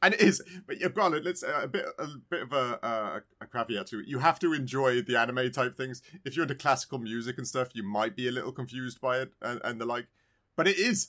and 0.00 0.14
it 0.14 0.20
is. 0.20 0.42
But 0.66 0.80
you've 0.80 0.94
got 0.94 1.14
it. 1.14 1.24
Let's 1.24 1.42
uh, 1.42 1.60
a 1.62 1.68
bit 1.68 1.86
a 1.98 2.06
bit 2.28 2.42
of 2.42 2.52
a, 2.52 2.84
uh, 2.84 3.20
a 3.40 3.46
caveat 3.46 3.88
to 3.88 4.00
it. 4.00 4.06
You 4.08 4.18
have 4.20 4.38
to 4.40 4.52
enjoy 4.52 5.02
the 5.02 5.18
anime 5.18 5.50
type 5.50 5.76
things. 5.76 6.02
If 6.24 6.36
you're 6.36 6.44
into 6.44 6.54
classical 6.54 6.98
music 6.98 7.38
and 7.38 7.46
stuff, 7.46 7.68
you 7.74 7.82
might 7.82 8.14
be 8.16 8.28
a 8.28 8.32
little 8.32 8.52
confused 8.52 9.00
by 9.00 9.18
it 9.20 9.32
and, 9.40 9.60
and 9.64 9.80
the 9.80 9.86
like. 9.86 10.06
But 10.56 10.68
it 10.68 10.78
is. 10.78 11.08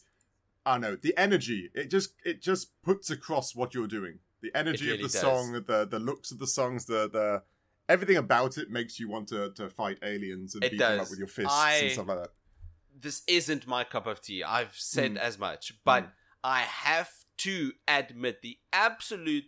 I 0.66 0.78
know 0.78 0.96
the 0.96 1.14
energy. 1.18 1.70
It 1.74 1.90
just 1.90 2.14
it 2.26 2.42
just 2.42 2.72
puts 2.84 3.10
across 3.10 3.56
what 3.56 3.74
you're 3.74 3.88
doing. 3.88 4.20
The 4.42 4.52
energy 4.56 4.86
really 4.88 5.04
of 5.04 5.12
the 5.12 5.20
does. 5.20 5.22
song, 5.22 5.52
the 5.68 5.86
the 5.86 6.00
looks 6.00 6.32
of 6.32 6.40
the 6.40 6.48
songs, 6.48 6.86
the 6.86 7.10
the 7.10 7.44
everything 7.90 8.16
about 8.18 8.58
it 8.58 8.70
makes 8.70 9.00
you 9.00 9.10
want 9.10 9.28
to, 9.28 9.52
to 9.52 9.70
fight 9.70 10.00
aliens 10.04 10.56
and 10.56 10.64
It 10.64 10.72
beat 10.72 10.78
them 10.80 11.02
up 11.02 11.10
with 11.10 11.20
your 11.20 11.28
fists 11.28 11.52
I- 11.54 11.74
and 11.76 11.92
stuff 11.92 12.08
like 12.08 12.18
that. 12.24 12.30
this 12.98 13.24
isn't 13.28 13.68
my 13.68 13.84
cup 13.84 14.08
of 14.08 14.22
tea. 14.22 14.42
I've 14.44 14.76
said 14.76 15.16
Mm. 15.16 15.18
as 15.18 15.38
much, 15.38 15.74
but 15.84 16.04
Mm. 16.06 16.12
I 16.46 16.60
have 16.62 17.12
to 17.40 17.74
admit 17.88 18.42
the 18.42 18.60
absolute 18.72 19.46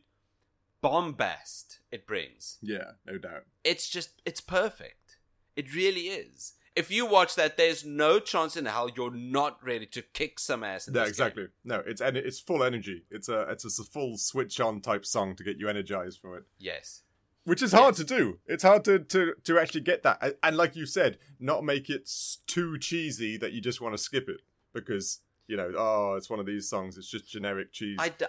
bombast 0.81 1.79
it 1.91 2.05
brings. 2.05 2.57
Yeah, 2.61 2.91
no 3.05 3.17
doubt. 3.17 3.45
It's 3.63 3.89
just, 3.89 4.21
it's 4.25 4.41
perfect. 4.41 5.17
It 5.55 5.73
really 5.73 6.07
is. 6.09 6.53
If 6.75 6.91
you 6.91 7.05
watch 7.05 7.35
that, 7.35 7.55
there's 7.57 7.85
no 7.85 8.19
chance 8.19 8.57
in 8.57 8.65
hell 8.65 8.89
you're 8.93 9.11
not 9.11 9.63
ready 9.63 9.85
to 9.87 10.01
kick 10.01 10.39
some 10.39 10.63
ass. 10.63 10.87
In 10.87 10.93
Yeah, 10.93 11.01
this 11.01 11.09
exactly. 11.11 11.43
game. 11.43 11.51
No, 11.63 11.83
it's 11.85 12.01
and 12.01 12.17
it's 12.17 12.39
full 12.39 12.63
energy. 12.63 13.03
It's 13.09 13.29
a 13.29 13.41
it's 13.49 13.63
a 13.79 13.83
full 13.83 14.17
switch 14.17 14.59
on 14.59 14.81
type 14.81 15.05
song 15.05 15.35
to 15.37 15.43
get 15.43 15.57
you 15.57 15.69
energized 15.69 16.19
for 16.19 16.37
it, 16.37 16.43
Yes. 16.57 17.03
which 17.45 17.61
is 17.61 17.71
hard 17.71 17.95
to 17.95 18.03
do. 18.03 18.39
It's 18.45 18.63
hard 18.63 18.83
to, 18.85 18.99
to 18.99 19.33
to 19.43 19.59
actually 19.59 19.81
get 19.81 20.03
that, 20.03 20.35
and, 20.43 20.57
like 20.57 20.75
you 20.75 20.85
said, 20.85 21.17
not 21.39 21.63
make 21.63 21.89
it 21.89 22.09
too 22.45 22.77
cheesy 22.77 23.37
that 23.37 23.53
you 23.53 23.61
just 23.61 23.79
want 23.79 23.93
to 23.95 23.97
skip 23.97 24.27
it 24.27 24.41
because 24.73 25.19
you 25.47 25.55
know, 25.55 25.71
oh, 25.77 26.15
it's 26.15 26.29
one 26.29 26.39
of 26.39 26.45
these 26.47 26.67
songs. 26.67 26.97
It's 26.97 27.07
just 27.09 27.29
generic 27.29 27.71
cheese. 27.71 27.97
I, 27.99 28.09
d- 28.09 28.25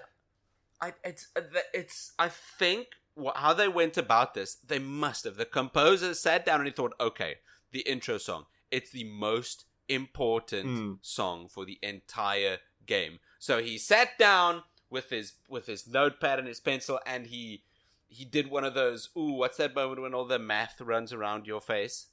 I, 0.82 0.92
it's, 1.03 1.28
uh, 1.34 1.40
it's, 1.72 2.12
I 2.18 2.28
think 2.28 2.88
how 3.34 3.55
they 3.55 3.68
went 3.68 3.97
about 3.97 4.34
this, 4.34 4.57
they 4.57 4.78
must 4.78 5.24
have. 5.24 5.36
The 5.36 5.47
composer 5.47 6.12
sat 6.12 6.44
down 6.44 6.61
and 6.61 6.66
he 6.68 6.72
thought, 6.74 6.92
okay, 7.01 7.36
the 7.73 7.81
intro 7.81 8.19
song, 8.19 8.47
it's 8.71 8.91
the 8.91 9.05
most 9.05 9.64
important 9.89 10.67
Mm. 10.67 10.99
song 11.03 11.49
for 11.49 11.64
the 11.64 11.79
entire 11.83 12.59
game. 12.87 13.21
So 13.39 13.62
he 13.62 13.79
sat 13.79 14.19
down 14.19 14.64
with 14.91 15.11
his 15.11 15.35
with 15.49 15.67
his 15.67 15.87
notepad 15.87 16.39
and 16.39 16.49
his 16.49 16.61
pencil, 16.61 16.99
and 17.07 17.27
he 17.29 17.62
he 18.09 18.25
did 18.25 18.51
one 18.51 18.64
of 18.64 18.75
those. 18.75 19.11
Ooh, 19.17 19.33
what's 19.33 19.57
that 19.59 19.75
moment 19.75 20.01
when 20.03 20.14
all 20.14 20.25
the 20.25 20.39
math 20.39 20.81
runs 20.81 21.12
around 21.12 21.47
your 21.47 21.61
face? 21.61 22.07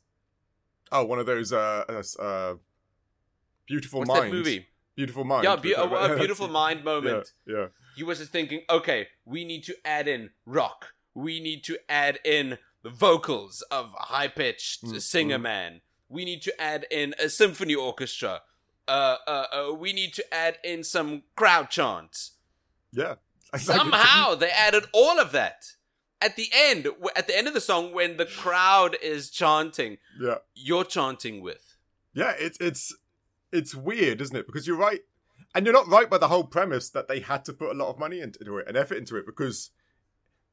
oh, 0.92 1.04
one 1.06 1.18
of 1.18 1.26
those 1.26 1.52
uh, 1.52 1.84
uh, 1.90 2.22
uh 2.22 2.56
beautiful 3.66 4.00
What's 4.02 4.10
minds. 4.10 4.26
that 4.32 4.32
movie? 4.38 4.68
Beautiful 4.96 5.24
mind. 5.24 5.44
Yeah, 5.44 5.56
be- 5.56 5.74
a, 5.74 5.82
a 5.82 6.16
beautiful 6.18 6.48
mind 6.48 6.84
moment. 6.84 7.32
Yeah, 7.48 7.56
yeah. 7.56 7.66
he 7.96 8.04
was 8.04 8.20
just 8.20 8.32
thinking, 8.32 8.62
okay, 8.70 9.08
we 9.26 9.44
need 9.44 9.64
to 9.64 9.76
add 9.84 10.08
in 10.08 10.30
rock. 10.46 10.94
We 11.16 11.40
need 11.40 11.64
to 11.64 11.80
add 11.90 12.20
in 12.24 12.60
the 12.84 12.90
vocals 12.90 13.62
of 13.72 13.94
a 14.00 14.04
high 14.04 14.28
pitched 14.28 14.84
Mm, 14.84 15.02
singer 15.02 15.40
man. 15.40 15.82
We 16.10 16.26
need 16.26 16.42
to 16.44 16.62
add 16.62 16.86
in 16.92 17.16
a 17.20 17.30
symphony 17.30 17.74
orchestra. 17.76 18.42
Uh, 18.88 19.16
uh, 19.26 19.46
uh, 19.54 19.74
we 19.74 19.94
need 19.94 20.14
to 20.14 20.34
add 20.34 20.58
in 20.64 20.84
some 20.84 21.24
crowd 21.36 21.70
chants. 21.70 22.32
Yeah. 22.92 23.16
Somehow 23.58 24.36
they 24.36 24.50
added 24.50 24.86
all 24.94 25.20
of 25.20 25.32
that. 25.32 25.66
At 26.22 26.36
the 26.36 26.50
end, 26.54 26.88
at 27.16 27.28
the 27.28 27.38
end 27.38 27.48
of 27.48 27.54
the 27.54 27.62
song, 27.62 27.94
when 27.94 28.18
the 28.18 28.26
crowd 28.26 28.96
is 29.02 29.30
chanting, 29.30 29.98
Yeah. 30.20 30.38
you're 30.54 30.86
chanting 30.86 31.42
with. 31.42 31.76
Yeah, 32.14 32.34
it's 32.38 32.58
it's 32.62 32.96
it's 33.52 33.74
weird, 33.76 34.22
isn't 34.22 34.36
it? 34.36 34.46
Because 34.46 34.66
you're 34.68 34.78
right, 34.78 35.02
and 35.54 35.66
you're 35.66 35.74
not 35.74 35.88
right 35.88 36.10
by 36.10 36.18
the 36.18 36.28
whole 36.30 36.46
premise 36.46 36.90
that 36.92 37.08
they 37.08 37.20
had 37.20 37.44
to 37.46 37.54
put 37.54 37.72
a 37.72 37.74
lot 37.78 37.90
of 37.90 38.00
money 38.00 38.22
into 38.22 38.58
it 38.58 38.68
and 38.68 38.78
effort 38.78 38.98
into 38.98 39.18
it 39.18 39.26
because 39.26 39.72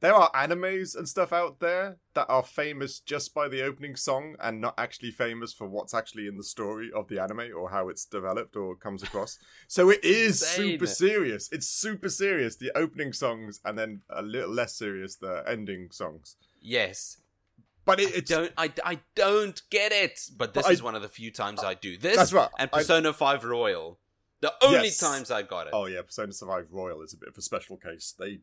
there 0.01 0.13
are 0.15 0.31
animes 0.33 0.95
and 0.95 1.07
stuff 1.07 1.31
out 1.31 1.59
there 1.59 1.97
that 2.15 2.25
are 2.27 2.43
famous 2.43 2.99
just 2.99 3.33
by 3.33 3.47
the 3.47 3.61
opening 3.63 3.95
song 3.95 4.35
and 4.39 4.59
not 4.59 4.73
actually 4.77 5.11
famous 5.11 5.53
for 5.53 5.67
what's 5.67 5.93
actually 5.93 6.27
in 6.27 6.37
the 6.37 6.43
story 6.43 6.89
of 6.95 7.07
the 7.07 7.19
anime 7.21 7.51
or 7.55 7.69
how 7.69 7.87
it's 7.87 8.03
developed 8.05 8.55
or 8.55 8.75
comes 8.75 9.03
across. 9.03 9.37
so 9.67 9.89
it 9.89 10.03
is 10.03 10.41
Insane. 10.41 10.71
super 10.73 10.87
serious. 10.87 11.49
It's 11.51 11.67
super 11.67 12.09
serious, 12.09 12.57
the 12.57 12.71
opening 12.75 13.13
songs, 13.13 13.59
and 13.63 13.77
then 13.77 14.01
a 14.09 14.21
little 14.21 14.51
less 14.51 14.75
serious, 14.75 15.15
the 15.15 15.43
ending 15.47 15.89
songs. 15.91 16.35
Yes. 16.59 17.17
But 17.85 17.99
it, 17.99 18.09
I 18.13 18.17
it's. 18.17 18.29
don't 18.29 18.51
I, 18.57 18.71
I 18.85 18.99
don't 19.15 19.61
get 19.71 19.91
it. 19.91 20.19
But 20.37 20.53
this 20.53 20.63
But 20.63 20.69
I- 20.69 20.73
is 20.73 20.83
one 20.83 20.95
of 20.95 21.01
the 21.01 21.09
few 21.09 21.31
times 21.31 21.63
I 21.63 21.73
do. 21.73 21.97
This 21.97 22.17
That's 22.17 22.33
right. 22.33 22.49
and 22.59 22.69
I- 22.73 22.77
Persona 22.77 23.13
5 23.13 23.43
Royal. 23.43 23.99
The 24.41 24.53
only 24.63 24.85
Yes. 24.85 24.97
times 24.97 25.29
I 25.29 25.43
got 25.43 25.67
it. 25.67 25.73
Oh 25.73 25.85
yeah, 25.85 26.01
Persona 26.01 26.31
5 26.33 26.67
Royal 26.71 27.01
is 27.03 27.13
a 27.13 27.17
bit 27.17 27.29
of 27.29 27.37
a 27.37 27.41
special 27.41 27.77
case. 27.77 28.13
They 28.17 28.39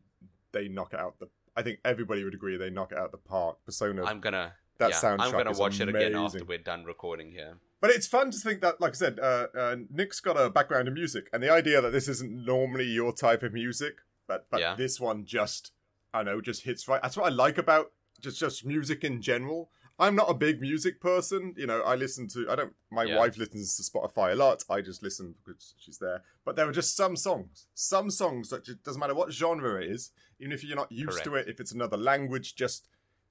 they 0.51 0.67
knock 0.67 0.93
it 0.93 0.99
out 0.99 1.19
the. 1.19 1.27
I 1.59 1.61
think 1.61 1.79
everybody 1.83 2.23
would 2.23 2.33
agree 2.33 2.55
they 2.55 2.69
knock 2.69 2.93
it 2.93 2.97
out 2.97 3.07
of 3.07 3.11
the 3.11 3.17
park. 3.17 3.57
Persona 3.65 4.05
I'm 4.05 4.21
gonna 4.21 4.53
That 4.77 4.91
yeah, 4.91 4.95
soundtrack 4.95 5.19
I'm 5.19 5.31
gonna 5.33 5.51
watch 5.51 5.81
it 5.81 5.89
again 5.89 6.15
after 6.15 6.45
we're 6.45 6.57
done 6.57 6.85
recording 6.85 7.31
here. 7.31 7.57
But 7.81 7.91
it's 7.91 8.07
fun 8.07 8.31
to 8.31 8.37
think 8.37 8.61
that, 8.61 8.79
like 8.79 8.91
I 8.91 8.95
said, 8.95 9.19
uh, 9.19 9.47
uh, 9.57 9.75
Nick's 9.89 10.21
got 10.21 10.37
a 10.37 10.49
background 10.49 10.87
in 10.87 10.93
music, 10.93 11.29
and 11.33 11.43
the 11.43 11.49
idea 11.49 11.81
that 11.81 11.91
this 11.91 12.07
isn't 12.07 12.45
normally 12.45 12.85
your 12.85 13.11
type 13.11 13.43
of 13.43 13.51
music, 13.53 13.95
but 14.25 14.47
but 14.49 14.61
Yeah. 14.61 14.75
this 14.75 15.01
one 15.01 15.25
just, 15.25 15.73
I 16.13 16.23
know, 16.23 16.39
just 16.39 16.63
hits 16.63 16.87
right. 16.87 17.01
That's 17.01 17.17
what 17.17 17.25
I 17.25 17.35
like 17.35 17.57
about 17.57 17.91
just 18.21 18.39
just 18.39 18.65
music 18.65 19.03
in 19.03 19.21
general. 19.21 19.69
I'm 20.01 20.15
not 20.15 20.29
a 20.29 20.33
big 20.33 20.61
music 20.61 21.01
person, 21.01 21.53
you 21.57 21.67
know. 21.67 21.81
I 21.81 21.95
listen 21.95 22.29
to, 22.29 22.49
I 22.49 22.55
don't. 22.55 22.73
My 22.89 23.03
Yeah. 23.03 23.17
wife 23.17 23.35
listens 23.37 23.75
to 23.75 23.83
Spotify 23.83 24.31
a 24.31 24.35
lot. 24.35 24.63
I 24.69 24.79
just 24.79 25.03
listen 25.03 25.35
because 25.45 25.73
she's 25.77 25.97
there. 25.97 26.23
But 26.45 26.55
there 26.55 26.67
are 26.69 26.71
just 26.71 26.95
some 26.95 27.17
songs, 27.17 27.67
some 27.73 28.09
songs 28.09 28.49
that 28.49 28.63
just 28.63 28.81
doesn't 28.83 28.99
matter 29.01 29.13
what 29.13 29.33
genre 29.33 29.81
it 29.81 29.91
is, 29.91 30.11
even 30.39 30.51
if 30.51 30.63
you're 30.63 30.75
not 30.75 30.91
used 30.91 31.23
to 31.23 31.35
it, 31.35 31.47
if 31.47 31.59
it's 31.59 31.71
another 31.71 31.97
language, 31.97 32.55
just 32.55 32.87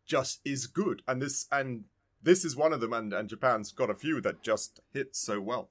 just 0.07 0.41
is 0.45 0.67
good. 0.67 1.03
And 1.07 1.21
this 1.23 1.47
and 1.51 1.85
this 2.23 2.45
is 2.45 2.57
one 2.57 2.73
of 2.73 2.81
them, 2.81 2.93
and, 2.93 3.13
and 3.13 3.29
Japan's 3.29 3.73
got 3.73 3.91
a 3.91 3.95
few 3.95 4.21
that 4.23 4.43
just 4.43 4.81
hit 4.93 5.15
so 5.15 5.41
well. 5.41 5.71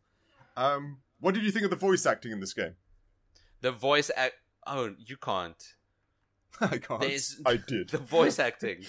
Um, 0.56 1.00
what 1.20 1.34
did 1.34 1.44
you 1.44 1.52
think 1.52 1.66
of 1.66 1.70
the 1.72 1.76
voice 1.76 2.06
acting 2.06 2.32
in 2.32 2.40
this 2.40 2.54
game? 2.54 2.76
The 3.62 3.72
voice 3.72 4.10
act. 4.16 4.36
Oh, 4.66 4.94
you 4.98 5.18
can't. 5.18 5.62
I 6.62 6.78
can't. 6.78 7.02
There's- 7.02 7.40
I 7.46 7.58
did. 7.58 7.90
The 7.92 7.98
voice 7.98 8.40
acting. 8.40 8.84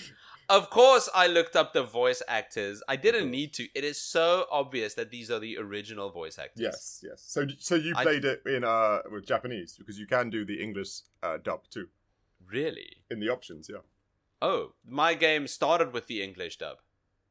Of 0.50 0.70
course, 0.70 1.10
I 1.14 1.26
looked 1.26 1.56
up 1.56 1.74
the 1.74 1.82
voice 1.82 2.22
actors. 2.26 2.82
I 2.88 2.96
didn't 2.96 3.30
need 3.30 3.52
to. 3.54 3.68
It 3.74 3.84
is 3.84 4.00
so 4.00 4.46
obvious 4.50 4.94
that 4.94 5.10
these 5.10 5.30
are 5.30 5.38
the 5.38 5.58
original 5.58 6.08
voice 6.10 6.38
actors. 6.38 6.62
Yes, 6.62 7.04
yes. 7.06 7.22
So, 7.26 7.46
so 7.58 7.74
you 7.74 7.92
I- 7.94 8.02
played 8.02 8.24
it 8.24 8.42
in 8.46 8.64
uh 8.64 9.00
with 9.12 9.26
Japanese 9.26 9.76
because 9.76 9.98
you 9.98 10.06
can 10.06 10.30
do 10.30 10.44
the 10.46 10.62
English 10.62 11.00
uh, 11.22 11.36
dub 11.42 11.60
too 11.70 11.88
Really? 12.50 13.02
in 13.10 13.20
the 13.20 13.28
options. 13.28 13.68
Yeah. 13.70 13.78
Oh, 14.40 14.74
my 14.86 15.14
game 15.14 15.46
started 15.46 15.92
with 15.92 16.06
the 16.06 16.22
English 16.22 16.58
dub. 16.58 16.78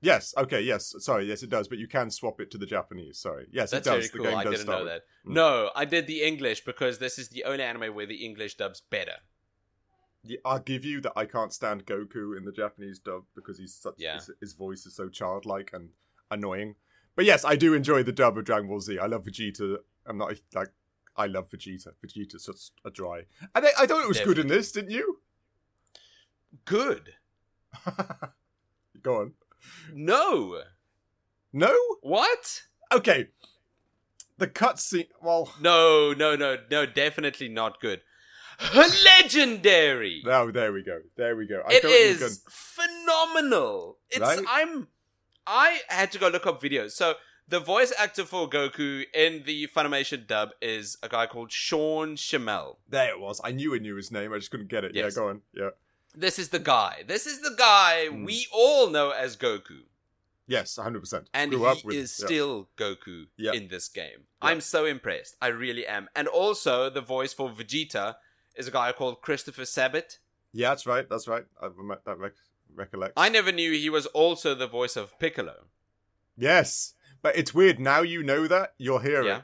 Yes. 0.02 0.34
Okay. 0.38 0.62
Yes. 0.62 0.94
Sorry. 1.00 1.26
Yes, 1.26 1.42
it 1.42 1.50
does. 1.50 1.68
But 1.68 1.80
you 1.80 1.88
can 1.88 2.12
swap 2.12 2.40
it 2.40 2.52
to 2.52 2.58
the 2.58 2.66
Japanese. 2.68 3.18
Sorry. 3.18 3.48
Yes, 3.52 3.72
That's 3.72 3.88
it 3.88 3.90
very 3.90 4.02
does. 4.02 4.12
The 4.12 4.18
cool. 4.20 4.28
game 4.28 4.38
I 4.38 4.44
does 4.44 4.54
didn't 4.54 4.68
know 4.70 4.78
with- 4.84 4.88
that. 4.88 5.02
Mm. 5.26 5.34
No, 5.34 5.72
I 5.76 5.86
did 5.86 6.06
the 6.08 6.22
English 6.22 6.66
because 6.66 7.00
this 7.00 7.18
is 7.18 7.30
the 7.30 7.44
only 7.46 7.64
anime 7.64 7.96
where 7.96 8.06
the 8.06 8.24
English 8.26 8.56
dub's 8.58 8.82
better. 8.82 9.14
Yeah, 10.24 10.38
I'll 10.46 10.60
give 10.60 10.84
you 10.84 11.00
that 11.02 11.14
I 11.16 11.26
can't 11.26 11.54
stand 11.54 11.86
Goku 11.86 12.36
in 12.38 12.44
the 12.46 12.52
Japanese 12.52 13.00
dub 13.00 13.24
because 13.36 13.58
he's 13.58 13.74
such 13.74 13.96
Yeah. 13.98 14.16
his, 14.16 14.30
his 14.42 14.54
voice 14.54 14.86
is 14.86 14.96
so 14.96 15.10
childlike 15.10 15.72
and 15.74 15.90
annoying. 16.30 16.76
But 17.16 17.26
yes, 17.26 17.44
I 17.46 17.56
do 17.56 17.74
enjoy 17.74 18.04
the 18.04 18.12
dub 18.12 18.38
of 18.38 18.44
Dragon 18.46 18.68
Ball 18.68 18.82
Z. 18.82 19.00
I 19.00 19.06
love 19.08 19.24
Vegeta. 19.24 19.78
I'm 20.06 20.18
not 20.18 20.34
like 20.54 20.70
I 21.18 21.26
love 21.28 21.50
Vegeta. 21.50 21.90
Vegeta's 22.06 22.46
such 22.46 22.72
a 22.86 22.92
dry. 22.92 23.24
And 23.56 23.66
I, 23.66 23.70
I 23.80 23.88
thought 23.88 24.04
it 24.04 24.08
was 24.08 24.20
good 24.20 24.38
in 24.38 24.48
this, 24.48 24.72
didn't 24.72 24.92
you? 24.92 25.20
Good. 26.66 27.14
Go 29.02 29.22
on. 29.22 29.34
No. 29.94 30.62
No? 31.52 31.76
What? 32.02 32.64
Okay. 32.94 33.28
The 34.38 34.48
cutscene. 34.48 35.08
Well, 35.22 35.52
No, 35.60 36.14
no, 36.14 36.36
no, 36.36 36.58
no, 36.70 36.86
definitely 36.86 37.50
not 37.50 37.80
good. 37.82 38.02
Legendary. 38.76 40.22
no. 40.26 40.52
There 40.52 40.74
we 40.74 40.84
go. 40.84 41.00
There 41.16 41.36
we 41.36 41.48
go. 41.48 41.62
I 41.68 41.74
It 41.74 41.82
thought 41.82 41.90
you 41.90 42.20
were 42.20 42.26
is 42.26 42.44
phenomenal. 42.50 43.98
It's 44.10 44.20
Right? 44.20 44.40
I'm 44.48 44.88
I 45.46 45.80
had 45.88 46.12
to 46.12 46.20
go 46.20 46.28
look 46.28 46.46
up 46.46 46.62
videos. 46.62 46.92
So 46.92 47.16
the 47.48 47.60
voice 47.60 47.94
actor 47.98 48.26
for 48.26 48.50
Goku 48.50 49.04
in 49.14 49.44
the 49.46 49.68
Funimation 49.68 50.28
dub 50.28 50.50
is 50.62 50.98
a 51.02 51.10
guy 51.10 51.26
called 51.28 51.52
Sean 51.52 52.16
Schemmel. 52.16 52.78
There 52.90 53.10
it 53.10 53.20
was. 53.20 53.40
I 53.44 53.52
knew 53.52 53.74
I 53.76 53.80
knew 53.80 53.96
his 53.96 54.12
name. 54.12 54.34
I 54.34 54.38
just 54.38 54.52
couldn't 54.52 54.68
get 54.70 54.84
it. 54.84 54.94
Yes. 54.94 55.14
Yeah, 55.16 55.22
go 55.22 55.30
on. 55.30 55.42
Yeah. 55.54 55.70
This 56.16 56.40
is 56.40 56.50
the 56.50 56.60
guy. 56.60 57.04
This 57.08 57.26
is 57.28 57.42
the 57.42 57.56
guy 57.58 58.08
Mm. 58.12 58.26
we 58.26 58.48
all 58.52 58.90
know 58.90 59.12
as 59.12 59.38
Goku. 59.38 59.82
Yes, 60.50 60.78
100%. 60.78 61.28
And 61.34 61.52
Grew 61.52 61.60
he 61.62 61.66
up 61.66 61.84
with 61.86 61.96
is. 61.96 62.18
Yeah. 62.20 62.26
still 62.26 62.70
Goku 62.78 63.28
Yeah. 63.38 63.52
in 63.54 63.68
this 63.68 63.88
game. 63.90 64.26
Yeah. 64.42 64.50
I'm 64.50 64.62
so 64.62 64.86
impressed. 64.86 65.36
I 65.42 65.48
really 65.48 65.86
am. 65.86 66.10
And 66.16 66.28
also, 66.28 66.90
the 66.90 67.02
voice 67.02 67.34
for 67.34 67.50
Vegeta 67.50 68.16
is 68.56 68.68
a 68.68 68.72
guy 68.72 68.92
called 68.94 69.22
Christopher 69.22 69.66
Sabat. 69.66 70.20
Yeah, 70.54 70.70
that's 70.70 70.86
right. 70.86 71.08
That's 71.08 71.28
right. 71.28 71.46
I 71.62 71.68
that 72.06 72.18
rec- 72.18 72.34
recollect. 72.74 73.14
I 73.18 73.30
never 73.30 73.52
knew 73.52 73.72
he 73.74 73.90
was 73.90 74.06
also 74.08 74.56
the 74.56 74.68
voice 74.68 74.96
of 74.96 75.20
Piccolo. 75.20 75.66
Yes, 76.38 76.94
but 77.22 77.36
it's 77.38 77.54
weird. 77.54 77.80
Now 77.80 78.02
you 78.02 78.24
know 78.24 78.48
that 78.48 78.74
you'll 78.78 79.00
hear 79.00 79.24
Yeah. 79.24 79.38
it. 79.38 79.44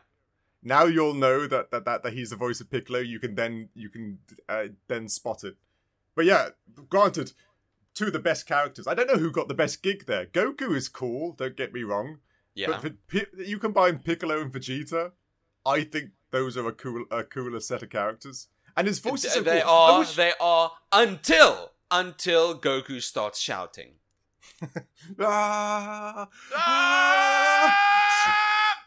Now 0.65 0.85
you'll 0.85 1.13
know 1.13 1.45
that, 1.47 1.71
that 1.71 1.83
that 1.85 2.03
that 2.03 2.13
he's 2.13 2.29
the 2.29 2.35
voice 2.37 2.61
of 2.61 2.69
Piccolo. 2.71 2.99
You 2.99 3.19
can 3.19 3.35
then 3.35 3.69
you 3.73 3.89
can 3.89 4.19
uh, 4.47 4.65
then 4.87 5.09
spot 5.09 5.43
it. 5.43 5.55
But 6.15 6.25
yeah, 6.25 6.49
granted, 6.89 7.33
two 7.93 8.05
of 8.07 8.13
the 8.13 8.19
best 8.19 8.45
characters. 8.45 8.87
I 8.87 8.93
don't 8.93 9.07
know 9.07 9.17
who 9.17 9.31
got 9.31 9.47
the 9.49 9.53
best 9.53 9.83
gig 9.83 10.05
there. 10.05 10.25
Goku 10.25 10.75
is 10.75 10.87
cool. 10.87 11.33
Don't 11.33 11.57
get 11.57 11.73
me 11.73 11.83
wrong. 11.83 12.19
Yeah. 12.55 12.79
But 12.81 12.93
for, 13.07 13.41
you 13.41 13.57
combine 13.59 13.99
Piccolo 13.99 14.41
and 14.41 14.51
Vegeta. 14.53 15.11
I 15.65 15.83
think 15.83 16.11
those 16.31 16.55
are 16.55 16.67
a 16.67 16.71
cool 16.71 17.05
a 17.11 17.23
cooler 17.23 17.59
set 17.59 17.83
of 17.83 17.89
characters. 17.89 18.47
And 18.77 18.87
his 18.87 18.99
voice 18.99 19.25
is 19.25 19.33
so 19.33 19.41
they 19.41 19.61
cool. 19.61 19.69
Are. 19.69 19.99
wish- 19.99 20.15
They 20.15 20.33
are 20.39 20.71
until 20.91 21.71
until 21.91 22.57
Goku 22.57 23.01
starts 23.01 23.39
shouting. 23.39 23.95
Ah, 25.19 26.27
Ah! 26.55 27.79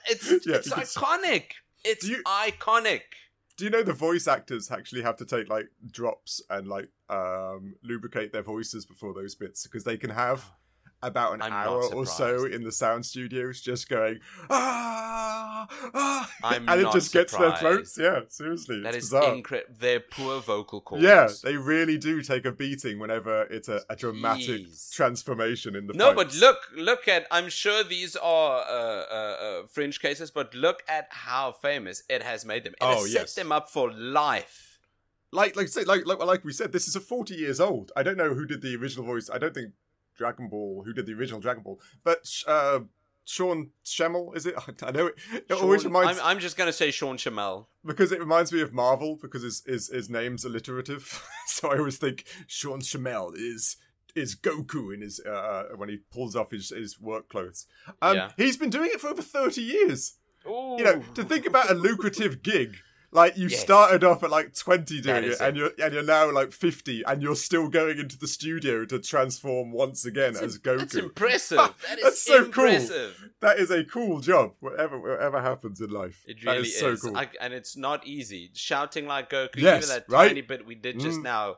It's 0.09 0.31
Yeah, 0.47 0.57
it's 0.57 0.73
iconic. 0.73 1.51
It's 1.85 2.07
you- 2.09 2.23
iconic. 2.27 3.01
Do 3.57 3.65
you 3.65 3.71
know 3.71 3.83
the 3.83 3.93
voice 3.95 4.29
actors 4.29 4.71
actually 4.71 5.03
have 5.03 5.17
to 5.17 5.25
take 5.25 5.49
like 5.49 5.67
drops 5.91 6.43
and 6.51 6.69
like 6.69 6.91
um 7.09 7.77
lubricate 7.83 8.33
their 8.33 8.43
voices 8.43 8.85
before 8.85 9.15
those 9.15 9.35
bits 9.35 9.67
because 9.67 9.85
they 9.85 9.97
can 9.97 10.11
have 10.11 10.51
about 11.03 11.35
an 11.35 11.43
I'm 11.43 11.53
hour 11.53 11.85
or 11.95 12.07
so 12.07 12.45
in 12.47 12.65
the 12.65 12.73
sound 12.73 13.05
studios 13.07 13.61
just 13.61 13.89
going 13.89 14.19
ah 14.49 15.67
ah 15.95 16.31
I'm 16.43 16.69
and 16.69 16.81
it 16.81 16.93
just 16.93 17.13
gets 17.13 17.37
their 17.37 17.55
throats. 17.57 17.99
Yeah, 17.99 18.21
seriously, 18.29 18.81
That 18.83 18.95
it's 18.95 19.07
is 19.07 19.13
incredible. 19.13 19.75
Their 19.79 20.01
poor 20.01 20.41
vocal 20.41 20.81
cords. 20.81 21.05
yeah, 21.05 21.29
they 21.43 21.57
really 21.57 21.99
do 21.99 22.23
take 22.23 22.45
a 22.45 22.53
beating 22.53 22.99
whenever 22.99 23.43
it's 23.45 23.69
a, 23.69 23.83
a 23.91 23.97
dramatic 23.97 24.63
Jeez. 24.67 24.91
transformation 24.93 25.77
in 25.77 25.87
the 25.87 25.93
No, 25.95 26.15
but 26.15 26.35
look, 26.35 26.59
look 26.77 27.09
at. 27.09 27.27
I'm 27.31 27.49
sure 27.49 27.85
these 27.85 28.17
are 28.17 28.61
uh, 28.61 28.73
uh, 28.73 29.15
uh, 29.63 29.67
fringe 29.69 30.01
cases, 30.01 30.31
but 30.31 30.55
look 30.55 30.83
at 30.89 31.09
how 31.11 31.53
famous 31.53 32.03
it 32.09 32.23
has 32.23 32.45
made 32.45 32.65
them. 32.65 32.73
It 32.73 32.79
Oh, 32.81 33.03
has 33.05 33.13
yes. 33.13 33.33
set 33.33 33.43
them 33.43 33.53
up 33.53 33.69
for 33.71 33.93
life. 33.93 34.79
like 35.33 35.57
like 35.57 35.69
say 35.69 35.85
like, 35.85 36.07
like 36.07 36.19
like 36.25 36.45
we 36.45 36.53
said, 36.53 36.73
this 36.73 36.89
is 36.89 36.97
a 36.97 37.01
forty 37.01 37.35
years 37.35 37.61
old. 37.61 37.93
I 37.97 38.03
don't 38.03 38.17
know 38.17 38.33
who 38.35 38.47
did 38.47 38.63
the 38.63 38.75
original 38.77 39.05
voice. 39.05 39.29
I 39.33 39.39
don't 39.39 39.53
think 39.55 39.73
Dragon 40.17 40.49
Ball 40.49 40.83
who 40.85 40.93
did 40.93 41.07
the 41.07 41.13
original 41.15 41.41
Dragon 41.41 41.63
Ball, 41.63 41.81
but 42.05 42.27
uh, 42.47 42.81
Sean 43.25 43.71
Schemmel 43.85 44.37
is 44.37 44.47
it? 44.47 44.55
I 44.83 44.91
know 44.91 45.07
it. 45.07 45.15
It 45.33 45.53
always 45.53 45.85
reminds 45.85 46.21
I'm, 46.21 46.27
I'm 46.27 46.39
just 46.39 46.57
gonna 46.57 46.73
say 46.73 46.91
Sean 46.91 47.17
Schemmel. 47.17 47.67
because 47.85 48.13
it 48.13 48.21
reminds 48.21 48.53
me 48.53 48.61
of 48.61 48.73
Marvel 48.73 49.19
because 49.21 49.43
his 49.43 49.63
his, 49.67 49.89
his 49.89 50.09
name's 50.11 50.45
alliterative. 50.45 51.23
so 51.47 51.71
I 51.71 51.79
always 51.79 51.99
think 51.99 52.25
Sean 52.47 52.81
Schemmel 52.81 53.33
is. 53.37 53.77
Is 54.15 54.35
Goku 54.35 54.95
in 54.95 55.03
his 55.03 55.21
uh, 55.21 55.65
when 55.77 55.91
he 55.91 55.99
pulls 56.11 56.35
off 56.35 56.51
his, 56.51 56.71
his 56.71 56.99
work 56.99 57.29
clothes? 57.29 57.67
Um, 58.01 58.17
Yeah. 58.17 58.31
He's 58.39 58.57
been 58.57 58.71
doing 58.71 58.89
it 58.91 58.99
for 58.99 59.09
over 59.09 59.21
thirty 59.21 59.61
years. 59.61 60.15
Ooh. 60.47 60.77
You 60.79 60.85
know, 60.85 61.03
to 61.17 61.23
think 61.23 61.45
about 61.45 61.71
a 61.71 61.75
lucrative 61.75 62.43
gig, 62.43 62.79
like 63.13 63.37
you 63.37 63.49
Yes. 63.49 63.61
started 63.61 64.05
off 64.05 64.23
at 64.23 64.31
like 64.31 64.55
twenty 64.55 65.01
doing 65.01 65.25
is 65.25 65.41
it, 65.41 65.45
and 65.47 65.57
you're 65.57 65.71
and 65.83 65.95
you're 65.95 66.03
now 66.03 66.31
like 66.33 66.53
fifty, 66.53 67.03
and 67.05 67.23
you're 67.23 67.37
still 67.37 67.69
going 67.69 67.99
into 67.99 68.19
the 68.19 68.27
studio 68.29 68.85
to 68.87 68.99
transform 68.99 69.73
once 69.73 70.05
again 70.05 70.37
as 70.37 70.59
Goku. 70.59 70.79
That's 70.81 70.95
impressive. 71.07 71.59
That 71.59 71.99
is 71.99 72.05
That's 72.05 72.23
so 72.23 72.49
cool. 72.49 72.79
That 73.41 73.59
is 73.59 73.71
a 73.71 73.85
cool 73.85 74.21
job. 74.21 74.55
Whatever 74.61 74.99
whatever 75.01 75.41
happens 75.41 75.81
in 75.81 75.91
life, 75.91 76.25
It 76.27 76.45
really 76.45 76.61
is 76.69 76.79
so 76.79 76.91
is, 76.93 77.03
cool. 77.03 77.17
I, 77.17 77.29
and 77.41 77.53
it's 77.55 77.77
not 77.77 78.07
easy. 78.07 78.51
Shouting 78.55 79.07
like 79.07 79.31
Goku, 79.31 79.57
Yes, 79.57 79.85
even 79.85 79.95
that 79.97 80.05
right? 80.09 80.29
tiny 80.29 80.43
bit 80.43 80.67
we 80.67 80.75
did 80.75 81.01
just 81.01 81.21
Mm. 81.21 81.23
now. 81.23 81.57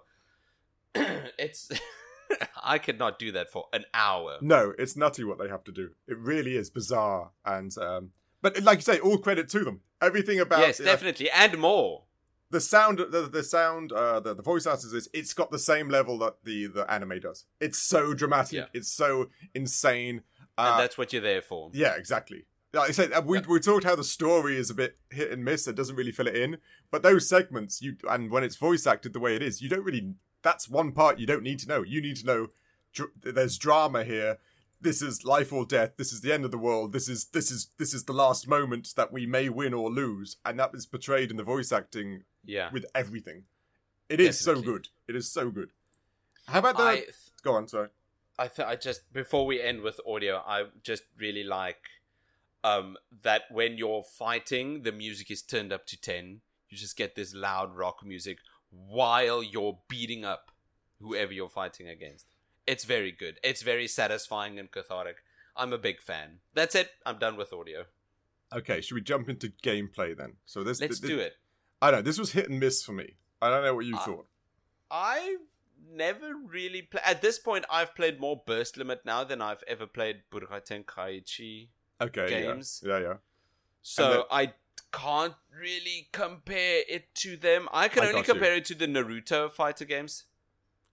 it's 1.38 1.70
I 2.62 2.78
could 2.78 2.98
not 2.98 3.18
do 3.18 3.32
that 3.32 3.50
for 3.50 3.66
an 3.72 3.84
hour. 3.94 4.36
No, 4.40 4.74
it's 4.78 4.96
nutty 4.96 5.24
what 5.24 5.38
they 5.38 5.48
have 5.48 5.64
to 5.64 5.72
do. 5.72 5.90
It 6.06 6.18
really 6.18 6.56
is 6.56 6.68
bizarre, 6.70 7.30
and 7.44 7.76
um, 7.78 8.10
but 8.42 8.62
like 8.62 8.78
you 8.78 8.82
say, 8.82 8.98
all 8.98 9.18
credit 9.18 9.48
to 9.50 9.64
them. 9.64 9.80
Everything 10.00 10.40
about 10.40 10.60
yes, 10.60 10.80
it, 10.80 10.84
definitely, 10.84 11.30
and 11.30 11.58
more. 11.58 12.04
the 12.50 12.60
sound 12.60 12.98
the, 12.98 13.28
the 13.30 13.42
sound 13.42 13.92
uh 13.92 14.20
the, 14.20 14.32
the 14.34 14.42
voice 14.42 14.66
actors 14.66 14.92
is 14.92 15.08
it's 15.12 15.34
got 15.34 15.50
the 15.50 15.58
same 15.58 15.88
level 15.88 16.18
that 16.18 16.36
the 16.44 16.66
the 16.66 16.90
anime 16.90 17.18
does 17.20 17.44
it's 17.60 17.78
so 17.78 18.14
dramatic 18.14 18.52
Yeah. 18.54 18.64
it's 18.72 18.90
so 18.90 19.28
insane 19.54 20.22
and 20.56 20.74
uh, 20.74 20.78
that's 20.78 20.96
what 20.96 21.12
you're 21.12 21.20
there 21.22 21.42
for. 21.42 21.70
yeah 21.74 21.94
exactly 21.96 22.46
like 22.72 22.88
i 22.88 22.92
said 22.92 23.12
uh, 23.12 23.20
we, 23.24 23.38
Yeah. 23.38 23.44
we 23.48 23.60
talked 23.60 23.84
how 23.84 23.96
the 23.96 24.04
story 24.04 24.56
is 24.56 24.70
a 24.70 24.74
bit 24.74 24.96
hit 25.10 25.30
and 25.30 25.44
miss 25.44 25.66
it 25.68 25.74
doesn't 25.76 25.96
really 25.96 26.12
fill 26.12 26.26
it 26.28 26.36
in 26.36 26.56
but 26.90 27.02
those 27.02 27.28
segments 27.28 27.82
you 27.82 27.96
and 28.08 28.30
when 28.30 28.42
it's 28.44 28.56
voice 28.56 28.86
acted 28.86 29.12
the 29.12 29.20
way 29.20 29.34
it 29.36 29.42
is 29.42 29.60
you 29.60 29.68
don't 29.68 29.84
really 29.84 30.14
that's 30.42 30.68
one 30.70 30.92
part 30.92 31.18
you 31.18 31.26
don't 31.26 31.42
need 31.42 31.58
to 31.58 31.68
know 31.68 31.82
you 31.82 32.00
need 32.00 32.16
to 32.16 32.24
know 32.26 32.46
dr- 32.94 33.10
there's 33.22 33.58
drama 33.58 34.04
here 34.04 34.38
this 34.80 35.02
is 35.02 35.24
life 35.24 35.52
or 35.52 35.66
death 35.66 35.92
this 35.96 36.12
is 36.12 36.20
the 36.20 36.32
end 36.32 36.44
of 36.44 36.50
the 36.50 36.58
world 36.58 36.92
this 36.92 37.08
is 37.08 37.26
this 37.32 37.50
is 37.50 37.70
this 37.78 37.92
is 37.92 38.04
the 38.04 38.12
last 38.12 38.46
moment 38.46 38.92
that 38.96 39.12
we 39.12 39.26
may 39.26 39.48
win 39.48 39.74
or 39.74 39.90
lose 39.90 40.36
and 40.44 40.58
that 40.58 40.70
is 40.74 40.86
portrayed 40.86 41.30
in 41.30 41.36
the 41.36 41.42
voice 41.42 41.72
acting 41.72 42.22
Yeah. 42.44 42.70
with 42.72 42.86
everything. 42.94 43.44
It 44.08 44.20
is 44.20 44.38
so 44.40 44.62
good. 44.62 44.88
It 45.06 45.14
is 45.16 45.30
so 45.30 45.50
good. 45.50 45.70
How 46.46 46.60
about 46.60 46.76
the? 46.78 46.82
I 46.82 47.04
Go 47.42 47.54
on, 47.54 47.68
sorry. 47.68 47.88
I 48.38 48.46
th- 48.48 48.66
I 48.68 48.76
just 48.76 49.12
before 49.12 49.44
we 49.44 49.60
end 49.60 49.82
with 49.82 50.00
audio, 50.06 50.42
I 50.46 50.66
just 50.82 51.02
really 51.18 51.44
like 51.44 51.82
um 52.64 52.96
that 53.22 53.42
when 53.50 53.76
you're 53.76 54.02
fighting, 54.02 54.82
the 54.84 54.92
music 54.92 55.30
is 55.30 55.42
turned 55.42 55.72
up 55.72 55.86
to 55.88 56.00
ten. 56.00 56.40
You 56.70 56.78
just 56.78 56.96
get 56.96 57.14
this 57.16 57.34
loud 57.34 57.76
rock 57.76 58.04
music 58.04 58.38
while 58.70 59.42
you're 59.42 59.78
beating 59.88 60.24
up 60.24 60.52
whoever 61.00 61.32
you're 61.32 61.48
fighting 61.48 61.88
against. 61.88 62.26
It's 62.68 62.84
very 62.84 63.12
good. 63.12 63.38
It's 63.42 63.62
very 63.62 63.88
satisfying 63.88 64.58
and 64.58 64.70
cathartic. 64.70 65.16
I'm 65.56 65.72
a 65.72 65.78
big 65.78 66.02
fan. 66.02 66.40
That's 66.52 66.74
it. 66.74 66.90
I'm 67.06 67.18
done 67.18 67.36
with 67.38 67.50
audio. 67.52 67.86
Okay, 68.54 68.82
should 68.82 68.94
we 68.94 69.00
jump 69.00 69.28
into 69.30 69.48
gameplay 69.62 70.14
then? 70.16 70.34
So 70.44 70.62
this, 70.62 70.78
Let's 70.80 71.00
this- 71.00 71.10
do 71.10 71.18
it. 71.18 71.36
I 71.80 71.90
don't 71.90 72.00
know. 72.00 72.02
This 72.02 72.18
was 72.18 72.32
hit 72.32 72.50
and 72.50 72.60
miss 72.60 72.82
for 72.82 72.92
me. 72.92 73.14
I 73.40 73.48
don't 73.50 73.62
know 73.64 73.74
what 73.74 73.86
you 73.86 73.96
Uh, 73.96 74.04
thought. 74.04 74.26
I've 74.90 75.40
never 75.90 76.34
really 76.34 76.82
played. 76.82 77.04
At 77.04 77.22
this 77.22 77.38
point, 77.38 77.64
I've 77.70 77.94
played 77.94 78.20
more 78.20 78.42
Burst 78.46 78.76
Limit 78.76 79.04
now 79.04 79.24
than 79.24 79.40
I've 79.40 79.62
ever 79.66 79.86
played 79.86 80.24
Budokai 80.30 80.60
Tenkaichi. 80.66 81.68
Okay, 82.00 82.28
games. 82.28 82.82
Yeah, 82.84 82.98
yeah. 82.98 83.14
So 83.80 84.10
then- 84.10 84.22
I 84.30 84.52
can't 84.92 85.36
really 85.50 86.08
compare 86.12 86.82
it 86.88 87.14
to 87.16 87.36
them. 87.36 87.68
I 87.72 87.88
can 87.88 88.02
I 88.02 88.08
only 88.08 88.20
got 88.20 88.28
you. 88.28 88.34
compare 88.34 88.54
it 88.56 88.64
to 88.66 88.74
the 88.74 88.86
Naruto 88.86 89.50
fighter 89.50 89.84
games. 89.84 90.24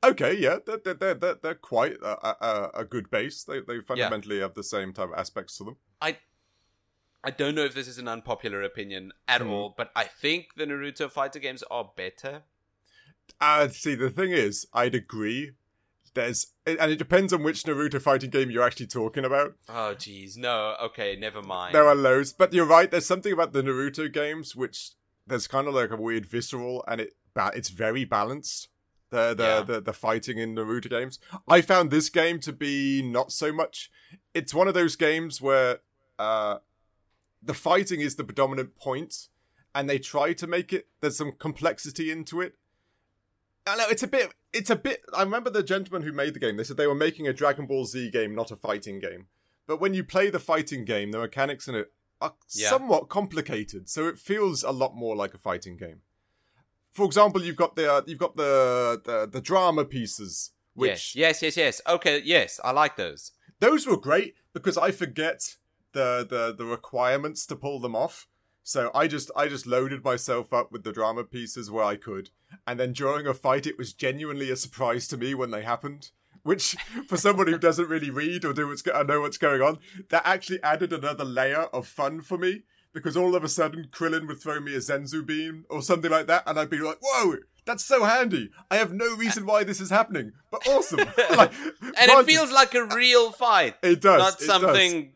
Okay, 0.03 0.37
yeah. 0.37 0.57
They're 0.65 0.77
they're 0.77 1.15
they're, 1.15 1.35
they're, 1.35 1.55
quite 1.55 1.97
a, 2.03 2.27
a, 2.45 2.71
a 2.75 2.85
good 2.85 3.09
base. 3.09 3.43
They 3.43 3.61
they 3.61 3.79
fundamentally 3.81 4.39
have 4.39 4.53
the 4.53 4.63
same 4.63 4.93
type 4.93 5.09
of 5.09 5.17
aspects 5.17 5.57
to 5.57 5.63
them. 5.63 5.77
I 6.01 6.17
I 7.23 7.31
don't 7.31 7.55
know 7.55 7.65
if 7.65 7.73
this 7.73 7.87
is 7.87 7.97
an 7.97 8.07
unpopular 8.07 8.61
opinion 8.61 9.11
at 9.27 9.41
Mhm. 9.41 9.49
all, 9.49 9.73
but 9.75 9.91
I 9.95 10.03
think 10.03 10.55
the 10.55 10.65
Naruto 10.65 11.09
fighter 11.09 11.39
games 11.39 11.63
are 11.71 11.91
better. 11.95 12.43
Uh, 13.41 13.67
see, 13.67 13.95
the 13.95 14.11
thing 14.11 14.31
is, 14.31 14.67
I'd 14.73 14.93
agree. 14.93 15.53
There's, 16.13 16.53
and 16.65 16.91
it 16.91 16.97
depends 16.97 17.33
on 17.33 17.43
which 17.43 17.63
Naruto 17.63 18.01
fighting 18.01 18.29
game 18.29 18.49
you're 18.49 18.63
actually 18.63 18.87
talking 18.87 19.25
about. 19.25 19.55
Oh 19.67 19.95
jeez, 19.97 20.37
no. 20.37 20.75
Okay, 20.81 21.15
never 21.15 21.41
mind. 21.41 21.73
There 21.73 21.87
are 21.87 21.95
loads, 21.95 22.31
but 22.31 22.53
you're 22.53 22.65
right. 22.65 22.89
There's 22.89 23.05
something 23.07 23.33
about 23.33 23.53
the 23.53 23.63
Naruto 23.63 24.11
games 24.11 24.55
which 24.55 24.91
there's 25.27 25.47
kind 25.47 25.67
of 25.67 25.73
like 25.73 25.89
a 25.89 25.97
weird 25.97 26.25
visceral, 26.27 26.85
and 26.87 27.01
it 27.01 27.15
it's 27.35 27.69
very 27.69 28.05
balanced. 28.05 28.69
The 29.15 29.33
the, 29.33 29.43
Yeah. 29.43 29.61
the 29.61 29.81
the 29.81 29.93
fighting 29.93 30.37
in 30.37 30.55
Naruto 30.55 30.89
games. 30.89 31.19
I 31.47 31.61
found 31.61 31.89
this 31.91 32.09
game 32.09 32.39
to 32.41 32.51
be 32.53 33.01
not 33.01 33.31
so 33.31 33.51
much. 33.53 33.89
It's 34.33 34.53
one 34.53 34.67
of 34.67 34.73
those 34.73 34.95
games 34.95 35.41
where 35.41 35.79
uh, 36.19 36.57
the 37.41 37.53
fighting 37.53 38.01
is 38.01 38.15
the 38.15 38.23
predominant 38.23 38.75
point, 38.75 39.29
and 39.73 39.89
they 39.89 39.99
try 39.99 40.33
to 40.33 40.47
make 40.47 40.73
it. 40.73 40.87
There's 41.01 41.17
some 41.17 41.31
complexity 41.33 42.11
into 42.11 42.41
it. 42.41 42.55
I 43.67 43.75
know 43.77 43.85
it's 43.89 44.03
a 44.03 44.07
bit. 44.07 44.33
It's 44.53 44.69
a 44.69 44.75
bit. 44.75 45.03
I 45.13 45.23
remember 45.23 45.49
the 45.49 45.63
gentleman 45.63 46.03
who 46.03 46.11
made 46.11 46.33
the 46.33 46.39
game. 46.39 46.57
They 46.57 46.63
said 46.63 46.77
they 46.77 46.87
were 46.87 46.95
making 46.95 47.27
a 47.27 47.33
Dragon 47.33 47.65
Ball 47.65 47.85
Z 47.85 48.11
game, 48.11 48.35
not 48.35 48.51
a 48.51 48.55
fighting 48.55 48.99
game. 48.99 49.27
But 49.67 49.79
when 49.81 49.93
you 49.93 50.03
play 50.03 50.29
the 50.29 50.39
fighting 50.39 50.85
game, 50.85 51.11
the 51.11 51.19
mechanics 51.19 51.67
in 51.67 51.75
it 51.75 51.91
are 52.21 52.35
Yeah. 52.51 52.69
somewhat 52.69 53.09
complicated, 53.09 53.89
so 53.89 54.07
it 54.07 54.19
feels 54.19 54.63
a 54.63 54.71
lot 54.71 54.95
more 54.95 55.15
like 55.15 55.33
a 55.33 55.37
fighting 55.39 55.77
game. 55.77 56.01
For 56.95 57.05
example, 57.05 57.43
you've 57.43 57.57
got 57.57 57.75
the 57.75 57.93
uh, 57.93 58.01
you've 58.07 58.19
got 58.25 58.37
the, 58.37 59.01
the 59.03 59.27
the 59.29 59.41
drama 59.41 59.83
pieces, 59.83 60.51
which 60.75 61.13
yes, 61.13 61.41
yes, 61.41 61.41
yes, 61.43 61.57
yes. 61.57 61.81
Okay, 61.85 62.21
yes, 62.23 62.59
I 62.63 62.71
like 62.71 62.95
those. 62.95 63.33
those 63.59 63.85
were 63.85 63.97
great 63.97 64.35
because 64.53 64.77
I 64.77 64.91
forget 64.91 65.57
the, 65.91 66.25
the 66.27 66.55
the 66.57 66.65
requirements 66.65 67.45
to 67.47 67.55
pull 67.57 67.79
them 67.81 67.97
off. 67.97 68.27
So 68.63 68.91
I 68.95 69.07
just 69.07 69.29
I 69.35 69.49
just 69.49 69.67
loaded 69.67 70.05
myself 70.05 70.53
up 70.53 70.71
with 70.71 70.85
the 70.85 70.93
drama 70.93 71.25
pieces 71.25 71.69
where 71.69 71.83
I 71.83 71.97
could, 71.97 72.29
and 72.65 72.79
then 72.79 72.93
during 72.93 73.27
a 73.27 73.33
fight, 73.33 73.67
it 73.67 73.77
was 73.77 73.91
genuinely 73.93 74.49
a 74.49 74.55
surprise 74.55 75.05
to 75.09 75.17
me 75.17 75.33
when 75.35 75.51
they 75.51 75.63
happened. 75.63 76.11
Which, 76.43 76.77
for 77.09 77.17
someone 77.17 77.47
who 77.47 77.57
doesn't 77.57 77.89
really 77.89 78.09
read 78.09 78.45
or 78.45 78.53
do 78.53 78.69
what's 78.69 78.81
go- 78.81 78.93
or 78.93 79.03
know 79.03 79.19
what's 79.19 79.37
going 79.37 79.61
on, 79.61 79.79
that 80.09 80.21
actually 80.25 80.63
added 80.63 80.93
another 80.93 81.25
layer 81.25 81.63
of 81.73 81.87
fun 81.87 82.21
for 82.21 82.37
me. 82.37 82.63
Because 82.95 83.17
all 83.17 83.35
of 83.35 83.43
a 83.43 83.49
sudden, 83.49 83.89
Krillin 83.91 84.25
would 84.27 84.41
throw 84.41 84.61
me 84.61 84.73
a 84.73 84.77
Senzu 84.79 85.23
bean 85.23 85.65
or 85.69 85.81
something 85.81 86.09
like 86.09 86.27
that, 86.27 86.43
and 86.47 86.57
I'd 86.57 86.69
be 86.69 86.79
like, 86.79 86.97
"Whoa, 87.01 87.39
that's 87.65 87.83
so 87.83 88.05
handy! 88.05 88.49
I 88.71 88.77
have 88.77 88.93
no 88.93 89.15
reason 89.17 89.45
why 89.45 89.65
this 89.65 89.81
is 89.81 89.89
happening, 89.89 90.31
but 90.49 90.65
awesome!" 90.65 90.99
like, 91.35 91.51
And 91.81 92.09
it 92.09 92.25
feels 92.25 92.51
like 92.53 92.73
a 92.73 92.85
real 92.85 93.33
fight, 93.33 93.75
it 93.83 94.01
does 94.01 94.19
not 94.19 94.33
it 94.35 94.37
does. 94.37 94.47
something 94.47 95.13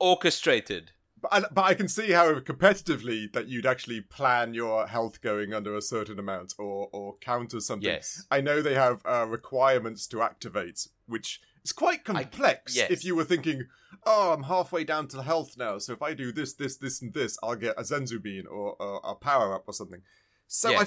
orchestrated. 0.00 0.90
But 1.22 1.32
I, 1.32 1.40
but 1.52 1.62
I 1.64 1.74
can 1.74 1.86
see 1.86 2.12
how 2.12 2.32
competitively 2.40 3.30
that 3.32 3.46
you'd 3.46 3.66
actually 3.66 4.00
plan 4.00 4.54
your 4.54 4.86
health 4.86 5.20
going 5.20 5.52
under 5.52 5.76
a 5.76 5.82
certain 5.82 6.18
amount 6.18 6.54
or 6.58 6.88
or 6.92 7.16
counter 7.20 7.60
something. 7.60 7.88
Yes. 7.88 8.26
I 8.30 8.40
know 8.40 8.60
they 8.60 8.74
have 8.74 9.02
uh, 9.04 9.26
requirements 9.28 10.06
to 10.08 10.22
activate, 10.22 10.88
which 11.06 11.40
is 11.64 11.72
quite 11.72 12.04
complex. 12.04 12.76
yes. 12.76 12.90
If 12.90 13.04
you 13.04 13.14
were 13.16 13.24
thinking, 13.24 13.66
oh, 14.06 14.32
I'm 14.32 14.44
halfway 14.44 14.84
down 14.84 15.08
to 15.08 15.22
health 15.22 15.56
now, 15.56 15.78
so 15.78 15.92
if 15.92 16.02
I 16.02 16.14
do 16.14 16.32
this, 16.32 16.54
this, 16.54 16.76
this, 16.76 17.00
and 17.02 17.12
this, 17.14 17.38
I'll 17.42 17.56
get 17.56 17.78
a 17.78 17.82
Senzu 17.82 18.22
bean 18.22 18.46
or, 18.46 18.76
or 18.80 19.00
a 19.04 19.14
power 19.14 19.54
up 19.54 19.64
or 19.66 19.72
something. 19.72 20.02
So 20.46 20.74
I, 20.74 20.84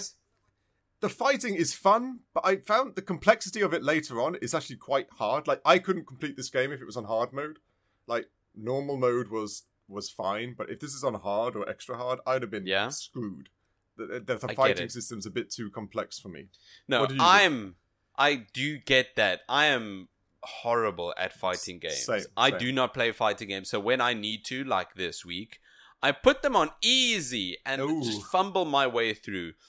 the 1.00 1.10
fighting 1.10 1.56
is 1.56 1.74
fun, 1.74 2.20
but 2.34 2.46
I 2.46 2.58
found 2.58 2.96
the 2.96 3.02
complexity 3.02 3.62
of 3.62 3.74
it 3.74 3.84
later 3.84 4.22
on 4.22 4.36
is 4.36 4.54
actually 4.54 4.78
quite 4.78 5.08
hard. 5.20 5.48
Like 5.48 5.62
I 5.66 5.80
couldn't 5.80 6.08
complete 6.08 6.38
this 6.38 6.50
game 6.50 6.72
if 6.72 6.82
it 6.82 6.86
was 6.86 6.98
on 6.98 7.06
hard 7.06 7.34
mode. 7.34 7.60
Like 8.08 8.30
normal 8.56 8.98
mode 8.98 9.30
was 9.30 9.64
was 9.90 10.10
fine, 10.10 10.56
but 10.58 10.70
if 10.70 10.80
this 10.80 10.94
is 10.94 11.04
on 11.04 11.14
hard 11.14 11.56
or 11.56 11.68
extra 11.70 11.98
hard, 11.98 12.20
I'd 12.26 12.42
have 12.42 12.52
been 12.52 12.66
Yeah. 12.66 12.90
screwed. 12.90 13.50
The, 13.96 14.24
the, 14.26 14.36
the 14.38 14.54
fighting 14.56 14.90
system's 14.90 15.26
a 15.26 15.30
bit 15.30 15.52
too 15.52 15.70
complex 15.70 16.18
for 16.18 16.30
me. 16.30 16.48
No, 16.88 17.02
What 17.02 17.10
do 17.10 17.16
you 17.16 17.20
do? 17.22 17.26
I'm. 17.26 17.76
I 18.18 18.46
do 18.54 18.78
get 18.80 19.16
that. 19.18 19.42
I 19.50 19.66
am 19.68 20.08
horrible 20.44 21.14
at 21.18 21.34
fighting 21.34 21.80
games. 21.80 22.06
same, 22.06 22.24
I 22.38 22.50
same. 22.52 22.60
do 22.60 22.72
not 22.72 22.94
play 22.94 23.12
fighting 23.12 23.50
games. 23.50 23.70
So 23.70 23.80
when 23.80 24.02
I 24.02 24.14
need 24.14 24.46
to, 24.46 24.64
like 24.64 24.96
this 24.96 25.26
week, 25.26 25.60
I 26.02 26.12
put 26.12 26.42
them 26.42 26.56
on 26.56 26.72
easy 26.82 27.58
and 27.66 27.82
Ooh. 27.82 28.02
just 28.04 28.24
fumble 28.24 28.66
my 28.66 28.88
way 28.88 29.14
through. 29.14 29.54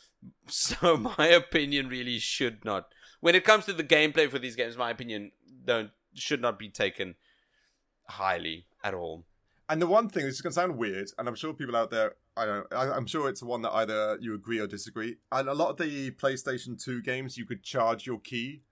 So 0.46 0.96
my 0.96 1.26
opinion 1.26 1.88
really 1.90 2.18
should 2.18 2.64
not. 2.64 2.88
When 3.20 3.34
it 3.34 3.44
comes 3.44 3.66
to 3.66 3.74
the 3.74 3.84
gameplay 3.84 4.30
for 4.30 4.38
these 4.38 4.56
games, 4.56 4.74
my 4.74 4.88
opinion 4.88 5.32
don't 5.66 5.90
should 6.14 6.40
not 6.40 6.58
be 6.58 6.70
taken 6.70 7.16
highly 8.08 8.64
at 8.82 8.94
all. 8.94 9.26
And 9.68 9.82
the 9.82 9.86
one 9.86 10.08
thing, 10.08 10.24
this 10.24 10.36
is 10.36 10.40
going 10.40 10.52
to 10.52 10.54
sound 10.54 10.78
weird, 10.78 11.08
and 11.18 11.28
I'm 11.28 11.34
sure 11.34 11.52
people 11.52 11.76
out 11.76 11.90
there, 11.90 12.14
I 12.36 12.46
don't 12.46 12.66
I, 12.72 12.90
I'm 12.90 13.06
sure 13.06 13.28
it's 13.28 13.42
one 13.42 13.62
that 13.62 13.72
either 13.72 14.18
you 14.20 14.34
agree 14.34 14.60
or 14.60 14.66
disagree. 14.66 15.16
And 15.30 15.48
a 15.48 15.54
lot 15.54 15.70
of 15.70 15.76
the 15.76 16.10
PlayStation 16.12 16.82
2 16.82 17.02
games, 17.02 17.36
you 17.36 17.44
could 17.44 17.62
charge 17.62 18.06
your 18.06 18.20
ki 18.20 18.62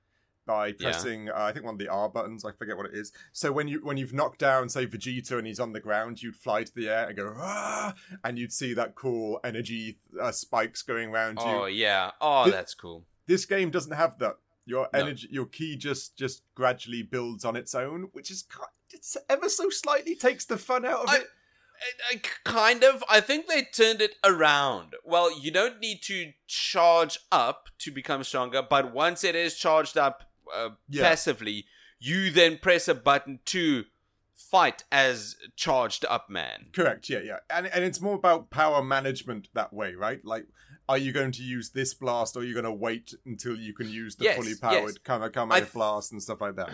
by 0.47 0.69
Yeah. 0.69 0.73
pressing, 0.81 1.29
uh, 1.31 1.35
I 1.37 1.53
think 1.53 1.65
one 1.65 1.75
of 1.75 1.79
the 1.79 1.89
R 1.89 2.09
buttons. 2.09 2.45
I 2.45 2.53
forget 2.53 2.77
what 2.77 2.87
it 2.87 2.95
is. 2.95 3.13
So 3.33 3.53
when 3.53 3.69
you 3.69 3.81
when 3.85 3.97
you've 3.97 4.13
knocked 4.13 4.39
down, 4.41 4.69
say 4.69 4.87
Vegeta, 4.87 5.39
and 5.39 5.47
he's 5.47 5.61
on 5.61 5.73
the 5.73 5.81
ground, 5.81 6.23
you'd 6.23 6.37
fly 6.37 6.65
to 6.65 6.75
the 6.75 6.89
air 6.89 7.07
and 7.09 7.17
go, 7.17 7.35
ah, 7.39 7.95
and 8.25 8.39
you'd 8.39 8.53
see 8.53 8.75
that 8.75 8.95
cool 8.95 9.41
energy 9.45 9.99
uh, 10.21 10.33
spikes 10.33 10.83
going 10.83 11.11
around 11.11 11.39
Oh 11.41 11.51
you. 11.51 11.57
Oh 11.63 11.67
yeah. 11.67 12.11
Oh, 12.21 12.45
Thi- 12.45 12.51
that's 12.51 12.75
cool. 12.75 13.05
This 13.27 13.45
game 13.47 13.71
doesn't 13.71 13.93
have 13.97 14.19
that. 14.19 14.37
Your 14.65 14.89
No. 14.93 15.01
energy, 15.01 15.29
your 15.31 15.47
ki 15.47 15.77
just 15.77 16.17
just 16.17 16.43
gradually 16.55 17.03
builds 17.03 17.45
on 17.45 17.57
its 17.57 17.75
own, 17.75 18.09
which 18.13 18.31
is 18.31 18.45
it's 18.91 19.17
ever 19.29 19.49
so 19.49 19.71
slightly 19.71 20.15
takes 20.15 20.45
the 20.45 20.57
fun 20.59 20.85
out 20.85 21.05
of 21.05 21.09
I- 21.09 21.17
it. 21.19 21.27
I, 22.11 22.15
I 22.15 22.21
kind 22.45 22.85
of. 22.85 23.03
I 23.11 23.21
think 23.21 23.49
they 23.49 23.63
turned 23.65 24.01
it 24.01 24.15
around. 24.23 24.95
Well, 25.05 25.37
you 25.37 25.51
don't 25.51 25.81
need 25.81 26.01
to 26.03 26.33
charge 26.47 27.19
up 27.33 27.71
to 27.79 27.91
become 27.91 28.23
stronger, 28.23 28.63
but 28.63 28.93
once 28.95 29.25
it 29.25 29.35
is 29.35 29.57
charged 29.57 29.99
up 29.99 30.23
uh, 30.55 30.71
Yeah. 30.89 31.03
passively, 31.03 31.67
you 31.99 32.31
then 32.31 32.59
press 32.59 32.89
a 32.89 32.95
button 32.95 33.41
to 33.47 33.85
fight 34.35 34.85
as 34.91 35.37
charged 35.57 36.05
up 36.09 36.29
man. 36.29 36.67
Correct. 36.73 37.09
Yeah, 37.09 37.21
yeah, 37.21 37.39
and 37.51 37.67
and 37.67 37.85
it's 37.85 38.01
more 38.01 38.15
about 38.15 38.51
power 38.51 38.83
management 38.83 39.49
that 39.55 39.73
way, 39.73 39.95
right? 39.95 40.25
Like, 40.25 40.47
are 40.89 40.99
you 40.99 41.13
going 41.13 41.33
to 41.33 41.43
use 41.43 41.71
this 41.71 41.95
blast, 41.95 42.37
or 42.37 42.41
are 42.41 42.45
you 42.45 42.55
going 42.55 42.65
to 42.65 42.73
wait 42.73 43.15
until 43.25 43.57
you 43.57 43.73
can 43.73 43.89
use 43.89 44.17
the 44.17 44.25
Yes, 44.25 44.37
fully 44.37 44.51
yes. 44.51 44.59
powered 44.61 45.05
Kamehameha 45.05 45.55
I 45.57 45.61
th- 45.61 45.73
blast 45.73 46.13
and 46.13 46.23
stuff 46.23 46.41
like 46.41 46.57
that? 46.57 46.71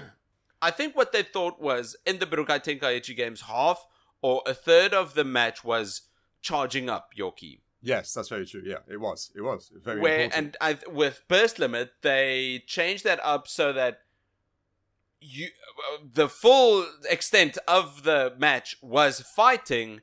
I 0.62 0.70
think 0.70 0.96
what 0.96 1.12
they 1.12 1.22
thought 1.22 1.60
was 1.60 1.94
in 2.06 2.18
the 2.18 2.26
Budokai 2.26 2.62
Tenkaichi 2.64 3.16
games, 3.16 3.42
half 3.42 3.86
or 4.22 4.42
a 4.46 4.54
third 4.54 4.92
of 4.94 5.14
the 5.14 5.22
match 5.24 5.62
was 5.62 6.02
charging 6.40 6.88
up 6.88 7.10
your 7.14 7.32
ki. 7.32 7.60
Yes, 7.80 8.12
that's 8.12 8.28
very 8.28 8.44
true. 8.46 8.62
Yeah, 8.64 8.78
it 8.88 8.98
was. 9.00 9.30
It 9.36 9.42
was 9.42 9.70
very 9.74 10.00
where 10.00 10.22
important. 10.24 10.56
and 10.60 10.78
I, 10.86 10.90
with 10.90 11.22
burst 11.28 11.58
limit 11.58 11.92
they 12.02 12.62
changed 12.66 13.04
that 13.04 13.20
up 13.24 13.46
so 13.46 13.72
that 13.72 14.00
you 15.20 15.48
the 16.14 16.28
full 16.28 16.86
extent 17.08 17.56
of 17.68 18.02
the 18.02 18.34
match 18.38 18.76
was 18.82 19.20
fighting 19.20 20.00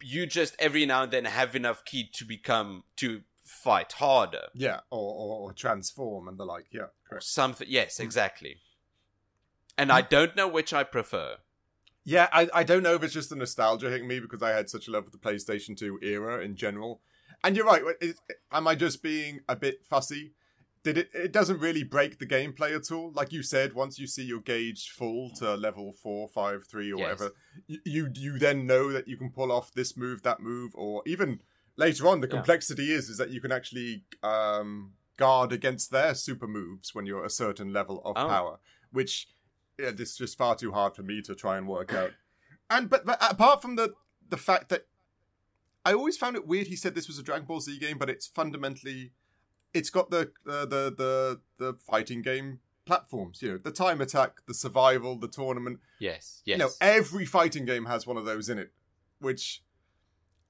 you 0.00 0.26
just 0.26 0.54
every 0.58 0.84
now 0.86 1.02
and 1.04 1.12
then 1.12 1.24
have 1.24 1.54
enough 1.56 1.84
ki 1.84 2.08
to 2.12 2.24
become 2.24 2.84
to 2.96 3.22
fight 3.44 3.92
harder 3.92 4.46
yeah, 4.54 4.80
or, 4.90 5.14
or, 5.14 5.40
or 5.48 5.52
transform 5.52 6.26
and 6.28 6.38
the 6.38 6.44
like. 6.44 6.66
Yeah, 6.72 6.82
or 6.82 6.90
correct. 7.08 7.24
something 7.24 7.66
yes 7.70 7.98
Hmm. 7.98 8.02
exactly 8.04 8.56
and 9.78 9.90
i 9.92 10.00
don't 10.02 10.34
know 10.36 10.48
which 10.48 10.72
i 10.72 10.82
prefer 10.84 11.36
Yeah, 12.04 12.28
I, 12.32 12.48
I 12.52 12.64
don't 12.64 12.82
know 12.82 12.94
if 12.94 13.02
it's 13.02 13.14
just 13.14 13.30
the 13.30 13.36
nostalgia 13.36 13.90
hitting 13.90 14.08
me 14.08 14.18
because 14.18 14.42
I 14.42 14.50
had 14.50 14.68
such 14.68 14.88
a 14.88 14.90
love 14.90 15.06
of 15.06 15.12
the 15.12 15.18
PlayStation 15.18 15.76
2 15.76 16.00
era 16.02 16.42
in 16.42 16.56
general. 16.56 17.00
And 17.44 17.56
you're 17.56 17.66
right. 17.66 17.82
Am 18.52 18.66
I 18.66 18.74
just 18.74 19.02
being 19.02 19.40
a 19.48 19.56
bit 19.56 19.84
fussy? 19.84 20.32
Did 20.84 20.98
it? 20.98 21.10
It 21.14 21.32
doesn't 21.32 21.60
really 21.60 21.84
break 21.84 22.18
the 22.18 22.26
gameplay 22.26 22.74
at 22.74 22.90
all. 22.90 23.12
Like 23.12 23.32
you 23.32 23.42
said, 23.44 23.72
once 23.72 24.00
you 24.00 24.08
see 24.08 24.24
your 24.24 24.40
gauge 24.40 24.90
full 24.90 25.30
to 25.36 25.54
level 25.54 25.92
four, 25.92 26.28
five, 26.28 26.66
three, 26.66 26.92
or 26.92 26.98
Yes. 26.98 27.20
whatever, 27.20 27.34
you, 27.68 27.78
you 27.84 28.10
you 28.14 28.38
then 28.38 28.66
know 28.66 28.90
that 28.92 29.06
you 29.06 29.16
can 29.16 29.30
pull 29.30 29.52
off 29.52 29.72
this 29.72 29.96
move, 29.96 30.22
that 30.22 30.40
move, 30.40 30.72
or 30.74 31.02
even 31.06 31.40
later 31.76 32.08
on, 32.08 32.20
the 32.20 32.26
Yeah. 32.26 32.34
complexity 32.34 32.90
is 32.92 33.08
is 33.08 33.18
that 33.18 33.30
you 33.30 33.40
can 33.40 33.52
actually 33.52 34.04
um, 34.24 34.94
guard 35.16 35.52
against 35.52 35.92
their 35.92 36.14
super 36.16 36.48
moves 36.48 36.92
when 36.94 37.06
you're 37.06 37.24
a 37.24 37.30
certain 37.30 37.72
level 37.72 38.02
of 38.04 38.16
Oh. 38.16 38.26
power, 38.26 38.58
which 38.90 39.28
yeah, 39.78 39.90
this 39.90 40.10
is 40.10 40.16
just 40.16 40.38
far 40.38 40.54
too 40.54 40.72
hard 40.72 40.94
for 40.94 41.02
me 41.02 41.22
to 41.22 41.34
try 41.34 41.56
and 41.58 41.66
work 41.68 41.92
out. 41.94 42.10
And 42.70 42.88
but, 42.88 43.04
but 43.04 43.18
apart 43.20 43.60
from 43.60 43.76
the 43.76 43.92
the 44.30 44.38
fact 44.38 44.70
that 44.70 44.86
I 45.84 45.92
always 45.92 46.16
found 46.16 46.36
it 46.36 46.46
weird 46.46 46.68
he 46.68 46.76
said 46.76 46.94
this 46.94 47.06
was 47.06 47.18
a 47.18 47.22
Dragon 47.22 47.44
Ball 47.44 47.60
Z 47.60 47.78
game, 47.78 47.98
but 47.98 48.08
it's 48.08 48.26
fundamentally 48.26 49.12
it's 49.74 49.90
got 49.90 50.10
the 50.10 50.30
uh, 50.48 50.64
the 50.64 50.94
the 50.96 51.40
the 51.58 51.74
fighting 51.74 52.22
game 52.22 52.60
platforms. 52.86 53.42
You 53.42 53.52
know, 53.52 53.58
the 53.58 53.72
time 53.72 54.00
attack, 54.00 54.38
the 54.46 54.54
survival, 54.54 55.18
the 55.18 55.28
tournament. 55.28 55.80
yes 55.98 56.40
yes 56.46 56.54
You 56.54 56.58
know, 56.64 56.70
every 56.80 57.26
fighting 57.26 57.66
game 57.66 57.84
has 57.86 58.06
one 58.06 58.16
of 58.16 58.24
those 58.24 58.48
in 58.48 58.58
it, 58.58 58.72
which 59.18 59.62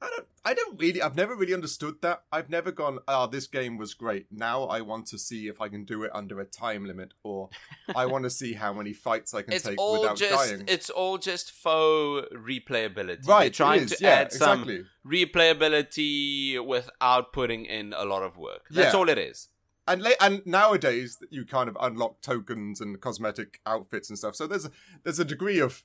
I 0.03 0.11
don't. 0.11 0.27
I 0.45 0.55
don't 0.55 0.81
really. 0.81 1.01
I've 1.01 1.15
never 1.17 1.37
really 1.37 1.55
understood 1.55 2.03
that. 2.03 2.25
I've 2.33 2.51
never 2.51 2.73
gone. 2.73 2.99
Ah, 3.07 3.27
this 3.29 3.47
game 3.47 3.79
was 3.79 3.95
great. 3.95 4.27
Now 4.33 4.65
I 4.65 4.81
want 4.81 5.07
to 5.07 5.19
see 5.19 5.47
if 5.47 5.61
I 5.61 5.69
can 5.69 5.85
do 5.85 6.03
it 6.03 6.11
under 6.13 6.41
a 6.41 6.45
time 6.45 6.85
limit, 6.85 7.15
or 7.23 7.49
I 7.95 8.07
want 8.07 8.25
to 8.25 8.31
see 8.31 8.55
how 8.55 8.73
many 8.73 8.93
fights 8.93 9.33
I 9.35 9.43
can 9.43 9.53
it's 9.53 9.65
take 9.65 9.79
without 9.81 10.17
just 10.17 10.49
dying. 10.51 10.65
it's 10.67 10.91
all 10.91 11.19
just 11.19 11.53
faux 11.53 12.27
replayability 12.35 13.27
right, 13.29 13.43
They're 13.45 13.51
trying 13.51 13.87
to 13.87 13.97
yeah, 14.01 14.11
add 14.11 14.33
some 14.33 14.67
replayability 15.07 16.65
without 16.65 17.33
putting 17.33 17.65
in 17.67 17.93
a 17.97 18.05
lot 18.05 18.23
of 18.23 18.37
work 18.37 18.63
that's 18.71 18.93
Yeah. 18.93 18.99
all 18.99 19.09
it 19.09 19.19
is 19.19 19.49
and 19.87 20.03
la- 20.03 20.11
and 20.21 20.43
nowadays 20.47 21.19
you 21.31 21.45
kind 21.45 21.69
of 21.69 21.77
unlock 21.81 22.21
tokens 22.21 22.81
and 22.81 23.01
cosmetic 23.01 23.61
outfits 23.67 24.09
and 24.11 24.17
stuff. 24.19 24.37
So 24.37 24.47
there's 24.47 24.67
a, 24.67 24.71
there's 25.03 25.19
a 25.19 25.25
degree 25.25 25.59
of 25.59 25.83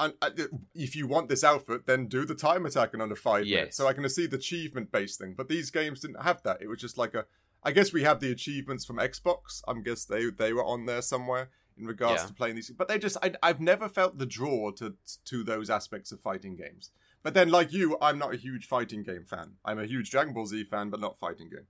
and 0.00 0.14
uh, 0.22 0.30
if 0.74 0.94
you 0.96 1.06
want 1.06 1.28
this 1.28 1.42
outfit, 1.44 1.86
then 1.86 2.06
do 2.06 2.24
the 2.24 2.34
time 2.34 2.64
attack 2.66 2.94
in 2.94 3.00
under 3.00 3.16
five 3.16 3.44
minutes. 3.46 3.76
So 3.76 3.86
I 3.86 3.92
can 3.92 4.08
see 4.08 4.26
the 4.26 4.36
achievement 4.36 4.92
based 4.92 5.18
thing. 5.18 5.34
But 5.36 5.48
these 5.48 5.70
games 5.70 6.00
didn't 6.00 6.22
have 6.22 6.42
that. 6.44 6.62
It 6.62 6.68
was 6.68 6.80
just 6.80 6.96
like 6.98 7.14
a. 7.14 7.26
I 7.64 7.72
guess 7.72 7.92
we 7.92 8.04
have 8.04 8.20
the 8.20 8.30
achievements 8.30 8.84
from 8.84 8.96
Xbox. 8.98 9.62
I'm 9.66 9.82
guess 9.82 10.04
they 10.04 10.30
they 10.30 10.52
were 10.52 10.64
on 10.64 10.86
there 10.86 11.02
somewhere 11.02 11.50
in 11.76 11.86
regards 11.86 12.22
Yeah. 12.22 12.28
to 12.28 12.34
playing 12.34 12.54
these. 12.56 12.70
But 12.70 12.88
they 12.88 12.98
just 12.98 13.16
I, 13.22 13.32
I've 13.42 13.60
never 13.60 13.88
felt 13.88 14.18
the 14.18 14.26
draw 14.26 14.70
to 14.72 14.94
to 15.26 15.42
those 15.42 15.68
aspects 15.68 16.12
of 16.12 16.20
fighting 16.20 16.54
games. 16.56 16.90
But 17.24 17.34
then, 17.34 17.50
like 17.50 17.72
you, 17.72 17.98
I'm 18.00 18.16
not 18.18 18.32
a 18.32 18.36
huge 18.36 18.66
fighting 18.66 19.02
game 19.02 19.24
fan. 19.24 19.54
I'm 19.64 19.80
a 19.80 19.86
huge 19.86 20.10
Dragon 20.10 20.32
Ball 20.32 20.46
Z 20.46 20.64
fan, 20.64 20.88
but 20.90 21.00
not 21.00 21.18
fighting 21.18 21.48
game. 21.50 21.66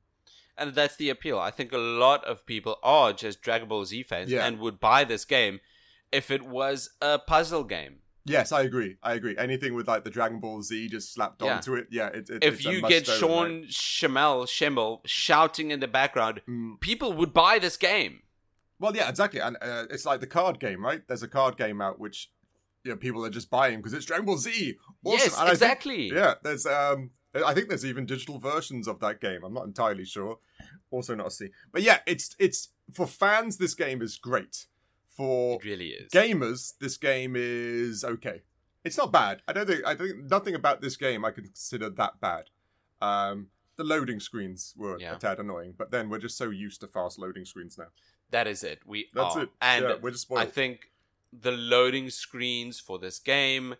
and 0.58 0.74
that's 0.74 0.96
the 0.96 1.08
appeal. 1.08 1.38
I 1.38 1.50
think 1.50 1.72
a 1.72 1.78
lot 1.78 2.22
of 2.26 2.44
people 2.44 2.76
are 2.82 3.12
just 3.14 3.40
Dragon 3.40 3.68
Ball 3.68 3.84
Z 3.86 4.02
fans 4.02 4.30
Yeah. 4.30 4.44
and 4.46 4.58
would 4.58 4.78
buy 4.78 5.04
this 5.04 5.24
game 5.24 5.60
if 6.12 6.30
it 6.30 6.42
was 6.42 6.90
a 7.00 7.18
puzzle 7.18 7.64
game. 7.64 8.00
Yes, 8.28 8.52
I 8.52 8.62
agree. 8.62 8.96
I 9.02 9.14
agree. 9.14 9.36
Anything 9.38 9.74
with 9.74 9.88
like 9.88 10.04
the 10.04 10.10
Dragon 10.10 10.40
Ball 10.40 10.62
Z 10.62 10.88
just 10.88 11.12
slapped 11.12 11.42
Yeah. 11.42 11.56
onto 11.56 11.74
it, 11.74 11.88
yeah. 11.90 12.08
It, 12.08 12.28
it, 12.30 12.44
if 12.44 12.64
you 12.64 12.80
get 12.82 13.06
Sean 13.06 13.60
right? 13.60 13.68
Schemmel, 13.68 14.46
Schemmel 14.46 15.00
shouting 15.04 15.70
in 15.70 15.80
the 15.80 15.88
background, 15.88 16.40
Mm, 16.48 16.80
people 16.80 17.12
would 17.12 17.32
buy 17.32 17.58
this 17.58 17.76
game. 17.76 18.22
well, 18.78 18.94
yeah, 18.94 19.08
exactly. 19.08 19.40
And 19.40 19.56
uh, 19.60 19.86
it's 19.90 20.04
like 20.06 20.20
the 20.20 20.26
card 20.26 20.60
game, 20.60 20.84
right? 20.84 21.02
There's 21.08 21.22
a 21.22 21.28
card 21.28 21.56
game 21.56 21.80
out 21.80 21.98
which 21.98 22.30
you 22.84 22.92
know, 22.92 22.96
people 22.96 23.24
are 23.24 23.30
just 23.30 23.50
buying 23.50 23.78
because 23.78 23.92
it's 23.92 24.06
Dragon 24.06 24.24
Ball 24.26 24.38
Z. 24.38 24.76
Awesome. 25.04 25.18
Yes, 25.18 25.32
And 25.32 25.34
I 25.36 25.44
think- 25.46 25.52
exactly. 25.52 26.08
yeah, 26.14 26.34
there's 26.42 26.64
um, 26.66 27.10
I 27.34 27.52
think 27.54 27.68
there's 27.68 27.84
even 27.84 28.06
digital 28.06 28.38
versions 28.38 28.88
of 28.88 29.00
that 29.00 29.20
game. 29.20 29.40
I'm 29.44 29.52
not 29.52 29.64
entirely 29.66 30.04
sure. 30.04 30.38
Also 30.90 31.14
not 31.14 31.26
a 31.26 31.30
C, 31.30 31.48
but 31.72 31.82
yeah, 31.82 31.98
it's 32.06 32.34
it's 32.38 32.70
for 32.92 33.06
fans. 33.06 33.58
This 33.58 33.74
game 33.74 34.00
is 34.00 34.16
great. 34.16 34.66
For 35.18 35.56
It 35.60 35.64
really 35.64 35.88
is. 35.90 36.12
gamers, 36.12 36.78
this 36.78 36.96
game 36.96 37.34
is 37.36 38.04
okay. 38.04 38.42
It's 38.84 38.96
not 38.96 39.10
bad. 39.12 39.42
I 39.48 39.52
don't 39.52 39.66
think. 39.66 39.84
I 39.84 39.94
think 39.96 40.30
nothing 40.30 40.54
about 40.54 40.80
this 40.80 40.96
game 40.96 41.24
I 41.24 41.32
consider 41.32 41.90
that 41.90 42.20
bad. 42.20 42.44
Um, 43.02 43.48
the 43.76 43.82
loading 43.84 44.20
screens 44.20 44.74
were 44.76 44.96
Yeah. 44.98 45.16
a 45.16 45.18
tad 45.18 45.40
annoying, 45.40 45.74
but 45.76 45.90
then 45.90 46.08
we're 46.08 46.18
just 46.20 46.36
so 46.38 46.50
used 46.50 46.80
to 46.82 46.86
fast 46.86 47.18
loading 47.18 47.44
screens 47.44 47.76
now. 47.76 47.88
That 48.30 48.46
is 48.46 48.62
it. 48.62 48.82
We 48.86 49.08
That's 49.12 49.34
are. 49.36 49.42
it. 49.42 49.50
And 49.60 49.84
yeah, 49.84 49.94
we're 50.00 50.12
just 50.12 50.22
spoiled. 50.22 50.40
I 50.42 50.46
think 50.46 50.92
the 51.32 51.52
loading 51.52 52.10
screens 52.10 52.78
for 52.80 52.98
this 52.98 53.18
game 53.18 53.74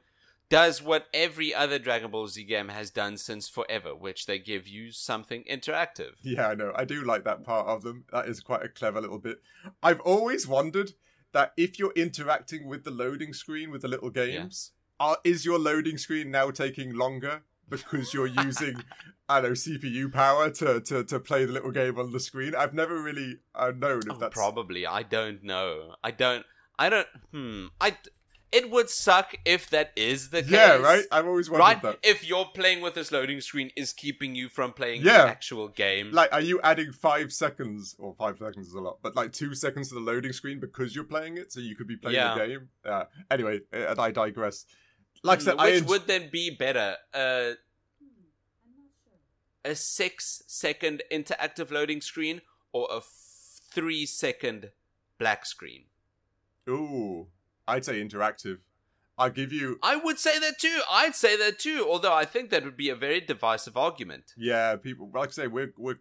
does 0.49 0.83
what 0.83 1.07
every 1.15 1.55
other 1.55 1.79
Dragon 1.79 2.11
Ball 2.11 2.27
Z 2.27 2.43
game 2.45 2.69
has 2.69 2.91
done 2.91 3.17
since 3.17 3.49
forever, 3.49 3.95
which 3.95 4.27
they 4.27 4.39
give 4.41 4.67
you 4.67 4.91
something 4.91 5.45
interactive. 5.45 6.13
Yeah, 6.23 6.49
I 6.49 6.55
know. 6.55 6.73
I 6.75 6.85
do 6.85 7.05
like 7.05 7.25
that 7.25 7.45
part 7.45 7.69
of 7.69 7.83
them. 7.83 8.07
That 8.13 8.27
is 8.29 8.41
quite 8.41 8.63
a 8.65 8.69
clever 8.69 9.01
little 9.01 9.19
bit. 9.21 9.41
I've 9.83 10.01
always 10.01 10.47
wondered 10.49 10.95
that 11.39 11.53
if 11.57 11.79
you're 11.79 11.93
interacting 11.95 12.67
with 12.67 12.83
the 12.83 12.91
loading 12.91 13.33
screen 13.33 13.71
with 13.71 13.83
the 13.83 13.87
little 13.87 14.11
games, 14.11 14.73
are, 14.99 15.19
is 15.23 15.45
your 15.45 15.57
loading 15.57 15.97
screen 15.97 16.33
now 16.33 16.51
taking 16.51 16.93
longer 16.97 17.43
because 17.69 18.13
you're 18.13 18.27
using, 18.45 18.83
I 19.29 19.41
don't 19.41 19.51
know, 19.51 19.55
CPU 19.55 20.13
power 20.13 20.51
to, 20.51 20.81
to, 20.81 21.05
to 21.05 21.21
play 21.21 21.45
the 21.45 21.53
little 21.53 21.71
game 21.71 21.97
on 21.97 22.11
the 22.11 22.19
screen? 22.19 22.57
I've 22.57 22.75
never 22.75 23.01
really 23.01 23.37
uh, 23.55 23.71
known 23.71 24.01
if 24.01 24.15
Oh, 24.15 24.19
that's 24.19 24.35
Probably. 24.35 24.85
I 24.85 25.05
don't 25.05 25.45
know. 25.45 25.95
I 26.03 26.11
don't. 26.11 26.45
I 26.77 26.89
don't. 26.89 27.07
Hmm. 27.31 27.67
I. 27.81 27.97
It 28.51 28.71
would 28.71 28.89
suck 28.89 29.35
if 29.45 29.69
that 29.71 29.93
is 29.95 30.31
the 30.31 30.41
case. 30.43 30.51
Yeah, 30.53 30.77
right. 30.77 31.05
I've 31.13 31.27
always 31.27 31.51
wondered 31.51 31.65
Right. 31.65 31.83
that. 31.83 31.99
If 32.03 32.27
you're 32.27 32.47
playing 32.47 32.81
with 32.81 32.95
this 32.95 33.13
loading 33.13 33.43
screen 33.43 33.71
is 33.77 33.93
keeping 33.93 34.35
you 34.35 34.49
from 34.49 34.73
playing 34.73 35.03
Yeah. 35.03 35.25
the 35.25 35.29
actual 35.29 35.69
game. 35.69 36.13
Like, 36.13 36.33
are 36.33 36.41
you 36.41 36.59
adding 36.63 36.93
five 36.93 37.31
seconds, 37.33 37.95
or 37.99 38.15
five 38.15 38.39
seconds 38.39 38.69
is 38.69 38.73
a 38.73 38.81
lot, 38.81 39.01
but 39.03 39.15
like 39.15 39.33
two 39.35 39.55
seconds 39.55 39.89
to 39.91 39.95
the 39.97 40.01
loading 40.01 40.33
screen 40.33 40.61
because 40.61 40.95
you're 40.95 41.05
playing 41.05 41.37
it, 41.37 41.53
so 41.53 41.61
you 41.61 41.77
could 41.77 41.87
be 41.87 41.97
playing 41.97 42.15
Yeah. 42.17 42.35
the 42.39 42.47
game? 42.47 42.69
Yeah. 42.87 43.05
Anyway, 43.31 43.61
uh, 43.73 43.95
I 43.99 44.11
digress. 44.13 44.65
Like 45.23 45.41
I 45.41 45.43
said, 45.43 45.55
which 45.55 45.61
I 45.61 45.71
en- 45.73 45.87
would 45.87 46.07
then 46.07 46.31
be 46.31 46.49
better? 46.49 46.97
Uh, 47.13 47.53
a 49.65 49.75
six 49.75 50.43
second 50.47 51.03
interactive 51.13 51.71
loading 51.71 52.01
screen 52.01 52.41
or 52.73 52.89
a 52.91 52.99
f- 52.99 53.61
three 53.71 54.07
second 54.07 54.71
black 55.19 55.45
screen? 55.45 55.85
Ooh, 56.69 57.29
I'd 57.69 57.85
say 57.85 58.03
interactive. 58.03 58.59
I'll 59.19 59.31
give 59.31 59.53
you. 59.53 59.79
I 59.83 59.97
would 59.97 60.19
say 60.19 60.39
that 60.39 60.59
too. 60.61 60.81
I'd 60.91 61.15
say 61.15 61.37
that 61.37 61.59
too. 61.59 61.87
Although 61.89 62.15
I 62.15 62.25
think 62.25 62.51
that 62.51 62.65
would 62.65 62.77
be 62.77 62.89
a 62.89 62.95
very 62.95 63.21
divisive 63.21 63.77
argument. 63.77 64.33
Yeah, 64.37 64.77
people. 64.77 65.11
Like 65.13 65.31
I 65.31 65.33
say, 65.33 65.47
we're 65.49 65.73
we're 65.77 65.99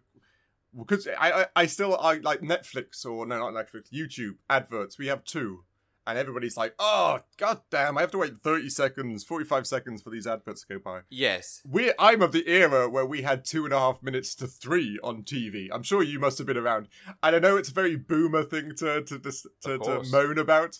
because 0.78 1.08
I, 1.18 1.32
I 1.32 1.46
I 1.56 1.66
still 1.66 1.96
I 1.98 2.14
like 2.14 2.40
Netflix 2.40 3.04
or 3.04 3.26
no 3.26 3.50
not 3.50 3.54
Netflix 3.54 3.90
YouTube 3.92 4.36
adverts. 4.48 4.98
We 4.98 5.08
have 5.08 5.24
two, 5.24 5.64
and 6.06 6.16
everybody's 6.16 6.56
like, 6.56 6.74
oh 6.78 7.20
god 7.36 7.62
damn, 7.70 7.98
I 7.98 8.02
have 8.02 8.12
to 8.12 8.18
wait 8.18 8.38
thirty 8.38 8.70
seconds, 8.70 9.24
forty 9.24 9.44
five 9.44 9.66
seconds 9.66 10.00
for 10.00 10.10
these 10.10 10.26
adverts 10.26 10.62
to 10.62 10.74
go 10.74 10.78
by. 10.78 11.00
Yes. 11.10 11.60
We 11.68 11.92
I'm 11.98 12.22
of 12.22 12.30
the 12.30 12.48
era 12.48 12.88
where 12.88 13.06
we 13.06 13.22
had 13.22 13.44
two 13.44 13.64
and 13.64 13.74
a 13.74 13.78
half 13.80 14.00
minutes 14.00 14.36
to 14.36 14.46
three 14.46 14.98
on 15.02 15.24
TV. 15.24 15.68
I'm 15.72 15.82
sure 15.82 16.04
you 16.04 16.20
must 16.20 16.38
have 16.38 16.46
been 16.46 16.56
around. 16.56 16.86
And 17.20 17.34
I 17.34 17.38
know 17.40 17.56
it's 17.56 17.70
a 17.70 17.74
very 17.74 17.96
boomer 17.96 18.44
thing 18.44 18.76
to 18.76 19.02
to 19.02 19.18
dis- 19.18 19.46
to, 19.62 19.78
to 19.78 20.04
moan 20.12 20.38
about, 20.38 20.78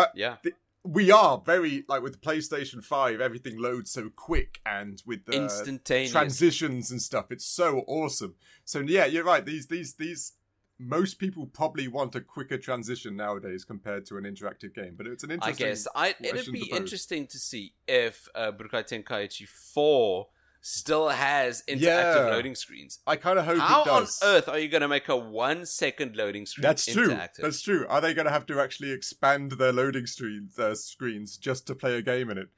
but 0.00 0.12
Yeah. 0.14 0.36
we 0.84 1.10
are 1.10 1.42
very 1.44 1.84
like 1.88 2.02
with 2.02 2.12
the 2.12 2.18
PlayStation 2.18 2.82
Five, 2.84 3.20
everything 3.20 3.58
loads 3.58 3.90
so 3.90 4.08
quick, 4.08 4.60
and 4.64 5.02
with 5.06 5.24
the 5.26 5.32
Instantaneous. 5.32 6.12
transitions 6.12 6.90
and 6.90 7.00
stuff, 7.02 7.26
it's 7.30 7.44
so 7.46 7.82
awesome. 7.86 8.34
So 8.64 8.80
yeah, 8.80 9.06
you're 9.06 9.24
right. 9.24 9.44
These 9.44 9.66
these 9.66 9.94
these 9.94 10.32
most 10.78 11.14
people 11.18 11.46
probably 11.46 11.88
want 11.88 12.14
a 12.14 12.20
quicker 12.20 12.58
transition 12.58 13.16
nowadays 13.16 13.64
compared 13.64 14.04
to 14.06 14.16
an 14.18 14.24
interactive 14.24 14.74
game, 14.74 14.94
but 14.96 15.06
it's 15.06 15.24
an 15.24 15.30
interesting 15.30 15.66
I 15.66 15.70
guess 15.70 15.88
I, 15.94 16.14
it'd 16.20 16.52
be 16.52 16.68
to 16.68 16.76
interesting 16.76 17.26
to 17.28 17.38
see 17.38 17.72
if 17.88 18.28
uh, 18.34 18.52
Budokai 18.52 18.84
Tenkaichi 18.86 19.48
4 19.48 20.28
still 20.68 21.08
has 21.10 21.62
interactive 21.68 21.80
Yeah. 21.80 22.26
loading 22.30 22.56
screens. 22.56 22.98
I 23.06 23.14
kind 23.14 23.38
of 23.38 23.44
hope 23.44 23.58
How 23.60 23.82
it 23.84 23.88
on 23.88 24.02
does. 24.02 24.18
earth 24.24 24.48
are 24.48 24.58
you 24.58 24.68
going 24.68 24.80
to 24.80 24.88
make 24.88 25.08
a 25.08 25.16
one 25.16 25.64
second 25.64 26.16
loading 26.16 26.44
screen 26.44 26.62
That's 26.62 26.84
true. 26.86 27.08
interactive? 27.10 27.36
That's 27.42 27.62
true. 27.62 27.86
Are 27.88 28.00
they 28.00 28.12
going 28.14 28.26
to 28.26 28.32
have 28.32 28.46
to 28.46 28.60
actually 28.60 28.90
expand 28.90 29.52
their 29.52 29.72
loading 29.72 30.06
screens, 30.06 30.56
their 30.56 30.74
screens, 30.74 31.36
just 31.36 31.68
to 31.68 31.74
play 31.76 31.94
a 31.96 32.02
game 32.02 32.30
in 32.30 32.38
it? 32.38 32.48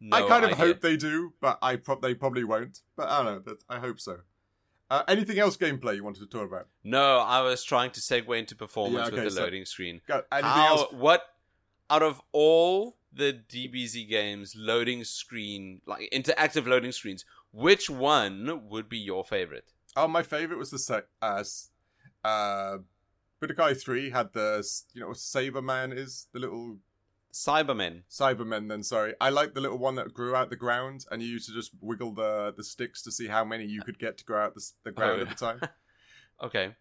no 0.00 0.16
I 0.16 0.22
kind 0.28 0.44
of 0.44 0.50
idea. 0.52 0.66
hope 0.66 0.80
they 0.80 0.96
do, 0.96 1.34
but 1.40 1.58
I 1.62 1.76
pro- 1.76 2.00
they 2.00 2.14
probably 2.14 2.42
won't. 2.42 2.80
But 2.96 3.08
I 3.08 3.22
don't 3.22 3.46
know. 3.46 3.56
I 3.68 3.78
hope 3.78 4.00
so. 4.00 4.18
Uh, 4.90 5.04
anything 5.08 5.38
else 5.38 5.56
gameplay 5.56 5.94
you 5.94 6.02
wanted 6.04 6.20
to 6.20 6.26
talk 6.26 6.48
about? 6.48 6.66
No, 6.82 7.20
I 7.20 7.40
was 7.42 7.62
trying 7.62 7.92
to 7.92 8.00
segue 8.00 8.36
into 8.36 8.56
performance 8.56 8.96
Yeah, 9.08 9.14
okay, 9.14 9.14
with 9.16 9.24
the 9.24 9.30
so- 9.30 9.42
loading 9.44 9.64
screen. 9.64 10.00
Go. 10.08 10.22
Anything 10.32 10.50
How, 10.50 10.76
else? 10.76 10.92
what 10.92 11.22
out 11.88 12.02
of 12.02 12.20
all 12.32 12.96
the 13.12 13.32
DBZ 13.48 14.08
games 14.08 14.54
loading 14.56 15.04
screen 15.04 15.80
like 15.86 16.10
interactive 16.12 16.66
loading 16.66 16.90
screens, 16.90 17.24
which 17.54 17.88
one 17.88 18.68
would 18.68 18.88
be 18.88 18.98
your 18.98 19.24
favorite? 19.24 19.72
Oh, 19.96 20.08
my 20.08 20.22
favorite 20.22 20.58
was 20.58 20.70
the 20.70 20.78
sec. 20.78 21.04
Uh, 21.22 21.44
uh, 22.24 22.78
Budokai 23.40 23.80
Three 23.80 24.10
had 24.10 24.32
the 24.32 24.66
you 24.92 25.00
know 25.00 25.08
what 25.08 25.16
Saibaman 25.18 25.96
is 25.96 26.26
the 26.32 26.40
little 26.40 26.78
Saibamen. 27.32 28.02
Saibamen. 28.10 28.68
Then 28.68 28.82
sorry, 28.82 29.14
I 29.20 29.28
like 29.30 29.54
the 29.54 29.60
little 29.60 29.78
one 29.78 29.94
that 29.96 30.12
grew 30.14 30.34
out 30.34 30.50
the 30.50 30.56
ground, 30.56 31.04
and 31.10 31.22
you 31.22 31.28
used 31.28 31.48
to 31.48 31.54
just 31.54 31.72
wiggle 31.80 32.12
the 32.14 32.52
the 32.56 32.64
sticks 32.64 33.02
to 33.02 33.12
see 33.12 33.28
how 33.28 33.44
many 33.44 33.64
you 33.66 33.82
could 33.82 33.98
get 33.98 34.18
to 34.18 34.24
grow 34.24 34.44
out 34.44 34.54
the, 34.54 34.64
the 34.84 34.92
ground 34.92 35.18
Oh. 35.20 35.22
at 35.22 35.28
the 35.28 35.34
time. 35.34 35.60
Okay. 36.42 36.74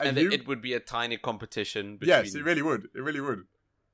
And, 0.00 0.08
And, 0.08 0.18
you, 0.18 0.28
it, 0.32 0.40
it 0.40 0.46
would 0.48 0.60
be 0.60 0.74
a 0.74 0.80
tiny 0.80 1.16
competition 1.16 1.98
between 1.98 2.24
yes, 2.24 2.34
it 2.34 2.42
really 2.42 2.62
would. 2.62 2.88
It 2.96 3.00
really 3.00 3.20
would. 3.20 3.44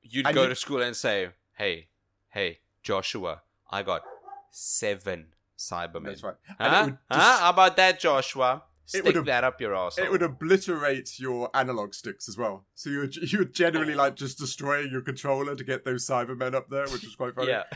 you'd 0.01 0.25
and 0.25 0.33
go 0.33 0.43
you- 0.43 0.49
to 0.49 0.55
school 0.55 0.81
and 0.81 0.95
say, 0.95 1.29
"Hey, 1.53 1.89
hey, 2.29 2.61
Joshua, 2.81 3.43
I 3.69 3.83
got 3.83 4.01
seven 4.49 5.27
Saibamen." 5.59 6.05
That's 6.05 6.23
right. 6.23 6.35
Huh? 6.59 6.65
it 6.65 6.85
would 6.85 6.97
Huh? 7.11 7.37
How 7.39 7.49
about 7.51 7.75
that, 7.77 7.99
Joshua? 7.99 8.63
It 8.85 8.89
Stick 8.89 9.03
would 9.05 9.15
have- 9.17 9.25
that 9.25 9.43
up 9.43 9.61
your 9.61 9.75
ass. 9.75 9.99
It 9.99 10.09
would 10.09 10.23
obliterate 10.23 11.19
your 11.19 11.51
analog 11.53 11.93
sticks 11.93 12.27
as 12.27 12.37
well. 12.39 12.65
So 12.73 12.89
you 12.89 12.99
would, 13.01 13.15
you 13.15 13.37
would 13.37 13.53
generally 13.53 13.93
like 13.93 14.15
just 14.15 14.39
destroying 14.39 14.89
your 14.89 15.01
controller 15.01 15.55
to 15.55 15.63
get 15.63 15.85
those 15.85 16.07
Saibamen 16.07 16.55
up 16.55 16.69
there, 16.69 16.87
which 16.87 17.03
was 17.03 17.15
quite 17.15 17.35
funny. 17.35 17.49
Yeah. 17.49 17.63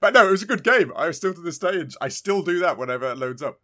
But 0.00 0.14
no, 0.14 0.28
it 0.28 0.30
was 0.30 0.42
a 0.44 0.46
good 0.46 0.62
game. 0.62 0.92
I 0.94 1.08
was 1.08 1.16
still 1.16 1.34
to 1.34 1.40
this 1.40 1.56
stage. 1.56 1.96
I 2.00 2.06
still 2.06 2.40
do 2.40 2.60
that 2.60 2.78
whenever 2.78 3.10
it 3.10 3.18
loads 3.18 3.42
up. 3.42 3.60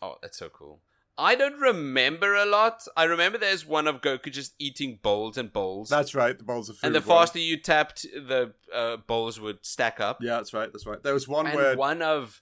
Oh, 0.00 0.14
that's 0.22 0.38
so 0.38 0.48
cool. 0.48 0.80
I 1.18 1.34
don't 1.34 1.58
remember 1.58 2.34
a 2.34 2.46
lot. 2.46 2.86
I 2.96 3.04
remember 3.04 3.38
there's 3.38 3.66
one 3.66 3.88
of 3.88 4.00
Goku 4.00 4.30
just 4.30 4.54
eating 4.58 5.00
bowls 5.02 5.36
and 5.36 5.52
bowls. 5.52 5.88
That's 5.88 6.14
right. 6.14 6.38
The 6.38 6.44
bowls 6.44 6.68
of 6.68 6.76
food. 6.76 6.86
and 6.86 6.94
the 6.94 7.00
faster 7.02 7.40
you 7.40 7.56
tapped, 7.56 8.02
the 8.02 8.54
uh, 8.72 8.98
bowls 8.98 9.40
would 9.40 9.66
stack 9.66 9.98
up. 9.98 10.18
Yeah, 10.22 10.36
that's 10.36 10.54
right. 10.54 10.72
That's 10.72 10.86
right. 10.86 11.02
There 11.02 11.14
was 11.14 11.26
one 11.26 11.48
and 11.48 11.56
where. 11.56 11.76
one 11.76 12.02
of 12.02 12.40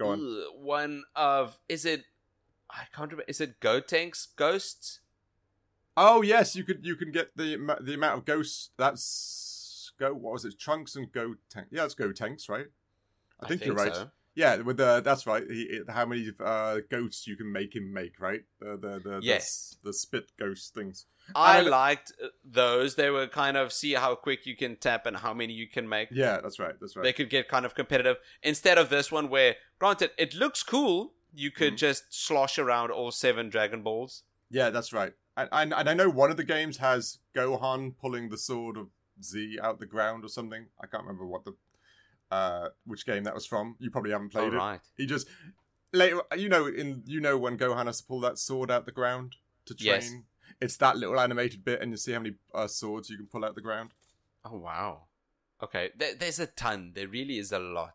Go 0.00 0.08
on. 0.08 0.20
Ugh, 0.20 0.54
one 0.56 1.04
of 1.14 1.58
is 1.68 1.84
it? 1.84 2.04
I 2.70 2.84
can't 2.94 3.10
remember. 3.12 3.24
Is 3.28 3.40
it 3.40 3.60
Gotenks 3.60 4.28
Ghosts? 4.34 5.00
Oh 5.94 6.22
yes, 6.22 6.56
you 6.56 6.64
could 6.64 6.86
you 6.86 6.96
can 6.96 7.12
get 7.12 7.36
the 7.36 7.76
the 7.82 7.94
amount 7.94 8.18
of 8.18 8.24
ghosts. 8.24 8.70
That's 8.78 9.92
go. 9.98 10.14
What 10.14 10.32
was 10.32 10.46
it? 10.46 10.58
Trunks 10.58 10.96
and 10.96 11.12
go 11.12 11.34
tank. 11.50 11.68
Yeah, 11.70 11.84
it's 11.84 11.94
Gotenks, 11.94 12.48
right? 12.48 12.66
I 13.40 13.48
think, 13.48 13.64
you're 13.64 13.74
right. 13.74 13.94
so. 13.94 14.10
Yeah, 14.40 14.56
with 14.68 14.78
the 14.78 15.00
that's 15.04 15.26
right. 15.26 15.44
He, 15.48 15.80
how 15.88 16.06
many 16.06 16.22
uh, 16.52 16.76
ghosts 16.90 17.26
you 17.26 17.36
can 17.36 17.50
make 17.52 17.74
him 17.78 17.92
make, 17.92 18.14
right? 18.28 18.42
The 18.60 18.70
the 18.84 18.92
the 19.06 19.20
Yes. 19.22 19.76
the, 19.82 19.88
the 19.90 19.92
spit 19.92 20.26
ghost 20.38 20.74
things. 20.74 21.06
I 21.34 21.60
liked 21.60 22.12
uh, 22.24 22.28
those. 22.44 22.94
They 22.96 23.10
were 23.10 23.28
kind 23.28 23.56
of 23.56 23.72
see 23.72 23.92
how 23.94 24.14
quick 24.16 24.46
you 24.46 24.56
can 24.56 24.76
tap 24.76 25.06
and 25.06 25.16
how 25.18 25.32
many 25.34 25.52
you 25.52 25.68
can 25.68 25.86
make. 25.88 26.08
Yeah, 26.10 26.40
that's 26.42 26.58
right. 26.58 26.74
That's 26.80 26.96
right. 26.96 27.04
They 27.04 27.12
could 27.12 27.30
get 27.30 27.48
kind 27.48 27.64
of 27.66 27.74
competitive 27.74 28.16
instead 28.42 28.78
of 28.78 28.88
this 28.88 29.12
one 29.12 29.28
where, 29.28 29.56
granted, 29.78 30.10
it 30.18 30.34
looks 30.34 30.62
cool. 30.62 31.12
You 31.32 31.50
could 31.52 31.74
Mhm. 31.74 31.86
just 31.86 32.02
slosh 32.10 32.58
around 32.58 32.90
all 32.90 33.10
seven 33.12 33.50
Dragon 33.50 33.82
Balls. 33.82 34.24
Yeah, 34.50 34.70
that's 34.70 34.92
right. 34.92 35.12
And, 35.36 35.48
and 35.52 35.74
and 35.74 35.88
I 35.88 35.94
know 35.94 36.10
one 36.10 36.30
of 36.32 36.36
the 36.36 36.44
games 36.56 36.78
has 36.78 37.18
Gohan 37.36 37.94
pulling 38.00 38.30
the 38.30 38.38
sword 38.38 38.76
of 38.76 38.88
Z 39.22 39.58
out 39.62 39.78
the 39.78 39.86
ground 39.86 40.24
or 40.24 40.28
something. 40.28 40.66
I 40.82 40.86
can't 40.88 41.04
remember 41.04 41.26
what 41.26 41.44
the 41.44 41.54
uh 42.30 42.68
which 42.86 43.04
game 43.06 43.24
that 43.24 43.34
was 43.34 43.46
from. 43.46 43.76
You 43.78 43.90
probably 43.90 44.12
haven't 44.12 44.30
played 44.30 44.48
All 44.48 44.52
it. 44.54 44.56
right. 44.56 44.80
He 44.96 45.06
just 45.06 45.26
later 45.92 46.20
you 46.36 46.48
know 46.48 46.66
in 46.66 47.02
you 47.06 47.20
know 47.20 47.36
when 47.38 47.58
Gohan 47.58 47.86
has 47.86 48.00
to 48.00 48.06
pull 48.06 48.20
that 48.20 48.38
sword 48.38 48.70
out 48.70 48.86
the 48.86 48.92
ground 48.92 49.36
to 49.66 49.74
train. 49.74 49.86
Yes. 49.88 50.12
It's 50.60 50.76
that 50.78 50.96
little 50.96 51.18
animated 51.18 51.64
bit, 51.64 51.80
and 51.80 51.90
you 51.92 51.96
see 51.96 52.12
how 52.12 52.18
many 52.20 52.34
uh, 52.54 52.66
swords 52.66 53.08
you 53.08 53.16
can 53.16 53.26
pull 53.26 53.44
out 53.44 53.54
the 53.54 53.60
ground. 53.62 53.90
Oh 54.44 54.58
wow. 54.58 55.04
Okay, 55.62 55.90
there, 55.96 56.14
there's 56.14 56.38
a 56.40 56.46
ton. 56.46 56.92
There 56.94 57.08
really 57.08 57.38
is 57.38 57.52
a 57.52 57.58
lot. 57.58 57.94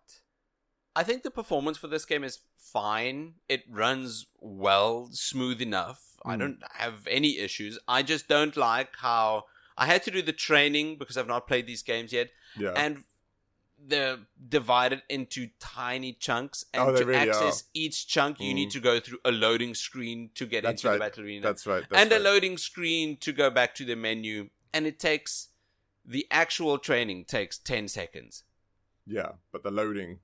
I 0.95 1.03
think 1.03 1.23
the 1.23 1.31
performance 1.31 1.77
for 1.77 1.87
this 1.87 2.05
game 2.05 2.23
is 2.23 2.39
fine. 2.57 3.33
It 3.49 3.63
runs 3.69 4.27
well, 4.39 5.09
smooth 5.11 5.61
enough. 5.61 6.01
I 6.23 6.35
Mm. 6.35 6.39
don't 6.39 6.63
have 6.75 7.05
any 7.07 7.37
issues. 7.39 7.77
I 7.87 8.01
just 8.03 8.27
don't 8.27 8.55
like 8.55 8.89
how 8.97 9.43
I 9.77 9.85
had 9.87 10.03
to 10.03 10.11
do 10.11 10.21
the 10.21 10.31
training 10.33 10.97
because 10.97 11.17
I've 11.17 11.27
not 11.27 11.47
played 11.47 11.67
these 11.67 11.83
games 11.83 12.13
yet, 12.13 12.29
Yeah. 12.57 12.71
and 12.75 13.03
they're 13.87 14.17
divided 14.49 15.03
into 15.09 15.49
tiny 15.59 16.13
chunks. 16.13 16.65
And 16.73 16.81
Oh, 16.89 16.95
to 16.97 17.05
really 17.05 17.29
access 17.29 17.65
each 17.73 18.07
chunk, 18.07 18.39
you 18.39 18.51
Mm. 18.51 18.55
need 18.55 18.71
to 18.71 18.79
go 18.79 18.99
through 18.99 19.19
a 19.23 19.31
loading 19.31 19.75
screen 19.75 20.31
to 20.35 20.45
get 20.45 20.63
That's 20.63 20.81
into 20.81 20.87
right. 20.89 20.93
the 20.95 20.99
battle 20.99 21.23
arena 21.23 21.41
that's 21.41 21.67
right. 21.67 21.83
That's 21.89 22.01
and 22.01 22.11
right. 22.11 22.19
a 22.19 22.23
loading 22.23 22.57
screen 22.57 23.17
to 23.17 23.31
go 23.31 23.49
back 23.49 23.75
to 23.75 23.85
the 23.85 23.95
menu 23.95 24.49
and 24.73 24.87
it 24.87 24.97
takes 24.99 25.49
the 26.03 26.25
actual 26.31 26.77
training 26.79 27.25
takes 27.25 27.57
10 27.57 27.87
seconds 27.87 28.43
yeah, 29.07 29.33
but 29.51 29.61
the 29.63 29.69
loading 29.71 30.19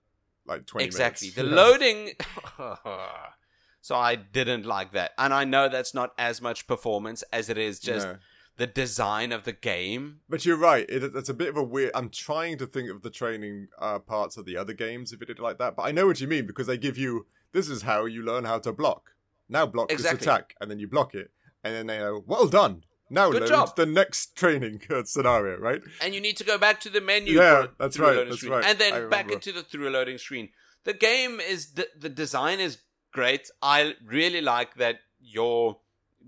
like 0.47 0.66
twenty 0.66 0.86
exactly 0.86 1.28
minutes. 1.30 1.36
the 1.36 1.45
Yeah. 1.45 1.55
loading 1.64 2.12
so 3.82 3.95
i 3.95 4.16
didn't 4.16 4.66
like 4.66 4.91
that 4.93 5.12
and 5.18 5.34
i 5.34 5.43
know 5.43 5.70
that's 5.70 5.93
not 5.93 6.14
as 6.18 6.41
much 6.41 6.68
performance 6.68 7.24
as 7.32 7.49
it 7.49 7.57
is 7.57 7.80
just 7.80 8.07
No. 8.07 8.18
The 8.62 8.68
design 8.68 9.32
of 9.32 9.43
the 9.43 9.51
game 9.53 10.20
But 10.30 10.45
you're 10.45 10.55
right. 10.72 10.86
It, 10.88 11.03
it's 11.16 11.30
a 11.30 11.34
bit 11.34 11.49
of 11.49 11.57
a 11.57 11.64
weird. 11.64 11.91
I'm 11.95 12.09
trying 12.09 12.57
to 12.59 12.68
think 12.68 12.89
of 12.91 13.01
the 13.01 13.09
training 13.09 13.70
uh, 13.80 13.97
parts 13.99 14.38
of 14.38 14.45
the 14.45 14.55
other 14.55 14.74
games 14.74 15.12
if 15.14 15.22
it 15.22 15.26
did 15.26 15.39
like 15.39 15.57
that. 15.57 15.76
But 15.76 15.84
I 15.84 15.91
know 15.91 16.05
what 16.07 16.22
you 16.22 16.28
mean 16.28 16.45
because 16.45 16.68
they 16.68 16.78
give 16.78 16.97
you 16.97 17.26
this 17.53 17.68
is 17.70 17.82
how 17.82 18.05
you 18.05 18.22
learn 18.24 18.45
how 18.45 18.59
to 18.59 18.72
block. 18.72 19.12
Now 19.49 19.66
block 19.66 19.91
Exactly. 19.91 20.18
this 20.20 20.28
attack, 20.28 20.55
and 20.62 20.70
then 20.70 20.80
you 20.80 20.88
block 20.88 21.14
it, 21.16 21.32
and 21.64 21.74
then 21.76 21.88
they 21.88 21.97
go, 21.97 22.24
"Well 22.26 22.47
done." 22.47 22.84
Now 23.09 23.30
Good 23.32 23.47
job. 23.47 23.76
the 23.76 23.86
next 23.86 24.38
training 24.38 24.82
scenario, 25.05 25.57
right? 25.59 25.82
and 26.01 26.14
you 26.16 26.22
need 26.22 26.38
to 26.38 26.45
go 26.45 26.57
back 26.57 26.80
to 26.82 26.89
the 26.89 27.01
menu 27.01 27.34
Yeah, 27.36 27.68
that's 27.78 27.99
right, 27.99 28.16
that's 28.26 28.38
screen, 28.38 28.53
right. 28.53 28.64
and 28.66 28.80
then 28.80 29.09
back 29.09 29.30
into 29.30 29.51
the 29.51 29.64
through 29.64 29.89
loading 29.89 30.18
screen 30.18 30.47
the 30.86 30.93
game 30.93 31.41
is 31.41 31.74
the, 31.74 31.88
the 31.99 32.07
design 32.09 32.59
is 32.62 32.78
great 33.12 33.49
i 33.62 33.95
really 34.05 34.39
like 34.39 34.76
that 34.76 34.99
your 35.20 35.80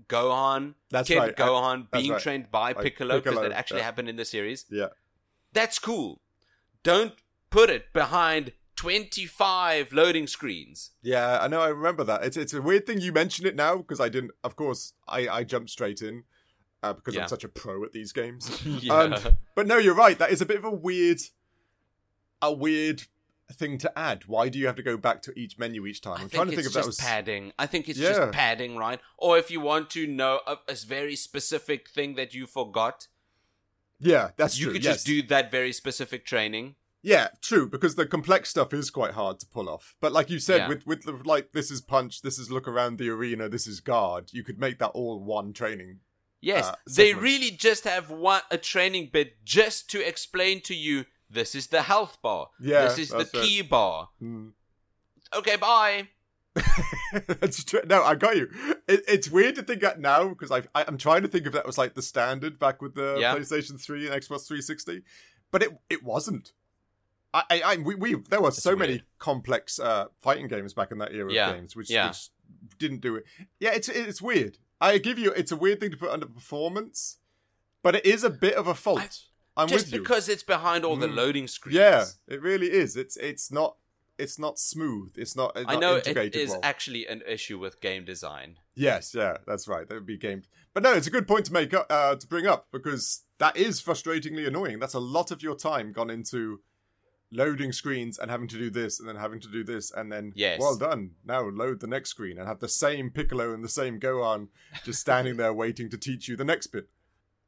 gohan 0.08 0.74
That's 0.90 1.08
kid 1.08 1.18
right. 1.18 1.34
I- 1.40 1.42
gohan 1.42 1.86
that's 1.90 2.02
being 2.02 2.12
right. 2.12 2.20
trained 2.22 2.50
by 2.50 2.72
By 2.74 2.82
piccolo 2.82 3.20
because 3.20 3.40
that 3.40 3.52
actually 3.52 3.78
yeah. 3.80 3.84
happened 3.84 4.08
in 4.08 4.16
the 4.16 4.24
series 4.24 4.66
yeah, 4.70 4.88
that's 5.52 5.78
cool 5.78 6.20
don't 6.82 7.14
put 7.50 7.70
it 7.70 7.92
behind 7.92 8.52
25 8.76 9.92
loading 9.92 10.26
screens 10.26 10.90
yeah. 11.02 11.38
I 11.40 11.46
know. 11.48 11.60
I 11.60 11.68
remember 11.68 12.02
that. 12.04 12.24
It's 12.24 12.36
it's 12.36 12.52
a 12.52 12.60
weird 12.60 12.86
thing 12.86 13.00
you 13.00 13.12
mention 13.12 13.46
it 13.46 13.54
now 13.56 13.76
because 13.78 14.00
I 14.00 14.08
didn't. 14.08 14.32
Of 14.42 14.56
course, 14.56 14.92
I 15.08 15.28
I 15.28 15.44
jumped 15.44 15.70
straight 15.70 16.02
in 16.02 16.24
uh, 16.82 16.92
because 16.92 17.14
Yeah. 17.14 17.22
I'm 17.22 17.28
such 17.28 17.44
a 17.44 17.48
pro 17.48 17.84
at 17.84 17.92
these 17.92 18.12
games. 18.12 18.60
yeah 18.82 18.92
Um, 18.92 19.14
But 19.54 19.66
no, 19.68 19.78
you're 19.78 19.94
right. 19.94 20.18
That 20.18 20.30
is 20.32 20.40
a 20.42 20.46
bit 20.46 20.56
of 20.58 20.64
a 20.64 20.70
weird, 20.70 21.20
a 22.42 22.52
weird 22.52 23.04
thing 23.54 23.78
to 23.78 23.98
add. 23.98 24.26
Why 24.26 24.48
do 24.48 24.58
you 24.58 24.66
have 24.66 24.76
to 24.76 24.82
go 24.82 24.96
back 24.96 25.22
to 25.22 25.32
each 25.38 25.58
menu 25.58 25.86
each 25.86 26.00
time? 26.00 26.20
I'm 26.20 26.28
trying 26.28 26.50
to 26.50 26.54
think 26.56 26.66
if 26.66 26.72
that 26.74 26.86
was. 26.86 26.96
padding. 26.96 27.52
I 27.58 27.66
think 27.66 27.88
it's 27.88 27.98
Yeah. 27.98 28.10
just 28.14 28.32
padding, 28.32 28.76
right? 28.76 29.00
Or 29.18 29.38
if 29.38 29.50
you 29.50 29.60
want 29.60 29.90
to 29.90 30.06
know 30.06 30.40
a, 30.46 30.56
a 30.68 30.74
very 30.86 31.16
specific 31.16 31.88
thing 31.88 32.14
that 32.16 32.34
you 32.34 32.46
forgot, 32.46 33.08
Yeah, 34.00 34.30
that's 34.36 34.58
you 34.58 34.66
true. 34.66 34.72
could 34.74 34.84
yes. 34.84 34.96
just 34.96 35.06
do 35.06 35.22
that 35.22 35.50
very 35.50 35.72
specific 35.72 36.26
training. 36.26 36.74
Yeah, 37.02 37.28
true. 37.42 37.68
Because 37.68 37.96
the 37.96 38.06
complex 38.06 38.48
stuff 38.50 38.72
is 38.72 38.90
quite 38.90 39.12
hard 39.12 39.38
to 39.40 39.46
pull 39.46 39.68
off. 39.68 39.94
But 40.00 40.12
like 40.12 40.30
you 40.30 40.38
said, 40.38 40.56
Yeah. 40.62 40.68
with 40.68 40.86
with 40.86 41.02
the, 41.04 41.12
like 41.24 41.52
this 41.52 41.70
is 41.70 41.80
punch, 41.80 42.22
this 42.22 42.38
is 42.38 42.50
look 42.50 42.66
around 42.66 42.98
the 42.98 43.10
arena, 43.10 43.48
this 43.48 43.66
is 43.66 43.80
guard. 43.80 44.30
You 44.32 44.42
could 44.42 44.58
make 44.58 44.78
that 44.78 44.88
all 44.88 45.20
one 45.20 45.52
training. 45.52 46.00
Yes, 46.40 46.66
Uh, 46.66 46.74
they 46.86 47.14
really 47.14 47.50
just 47.50 47.84
have 47.84 48.10
one 48.10 48.42
a 48.50 48.58
training 48.58 49.08
bit 49.12 49.42
just 49.44 49.88
to 49.90 50.06
explain 50.06 50.60
to 50.62 50.74
you 50.74 51.06
this 51.34 51.54
is 51.54 51.66
the 51.68 51.82
health 51.82 52.18
bar. 52.22 52.48
Yeah, 52.60 52.84
this 52.84 52.98
is 52.98 53.08
the 53.10 53.24
ki 53.26 53.62
bar. 53.62 54.08
Hmm. 54.18 54.48
Okay, 55.36 55.56
bye. 55.56 56.08
That's 57.40 57.64
true. 57.64 57.80
No, 57.86 58.02
I 58.02 58.14
got 58.14 58.36
you. 58.36 58.48
It, 58.88 59.02
it's 59.08 59.28
weird 59.30 59.56
to 59.56 59.62
think 59.62 59.80
that 59.82 60.00
now 60.00 60.28
because 60.28 60.50
I, 60.50 60.62
I 60.74 60.84
I'm 60.86 60.96
trying 60.98 61.22
to 61.22 61.28
think 61.28 61.46
if 61.46 61.52
that 61.52 61.66
was 61.66 61.76
like 61.78 61.94
the 61.94 62.02
standard 62.02 62.58
back 62.58 62.80
with 62.80 62.94
the 62.94 63.16
Yeah. 63.18 63.34
PlayStation 63.34 63.80
3 63.80 64.08
and 64.08 64.14
Xbox 64.22 64.46
360, 64.46 65.02
but 65.50 65.62
it 65.62 65.70
it 65.90 66.02
wasn't. 66.04 66.52
I, 67.32 67.42
I, 67.50 67.60
I 67.64 67.76
we, 67.76 67.94
we 67.96 68.14
there 68.30 68.40
were 68.40 68.52
so 68.52 68.76
many 68.76 69.02
complex 69.18 69.80
uh, 69.80 70.06
fighting 70.16 70.46
games 70.46 70.72
back 70.74 70.92
in 70.92 70.98
that 70.98 71.12
era 71.12 71.32
Yeah, 71.32 71.50
of 71.50 71.56
games, 71.56 71.74
which, 71.74 71.90
yeah. 71.90 72.08
which 72.08 72.28
didn't 72.78 73.00
do 73.00 73.16
it. 73.16 73.24
Yeah, 73.58 73.72
it's 73.74 73.88
it's 73.88 74.22
weird. 74.22 74.58
I 74.80 74.98
give 74.98 75.18
you, 75.18 75.32
it's 75.32 75.50
a 75.50 75.56
weird 75.56 75.80
thing 75.80 75.90
to 75.92 75.96
put 75.96 76.10
under 76.10 76.26
performance, 76.26 77.18
but 77.82 77.96
it 77.96 78.04
is 78.06 78.22
a 78.22 78.30
bit 78.30 78.54
of 78.54 78.66
a 78.68 78.74
fault. 78.74 79.20
I, 79.56 79.62
am 79.62 79.68
just 79.68 79.90
because 79.90 80.28
it's 80.28 80.42
behind 80.42 80.84
all 80.84 80.96
the 80.96 81.06
Mm. 81.08 81.14
loading 81.14 81.48
screens. 81.48 81.76
yeah, 81.76 82.04
it 82.28 82.42
really 82.42 82.70
is. 82.70 82.96
It's 82.96 83.16
it's 83.16 83.50
not 83.52 83.76
it's 84.18 84.38
not 84.38 84.58
smooth. 84.58 85.12
It's 85.16 85.34
not. 85.36 85.52
It's 85.56 85.64
I 85.68 85.76
know 85.76 85.94
it 85.96 86.06
integrated 86.06 86.40
is 86.40 86.50
well. 86.50 86.60
actually 86.62 87.06
an 87.06 87.22
issue 87.26 87.58
with 87.58 87.80
game 87.80 88.04
design. 88.04 88.58
Yes, 88.74 89.14
yeah, 89.14 89.38
that's 89.46 89.66
right. 89.68 89.88
That 89.88 89.94
would 89.94 90.06
be 90.06 90.16
game. 90.16 90.42
But 90.72 90.82
no, 90.82 90.92
it's 90.92 91.06
a 91.06 91.10
good 91.10 91.26
point 91.28 91.46
to 91.46 91.52
make 91.52 91.72
up, 91.74 91.86
uh, 91.90 92.16
to 92.16 92.26
bring 92.26 92.46
up 92.46 92.68
because 92.72 93.22
that 93.38 93.56
is 93.56 93.80
frustratingly 93.80 94.46
annoying. 94.46 94.78
That's 94.80 94.94
a 94.94 95.00
lot 95.00 95.30
of 95.30 95.42
your 95.42 95.54
time 95.56 95.92
gone 95.92 96.10
into 96.10 96.60
loading 97.32 97.72
screens 97.72 98.18
and 98.18 98.30
having 98.30 98.46
to 98.48 98.56
do 98.58 98.70
this 98.70 99.00
and 99.00 99.08
then 99.08 99.16
having 99.16 99.40
to 99.40 99.48
do 99.48 99.64
this 99.64 99.90
and 99.90 100.12
then 100.12 100.32
Yes. 100.36 100.60
well 100.60 100.76
done 100.76 101.12
now 101.24 101.42
load 101.48 101.80
the 101.80 101.88
next 101.88 102.10
screen 102.10 102.38
and 102.38 102.46
have 102.46 102.60
the 102.60 102.68
same 102.68 103.10
piccolo 103.10 103.52
and 103.52 103.64
the 103.64 103.68
same 103.68 103.98
gohan 103.98 104.48
just 104.84 105.00
standing 105.00 105.36
there 105.36 105.52
waiting 105.52 105.90
to 105.90 105.98
teach 105.98 106.28
you 106.28 106.36
the 106.36 106.44
next 106.44 106.68
bit 106.68 106.88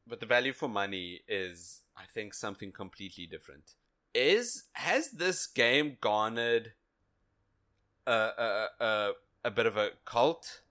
But 0.04 0.18
the 0.18 0.26
value 0.26 0.52
for 0.52 0.68
money 0.68 1.20
is, 1.28 1.82
I 1.96 2.04
think, 2.04 2.34
something 2.34 2.72
completely 2.72 3.26
different. 3.26 3.74
Is 4.14 4.64
has 4.72 5.10
this 5.10 5.46
game 5.46 5.98
garnered 6.00 6.72
a 8.06 8.12
a 8.38 8.66
a, 8.80 9.12
a 9.44 9.50
bit 9.50 9.66
of 9.66 9.76
a 9.76 9.90
cult 10.04 10.62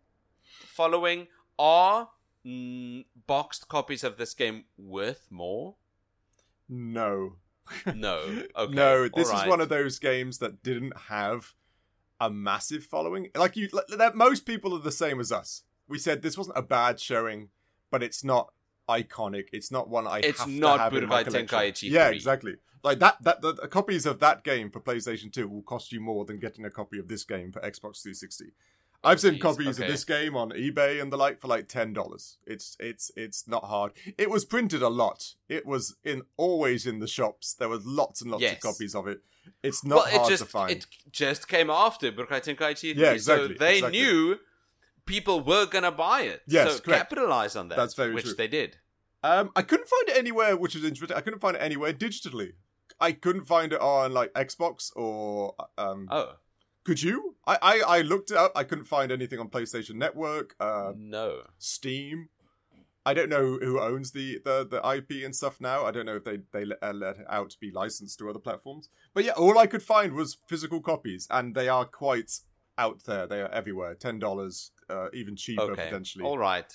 following? 0.60 1.28
Are 1.58 2.10
mm, 2.46 3.06
boxed 3.28 3.68
copies 3.68 4.04
of 4.04 4.18
this 4.18 4.34
game 4.34 4.66
worth 4.78 5.28
more? 5.30 5.76
no 6.70 7.34
No. 7.94 8.44
Okay. 8.58 8.74
no 8.74 9.10
this 9.10 9.30
all 9.30 9.42
is 9.42 9.48
one 9.48 9.60
of 9.60 9.70
those 9.70 9.98
games 10.00 10.38
that 10.38 10.62
didn't 10.62 10.96
have 11.10 11.54
a 12.22 12.30
massive 12.30 12.84
following 12.84 13.30
like 13.36 13.56
you 13.56 13.70
like, 13.74 13.88
that 13.88 14.16
most 14.16 14.46
people 14.46 14.76
are 14.76 14.80
the 14.80 14.92
same 14.92 15.20
as 15.20 15.32
us 15.32 15.64
we 15.88 15.98
said 15.98 16.22
this 16.22 16.38
wasn't 16.38 16.58
a 16.58 16.62
bad 16.62 17.00
showing 17.00 17.50
but 17.92 18.04
it's 18.04 18.24
not 18.24 18.54
iconic 18.90 19.46
it's 19.52 19.72
not 19.72 19.90
one 19.90 20.08
i 20.08 20.20
It's 20.20 20.40
have 20.40 20.50
not 20.50 20.78
to 20.78 20.84
have 20.84 20.94
in 20.96 21.08
my 21.08 21.24
Budokai. 21.24 21.48
Tenkaichi 21.48 21.90
yeah 21.90 22.08
3. 22.08 22.16
exactly 22.16 22.56
like 22.84 23.00
that 23.00 23.18
that 23.24 23.42
the, 23.42 23.54
the 23.54 23.68
copies 23.68 24.06
of 24.06 24.20
that 24.20 24.44
game 24.44 24.70
for 24.70 24.80
playstation 24.80 25.32
2 25.32 25.48
will 25.48 25.62
cost 25.64 25.92
you 25.92 26.00
more 26.00 26.24
than 26.26 26.38
getting 26.40 26.66
a 26.66 26.70
copy 26.70 27.00
of 27.00 27.08
this 27.08 27.24
game 27.24 27.52
for 27.52 27.60
xbox 27.62 28.02
360 28.04 28.52
I've 29.04 29.20
seen 29.20 29.36
Jeez, 29.36 29.40
copies 29.42 29.80
okay. 29.80 29.86
of 29.86 29.92
this 29.92 30.04
game 30.04 30.36
on 30.36 30.50
eBay 30.50 31.00
and 31.00 31.14
the 31.14 31.18
like 31.18 31.40
for 31.40 31.48
like 31.48 31.68
ten 31.68 31.94
dollars. 31.94 32.38
It's 32.48 32.76
it's 32.80 33.12
it's 33.16 33.48
not 33.48 33.66
hard. 33.66 33.92
It 34.18 34.32
was 34.32 34.46
printed 34.46 34.82
a 34.82 34.88
lot. 34.90 35.36
It 35.48 35.64
was 35.68 35.96
in 36.04 36.24
always 36.38 36.88
in 36.88 36.98
the 36.98 37.08
shops. 37.08 37.54
There 37.54 37.70
was 37.70 37.86
lots 37.86 38.24
and 38.24 38.32
lots 38.32 38.42
Yes. 38.42 38.56
of 38.56 38.62
copies 38.62 38.96
of 38.96 39.06
it. 39.08 39.20
It's 39.62 39.84
not 39.86 39.96
well, 39.98 40.08
hard 40.08 40.26
it 40.26 40.30
just 40.32 40.44
to 40.46 40.50
find. 40.50 40.72
it 40.72 40.88
just 41.12 41.48
came 41.48 41.70
after 41.70 42.12
Budokai 42.12 42.42
Tenkaichi 42.44 42.94
3. 42.96 43.04
Yeah, 43.04 43.12
exactly, 43.12 43.48
So 43.50 43.54
they 43.60 43.76
exactly. 43.76 44.00
knew 44.02 44.40
people 45.06 45.42
were 45.42 45.66
gonna 45.66 45.92
buy 45.92 46.22
it. 46.22 46.42
Yes, 46.48 46.76
so 46.76 46.80
correct. 46.80 47.10
capitalize 47.10 47.56
on 47.56 47.70
that. 47.70 47.76
That's 47.78 47.94
very 47.94 48.14
which 48.14 48.26
true. 48.26 48.34
they 48.34 48.48
did. 48.48 48.78
Um, 49.24 49.52
I 49.56 49.62
couldn't 49.64 49.88
find 49.88 50.10
it 50.10 50.18
anywhere, 50.18 50.56
which 50.56 50.76
is 50.76 50.84
interesting. 50.84 51.18
I 51.18 51.22
couldn't 51.22 51.40
find 51.40 51.56
it 51.56 51.60
anywhere 51.60 51.94
digitally. 51.94 52.54
I 53.00 53.12
couldn't 53.12 53.46
find 53.46 53.74
it 53.74 53.82
on 53.82 54.14
like 54.14 54.34
Xbox 54.34 54.92
or 54.96 55.56
um. 55.78 56.08
Oh 56.12 56.34
Could 56.84 57.02
you? 57.02 57.36
I, 57.48 57.58
I 57.62 57.80
I 57.98 58.02
looked 58.02 58.32
it 58.32 58.38
up. 58.38 58.52
I 58.56 58.64
couldn't 58.64 58.86
find 58.86 59.12
anything 59.12 59.40
on 59.40 59.50
PlayStation 59.50 59.96
Network, 59.96 60.56
uh, 60.60 60.94
no. 60.96 61.42
Steam. 61.58 62.30
I 63.08 63.14
don't 63.14 63.30
know 63.30 63.60
who 63.62 63.80
owns 63.80 64.14
the, 64.14 64.40
the, 64.44 64.68
the 64.68 64.96
IP 64.96 65.24
and 65.24 65.36
stuff 65.36 65.62
now. 65.62 65.86
I 65.86 65.92
don't 65.92 66.08
know 66.08 66.16
if 66.16 66.24
they 66.24 66.40
they 66.52 66.66
let, 66.66 66.80
uh, 66.82 66.92
let 66.94 67.18
it 67.18 67.26
out 67.30 67.52
to 67.52 67.60
be 67.60 67.70
licensed 67.72 68.18
to 68.20 68.30
other 68.30 68.40
platforms. 68.40 68.90
But 69.14 69.26
yeah, 69.26 69.34
all 69.34 69.60
I 69.60 69.68
could 69.68 69.84
find 69.84 70.14
was 70.14 70.38
physical 70.48 70.82
copies, 70.82 71.28
and 71.30 71.54
they 71.54 71.70
are 71.70 71.86
quite 71.86 72.32
out 72.78 73.04
there. 73.06 73.28
They 73.28 73.42
are 73.42 73.52
everywhere. 73.52 73.94
Ten 73.94 74.18
dollars, 74.18 74.72
uh, 74.90 75.08
even 75.14 75.36
cheaper 75.36 75.64
Okay. 75.64 75.86
potentially. 75.86 76.26
All 76.26 76.38
right. 76.38 76.72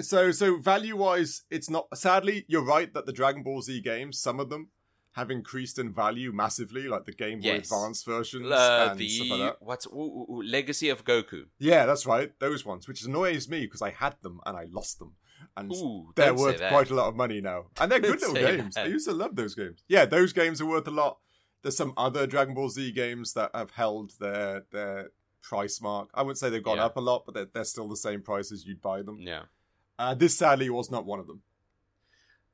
So 0.00 0.30
so 0.30 0.58
value 0.58 0.96
wise, 0.96 1.42
it's 1.50 1.70
not. 1.70 1.86
Sadly, 1.96 2.44
you're 2.48 2.64
right 2.64 2.92
that 2.92 3.06
the 3.06 3.12
Dragon 3.12 3.42
Ball 3.42 3.62
Z 3.62 3.80
games, 3.80 4.18
some 4.18 4.38
of 4.38 4.50
them, 4.50 4.68
have 5.12 5.30
increased 5.30 5.78
in 5.78 5.90
value 5.94 6.32
massively, 6.32 6.86
like 6.86 7.06
the 7.06 7.12
Game 7.12 7.40
Boy 7.40 7.46
Yes. 7.54 7.72
Advance 7.72 8.02
versions 8.04 8.46
Uh, 8.52 8.88
and 8.90 9.00
the 9.00 9.08
stuff 9.08 9.30
like 9.30 9.40
that. 9.40 9.62
what's 9.62 9.86
ooh, 9.86 10.26
ooh, 10.30 10.42
Legacy 10.44 10.90
of 10.90 11.04
Goku? 11.04 11.46
Yeah, 11.58 11.86
that's 11.86 12.04
right. 12.04 12.38
Those 12.40 12.66
ones, 12.66 12.86
which 12.86 13.02
annoys 13.04 13.48
me 13.48 13.60
because 13.60 13.80
I 13.80 13.88
had 13.90 14.16
them 14.20 14.40
and 14.44 14.54
I 14.54 14.64
lost 14.70 14.98
them, 14.98 15.14
and 15.56 15.72
Ooh, 15.72 16.12
they're 16.14 16.34
worth 16.34 16.60
quite 16.68 16.90
a 16.90 16.94
lot 16.94 17.08
of 17.08 17.16
money 17.16 17.40
now, 17.40 17.68
and 17.80 17.90
they're 17.90 17.98
good 18.10 18.20
little 18.20 18.34
games. 18.34 18.76
I 18.76 18.84
used 18.84 19.08
to 19.08 19.14
love 19.14 19.34
those 19.34 19.54
games. 19.54 19.82
Yeah, 19.88 20.04
those 20.04 20.34
games 20.34 20.60
are 20.60 20.66
worth 20.66 20.86
a 20.86 20.90
lot. 20.90 21.20
There's 21.62 21.76
some 21.78 21.94
other 21.96 22.26
Dragon 22.26 22.52
Ball 22.54 22.68
Z 22.68 22.92
games 22.92 23.32
that 23.32 23.50
have 23.54 23.70
held 23.70 24.12
their 24.20 24.66
their 24.72 25.12
price 25.48 25.80
mark. 25.80 26.08
I 26.14 26.22
wouldn't 26.22 26.38
say 26.38 26.50
they've 26.50 26.62
gone 26.62 26.78
Yeah. 26.78 26.86
up 26.86 26.96
a 26.96 27.00
lot, 27.00 27.24
but 27.24 27.34
they're, 27.34 27.48
they're 27.52 27.64
still 27.64 27.88
the 27.88 27.96
same 27.96 28.20
price 28.22 28.50
as 28.52 28.66
you'd 28.66 28.82
buy 28.82 29.02
them. 29.02 29.18
Yeah. 29.20 29.42
Uh, 29.98 30.14
this 30.14 30.36
sadly 30.36 30.68
was 30.70 30.90
not 30.90 31.06
one 31.06 31.20
of 31.20 31.26
them. 31.26 31.42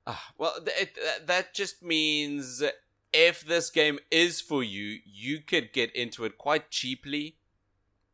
Ah, 0.06 0.32
well, 0.36 0.54
it, 0.66 0.98
that 1.26 1.54
just 1.54 1.82
means 1.82 2.62
if 3.12 3.40
this 3.42 3.70
game 3.70 3.98
is 4.10 4.40
for 4.40 4.62
you, 4.62 4.98
you 5.04 5.40
could 5.40 5.72
get 5.72 5.94
into 5.94 6.24
it 6.24 6.38
quite 6.38 6.70
cheaply, 6.70 7.36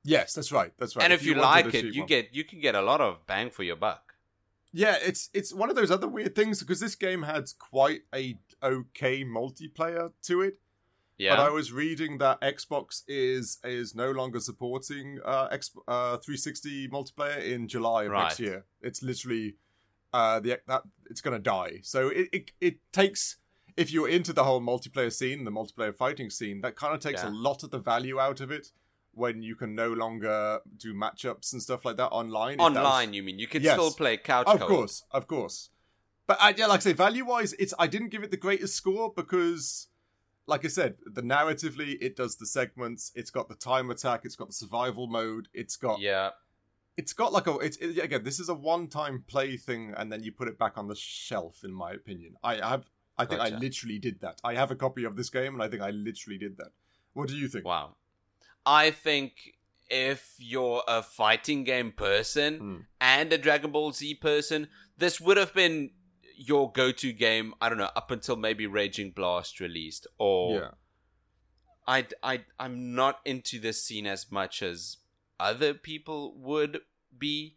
Yes, 0.05 0.33
that's 0.33 0.53
right. 0.53 0.73
That's 0.79 0.97
right. 0.97 1.05
and 1.05 1.13
if, 1.13 1.23
you, 1.23 1.35
wanted 1.37 1.67
like 1.67 1.75
it, 1.75 1.93
you 1.95 2.03
one. 2.03 2.07
get 2.07 2.29
you 2.33 2.43
can 2.45 2.61
get 2.61 2.75
a 2.75 2.81
lot 2.81 3.01
of 3.03 3.27
bang 3.27 3.51
for 3.51 3.63
your 3.63 3.77
buck. 3.77 4.15
Yeah, 4.73 4.97
it's 5.03 5.29
it's 5.35 5.53
one 5.53 5.69
of 5.71 5.77
those 5.77 5.91
other 5.91 6.09
weird 6.09 6.35
things 6.35 6.61
because 6.61 6.81
this 6.81 6.95
game 6.95 7.25
had 7.25 7.45
quite 7.59 8.03
a 8.15 8.39
okay 8.63 9.25
multiplayer 9.25 10.13
to 10.23 10.41
it. 10.43 10.61
Yeah. 11.19 11.37
But 11.37 11.43
I 11.47 11.51
was 11.51 11.73
reading 11.73 12.19
that 12.19 12.41
Xbox 12.41 13.03
is 13.09 13.59
is 13.65 13.95
no 13.95 14.11
longer 14.13 14.41
supporting 14.41 15.19
uh, 15.25 15.49
X, 15.51 15.71
uh 15.89 16.17
360 16.19 16.89
multiplayer 16.89 17.45
in 17.45 17.67
July 17.69 18.05
of 18.05 18.13
next 18.13 18.39
year. 18.41 18.65
It's 18.81 19.03
literally 19.03 19.57
uh 20.13 20.39
the 20.41 20.61
that 20.69 20.83
it's 21.11 21.21
gonna 21.21 21.39
die. 21.41 21.81
So 21.83 22.09
it 22.09 22.29
it, 22.33 22.51
it 22.61 22.77
takes 22.93 23.37
if 23.77 23.93
you're 23.93 24.09
into 24.09 24.33
the 24.33 24.45
whole 24.45 24.61
multiplayer 24.61 25.13
scene, 25.13 25.45
the 25.45 25.51
multiplayer 25.53 25.95
fighting 25.95 26.31
scene, 26.31 26.61
that 26.63 26.77
kind 26.77 26.95
of 26.95 27.01
takes 27.01 27.23
Yeah. 27.23 27.31
a 27.31 27.33
lot 27.33 27.63
of 27.63 27.71
the 27.71 27.79
value 27.79 28.19
out 28.21 28.41
of 28.41 28.51
it 28.51 28.73
when 29.13 29.43
you 29.43 29.57
can 29.57 29.75
no 29.75 29.93
longer 29.93 30.61
do 30.77 30.95
matchups 30.95 31.53
and 31.53 31.61
stuff 31.63 31.85
like 31.85 31.97
that 31.97 32.09
online. 32.11 32.59
Was- 32.59 32.77
Online, 32.77 33.13
you 33.15 33.23
mean? 33.25 33.39
You 33.41 33.49
can 33.49 33.63
Yes. 33.63 33.73
still 33.75 33.93
play 33.93 34.17
couch 34.17 34.47
of 34.47 34.59
co-op. 34.61 34.69
course, 34.69 35.05
of 35.11 35.27
course. 35.27 35.71
But 36.29 36.39
I, 36.41 36.51
yeah, 36.57 36.67
like 36.67 36.81
I 36.81 36.83
say, 36.85 36.93
value 36.93 37.25
wise, 37.25 37.53
it's 37.55 37.75
I 37.79 37.87
didn't 37.89 38.11
give 38.11 38.23
it 38.23 38.31
the 38.31 38.37
greatest 38.37 38.75
score 38.77 39.13
because, 39.13 39.89
like 40.49 40.65
I 40.65 40.69
said, 40.69 40.97
the 41.07 41.23
narratively 41.23 41.97
it 42.01 42.17
does 42.17 42.37
the 42.37 42.47
segments. 42.47 43.13
It's 43.15 43.31
got 43.31 43.49
the 43.49 43.55
time 43.55 43.91
attack. 43.91 44.23
It's 44.25 44.35
got 44.35 44.49
the 44.49 44.55
survival 44.55 45.07
mode. 45.07 45.47
It's 45.55 45.77
got 45.77 46.01
Yeah. 46.01 46.31
it's 46.97 47.13
got 47.13 47.33
like 47.33 47.47
a 47.47 47.55
it's 47.59 47.77
it, 47.77 47.99
again 47.99 48.25
this 48.25 48.41
is 48.41 48.49
a 48.49 48.55
one 48.55 48.89
time 48.89 49.25
play 49.29 49.57
thing 49.57 49.95
and 49.97 50.11
then 50.13 50.23
you 50.25 50.33
put 50.33 50.49
it 50.49 50.59
back 50.59 50.77
on 50.77 50.89
the 50.89 50.97
shelf 50.97 51.63
in 51.65 51.73
my 51.73 51.93
opinion. 51.93 52.35
I 52.43 52.57
have 52.57 52.91
I 53.17 53.25
think 53.25 53.41
I 53.41 53.49
literally 53.51 53.99
did 53.99 54.21
that. 54.21 54.41
I 54.43 54.55
have 54.55 54.71
a 54.71 54.77
copy 54.77 55.05
of 55.05 55.15
this 55.17 55.31
game 55.31 55.53
and 55.55 55.63
I 55.63 55.69
think 55.69 55.83
I 55.83 55.91
literally 55.91 56.39
did 56.39 56.57
that. 56.57 56.71
What 57.13 57.29
do 57.29 57.37
you 57.37 57.49
think? 57.49 57.65
Wow. 57.65 57.97
I 58.65 58.91
think 58.91 59.33
if 59.91 60.35
you're 60.39 60.83
a 60.89 61.03
fighting 61.03 61.65
game 61.65 61.93
person 61.93 62.59
Hmm. 62.59 62.77
and 63.01 63.33
a 63.33 63.39
Dragon 63.39 63.71
Ball 63.73 63.93
Z 63.93 64.15
person, 64.17 64.69
this 64.97 65.21
would 65.21 65.37
have 65.37 65.55
been 65.55 65.91
your 66.41 66.71
go-to 66.73 67.13
game. 67.13 67.53
I 67.61 67.69
don't 67.69 67.79
know 67.79 67.91
up 67.97 68.11
until 68.11 68.37
maybe 68.37 68.67
Raging 68.67 69.11
Blast 69.11 69.61
released, 69.61 70.07
or 70.19 70.55
Yeah. 70.55 70.71
I 71.87 72.07
I 72.23 72.45
I'm 72.61 72.95
not 72.95 73.21
into 73.25 73.59
this 73.59 73.83
scene 73.83 74.07
as 74.07 74.31
much 74.31 74.63
as 74.63 74.99
other 75.41 75.75
people 75.75 76.35
would 76.39 76.81
be. 77.17 77.57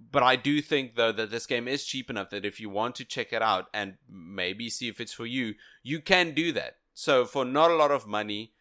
But 0.00 0.22
I 0.22 0.34
do 0.36 0.62
think 0.62 0.94
though 0.96 1.12
that 1.12 1.30
this 1.30 1.46
game 1.46 1.68
is 1.68 1.84
cheap 1.84 2.08
enough 2.08 2.30
that 2.30 2.44
if 2.46 2.58
you 2.58 2.70
want 2.70 2.94
to 2.96 3.04
check 3.04 3.32
it 3.34 3.42
out 3.42 3.68
and 3.74 3.98
maybe 4.08 4.70
see 4.70 4.88
if 4.88 4.98
it's 4.98 5.12
for 5.12 5.26
you, 5.26 5.54
you 5.82 6.00
can 6.00 6.32
do 6.32 6.52
that. 6.52 6.78
So 6.94 7.26
for 7.26 7.44
not 7.44 7.70
a 7.70 7.74
lot 7.76 7.90
of 7.90 8.06
money, 8.06 8.54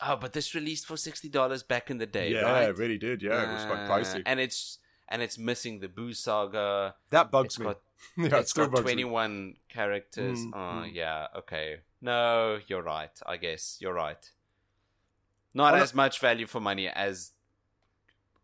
oh, 0.00 0.16
but 0.16 0.32
this 0.34 0.54
released 0.54 0.86
for 0.86 0.96
sixty 0.96 1.28
dollars 1.28 1.64
back 1.64 1.90
in 1.90 1.98
the 1.98 2.06
day, 2.06 2.30
yeah, 2.32 2.42
right? 2.42 2.68
it 2.68 2.78
really 2.78 2.96
did. 2.98 3.22
Yeah, 3.22 3.42
it 3.50 3.52
was 3.52 3.64
quite 3.64 3.80
Uh, 3.86 3.88
pricey. 3.90 4.22
and 4.24 4.38
it's 4.38 4.78
and 5.08 5.20
it's 5.20 5.36
missing 5.36 5.80
the 5.80 5.88
Buu 5.88 6.14
Saga. 6.14 6.94
That 7.10 7.30
bugs 7.32 7.54
It's 7.54 7.58
me. 7.58 7.66
got 7.66 7.80
yeah, 8.16 8.26
it 8.26 8.32
it's 8.32 8.50
still 8.50 8.66
got 8.66 8.76
bugs 8.76 8.86
me. 8.86 9.02
21 9.02 9.54
characters. 9.68 10.38
Mm, 10.40 10.50
oh, 10.54 10.56
mm. 10.84 10.94
yeah, 10.94 11.26
okay. 11.36 11.76
No, 12.00 12.58
you're 12.66 12.82
right. 12.82 13.10
I 13.26 13.36
guess 13.36 13.78
you're 13.80 13.94
right. 13.94 14.30
Not 15.54 15.74
Well, 15.74 15.82
as 15.82 15.94
much 15.94 16.18
value 16.18 16.46
for 16.46 16.60
money 16.60 16.88
as 16.88 17.32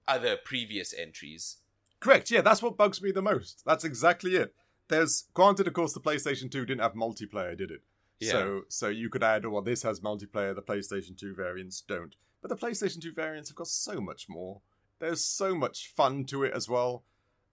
other 0.06 0.36
previous 0.36 0.94
entries. 0.94 1.56
Correct. 2.00 2.30
Yeah, 2.30 2.42
that's 2.42 2.62
what 2.62 2.76
bugs 2.76 3.02
me 3.02 3.10
the 3.10 3.22
most. 3.22 3.62
That's 3.66 3.84
exactly 3.84 4.36
it. 4.36 4.54
There's 4.88 5.24
granted, 5.34 5.66
of 5.66 5.74
course, 5.74 5.92
the 5.92 6.00
PlayStation 6.00 6.50
2 6.50 6.64
didn't 6.64 6.80
have 6.80 6.94
multiplayer, 6.94 7.56
did 7.56 7.70
it? 7.70 7.82
Yeah. 8.20 8.32
So, 8.32 8.60
so 8.68 8.88
you 8.88 9.08
could 9.10 9.22
add, 9.22 9.46
well, 9.46 9.62
this 9.62 9.82
has 9.82 10.00
multiplayer. 10.00 10.54
The 10.54 10.62
PlayStation 10.62 11.16
2 11.16 11.34
variants 11.34 11.80
don't. 11.80 12.16
But 12.40 12.48
the 12.48 12.56
PlayStation 12.56 13.00
2 13.00 13.12
variants 13.12 13.50
have 13.50 13.56
got 13.56 13.68
so 13.68 14.00
much 14.00 14.26
more. 14.28 14.60
There's 14.98 15.24
so 15.24 15.54
much 15.54 15.92
fun 15.94 16.24
to 16.26 16.44
it 16.44 16.52
as 16.54 16.68
well. 16.68 17.04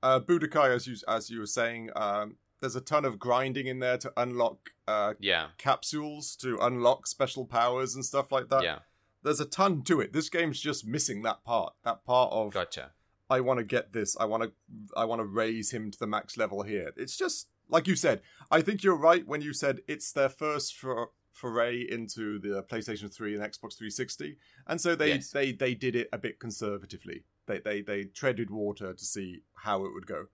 Uh, 0.03 0.19
Budokai, 0.19 0.69
as 0.75 0.87
you 0.87 0.95
as 1.07 1.29
you 1.29 1.39
were 1.39 1.45
saying, 1.47 1.89
um, 1.95 2.35
there's 2.61 2.75
a 2.75 2.81
ton 2.81 3.05
of 3.05 3.19
grinding 3.19 3.67
in 3.67 3.79
there 3.79 3.97
to 3.97 4.11
unlock 4.17 4.69
uh, 4.87 5.13
Yeah, 5.19 5.47
capsules, 5.57 6.35
to 6.37 6.57
unlock 6.61 7.07
special 7.07 7.45
powers 7.45 7.95
and 7.95 8.03
stuff 8.05 8.31
like 8.31 8.49
that. 8.49 8.63
yeah, 8.63 8.79
There's 9.23 9.39
a 9.39 9.45
ton 9.45 9.83
to 9.83 9.99
it. 10.01 10.13
This 10.13 10.29
game's 10.29 10.59
just 10.59 10.85
missing 10.85 11.23
that 11.23 11.43
part. 11.43 11.73
That 11.83 12.05
part 12.05 12.31
of 12.31 12.53
gotcha. 12.53 12.91
I 13.29 13.41
want 13.41 13.57
to 13.57 13.63
get 13.63 13.91
this. 13.93 14.15
I 14.19 14.25
want 14.25 14.43
to. 14.43 14.51
I 14.95 15.05
want 15.05 15.19
to 15.21 15.25
raise 15.25 15.71
him 15.71 15.89
to 15.91 15.97
the 15.99 16.07
max 16.07 16.37
level 16.37 16.61
here. 16.63 16.91
It's 16.95 17.17
just 17.17 17.47
like 17.67 17.87
you 17.87 17.95
said. 17.95 18.21
I 18.51 18.61
think 18.61 18.83
you're 18.83 18.95
right 18.97 19.25
when 19.27 19.41
you 19.41 19.53
said 19.53 19.79
it's 19.87 20.11
their 20.11 20.29
first 20.29 20.75
for, 20.75 21.09
foray 21.31 21.81
into 21.81 22.37
the 22.39 22.61
PlayStation 22.63 23.11
3 23.11 23.33
and 23.35 23.43
Xbox 23.43 23.75
360, 23.77 24.37
and 24.67 24.79
so 24.79 24.95
they 24.95 25.09
Yes. 25.15 25.31
they 25.31 25.51
they 25.51 25.73
did 25.73 25.95
it 25.95 26.07
a 26.13 26.17
bit 26.19 26.39
conservatively. 26.39 27.23
They 27.47 27.59
they 27.59 27.81
they 27.81 28.03
treaded 28.05 28.49
water 28.49 28.93
to 28.93 29.05
see 29.05 29.41
how 29.55 29.85
it 29.85 29.93
would 29.93 30.07
go. 30.07 30.27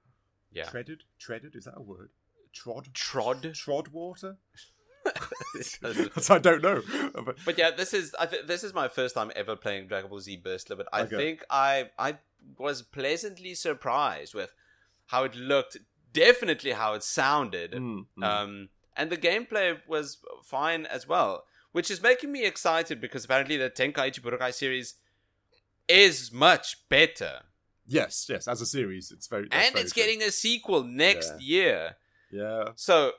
Yeah. 0.51 0.65
Treaded, 0.65 1.03
treaded. 1.19 1.55
Is 1.55 1.65
that 1.65 1.75
a 1.77 1.81
word? 1.81 2.09
Trod, 2.53 2.89
Trod? 2.93 3.53
trod 3.53 3.87
water. 3.89 4.37
I 6.29 6.37
don't 6.39 6.61
know. 6.61 6.81
But, 7.25 7.37
But 7.45 7.57
yeah, 7.57 7.71
this 7.71 7.93
is 7.93 8.15
I 8.19 8.25
th- 8.25 8.45
this 8.47 8.63
is 8.63 8.73
my 8.73 8.87
first 8.87 9.15
time 9.15 9.31
ever 9.35 9.55
playing 9.55 9.87
Dragon 9.87 10.09
Ball 10.09 10.19
Z 10.19 10.37
Burst 10.37 10.69
Limit, 10.69 10.87
but 10.91 10.97
I 10.97 11.03
Okay. 11.03 11.15
think 11.17 11.43
I 11.49 11.89
I 11.97 12.17
was 12.57 12.81
pleasantly 12.81 13.53
surprised 13.55 14.33
with 14.33 14.53
how 15.07 15.23
it 15.23 15.35
looked, 15.35 15.77
definitely 16.13 16.71
how 16.71 16.93
it 16.93 17.03
sounded, 17.03 17.71
Mm, 17.73 18.05
mm. 18.17 18.23
um, 18.23 18.69
and 18.95 19.09
the 19.11 19.17
gameplay 19.17 19.79
was 19.87 20.17
fine 20.43 20.85
as 20.85 21.07
well, 21.07 21.45
which 21.71 21.89
is 21.91 22.01
making 22.01 22.31
me 22.31 22.45
excited 22.45 23.01
because 23.01 23.25
apparently 23.25 23.57
the 23.57 23.69
Tenkaichi 23.69 24.19
Budokai 24.21 24.53
series 24.53 24.95
is 25.91 26.31
much 26.31 26.87
better, 26.89 27.41
yes, 27.85 28.25
yes. 28.29 28.47
As 28.47 28.61
a 28.61 28.65
series, 28.65 29.11
it's 29.11 29.27
very 29.27 29.43
and 29.51 29.73
very 29.73 29.83
it's 29.83 29.93
true. 29.93 30.03
getting 30.03 30.21
a 30.23 30.31
sequel 30.31 30.83
next 30.83 31.41
year. 31.41 31.97
yeah. 32.31 32.69
So 32.75 33.11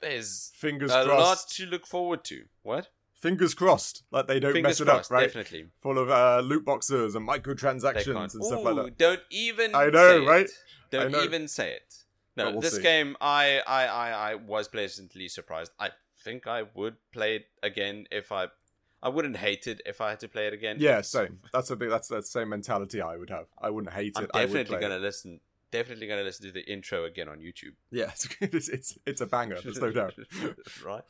there's 0.00 0.52
Fingers 0.54 0.90
a 0.92 1.04
lot 1.04 1.06
crossed. 1.06 1.56
to 1.56 1.66
look 1.66 1.86
forward 1.86 2.24
to. 2.24 2.44
What? 2.62 2.88
Fingers 3.14 3.52
crossed. 3.54 4.02
Like 4.10 4.26
they 4.28 4.40
don't 4.40 4.52
Fingers 4.54 4.70
mess 4.70 4.80
it 4.80 4.84
crossed, 4.86 5.10
up, 5.10 5.16
right? 5.16 5.26
definitely. 5.26 5.66
Full 5.82 5.98
of 5.98 6.08
uh, 6.10 6.40
loot 6.42 6.64
boxes 6.64 7.14
and 7.14 7.28
microtransactions 7.28 8.34
and 8.34 8.44
stuff 8.44 8.60
Ooh, 8.60 8.70
like 8.70 8.84
that. 8.86 8.98
Don't 8.98 9.20
even. 9.30 9.74
I 9.74 9.86
know, 9.90 10.20
say 10.20 10.26
right? 10.26 10.46
It. 10.46 10.50
Don't 10.90 11.12
know. 11.12 11.22
even 11.22 11.46
say 11.46 11.72
it. 11.72 11.94
No, 12.36 12.52
we'll 12.52 12.60
this 12.62 12.76
see. 12.76 12.82
game, 12.82 13.16
I, 13.20 13.60
I, 13.66 13.86
I, 13.86 14.10
I 14.30 14.34
was 14.36 14.68
pleasantly 14.68 15.28
surprised. 15.28 15.72
I 15.78 15.90
think 16.24 16.46
I 16.46 16.62
would 16.74 16.96
play 17.12 17.36
it 17.36 17.46
again 17.62 18.06
if 18.10 18.32
I. 18.32 18.46
I 19.02 19.08
wouldn't 19.08 19.38
hate 19.38 19.66
it 19.66 19.80
if 19.86 20.00
I 20.00 20.10
had 20.10 20.20
to 20.20 20.28
play 20.28 20.46
it 20.46 20.52
again. 20.52 20.76
Yeah, 20.78 21.00
same. 21.00 21.38
That's 21.52 21.70
a 21.70 21.76
big. 21.76 21.88
That's 21.90 22.08
the 22.08 22.22
same 22.22 22.50
mentality 22.50 23.00
I 23.00 23.16
would 23.16 23.30
have. 23.30 23.46
I 23.60 23.70
wouldn't 23.70 23.92
hate 23.94 24.12
I'm 24.16 24.24
it. 24.24 24.30
I 24.34 24.40
would 24.44 24.46
definitely 24.52 24.78
gonna 24.80 24.96
it. 24.96 25.00
listen. 25.02 25.40
Definitely 25.70 26.06
gonna 26.06 26.22
listen 26.22 26.46
to 26.46 26.52
the 26.52 26.70
intro 26.70 27.04
again 27.04 27.28
on 27.28 27.38
YouTube. 27.38 27.74
Yeah, 27.90 28.10
it's, 28.40 28.68
it's 28.68 28.98
it's 29.06 29.20
a 29.20 29.26
banger. 29.26 29.58
There's 29.62 29.80
no 29.80 29.90
doubt. 29.90 30.14
right. 30.84 31.02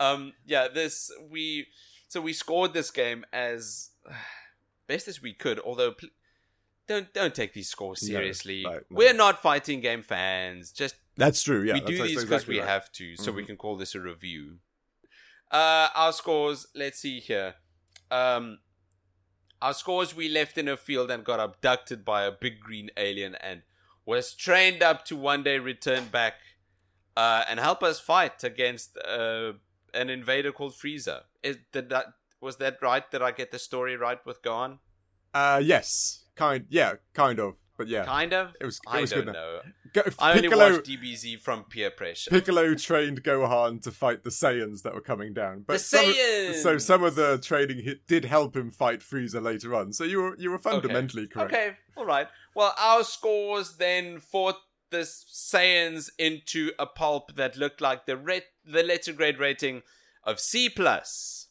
Um. 0.00 0.32
Yeah. 0.46 0.68
This 0.72 1.12
we. 1.30 1.66
So 2.08 2.20
we 2.20 2.32
scored 2.32 2.72
this 2.74 2.90
game 2.90 3.24
as 3.32 3.90
best 4.86 5.08
as 5.08 5.22
we 5.22 5.32
could. 5.32 5.58
Although, 5.60 5.92
pl- 5.92 6.08
don't 6.88 7.12
don't 7.14 7.34
take 7.34 7.52
these 7.54 7.68
scores 7.68 8.04
seriously. 8.04 8.64
right, 8.66 8.80
no. 8.90 8.96
We're 8.98 9.14
not 9.14 9.40
fighting 9.40 9.80
game 9.80 10.02
fans. 10.02 10.72
Just 10.72 10.96
That's 11.16 11.42
true. 11.42 11.62
Yeah, 11.62 11.74
we 11.74 11.80
do 11.80 11.86
these 12.02 12.08
because 12.10 12.22
exactly 12.24 12.54
we 12.56 12.60
right. 12.60 12.68
have 12.68 12.90
to, 12.92 13.16
so 13.16 13.30
we 13.30 13.42
Mhm. 13.44 13.46
can 13.46 13.56
call 13.56 13.76
this 13.76 13.94
a 13.94 14.00
review. 14.00 14.58
Uh, 15.52 15.88
our 15.94 16.12
scores. 16.12 16.66
Let's 16.74 17.00
see 17.00 17.20
here. 17.20 17.54
Um, 18.10 18.58
our 19.60 19.74
scores. 19.74 20.16
We 20.16 20.28
left 20.28 20.56
in 20.56 20.66
a 20.66 20.76
field 20.76 21.10
and 21.10 21.24
got 21.24 21.40
abducted 21.40 22.04
by 22.04 22.24
a 22.24 22.32
big 22.32 22.60
green 22.60 22.90
alien 22.96 23.34
and 23.34 23.62
was 24.06 24.34
trained 24.34 24.82
up 24.82 25.04
to 25.06 25.16
one 25.16 25.42
day 25.42 25.58
return 25.58 26.06
back 26.06 26.34
uh, 27.16 27.44
and 27.48 27.60
help 27.60 27.82
us 27.82 28.00
fight 28.00 28.42
against 28.42 28.96
uh, 28.98 29.52
an 29.94 30.10
invader 30.10 30.52
called 30.52 30.72
Frieza. 30.72 31.22
Is 31.42 31.58
did 31.72 31.90
that 31.90 32.06
was 32.40 32.56
that 32.56 32.78
right? 32.80 33.08
Did 33.10 33.22
I 33.22 33.30
get 33.30 33.52
the 33.52 33.58
story 33.58 33.96
right 33.96 34.24
with 34.24 34.42
Gohan? 34.42 34.78
Uh, 35.34 35.60
yes, 35.62 36.24
kind. 36.34 36.66
Yeah, 36.68 36.94
kind 37.12 37.38
of. 37.38 37.54
But 37.78 37.88
yeah, 37.88 38.04
Kind 38.04 38.32
of. 38.34 38.54
it 38.60 38.64
was. 38.66 38.76
It 38.76 38.90
I 38.90 39.00
was 39.00 39.10
don't 39.10 39.24
good. 39.24 39.32
know. 39.32 39.60
Go, 39.94 40.02
I 40.18 40.32
only 40.34 40.48
watched 40.48 40.84
DBZ 40.86 41.40
from 41.40 41.64
peer 41.64 41.90
pressure. 41.90 42.30
Piccolo 42.30 42.74
trained 42.74 43.22
Gohan 43.24 43.82
to 43.82 43.90
fight 43.90 44.24
the 44.24 44.30
Saiyans 44.30 44.82
that 44.82 44.94
were 44.94 45.00
coming 45.00 45.32
down. 45.34 45.64
But 45.66 45.74
the 45.74 45.78
some 45.80 46.04
Saiyans. 46.04 46.54
so 46.62 46.78
some 46.78 47.02
of 47.02 47.14
the 47.14 47.38
training 47.38 47.82
hi- 47.84 47.94
did 48.06 48.24
help 48.26 48.56
him 48.56 48.70
fight 48.70 49.00
Frieza 49.00 49.42
later 49.42 49.74
on. 49.74 49.92
So 49.92 50.04
you 50.04 50.20
were 50.22 50.36
you 50.38 50.50
were 50.50 50.58
fundamentally 50.58 51.26
correct. 51.26 51.52
Okay, 51.52 51.72
all 51.96 52.04
right. 52.06 52.28
Well, 52.54 52.74
our 52.78 53.04
scores 53.04 53.76
then 53.78 54.18
fought 54.20 54.56
the 54.90 54.98
Saiyans 54.98 56.10
into 56.18 56.72
a 56.78 56.86
pulp 56.86 57.34
that 57.36 57.56
looked 57.56 57.80
like 57.80 58.06
the 58.06 58.16
ret- 58.16 58.46
the 58.64 58.82
letter 58.82 59.12
grade 59.12 59.38
rating 59.38 59.82
of 60.24 60.38
C 60.38 60.68
plus, 60.68 61.48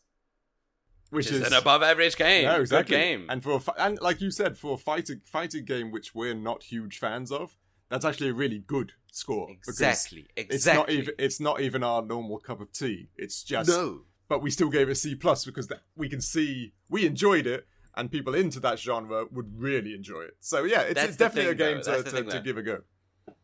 Which, 1.12 1.26
which 1.26 1.36
is 1.42 1.48
an 1.48 1.54
above 1.54 1.84
average 1.84 2.16
game. 2.16 2.46
No, 2.46 2.54
Good 2.54 2.62
exactly. 2.62 2.98
game. 2.98 3.26
And 3.30 3.44
for 3.44 3.52
a 3.52 3.60
fi- 3.60 3.76
and 3.78 4.00
like 4.02 4.22
you 4.22 4.32
said, 4.32 4.58
for 4.58 4.76
a 4.76 4.78
fighting 4.78 5.22
fighting 5.26 5.66
game 5.66 5.92
which 5.92 6.16
we're 6.16 6.34
not 6.34 6.64
huge 6.64 6.98
fans 6.98 7.32
of, 7.32 7.58
that's 7.90 8.06
actually 8.06 8.30
a 8.30 8.34
really 8.34 8.60
good 8.60 8.94
score. 9.12 9.50
exactly. 9.52 10.26
Exactly. 10.38 10.56
It's 10.56 10.66
not 10.66 10.90
even 10.90 11.14
it's 11.20 11.40
not 11.40 11.60
even 11.62 11.84
our 11.84 12.02
normal 12.02 12.40
cup 12.40 12.62
of 12.62 12.72
tea. 12.72 13.10
It's 13.18 13.44
just 13.44 13.70
no. 13.70 14.04
but 14.30 14.42
we 14.42 14.50
still 14.50 14.70
gave 14.70 14.90
it 14.90 14.96
C 14.96 15.14
plus 15.16 15.44
because 15.44 15.68
that 15.68 15.82
we 15.96 16.08
can 16.08 16.22
see 16.22 16.74
we 16.90 17.06
enjoyed 17.06 17.46
it 17.46 17.68
and 17.96 18.10
people 18.10 18.34
into 18.34 18.60
that 18.62 18.80
genre 18.80 19.26
would 19.32 19.60
really 19.60 19.94
enjoy 19.94 20.22
it. 20.22 20.38
So 20.40 20.64
yeah, 20.64 20.82
it's, 20.82 21.04
it's 21.04 21.18
definitely 21.18 21.54
thing, 21.56 21.68
a 21.70 21.74
game 21.74 21.82
though. 21.84 22.02
To, 22.02 22.24
to, 22.24 22.32
to 22.32 22.40
give 22.40 22.58
a 22.58 22.62
go. 22.64 22.82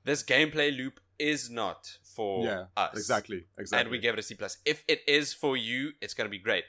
This 0.05 0.23
gameplay 0.23 0.75
loop 0.75 1.01
is 1.19 1.49
not 1.49 1.97
for 2.03 2.45
yeah, 2.45 2.65
us. 2.77 2.93
exactly, 2.93 3.45
exactly. 3.57 3.81
And 3.81 3.91
we 3.91 3.99
gave 3.99 4.13
it 4.13 4.19
a 4.19 4.23
C 4.23 4.35
plus. 4.35 4.57
If 4.65 4.83
it 4.87 5.01
is 5.07 5.33
for 5.33 5.57
you, 5.57 5.91
it's 6.01 6.13
gonna 6.13 6.29
be 6.29 6.39
great. 6.39 6.63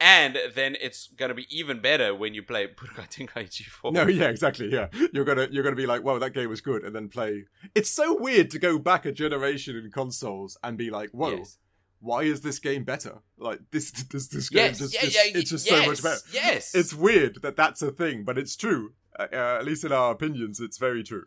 And 0.00 0.36
then 0.54 0.76
it's 0.80 1.08
gonna 1.16 1.34
be 1.34 1.46
even 1.56 1.80
better 1.80 2.14
when 2.14 2.34
you 2.34 2.42
play 2.42 2.66
Budokai 2.66 3.08
Tenkaichi 3.08 3.64
4. 3.64 3.92
No, 3.92 4.06
yeah, 4.08 4.28
exactly. 4.28 4.68
Yeah, 4.70 4.88
you're 5.12 5.24
gonna 5.24 5.48
you're 5.50 5.62
gonna 5.62 5.76
be 5.76 5.86
like, 5.86 6.02
"Whoa, 6.02 6.18
that 6.18 6.34
game 6.34 6.48
was 6.50 6.60
good," 6.60 6.82
and 6.84 6.94
then 6.94 7.08
play. 7.08 7.44
It's 7.74 7.90
so 7.90 8.14
weird 8.16 8.50
to 8.50 8.58
go 8.58 8.78
back 8.78 9.06
a 9.06 9.12
generation 9.12 9.76
in 9.76 9.90
consoles 9.92 10.56
and 10.64 10.76
be 10.76 10.90
like, 10.90 11.10
"Whoa, 11.10 11.36
Yes. 11.36 11.58
why 12.00 12.22
is 12.24 12.40
this 12.40 12.58
game 12.58 12.82
better?" 12.84 13.18
Like 13.38 13.60
this 13.70 13.92
this 13.92 14.28
this 14.28 14.48
game 14.48 14.66
Yes, 14.66 14.78
just, 14.80 14.94
yeah, 14.94 15.00
just- 15.02 15.14
yeah, 15.14 15.38
it's 15.40 15.50
just 15.50 15.70
yes, 15.70 15.80
so 15.84 15.86
much 15.90 16.02
better. 16.02 16.20
Yes, 16.32 16.74
It's 16.74 16.92
weird 16.92 17.40
that 17.42 17.54
that's 17.56 17.80
a 17.80 17.92
thing, 17.92 18.24
but 18.24 18.36
it's 18.36 18.56
true. 18.56 18.94
Uh, 19.18 19.28
uh, 19.32 19.56
at 19.60 19.64
least 19.64 19.84
in 19.84 19.92
our 19.92 20.10
opinions, 20.10 20.58
it's 20.58 20.76
very 20.76 21.04
true. 21.04 21.26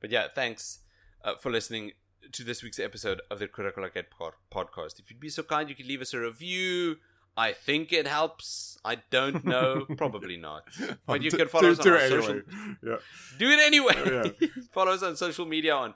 But 0.00 0.10
yeah, 0.10 0.28
thanks 0.34 0.78
uh, 1.24 1.34
for 1.36 1.50
listening 1.52 1.92
to 2.32 2.42
this 2.42 2.62
week's 2.62 2.78
episode 2.78 3.20
of 3.30 3.38
the 3.38 3.46
Critical 3.48 3.82
Arcade 3.84 4.06
pod- 4.10 4.32
podcast. 4.50 4.98
If 4.98 5.10
you'd 5.10 5.20
be 5.20 5.28
so 5.28 5.42
kind, 5.42 5.68
you 5.68 5.74
could 5.76 5.86
leave 5.86 6.00
us 6.00 6.14
a 6.14 6.20
review. 6.20 6.96
I 7.36 7.52
think 7.52 7.92
it 7.92 8.06
helps. 8.06 8.78
I 8.84 8.96
don't 9.10 9.44
know. 9.44 9.86
Probably 9.96 10.36
not. 10.36 10.64
But 11.06 11.22
you 11.22 11.30
can 11.30 11.48
follow 11.48 11.70
us 11.70 11.78
on 11.78 11.84
do 11.84 11.92
our 11.92 11.98
it 11.98 12.10
social. 12.10 12.40
Yeah. 12.86 12.96
Do 13.38 13.50
it 13.50 13.60
anyway. 13.60 13.94
Oh, 13.96 14.32
yeah. 14.40 14.48
follow 14.72 14.92
us 14.92 15.02
on 15.02 15.16
social 15.16 15.46
media 15.46 15.74
on 15.74 15.94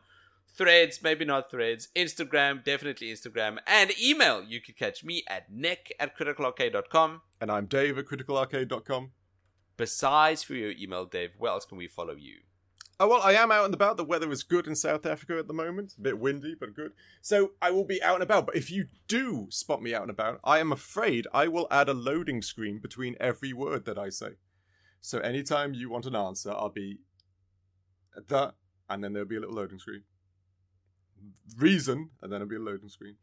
Threads, 0.57 1.03
maybe 1.03 1.27
not 1.27 1.51
Threads, 1.51 1.89
Instagram, 1.95 2.65
definitely 2.65 3.13
Instagram, 3.13 3.59
and 3.67 3.93
email. 4.03 4.43
You 4.43 4.61
can 4.63 4.75
catch 4.75 5.05
me 5.05 5.23
at 5.29 5.53
nick 5.53 5.95
at 6.01 6.17
criticalarcade.com. 6.17 7.21
And 7.43 7.51
I'm 7.53 7.67
Dave 7.67 7.99
at 7.99 8.07
criticalarcade.com. 8.07 9.11
Besides 9.77 10.43
for 10.43 10.55
your 10.55 10.71
email, 10.71 11.05
Dave, 11.05 11.33
where 11.37 11.53
else 11.53 11.67
can 11.67 11.77
we 11.77 11.87
follow 11.89 12.15
you? 12.15 12.37
Oh, 12.99 13.09
well, 13.09 13.21
I 13.23 13.35
am 13.35 13.53
out 13.53 13.67
and 13.67 13.75
about. 13.75 13.99
The 13.99 14.05
weather 14.05 14.33
is 14.33 14.43
good 14.43 14.67
in 14.67 14.75
South 14.75 15.05
Africa 15.05 15.39
at 15.39 15.49
the 15.49 15.53
moment. 15.53 15.95
A 15.99 16.01
bit 16.01 16.19
windy, 16.19 16.55
but 16.59 16.75
good. 16.75 16.93
So 17.21 17.53
I 17.61 17.71
will 17.71 17.85
be 17.85 18.03
out 18.03 18.15
and 18.15 18.23
about. 18.23 18.47
But 18.47 18.57
if 18.57 18.71
you 18.71 18.87
do 19.07 19.49
spot 19.51 19.83
me 19.83 19.95
out 19.95 20.03
and 20.03 20.11
about, 20.11 20.41
I 20.43 20.61
am 20.61 20.73
afraid 20.73 21.27
I 21.35 21.47
will 21.49 21.67
add 21.71 21.91
a 21.91 21.95
loading 21.95 22.41
screen 22.41 22.79
between 22.79 23.15
every 23.21 23.53
word 23.53 23.85
that 23.85 23.99
I 23.99 24.09
say. 24.09 24.37
So 25.03 25.19
anytime 25.19 25.75
you 25.75 25.91
want 25.91 26.07
an 26.07 26.17
answer, 26.17 26.51
I'll 26.51 26.71
be 26.71 27.01
the, 28.29 28.55
and 28.89 29.05
then 29.05 29.13
there'll 29.13 29.29
be 29.29 29.37
a 29.37 29.41
little 29.41 29.55
loading 29.55 29.79
screen. 29.79 30.05
Reason, 31.59 32.11
and 32.23 32.33
then 32.33 32.41
there'll 32.41 32.49
be 32.49 32.57
a 32.57 32.61
loading 32.61 32.89
screen. 32.89 33.17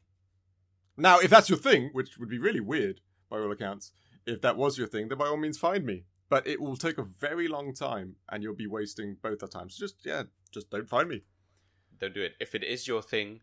Now, 0.96 1.18
if 1.18 1.32
that's 1.32 1.50
your 1.50 1.58
thing, 1.58 1.90
which 1.94 2.20
would 2.20 2.30
be 2.30 2.38
really 2.38 2.60
weird 2.60 3.02
by 3.28 3.40
all 3.40 3.52
accounts, 3.52 3.92
if 4.28 4.40
that 4.42 4.56
was 4.56 4.78
your 4.78 4.88
thing, 4.88 5.08
then 5.08 5.18
by 5.18 5.26
all 5.26 5.38
means 5.38 5.58
find 5.58 5.84
me. 5.84 6.06
But 6.30 6.48
it 6.48 6.60
will 6.62 6.78
take 6.78 6.98
a 6.98 7.04
very 7.04 7.48
long 7.48 7.74
time, 7.74 8.16
and 8.30 8.42
you'll 8.42 8.56
be 8.56 8.68
wasting 8.68 9.18
both 9.22 9.44
our 9.44 9.50
times. 9.50 9.78
Just 9.78 9.98
yeah, 10.06 10.24
just 10.52 10.70
don't 10.70 10.90
find 10.90 11.08
me. 11.10 11.24
Don't 12.00 12.14
do 12.14 12.22
it. 12.22 12.34
If 12.40 12.56
it 12.56 12.64
is 12.64 12.88
your 12.88 13.02
thing, 13.02 13.42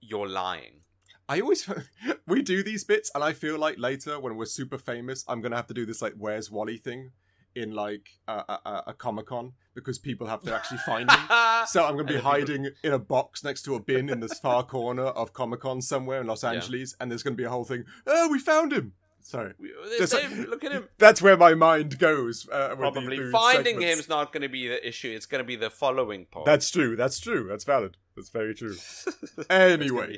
you're 0.00 0.28
lying. 0.28 0.82
I 1.28 1.40
always 1.40 1.68
we 2.26 2.42
do 2.42 2.62
these 2.62 2.84
bits, 2.84 3.10
and 3.14 3.22
I 3.24 3.32
feel 3.32 3.58
like 3.58 3.78
later 3.78 4.18
when 4.20 4.36
we're 4.36 4.44
super 4.46 4.78
famous, 4.78 5.24
I'm 5.28 5.40
gonna 5.40 5.56
have 5.56 5.66
to 5.68 5.74
do 5.74 5.86
this 5.86 6.02
like 6.02 6.14
"Where's 6.16 6.50
Wally" 6.50 6.76
thing 6.78 7.12
in 7.54 7.72
like 7.72 8.10
a, 8.28 8.32
a, 8.32 8.82
a- 8.88 8.94
Comic 8.94 9.26
Con 9.26 9.52
because 9.74 9.98
people 9.98 10.26
have 10.26 10.42
to 10.42 10.54
actually 10.54 10.78
find 10.78 11.06
me. 11.08 11.14
So 11.66 11.84
I'm 11.84 11.96
gonna 11.96 12.04
be 12.04 12.14
And 12.14 12.16
then 12.16 12.16
people- 12.16 12.30
hiding 12.30 12.70
in 12.84 12.92
a 12.92 12.98
box 12.98 13.42
next 13.42 13.62
to 13.62 13.74
a 13.74 13.80
bin 13.80 14.08
in 14.10 14.20
this 14.20 14.38
far 14.38 14.62
corner 14.62 15.06
of 15.06 15.32
Comic 15.32 15.60
Con 15.60 15.80
somewhere 15.82 16.20
in 16.20 16.26
Los 16.26 16.42
Yeah. 16.44 16.52
Angeles, 16.52 16.94
and 17.00 17.10
there's 17.10 17.22
gonna 17.22 17.36
be 17.36 17.44
a 17.44 17.50
whole 17.50 17.64
thing. 17.64 17.84
Oh, 18.06 18.28
we 18.28 18.38
found 18.38 18.72
him. 18.72 18.92
Sorry, 19.28 19.52
We- 19.58 19.70
Just 19.98 20.14
like- 20.14 20.30
look 20.48 20.64
at 20.64 20.72
him. 20.72 20.88
that's 20.98 21.20
where 21.20 21.36
my 21.36 21.52
mind 21.52 21.98
goes. 21.98 22.48
Uh, 22.50 22.74
Probably 22.76 23.30
finding 23.30 23.74
segments. 23.74 23.94
him's 23.96 24.08
not 24.08 24.32
going 24.32 24.40
to 24.40 24.48
be 24.48 24.66
the 24.68 24.88
issue. 24.88 25.10
It's 25.14 25.26
going 25.26 25.44
to 25.44 25.46
be 25.46 25.54
the 25.54 25.68
following 25.68 26.24
part. 26.24 26.46
That's 26.46 26.70
true. 26.70 26.96
That's 26.96 27.20
true. 27.20 27.46
That's 27.46 27.64
valid. 27.64 27.98
That's 28.16 28.30
very 28.30 28.54
true. 28.54 28.76
Anyway. 29.50 30.16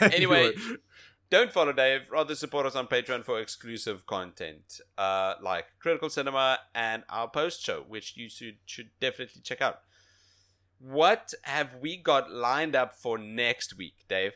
Anyway, 0.00 0.52
don't 1.28 1.52
follow 1.52 1.72
Dave. 1.74 2.00
Rather 2.10 2.34
support 2.34 2.64
us 2.64 2.74
on 2.74 2.86
Patreon 2.86 3.24
for 3.26 3.38
exclusive 3.38 4.06
content, 4.06 4.80
uh, 4.96 5.34
like 5.42 5.66
Critical 5.78 6.08
Cinema 6.08 6.60
and 6.74 7.02
our 7.10 7.28
post 7.28 7.62
show, 7.62 7.84
which 7.86 8.16
you 8.16 8.30
should, 8.30 8.56
should 8.64 8.88
definitely 9.00 9.42
check 9.42 9.60
out. 9.60 9.80
What 10.78 11.34
have 11.42 11.74
we 11.82 11.98
got 11.98 12.32
lined 12.32 12.74
up 12.74 12.94
for 12.94 13.18
next 13.18 13.76
week, 13.76 13.96
Dave? 14.08 14.32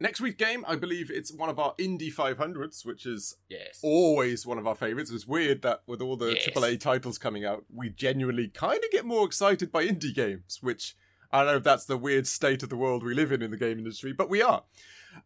Next 0.00 0.20
week's 0.20 0.36
game, 0.36 0.64
I 0.66 0.76
believe 0.76 1.10
it's 1.10 1.32
one 1.32 1.48
of 1.50 1.58
our 1.58 1.74
Indie 1.76 2.12
500s, 2.12 2.84
which 2.84 3.06
is 3.06 3.36
Yes. 3.48 3.78
always 3.82 4.46
one 4.46 4.58
of 4.58 4.66
our 4.66 4.74
favorites. 4.74 5.10
It's 5.10 5.26
weird 5.26 5.62
that 5.62 5.82
with 5.86 6.00
all 6.00 6.16
the 6.16 6.34
Yes. 6.34 6.44
AAA 6.46 6.76
titles 6.78 7.18
coming 7.18 7.44
out, 7.44 7.64
we 7.72 7.90
genuinely 7.90 8.48
kind 8.48 8.82
of 8.82 8.90
get 8.90 9.04
more 9.04 9.24
excited 9.26 9.70
by 9.70 9.86
indie 9.86 10.14
games, 10.14 10.58
which 10.60 10.96
I 11.32 11.44
don't 11.44 11.52
know 11.52 11.56
if 11.58 11.62
that's 11.62 11.84
the 11.84 11.96
weird 11.96 12.26
state 12.26 12.62
of 12.64 12.70
the 12.70 12.76
world 12.76 13.04
we 13.04 13.14
live 13.14 13.30
in 13.30 13.40
in 13.42 13.50
the 13.52 13.56
game 13.56 13.78
industry, 13.78 14.12
but 14.12 14.28
we 14.28 14.42
are. 14.42 14.64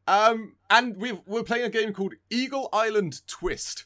Um, 0.07 0.57
and 0.69 0.97
we 0.97 1.13
we're 1.27 1.43
playing 1.45 1.65
a 1.65 1.71
game 1.71 1.93
called 1.93 2.15
Eagle 2.31 2.69
Island 2.73 3.27
Twist, 3.27 3.85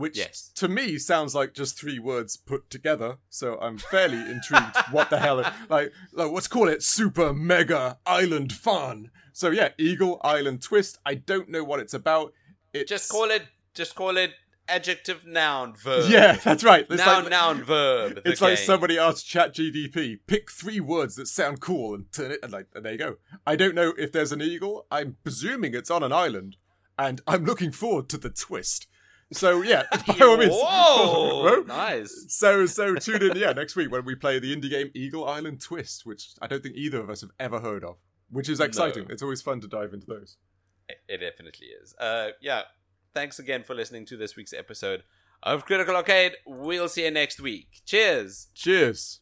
which 0.00 0.16
Yes. 0.18 0.50
to 0.56 0.66
me 0.66 0.98
sounds 0.98 1.34
like 1.34 1.54
just 1.54 1.78
three 1.78 1.98
words 1.98 2.36
put 2.36 2.70
together. 2.70 3.18
So 3.28 3.58
I'm 3.60 3.78
fairly 3.78 4.18
intrigued. 4.18 4.76
what 4.90 5.10
the 5.10 5.18
hell? 5.20 5.36
Like, 5.36 5.52
like, 5.68 5.92
let's 6.32 6.48
call 6.48 6.68
it 6.68 6.82
Super 6.82 7.32
Mega 7.32 7.98
Island 8.06 8.52
Fun. 8.52 9.10
So 9.32 9.50
yeah, 9.50 9.68
Eagle 9.78 10.20
Island 10.24 10.62
Twist. 10.62 10.98
I 11.06 11.14
don't 11.14 11.48
know 11.48 11.62
what 11.62 11.78
it's 11.80 11.94
about. 11.94 12.32
It's, 12.72 12.88
Just 12.88 13.10
call 13.10 13.30
it. 13.30 13.44
Just 13.74 13.94
call 13.94 14.16
it 14.16 14.32
adjective, 14.68 15.26
noun, 15.26 15.74
verb. 15.74 16.08
Yeah, 16.08 16.34
that's 16.34 16.62
right. 16.64 16.86
It's 16.88 17.04
noun, 17.04 17.22
like, 17.24 17.30
noun, 17.30 17.62
verb. 17.64 18.20
It's 18.24 18.40
like 18.40 18.56
game. 18.56 18.64
somebody 18.66 18.98
asked 18.98 19.26
ChatGPT, 19.26 20.20
pick 20.26 20.50
three 20.50 20.80
words 20.80 21.16
that 21.16 21.26
sound 21.26 21.60
cool 21.60 21.94
and 21.94 22.10
turn 22.12 22.30
it, 22.30 22.40
and 22.42 22.52
like, 22.52 22.66
and 22.74 22.84
there 22.84 22.92
you 22.92 22.98
go. 22.98 23.16
I 23.46 23.56
don't 23.56 23.74
know 23.74 23.92
if 23.98 24.12
there's 24.12 24.32
an 24.32 24.40
eagle. 24.40 24.86
I'm 24.90 25.16
presuming 25.22 25.74
it's 25.74 25.90
on 25.90 26.02
an 26.02 26.12
island, 26.12 26.56
and 26.98 27.20
I'm 27.26 27.44
looking 27.44 27.72
forward 27.72 28.08
to 28.10 28.18
the 28.18 28.30
twist. 28.30 28.86
So 29.32 29.62
yeah, 29.62 29.84
by 30.06 30.16
all 30.20 30.36
means. 30.36 30.52
Whoa, 30.54 31.64
nice. 31.66 32.26
So 32.28 32.66
so 32.66 32.94
tune 32.96 33.22
in 33.22 33.36
yeah 33.36 33.52
next 33.52 33.76
week 33.76 33.90
when 33.90 34.04
we 34.04 34.14
play 34.14 34.38
the 34.38 34.54
indie 34.54 34.70
game 34.70 34.90
Eagle 34.94 35.28
Island 35.28 35.60
Twist, 35.60 36.04
which 36.04 36.30
I 36.40 36.46
don't 36.46 36.62
think 36.62 36.76
either 36.76 37.00
of 37.00 37.10
us 37.10 37.20
have 37.20 37.30
ever 37.38 37.60
heard 37.60 37.84
of, 37.84 37.96
which 38.30 38.48
is 38.48 38.60
exciting. 38.60 39.04
No. 39.04 39.12
It's 39.12 39.22
always 39.22 39.42
fun 39.42 39.60
to 39.60 39.68
dive 39.68 39.92
into 39.92 40.06
those. 40.06 40.36
It 41.08 41.18
definitely 41.18 41.68
is. 41.82 41.94
Uh, 41.98 42.30
yeah. 42.40 42.62
Thanks 43.14 43.38
again 43.38 43.64
for 43.64 43.74
listening 43.74 44.06
to 44.06 44.16
this 44.16 44.36
week's 44.36 44.52
episode 44.52 45.02
of 45.42 45.64
Critical 45.64 45.96
Arcade. 45.96 46.36
We'll 46.46 46.88
see 46.88 47.04
you 47.04 47.10
next 47.10 47.40
week. 47.40 47.82
Cheers. 47.84 48.48
Cheers. 48.54 49.20